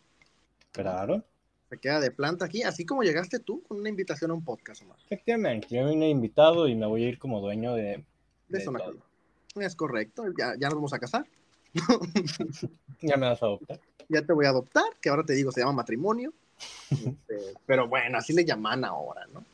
Claro. 0.73 1.23
se 1.69 1.79
queda 1.79 2.01
de 2.01 2.11
planta 2.11 2.47
aquí, 2.47 2.63
así 2.63 2.85
como 2.87 3.03
llegaste 3.03 3.39
tú 3.39 3.63
con 3.63 3.79
una 3.79 3.89
invitación 3.89 4.31
a 4.31 4.35
un 4.35 4.45
podcast, 4.45 4.83
Omar. 4.83 4.97
Efectivamente, 5.05 5.69
yo 5.71 5.87
vine 5.87 6.09
invitado 6.09 6.67
y 6.69 6.75
me 6.75 6.87
voy 6.87 7.05
a 7.05 7.09
ir 7.09 7.19
como 7.19 7.41
dueño 7.41 7.75
de, 7.75 7.83
De 7.83 8.59
de 8.59 8.61
zona 8.65 8.79
todo. 8.81 8.97
Es 9.57 9.75
correcto, 9.75 10.25
ya, 10.37 10.55
ya 10.59 10.69
nos 10.69 10.75
vamos 10.77 10.93
a 10.93 10.99
casar. 10.99 11.27
Ya 13.01 13.17
me 13.17 13.29
vas 13.29 13.41
a 13.43 13.47
adoptar. 13.47 13.81
Ya 14.09 14.23
te 14.23 14.33
voy 14.33 14.47
a 14.47 14.49
adoptar, 14.49 14.85
que 15.01 15.09
ahora 15.09 15.23
te 15.23 15.35
digo, 15.35 15.53
se 15.53 15.61
llama 15.61 15.73
matrimonio. 15.73 16.33
Este, 16.91 17.55
pero 17.67 17.87
bueno, 17.87 18.19
así 18.19 18.33
le 18.33 18.45
llaman 18.45 18.85
ahora, 18.85 19.27
¿no? 19.33 19.45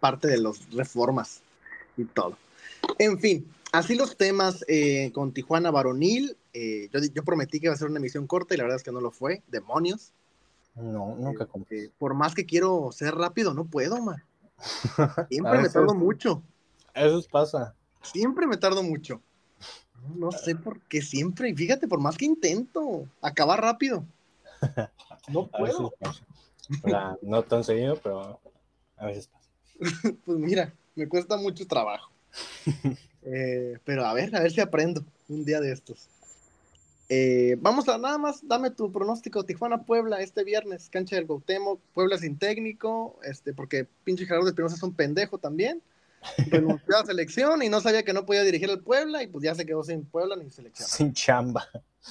Parte 0.00 0.28
de 0.28 0.38
las 0.38 0.70
reformas 0.72 1.42
y 1.96 2.04
todo. 2.04 2.38
En 2.98 3.18
fin, 3.18 3.52
así 3.72 3.96
los 3.96 4.16
temas 4.16 4.64
eh, 4.68 5.10
con 5.12 5.32
Tijuana 5.32 5.70
Varonil. 5.70 6.36
eh, 6.54 6.88
yo, 6.92 7.00
yo 7.12 7.24
prometí 7.24 7.58
que 7.60 7.66
iba 7.66 7.74
a 7.74 7.78
ser 7.78 7.88
una 7.88 7.98
emisión 7.98 8.26
corta 8.26 8.54
y 8.54 8.56
la 8.58 8.62
verdad 8.64 8.76
es 8.78 8.84
que 8.84 8.92
no 8.92 9.00
lo 9.00 9.10
fue. 9.10 9.42
Demonios. 9.48 10.12
No, 10.76 11.16
nunca 11.16 11.44
Eh, 11.44 11.48
compré. 11.48 11.84
eh, 11.84 11.90
por 11.98 12.14
más 12.14 12.34
que 12.34 12.46
quiero 12.46 12.90
ser 12.92 13.14
rápido, 13.16 13.52
no 13.52 13.64
puedo, 13.64 14.00
man. 14.00 14.22
Siempre 15.28 15.58
me 15.58 15.68
tardo 15.68 15.94
mucho. 15.94 16.42
Eso 16.94 17.22
pasa. 17.30 17.74
Siempre 18.02 18.46
me 18.46 18.56
tardo 18.56 18.82
mucho. 18.82 19.20
No 20.16 20.32
sé 20.32 20.54
por 20.56 20.80
qué 20.82 21.02
siempre. 21.02 21.50
Y 21.50 21.54
fíjate, 21.54 21.88
por 21.88 22.00
más 22.00 22.16
que 22.16 22.24
intento 22.24 23.06
acabar 23.20 23.60
rápido. 23.60 24.04
No 25.28 25.46
puedo. 25.46 25.92
no 27.20 27.42
tan 27.42 27.62
seguido, 27.62 27.96
pero 28.02 28.40
a 28.96 29.06
veces 29.06 29.28
pasa. 29.28 29.48
Pues 30.24 30.38
mira, 30.38 30.72
me 30.94 31.06
cuesta 31.06 31.36
mucho 31.36 31.66
trabajo. 31.66 32.10
Eh, 33.30 33.76
pero 33.84 34.06
a 34.06 34.14
ver, 34.14 34.34
a 34.34 34.40
ver 34.40 34.50
si 34.50 34.60
aprendo 34.60 35.04
un 35.28 35.44
día 35.44 35.60
de 35.60 35.72
estos. 35.72 36.08
Eh, 37.10 37.56
vamos 37.60 37.88
a 37.88 37.98
nada 37.98 38.16
más, 38.16 38.46
dame 38.46 38.70
tu 38.70 38.90
pronóstico. 38.92 39.44
Tijuana 39.44 39.82
Puebla 39.82 40.20
este 40.20 40.44
viernes, 40.44 40.88
cancha 40.88 41.16
del 41.16 41.26
Gautemo, 41.26 41.78
Puebla 41.92 42.16
sin 42.16 42.38
técnico, 42.38 43.18
este, 43.22 43.52
porque 43.52 43.86
pinche 44.04 44.24
Gerardo 44.24 44.48
Espinosa 44.48 44.76
es 44.76 44.82
un 44.82 44.94
pendejo 44.94 45.36
también. 45.36 45.82
Renunció 46.50 46.96
a 46.96 47.00
la 47.00 47.06
selección 47.06 47.62
y 47.62 47.68
no 47.68 47.80
sabía 47.80 48.02
que 48.02 48.12
no 48.12 48.26
podía 48.26 48.42
dirigir 48.42 48.70
al 48.70 48.80
Puebla 48.80 49.22
y 49.22 49.28
pues 49.28 49.44
ya 49.44 49.54
se 49.54 49.64
quedó 49.64 49.82
sin 49.84 50.04
Puebla 50.04 50.36
ni 50.36 50.50
selección. 50.50 50.88
Sin 50.88 51.12
chamba. 51.12 51.68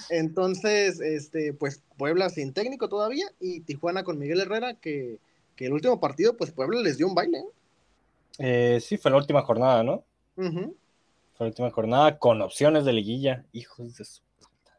Entonces, 0.10 1.00
este, 1.00 1.54
pues 1.54 1.82
Puebla 1.98 2.30
sin 2.30 2.54
técnico 2.54 2.88
todavía 2.90 3.26
y 3.40 3.62
Tijuana 3.62 4.04
con 4.04 4.18
Miguel 4.20 4.42
Herrera, 4.42 4.76
que, 4.76 5.20
que 5.56 5.66
el 5.66 5.74
último 5.74 6.00
partido, 6.00 6.38
pues 6.38 6.52
Puebla 6.52 6.82
les 6.82 6.98
dio 6.98 7.08
un 7.08 7.16
baile. 7.16 7.40
¿eh? 7.40 7.46
Eh, 8.40 8.80
sí, 8.82 8.98
fue 8.98 9.12
la 9.12 9.18
última 9.18 9.42
jornada, 9.42 9.84
¿no? 9.84 10.04
Fue 10.36 10.46
la 11.40 11.46
última 11.48 11.72
jornada 11.72 12.18
con 12.20 12.42
opciones 12.42 12.86
de 12.86 12.94
liguilla. 12.94 13.44
Hijos 13.54 13.98
de 13.98 14.06
su 14.06 14.22
puta. 14.40 14.78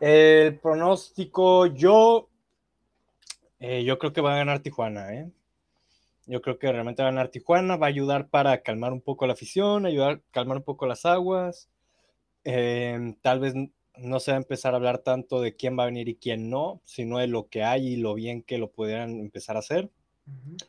El 0.00 0.58
pronóstico, 0.58 1.66
yo. 1.66 2.28
eh, 3.60 3.84
yo 3.84 3.98
creo 3.98 4.12
que 4.12 4.20
va 4.20 4.34
a 4.34 4.38
ganar 4.38 4.60
Tijuana, 4.60 5.14
¿eh? 5.14 5.30
Yo 6.26 6.42
creo 6.42 6.58
que 6.58 6.70
realmente 6.70 7.02
va 7.02 7.08
a 7.08 7.12
ganar 7.12 7.28
Tijuana. 7.28 7.76
Va 7.76 7.86
a 7.86 7.90
ayudar 7.90 8.28
para 8.28 8.62
calmar 8.62 8.92
un 8.92 9.00
poco 9.00 9.26
la 9.26 9.34
afición, 9.34 9.86
ayudar 9.86 10.10
a 10.12 10.20
calmar 10.32 10.58
un 10.58 10.64
poco 10.64 10.86
las 10.86 11.06
aguas. 11.06 11.68
Eh, 12.44 13.16
tal 13.22 13.40
vez 13.40 13.54
no 13.96 14.20
se 14.20 14.32
va 14.32 14.36
a 14.36 14.40
empezar 14.40 14.74
a 14.74 14.76
hablar 14.76 14.98
tanto 14.98 15.40
de 15.40 15.56
quién 15.56 15.78
va 15.78 15.84
a 15.84 15.86
venir 15.86 16.08
y 16.08 16.16
quién 16.16 16.50
no, 16.50 16.80
sino 16.84 17.18
de 17.18 17.26
lo 17.28 17.48
que 17.48 17.62
hay 17.62 17.86
y 17.88 17.96
lo 17.96 18.14
bien 18.14 18.42
que 18.42 18.58
lo 18.58 18.70
pudieran 18.70 19.20
empezar 19.20 19.56
a 19.56 19.60
hacer. 19.60 19.90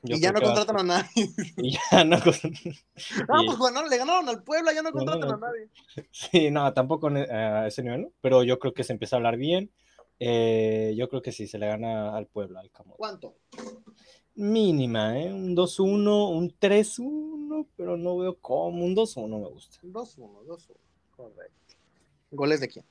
Yo 0.04 0.16
y 0.18 0.22
ya 0.22 0.32
no 0.32 0.40
va 0.40 0.52
a 0.52 0.54
contratan 0.54 0.80
a 0.80 0.84
nadie. 0.84 1.30
Y 1.58 1.72
ya 1.92 2.04
no. 2.04 2.18
Y- 2.18 3.48
pues 3.48 3.60
ganaron, 3.60 3.90
le 3.90 3.98
ganaron 3.98 4.30
al 4.30 4.44
Puebla, 4.44 4.72
ya 4.74 4.84
no 4.84 4.92
No, 4.92 5.00
no, 5.00 5.06
contratan 5.06 5.30
a 5.30 5.32
no. 5.34 5.38
nadie. 5.40 5.70
Sí, 6.12 6.52
no, 6.52 6.72
tampoco 6.74 7.08
en- 7.10 7.18
a 7.32 7.66
ese 7.68 7.82
nivel, 7.82 8.04
¿no? 8.04 8.12
pero 8.22 8.44
yo 8.44 8.60
creo 8.60 8.74
que 8.74 8.84
se 8.84 8.94
empieza 8.94 9.16
a 9.16 9.18
hablar 9.18 9.38
bien. 9.38 9.72
Eh, 10.20 10.94
yo 10.98 11.10
creo 11.10 11.22
que 11.22 11.32
sí, 11.32 11.48
se 11.48 11.58
le 11.60 11.68
gana 11.68 12.16
al 12.16 12.28
Puebla, 12.28 12.60
al 12.60 12.72
Camote. 12.72 12.98
¿Cuánto? 12.98 13.36
Mínima, 14.38 15.20
¿eh? 15.20 15.34
Un 15.34 15.56
2-1, 15.56 16.30
un 16.30 16.54
3-1, 16.60 17.66
pero 17.76 17.98
no 17.98 18.18
veo 18.18 18.38
cómo. 18.40 18.86
Un 18.86 18.96
2-1 18.96 19.40
me 19.40 19.50
gusta. 19.50 19.80
2-1, 19.82 20.46
2-1. 20.46 20.76
Correcto. 21.16 21.76
¿Goles 22.30 22.60
de 22.60 22.68
quién? 22.68 22.86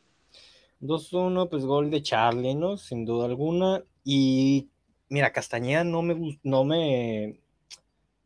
2-1, 0.80 1.48
pues 1.48 1.64
gol 1.64 1.88
de 1.90 2.02
Charlie, 2.02 2.56
¿no? 2.56 2.76
Sin 2.76 3.04
duda 3.04 3.26
alguna. 3.26 3.84
Y 4.02 4.68
mira, 5.08 5.32
Castañeda 5.32 5.84
no 5.84 6.02
me 6.02 6.38
no 6.42 6.64
me 6.64 7.38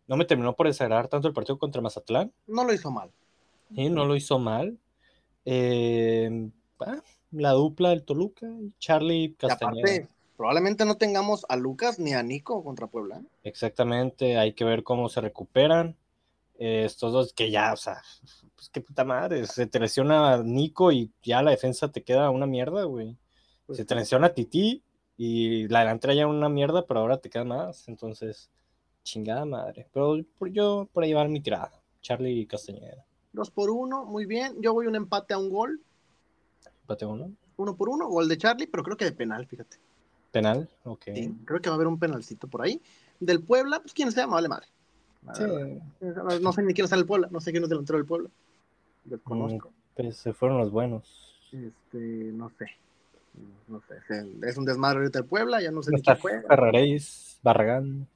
no 0.09 0.17
me 0.17 0.25
terminó 0.25 0.57
por 0.57 0.67
desagradar 0.67 1.09
tanto 1.09 1.29
el 1.29 1.35
partido 1.35 1.59
contra 1.59 1.83
Mazatlán. 1.83 2.33
No 2.47 2.65
lo 2.65 2.73
hizo 2.73 2.91
mal. 2.91 3.11
¿sí? 3.75 3.91
No 3.91 4.07
lo 4.07 4.17
hizo 4.17 4.39
mal. 4.39 4.79
Eh, 5.45 6.51
ah, 6.81 7.03
la 7.33 7.53
dupla 7.53 7.91
del 7.91 8.03
Toluca, 8.05 8.47
Charlie 8.79 9.25
Y 9.25 9.35
Castañeda. 9.35 9.81
aparte, 9.83 10.09
probablemente 10.41 10.87
no 10.87 10.97
tengamos 10.97 11.45
a 11.51 11.57
Lucas 11.57 11.99
ni 11.99 12.15
a 12.15 12.23
Nico 12.23 12.65
contra 12.65 12.87
Puebla. 12.87 13.21
Exactamente, 13.43 14.39
hay 14.39 14.55
que 14.55 14.65
ver 14.65 14.83
cómo 14.83 15.11
se 15.11 15.21
recuperan. 15.21 15.99
Eh, 16.59 16.85
estos 16.87 17.13
dos 17.13 17.35
que 17.35 17.51
ya, 17.51 17.75
o 17.75 17.77
sea, 17.77 18.01
pues 18.55 18.71
qué 18.71 18.81
puta 18.81 19.05
madre, 19.05 19.47
se 19.47 19.67
te 19.67 19.79
lesiona 19.79 20.43
Nico 20.43 20.93
y 20.93 21.13
ya 21.23 21.43
la 21.43 21.51
defensa 21.51 21.93
te 21.93 22.03
queda 22.03 22.31
una 22.31 22.47
mierda, 22.47 22.85
güey. 22.85 23.19
Pues 23.67 23.77
se 23.77 23.85
te 23.85 23.95
lesiona 23.95 24.33
Titi 24.33 24.83
y 25.19 25.69
la 25.69 25.81
delantera 25.81 26.15
ya 26.15 26.27
una 26.27 26.49
mierda, 26.49 26.87
pero 26.87 27.01
ahora 27.01 27.19
te 27.19 27.29
queda 27.29 27.45
más, 27.45 27.87
entonces, 27.89 28.49
chingada 29.03 29.45
madre. 29.45 29.89
Pero 29.93 30.25
por, 30.39 30.51
yo 30.51 30.89
por 30.91 31.05
ahí 31.05 31.13
va 31.13 31.29
mi 31.29 31.43
tirada, 31.43 31.83
Charlie 32.01 32.47
Castañeda. 32.47 33.05
Dos 33.35 33.51
por 33.51 33.69
uno, 33.69 34.07
muy 34.07 34.25
bien. 34.25 34.55
Yo 34.63 34.73
voy 34.73 34.87
un 34.87 34.97
empate 34.97 35.35
a 35.35 35.39
un 35.39 35.51
gol. 35.51 35.83
Empate 36.81 37.05
uno. 37.05 37.31
Uno 37.59 37.77
por 37.77 37.91
uno, 37.91 38.09
gol 38.09 38.27
de 38.27 38.39
Charlie, 38.39 38.69
pero 38.69 38.83
creo 38.83 38.97
que 38.97 39.05
de 39.05 39.13
penal, 39.13 39.47
fíjate. 39.47 39.90
Penal, 40.31 40.69
ok. 40.85 41.03
Sí, 41.15 41.35
creo 41.45 41.61
que 41.61 41.69
va 41.71 41.75
a 41.75 41.77
haber 41.77 41.89
un 41.89 41.99
penalcito 41.99 42.47
por 42.49 42.63
ahí. 42.63 42.81
Del 43.19 43.43
Puebla, 43.43 43.81
pues 43.81 43.93
quién 43.93 44.13
sea, 44.13 44.27
me 44.27 44.35
vale 44.35 44.49
madre. 44.49 44.67
Sí, 45.35 45.43
verdad. 45.43 46.25
No, 46.25 46.41
no 46.41 46.53
sé 46.53 46.63
ni 46.63 46.73
quién 46.73 46.85
es 46.87 46.93
el 46.93 47.05
Puebla, 47.07 47.29
no 47.31 47.41
sé 47.41 47.51
quién 47.51 47.63
es 47.65 47.69
delantero 47.69 47.99
del 47.99 48.07
Puebla. 48.07 48.31
Desconozco. 49.05 49.73
pues 49.97 50.17
se 50.17 50.33
fueron 50.33 50.59
los 50.59 50.71
buenos. 50.71 51.35
Este, 51.53 51.99
no 51.99 52.51
sé. 52.59 52.67
No 53.69 53.83
sé. 53.89 53.97
Es- 54.47 54.57
un 54.57 54.65
desmadre 54.65 54.99
ahorita 55.01 55.19
el 55.21 55.25
Puebla, 55.25 55.61
ya 55.61 55.71
no 55.71 55.83
sé 55.83 55.91
ni 55.91 55.97
Está 55.99 56.13
quién 56.15 56.23
juega. 56.23 56.43
Ferraréis, 56.49 57.39
Barragán, 57.43 58.07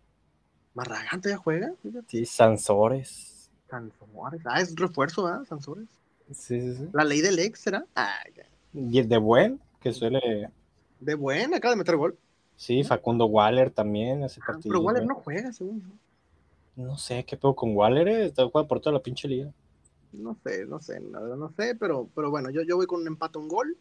Barragán 0.74 1.20
todavía 1.20 1.38
juega. 1.38 1.72
Fíjate. 1.82 2.06
sí, 2.08 2.24
Sansores. 2.26 3.50
Sansores. 3.68 4.40
Ah, 4.44 4.60
es 4.60 4.74
refuerzo, 4.76 5.26
¿ah? 5.26 5.44
Sansores. 5.48 5.86
Sí, 6.32 6.60
sí, 6.60 6.74
sí. 6.74 6.88
La 6.92 7.04
ley 7.04 7.20
del 7.20 7.38
ex, 7.38 7.60
¿será? 7.60 7.84
Ah, 7.94 8.14
ya. 8.36 8.46
Y 8.72 8.98
el 8.98 9.08
de 9.08 9.18
buen, 9.18 9.60
que 9.80 9.92
suele. 9.92 10.50
De 11.00 11.14
buena, 11.14 11.56
acaba 11.58 11.72
de 11.74 11.78
meter 11.78 11.96
gol. 11.96 12.18
Sí, 12.56 12.84
Facundo 12.84 13.26
Waller 13.26 13.70
también, 13.70 14.22
ese 14.22 14.40
Ah, 14.42 14.46
partido. 14.48 14.72
pero 14.74 14.80
Waller 14.84 15.06
no 15.06 15.14
juega, 15.16 15.52
según 15.52 15.80
yo. 15.82 15.88
No 16.76 16.96
sé 16.98 17.24
qué 17.24 17.36
pedo 17.36 17.54
con 17.54 17.76
Waller, 17.76 18.08
eh, 18.08 18.24
está 18.26 18.44
jugando 18.46 18.68
por 18.68 18.80
toda 18.80 18.94
la 18.94 19.02
pinche 19.02 19.28
liga. 19.28 19.52
No 20.12 20.36
sé, 20.44 20.64
no 20.66 20.80
sé, 20.80 21.00
la 21.00 21.20
verdad 21.20 21.36
no 21.36 21.52
sé, 21.56 21.74
pero, 21.74 22.08
pero 22.14 22.30
bueno, 22.30 22.50
yo, 22.50 22.62
yo 22.62 22.76
voy 22.76 22.86
con 22.86 23.00
un 23.00 23.06
empate, 23.08 23.38
un 23.38 23.48
gol. 23.48 23.76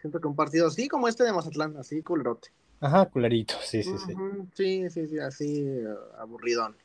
Siento 0.00 0.20
que 0.20 0.26
un 0.28 0.36
partido 0.36 0.66
así 0.66 0.88
como 0.88 1.08
este 1.08 1.24
de 1.24 1.32
Mazatlán, 1.32 1.76
así 1.76 2.02
culerote. 2.02 2.48
Ajá, 2.80 3.06
culerito, 3.06 3.54
sí, 3.62 3.82
sí, 3.82 3.96
sí. 3.98 4.14
Sí, 4.54 4.90
sí, 4.90 5.06
sí, 5.08 5.18
así 5.18 5.60
eh, 5.66 5.86
aburridón. 6.18 6.76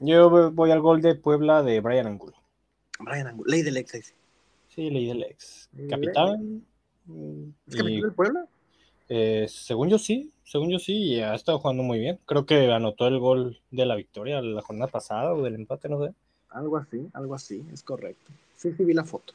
Yo 0.00 0.50
voy- 0.50 0.70
al 0.70 0.80
gol 0.80 1.02
de 1.02 1.14
Puebla 1.14 1.62
de 1.62 1.80
Brian 1.80 2.06
Angulo. 2.06 2.34
Brian 3.00 3.26
Angulo, 3.26 3.50
ley 3.50 3.62
del 3.62 3.76
ex, 3.76 3.92
dice. 3.92 4.14
Sí, 4.68 4.90
leí 4.90 5.06
del 5.08 5.22
ex. 5.24 5.68
Ley 5.72 5.88
Capitán. 5.88 6.64
¿Es 7.66 7.76
capitán 7.76 8.00
del 8.00 8.12
Puebla? 8.12 8.46
Eh, 9.08 9.46
según 9.48 9.88
yo 9.88 9.98
sí, 9.98 10.30
según 10.44 10.70
yo 10.70 10.78
sí, 10.78 10.94
y 10.94 11.20
ha 11.20 11.34
estado 11.34 11.58
jugando 11.58 11.82
muy 11.82 11.98
bien. 11.98 12.18
Creo 12.26 12.46
que 12.46 12.70
anotó 12.72 13.06
el 13.06 13.18
gol 13.18 13.60
de 13.70 13.86
la 13.86 13.94
victoria 13.94 14.40
la 14.40 14.62
jornada 14.62 14.90
pasada 14.90 15.32
o 15.32 15.42
del 15.42 15.54
empate, 15.54 15.88
no 15.88 16.04
sé. 16.04 16.14
Algo 16.50 16.76
así, 16.76 17.08
algo 17.12 17.34
así, 17.34 17.64
es 17.72 17.82
correcto. 17.82 18.32
Sí, 18.56 18.72
sí, 18.76 18.84
vi 18.84 18.94
la 18.94 19.04
foto. 19.04 19.34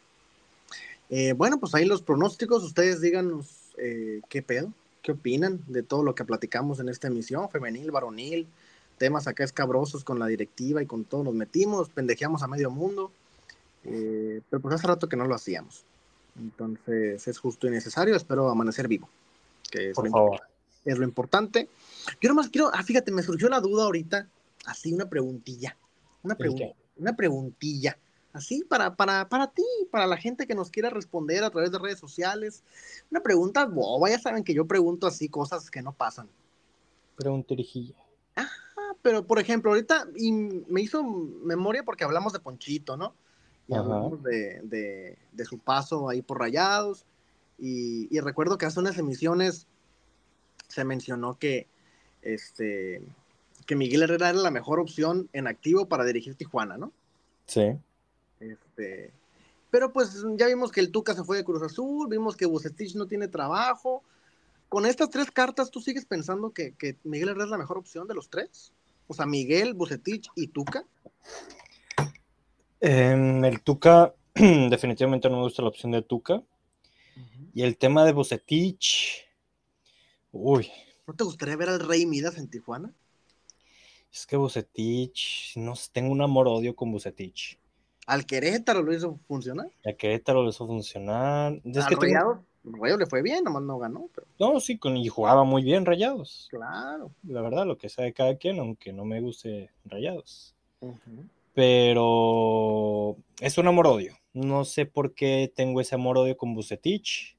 Eh, 1.10 1.34
bueno, 1.34 1.60
pues 1.60 1.74
ahí 1.74 1.86
los 1.86 2.02
pronósticos, 2.02 2.64
ustedes 2.64 3.02
díganos 3.02 3.74
eh, 3.78 4.22
qué 4.30 4.41
pedo, 4.41 4.72
qué 5.02 5.14
opinan 5.14 5.60
de 5.68 5.82
todo 5.82 6.04
lo 6.04 6.14
que 6.14 6.24
platicamos 6.24 6.80
en 6.80 6.90
esta 6.90 7.08
emisión, 7.08 7.50
femenil, 7.50 7.91
varonil, 7.91 8.48
temas 8.98 9.28
acá 9.28 9.44
escabrosos 9.44 10.04
con 10.04 10.20
la 10.20 10.28
directiva 10.28 10.84
y 10.84 10.86
con 10.86 11.06
todos 11.06 11.26
nos 11.26 11.34
metimos, 11.34 11.90
pendejeamos 11.90 12.44
a 12.44 12.48
medio 12.48 12.70
mundo, 12.70 13.12
eh, 13.86 14.41
pero 14.50 14.62
pues 14.62 14.76
hace 14.76 14.88
rato 14.88 15.10
que 15.10 15.18
no 15.18 15.26
lo 15.26 15.34
hacíamos. 15.34 15.84
Entonces 16.38 17.28
es 17.28 17.40
justo 17.40 17.68
y 17.68 17.72
necesario, 17.72 18.16
espero 18.16 18.50
amanecer 18.50 18.88
vivo, 18.88 19.10
que 19.70 19.90
es 19.90 19.96
Por 19.96 20.06
lo 20.06 20.12
favor. 20.12 20.41
es 20.86 20.98
lo 20.98 21.04
importante. 21.04 21.70
Yo 22.22 22.30
nomás 22.30 22.50
quiero, 22.50 22.70
ah, 22.74 22.84
fíjate, 22.84 23.12
me 23.12 23.24
surgió 23.24 23.50
la 23.50 23.60
duda 23.60 23.84
ahorita, 23.86 24.28
así 24.66 24.94
una 24.94 25.10
preguntilla, 25.10 25.78
una, 26.24 26.34
¿El 26.34 26.38
pregunta, 26.38 26.66
qué? 26.66 26.76
una 26.98 27.16
preguntilla, 27.16 27.98
así 28.34 28.64
para, 28.64 28.96
para, 28.96 29.28
para 29.30 29.52
ti, 29.52 29.64
para 29.91 30.08
la 30.08 30.18
gente 30.18 30.48
que 30.48 30.56
nos 30.56 30.70
quiera 30.70 30.90
responder 30.90 31.44
a 31.44 31.50
través 31.50 31.72
de 31.72 31.80
redes 31.80 32.00
sociales, 32.00 32.64
una 33.12 33.22
pregunta 33.22 33.66
boba, 33.66 34.10
ya 34.10 34.20
saben 34.20 34.44
que 34.44 34.54
yo 34.54 34.66
pregunto 34.66 35.08
así 35.08 35.30
cosas 35.30 35.70
que 35.70 35.82
no 35.82 35.91
pasan. 35.94 36.30
Preguntirijilla. 37.16 37.96
Ah, 38.36 38.48
pero 39.02 39.26
por 39.26 39.40
ejemplo, 39.40 39.72
ahorita 39.72 40.08
y 40.16 40.32
me 40.32 40.82
hizo 40.82 41.04
memoria 41.04 41.84
porque 41.84 42.04
hablamos 42.04 42.34
de 42.34 42.40
Ponchito, 42.40 42.96
¿no? 42.98 43.14
Y 43.68 43.74
Ajá. 43.74 43.82
hablamos 43.84 44.24
de, 44.24 44.62
de- 44.64 45.18
de 45.32 45.46
su 45.46 45.60
paso 45.60 46.10
ahí 46.10 46.22
por 46.22 46.40
Rayados. 46.40 47.06
Y, 47.60 48.07
y 48.15 48.19
recuerdo 48.19 48.57
que 48.57 48.65
hace 48.65 48.80
unas 48.80 48.98
emisiones 48.98 49.68
se 50.68 50.86
mencionó 50.86 51.38
que, 51.38 51.68
este, 52.22 53.02
que 53.65 53.76
Miguel 53.76 54.03
Herrera 54.03 54.30
era 54.30 54.40
la 54.40 54.52
mejor 54.52 54.80
opción 54.80 55.30
en 55.34 55.48
activo 55.48 55.88
para 55.88 56.06
dirigir 56.06 56.36
Tijuana, 56.36 56.77
¿no? 56.77 56.91
Sí. 57.45 57.77
Este, 58.40 59.11
pero 59.72 59.91
pues 59.91 60.26
ya 60.38 60.48
vimos 60.48 60.72
que 60.72 60.80
el 60.80 60.91
Tuca 60.91 61.14
se 61.14 61.23
fue 61.23 61.38
de 61.38 61.44
Cruz 61.44 61.61
Azul, 61.61 62.07
vimos 62.10 62.36
que 62.36 62.45
Bucetich 62.45 62.95
no 62.95 63.07
tiene 63.07 63.27
trabajo. 63.27 64.03
Con 64.69 64.86
estas 64.86 65.10
tres 65.10 65.31
cartas, 65.31 65.72
¿tú 65.72 65.81
sigues 65.81 66.06
pensando 66.06 66.52
que, 66.52 66.73
que 66.73 66.95
Miguel 67.03 67.30
Herrera 67.30 67.45
es 67.45 67.52
la 67.52 67.57
mejor 67.57 67.77
opción 67.77 68.07
de 68.07 68.14
los 68.14 68.30
tres? 68.30 68.72
O 69.07 69.14
sea, 69.14 69.26
Miguel, 69.26 69.73
Bucetich 69.73 70.30
y 70.36 70.48
Tuca. 70.48 70.86
El 72.80 73.61
Tuca, 73.61 74.14
definitivamente 74.36 75.30
no 75.30 75.38
me 75.38 75.44
gusta 75.44 75.64
la 75.64 75.69
opción 75.69 75.91
de 75.91 76.03
Tuca. 76.03 76.44
Y 77.54 77.64
el 77.64 77.78
tema 77.78 78.06
de 78.06 78.14
Bucetich, 78.14 79.26
uy, 80.32 80.70
¿No 81.08 81.14
te 81.16 81.24
gustaría 81.24 81.56
ver 81.56 81.70
al 81.70 81.80
Rey 81.80 82.06
Midas 82.06 82.38
en 82.38 82.50
Tijuana? 82.50 82.94
es 84.12 84.26
que 84.26 84.38
Bucetich, 84.38 85.56
no 85.58 85.76
sé, 85.76 85.90
tengo 85.91 86.12
un 86.12 86.22
amor-odio 86.22 86.76
con 86.76 86.91
Bucetich. 86.91 87.60
Al 88.08 88.26
Querétaro 88.26 88.82
lo 88.82 88.94
hizo 88.94 89.20
funcionar. 89.28 89.68
A 89.86 89.94
Querétaro 89.94 90.41
lo 90.44 90.50
hizo 90.50 90.66
funcionar. 90.66 91.54
Es 91.64 91.78
al 91.78 91.90
que 91.90 91.96
tengo- 91.96 92.44
Rayados 92.64 93.00
le 93.00 93.06
fue 93.06 93.22
bien, 93.22 93.44
nomás 93.44 93.64
no 93.64 93.78
ganó, 93.80 94.10
pero 94.14 94.28
No, 94.40 94.60
sí, 94.60 94.78
con, 94.78 94.98
y 94.98 95.08
jugaba 95.08 95.44
muy 95.44 95.64
bien 95.64 95.86
Rayados. 95.86 96.48
claro. 96.52 97.12
La 97.24 97.41
verdad, 97.41 97.66
lo 97.66 97.78
que 97.78 97.88
sea 97.90 98.04
de 98.06 98.14
cada 98.14 98.36
quien, 98.38 98.60
aunque 98.60 98.91
no 98.94 99.06
me 99.06 99.22
guste 99.22 99.70
Rayados. 99.86 100.56
Pero 101.54 103.16
es 103.40 103.58
un 103.58 103.68
amor-odio. 103.68 104.16
No 104.34 104.66
sé 104.66 104.86
por 104.86 105.14
qué 105.14 105.52
tengo 105.54 105.82
ese 105.82 105.96
amor-odio 105.96 106.38
con 106.38 106.54
Bucetich. 106.54 107.36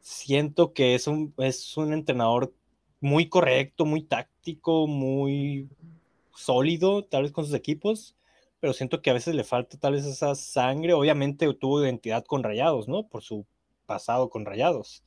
Siento 0.00 0.72
que 0.72 0.94
es 0.94 1.06
un, 1.06 1.32
es 1.38 1.76
un 1.76 1.92
entrenador 1.92 2.52
muy 3.00 3.28
correcto, 3.28 3.84
muy 3.84 4.02
táctico, 4.02 4.86
muy 4.86 5.68
sólido, 6.34 7.04
tal 7.04 7.22
vez 7.22 7.32
con 7.32 7.44
sus 7.44 7.54
equipos, 7.54 8.14
pero 8.60 8.72
siento 8.72 9.02
que 9.02 9.10
a 9.10 9.14
veces 9.14 9.34
le 9.34 9.44
falta 9.44 9.78
tal 9.78 9.94
vez 9.94 10.04
esa 10.04 10.34
sangre. 10.34 10.94
Obviamente 10.94 11.52
tuvo 11.54 11.82
identidad 11.82 12.24
con 12.24 12.42
Rayados, 12.42 12.88
¿no? 12.88 13.06
Por 13.06 13.22
su 13.22 13.46
pasado 13.86 14.30
con 14.30 14.44
Rayados. 14.44 15.02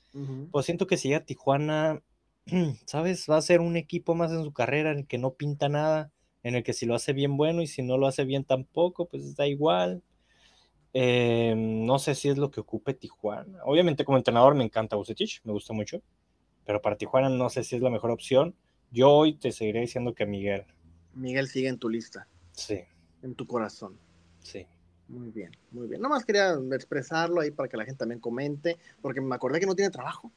Pues 0.51 0.65
siento 0.65 0.87
que 0.87 0.97
si 0.97 1.09
llega 1.09 1.19
a 1.19 1.25
Tijuana, 1.25 2.01
¿sabes? 2.85 3.27
Va 3.29 3.37
a 3.37 3.41
ser 3.41 3.61
un 3.61 3.77
equipo 3.77 4.15
más 4.15 4.31
en 4.31 4.43
su 4.43 4.51
carrera 4.51 4.91
en 4.91 4.99
el 4.99 5.07
que 5.07 5.17
no 5.17 5.33
pinta 5.33 5.69
nada, 5.69 6.11
en 6.43 6.55
el 6.55 6.63
que 6.63 6.73
si 6.73 6.85
lo 6.85 6.95
hace 6.95 7.13
bien 7.13 7.37
bueno 7.37 7.61
y 7.61 7.67
si 7.67 7.83
no 7.83 7.97
lo 7.97 8.07
hace 8.07 8.25
bien 8.25 8.43
tampoco, 8.43 9.07
pues 9.07 9.35
da 9.35 9.47
igual. 9.47 10.01
Eh, 10.93 11.53
no 11.55 11.99
sé 11.99 12.15
si 12.15 12.29
es 12.29 12.37
lo 12.37 12.49
que 12.49 12.59
ocupe 12.61 12.93
Tijuana. 12.93 13.59
Obviamente 13.65 14.05
como 14.05 14.17
entrenador 14.17 14.55
me 14.55 14.63
encanta 14.63 14.95
Bucetich, 14.95 15.41
me 15.43 15.51
gusta 15.53 15.73
mucho, 15.73 16.01
pero 16.65 16.81
para 16.81 16.97
Tijuana 16.97 17.29
no 17.29 17.49
sé 17.49 17.63
si 17.63 17.75
es 17.75 17.81
la 17.81 17.89
mejor 17.89 18.11
opción. 18.11 18.55
Yo 18.91 19.11
hoy 19.11 19.33
te 19.33 19.51
seguiré 19.51 19.81
diciendo 19.81 20.13
que 20.15 20.25
Miguel. 20.25 20.65
Miguel 21.13 21.47
sigue 21.47 21.67
en 21.67 21.77
tu 21.77 21.89
lista, 21.89 22.27
Sí, 22.51 22.79
en 23.21 23.35
tu 23.35 23.45
corazón. 23.47 23.97
sí. 24.41 24.65
Muy 25.09 25.31
bien, 25.31 25.51
muy 25.71 25.87
bien. 25.87 26.01
Nomás 26.01 26.25
quería 26.25 26.55
expresarlo 26.73 27.39
ahí 27.39 27.49
para 27.49 27.69
que 27.69 27.77
la 27.77 27.85
gente 27.85 27.99
también 27.99 28.19
comente, 28.19 28.77
porque 29.01 29.21
me 29.21 29.33
acordé 29.35 29.61
que 29.61 29.65
no 29.65 29.73
tiene 29.73 29.89
trabajo. 29.89 30.33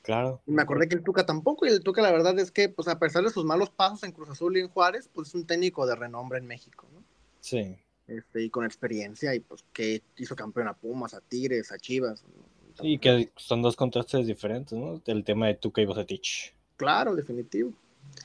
Claro. 0.00 0.40
Y 0.46 0.50
me 0.52 0.62
acordé 0.62 0.88
que 0.88 0.94
el 0.94 1.02
Tuca 1.04 1.26
tampoco, 1.26 1.66
y 1.66 1.68
el 1.68 1.82
Tuca 1.82 2.00
la 2.00 2.10
verdad 2.10 2.38
es 2.38 2.50
que, 2.50 2.70
pues 2.70 2.88
a 2.88 2.98
pesar 2.98 3.22
de 3.22 3.28
sus 3.28 3.44
malos 3.44 3.68
pasos 3.68 4.02
en 4.04 4.12
Cruz 4.12 4.30
Azul 4.30 4.56
y 4.56 4.60
en 4.60 4.68
Juárez, 4.68 5.10
pues 5.12 5.28
es 5.28 5.34
un 5.34 5.46
técnico 5.46 5.86
de 5.86 5.94
renombre 5.94 6.38
en 6.38 6.46
México, 6.46 6.88
¿no? 6.90 7.04
Sí. 7.40 7.76
Este, 8.12 8.42
y 8.42 8.50
con 8.50 8.64
experiencia, 8.64 9.34
y 9.34 9.40
pues 9.40 9.64
que 9.72 10.02
hizo 10.18 10.36
campeón 10.36 10.68
a 10.68 10.74
Pumas, 10.74 11.14
a 11.14 11.20
Tigres, 11.20 11.72
a 11.72 11.78
Chivas. 11.78 12.24
Y 12.82 12.98
que 12.98 13.30
son 13.36 13.62
dos 13.62 13.76
contrastes 13.76 14.26
diferentes, 14.26 14.78
¿no? 14.78 15.00
El 15.06 15.24
tema 15.24 15.46
de 15.46 15.54
Tuca 15.54 15.80
y 15.80 15.86
Bucetich. 15.86 16.54
Claro, 16.76 17.14
definitivo. 17.14 17.72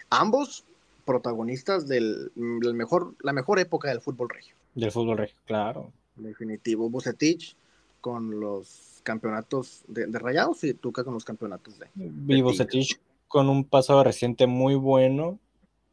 Ambos 0.09 0.65
protagonistas 1.05 1.87
del, 1.87 2.31
del 2.35 2.73
mejor, 2.73 3.15
la 3.21 3.31
mejor 3.31 3.59
época 3.59 3.89
del 3.89 4.01
fútbol 4.01 4.29
regio. 4.29 4.55
Del 4.75 4.91
fútbol 4.91 5.17
regio, 5.19 5.37
claro. 5.45 5.91
Definitivo. 6.15 6.89
Bucetich 6.89 7.55
con 8.01 8.39
los 8.39 8.99
campeonatos 9.03 9.83
de, 9.87 10.07
de 10.07 10.19
Rayados 10.19 10.63
y 10.63 10.73
Tuca 10.73 11.03
con 11.03 11.13
los 11.13 11.23
campeonatos 11.23 11.79
de. 11.79 11.87
Y 11.95 12.41
Bucetich 12.41 12.99
con 13.27 13.49
un 13.49 13.63
pasado 13.63 14.03
reciente 14.03 14.47
muy 14.47 14.75
bueno, 14.75 15.39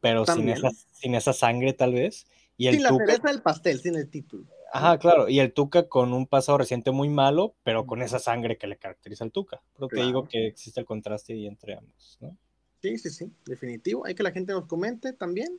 pero 0.00 0.26
sin 0.26 0.48
esa, 0.48 0.70
sin 0.92 1.14
esa 1.14 1.32
sangre 1.32 1.72
tal 1.72 1.94
vez. 1.94 2.26
Y 2.56 2.68
el 2.68 2.74
Sin 2.74 2.82
la 2.85 2.89
Tuca, 2.90 3.06
cereza 3.06 3.28
del 3.28 3.43
pastel, 3.43 3.81
sin 3.81 3.97
el 3.97 4.09
título. 4.09 4.44
ajá, 4.72 4.98
claro, 4.98 5.28
y 5.28 5.40
el 5.40 5.52
Tuca 5.52 5.89
con 5.89 6.12
un 6.12 6.26
pasado 6.26 6.59
reciente 6.59 6.90
muy 6.93 7.09
malo, 7.09 7.55
pero 7.64 7.86
con 7.86 8.01
esa 8.02 8.18
sangre 8.18 8.56
que 8.59 8.66
le 8.66 8.76
caracteriza 8.76 9.24
al 9.24 9.32
Tuca. 9.32 9.60
Te 9.78 9.86
Claro. 9.89 10.06
digo 10.06 10.28
que 10.28 10.47
existe 10.47 10.81
el 10.81 10.86
contraste 10.86 11.32
ahí 11.32 11.47
entre 11.47 11.76
ambos, 11.76 12.18
¿no? 12.20 12.36
Sí, 12.82 12.98
sí, 12.98 13.10
sí, 13.10 13.31
definitivo. 13.47 14.05
Hay 14.06 14.14
que 14.14 14.22
la 14.22 14.31
gente 14.32 14.52
nos 14.52 14.66
comente 14.66 15.12
también. 15.12 15.59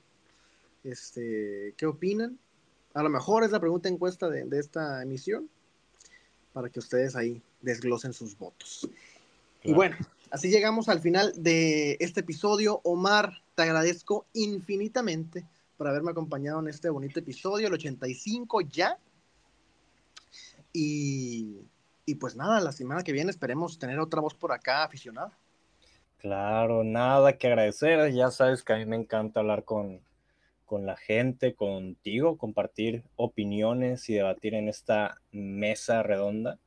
Este, 0.84 1.73
¿qué 1.77 1.85
opinan? 1.85 2.38
A 2.93 3.01
lo 3.03 3.09
mejor 3.09 3.43
es 3.43 3.51
la 3.51 3.59
pregunta 3.59 3.89
encuesta 3.89 4.30
de, 4.30 4.45
de 4.45 4.59
esta 4.59 5.01
emisión 5.01 5.49
para 6.53 6.69
que 6.69 6.80
ustedes 6.80 7.15
ahí 7.15 7.41
desglosen 7.61 8.13
sus 8.13 8.38
votos. 8.38 8.88
Y 9.63 9.73
bueno, 9.73 9.97
así 10.30 10.49
llegamos 10.49 10.88
al 10.88 11.01
final 11.01 11.34
de 11.35 11.97
este 11.99 12.19
episodio. 12.22 12.80
Omar, 12.84 13.41
te 13.55 13.63
agradezco 13.63 14.26
infinitamente 14.34 15.43
por 15.77 15.88
haberme 15.88 16.11
acompañado 16.11 16.60
en 16.60 16.68
este 16.68 16.89
bonito 16.89 17.19
episodio, 17.19 17.68
el 17.68 17.73
85 17.73 18.61
ya. 18.61 18.97
Y, 20.73 21.61
y 22.06 22.15
pues 22.15 22.35
nada, 22.35 22.60
la 22.60 22.72
semana 22.72 23.03
que 23.03 23.11
viene 23.11 23.31
esperemos 23.31 23.80
tener 23.80 23.99
otra 23.99 24.22
voz 24.22 24.34
por 24.34 24.52
acá 24.52 24.84
aficionada. 24.84 25.31
Claro, 26.18 26.84
nada 26.84 27.38
que 27.38 27.47
agradecer. 27.47 28.11
Ya 28.14 28.31
sabes 28.31 28.64
que 28.64 28.73
a 28.73 28.77
mí 28.77 28.85
me 28.85 28.95
encanta 28.95 29.41
hablar 29.41 29.64
con, 29.64 30.02
con 30.65 30.85
la 30.85 30.97
gente, 30.97 31.56
contigo, 31.56 32.38
compartir 32.38 33.03
opiniones 33.15 34.10
y 34.10 34.15
debatir 34.15 34.56
en 34.56 34.68
esta 34.68 35.22
mesa 35.31 36.03
redonda. 36.03 36.60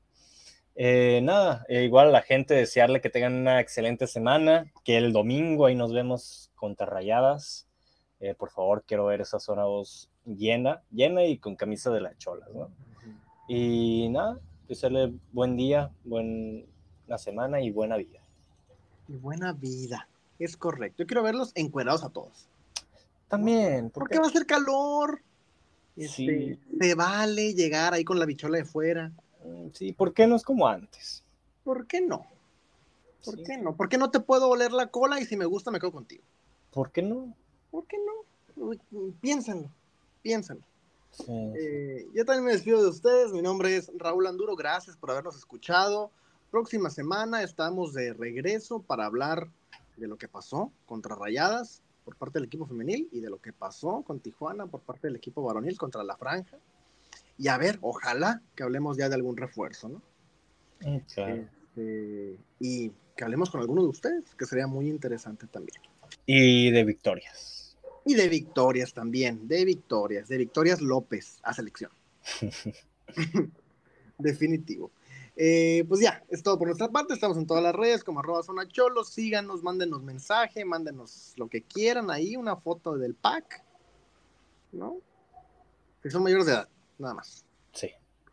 Eh, 0.76 1.20
nada, 1.24 1.64
eh, 1.68 1.82
igual 1.82 2.08
a 2.08 2.12
la 2.12 2.22
gente 2.22 2.54
desearle 2.54 3.00
que 3.00 3.10
tengan 3.10 3.34
una 3.34 3.60
excelente 3.60 4.06
semana, 4.06 4.72
que 4.84 4.96
el 4.96 5.12
domingo 5.12 5.66
ahí 5.66 5.74
nos 5.74 5.92
vemos 5.92 6.52
contra 6.54 6.86
Rayadas. 6.86 7.67
Eh, 8.20 8.34
por 8.34 8.50
favor, 8.50 8.82
quiero 8.86 9.06
ver 9.06 9.20
esas 9.20 9.42
zona 9.42 9.62
2 9.62 10.10
llena, 10.24 10.82
llena 10.90 11.24
y 11.24 11.38
con 11.38 11.56
camisa 11.56 11.90
de 11.90 12.00
la 12.00 12.16
chola, 12.18 12.46
¿no? 12.52 12.70
Y 13.48 14.08
nada, 14.10 14.38
desearle 14.68 15.12
buen 15.32 15.56
día, 15.56 15.90
buena 16.04 16.66
semana 17.16 17.60
y 17.60 17.70
buena 17.70 17.96
vida. 17.96 18.20
Y 19.06 19.14
buena 19.14 19.52
vida, 19.52 20.08
es 20.38 20.56
correcto. 20.56 21.02
Yo 21.02 21.06
quiero 21.06 21.22
verlos 21.22 21.52
encuerados 21.54 22.04
a 22.04 22.10
todos. 22.10 22.48
También, 23.28 23.90
porque 23.90 24.18
va 24.18 24.26
a 24.26 24.30
ser 24.30 24.46
calor. 24.46 25.22
Sí. 25.96 26.28
Este, 26.28 26.58
te 26.78 26.94
vale 26.94 27.54
llegar 27.54 27.94
ahí 27.94 28.04
con 28.04 28.18
la 28.18 28.26
bichola 28.26 28.58
de 28.58 28.64
fuera. 28.64 29.12
Mm, 29.44 29.68
sí, 29.72 29.92
¿por 29.92 30.12
qué 30.12 30.26
no 30.26 30.36
es 30.36 30.42
como 30.42 30.66
antes? 30.66 31.24
¿Por 31.64 31.86
qué 31.86 32.00
no? 32.00 32.26
¿Por 33.24 33.42
qué 33.42 33.58
no? 33.58 33.76
¿Por 33.76 33.88
qué 33.88 33.98
no 33.98 34.10
te 34.10 34.20
puedo 34.20 34.48
oler 34.48 34.72
la 34.72 34.88
cola 34.88 35.20
y 35.20 35.24
si 35.24 35.36
me 35.36 35.44
gusta 35.44 35.70
me 35.70 35.80
quedo 35.80 35.92
contigo? 35.92 36.22
¿Por 36.70 36.92
qué 36.92 37.02
no? 37.02 37.34
¿Por 37.70 37.86
qué 37.86 37.96
no? 37.98 38.72
Piénsenlo, 39.20 39.70
piénsenlo. 40.22 40.64
Sí. 41.10 41.24
Eh, 41.28 42.06
yo 42.14 42.24
también 42.24 42.44
me 42.44 42.52
despido 42.52 42.82
de 42.82 42.88
ustedes. 42.88 43.32
Mi 43.32 43.42
nombre 43.42 43.76
es 43.76 43.90
Raúl 43.96 44.26
Anduro. 44.26 44.56
Gracias 44.56 44.96
por 44.96 45.10
habernos 45.10 45.36
escuchado. 45.36 46.10
Próxima 46.50 46.90
semana 46.90 47.42
estamos 47.42 47.92
de 47.92 48.12
regreso 48.12 48.80
para 48.80 49.06
hablar 49.06 49.48
de 49.96 50.08
lo 50.08 50.16
que 50.16 50.28
pasó 50.28 50.72
contra 50.86 51.14
Rayadas 51.16 51.82
por 52.04 52.16
parte 52.16 52.38
del 52.38 52.46
equipo 52.46 52.66
femenil 52.66 53.08
y 53.12 53.20
de 53.20 53.28
lo 53.28 53.38
que 53.38 53.52
pasó 53.52 54.02
con 54.02 54.20
Tijuana 54.20 54.66
por 54.66 54.80
parte 54.80 55.08
del 55.08 55.16
equipo 55.16 55.42
varonil 55.42 55.76
contra 55.76 56.02
la 56.04 56.16
franja. 56.16 56.56
Y 57.36 57.48
a 57.48 57.58
ver, 57.58 57.78
ojalá 57.82 58.40
que 58.56 58.62
hablemos 58.62 58.96
ya 58.96 59.08
de 59.08 59.14
algún 59.14 59.36
refuerzo, 59.36 59.88
¿no? 59.88 60.02
Este, 60.80 62.38
y 62.58 62.90
que 63.14 63.24
hablemos 63.24 63.50
con 63.50 63.60
alguno 63.60 63.82
de 63.82 63.88
ustedes, 63.88 64.34
que 64.36 64.46
sería 64.46 64.66
muy 64.66 64.88
interesante 64.88 65.46
también. 65.46 65.80
Y 66.24 66.70
de 66.70 66.84
victorias. 66.84 67.57
Y 68.08 68.14
de 68.14 68.26
victorias 68.30 68.94
también, 68.94 69.46
de 69.46 69.66
victorias, 69.66 70.28
de 70.28 70.38
victorias 70.38 70.80
López 70.80 71.40
a 71.42 71.52
selección. 71.52 71.90
Definitivo. 74.18 74.90
Eh, 75.36 75.84
pues 75.86 76.00
ya, 76.00 76.24
es 76.30 76.42
todo 76.42 76.56
por 76.58 76.68
nuestra 76.68 76.88
parte. 76.88 77.12
Estamos 77.12 77.36
en 77.36 77.46
todas 77.46 77.62
las 77.62 77.74
redes 77.74 78.02
como 78.02 78.20
arroba 78.20 78.42
zona 78.42 78.66
cholo. 78.66 79.04
Síganos, 79.04 79.62
mándenos 79.62 80.02
mensaje, 80.02 80.64
mándenos 80.64 81.34
lo 81.36 81.50
que 81.50 81.64
quieran 81.64 82.10
ahí, 82.10 82.34
una 82.34 82.56
foto 82.56 82.96
del 82.96 83.14
pack. 83.14 83.62
¿No? 84.72 85.02
Si 86.02 86.08
son 86.08 86.22
mayores 86.22 86.46
de 86.46 86.52
edad, 86.52 86.68
nada 86.96 87.12
más. 87.12 87.44
Sí. 87.74 87.90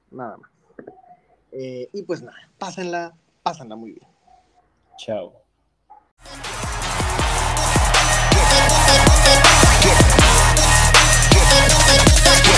Nada 0.09 0.37
más. 0.37 0.51
Eh, 1.51 1.89
y 1.91 2.01
pues 2.03 2.21
nada, 2.21 2.49
pásenla, 2.57 3.13
pásenla 3.43 3.75
muy 3.75 3.91
bien. 3.91 4.07
Chao. 4.97 5.33
Música 11.51 12.54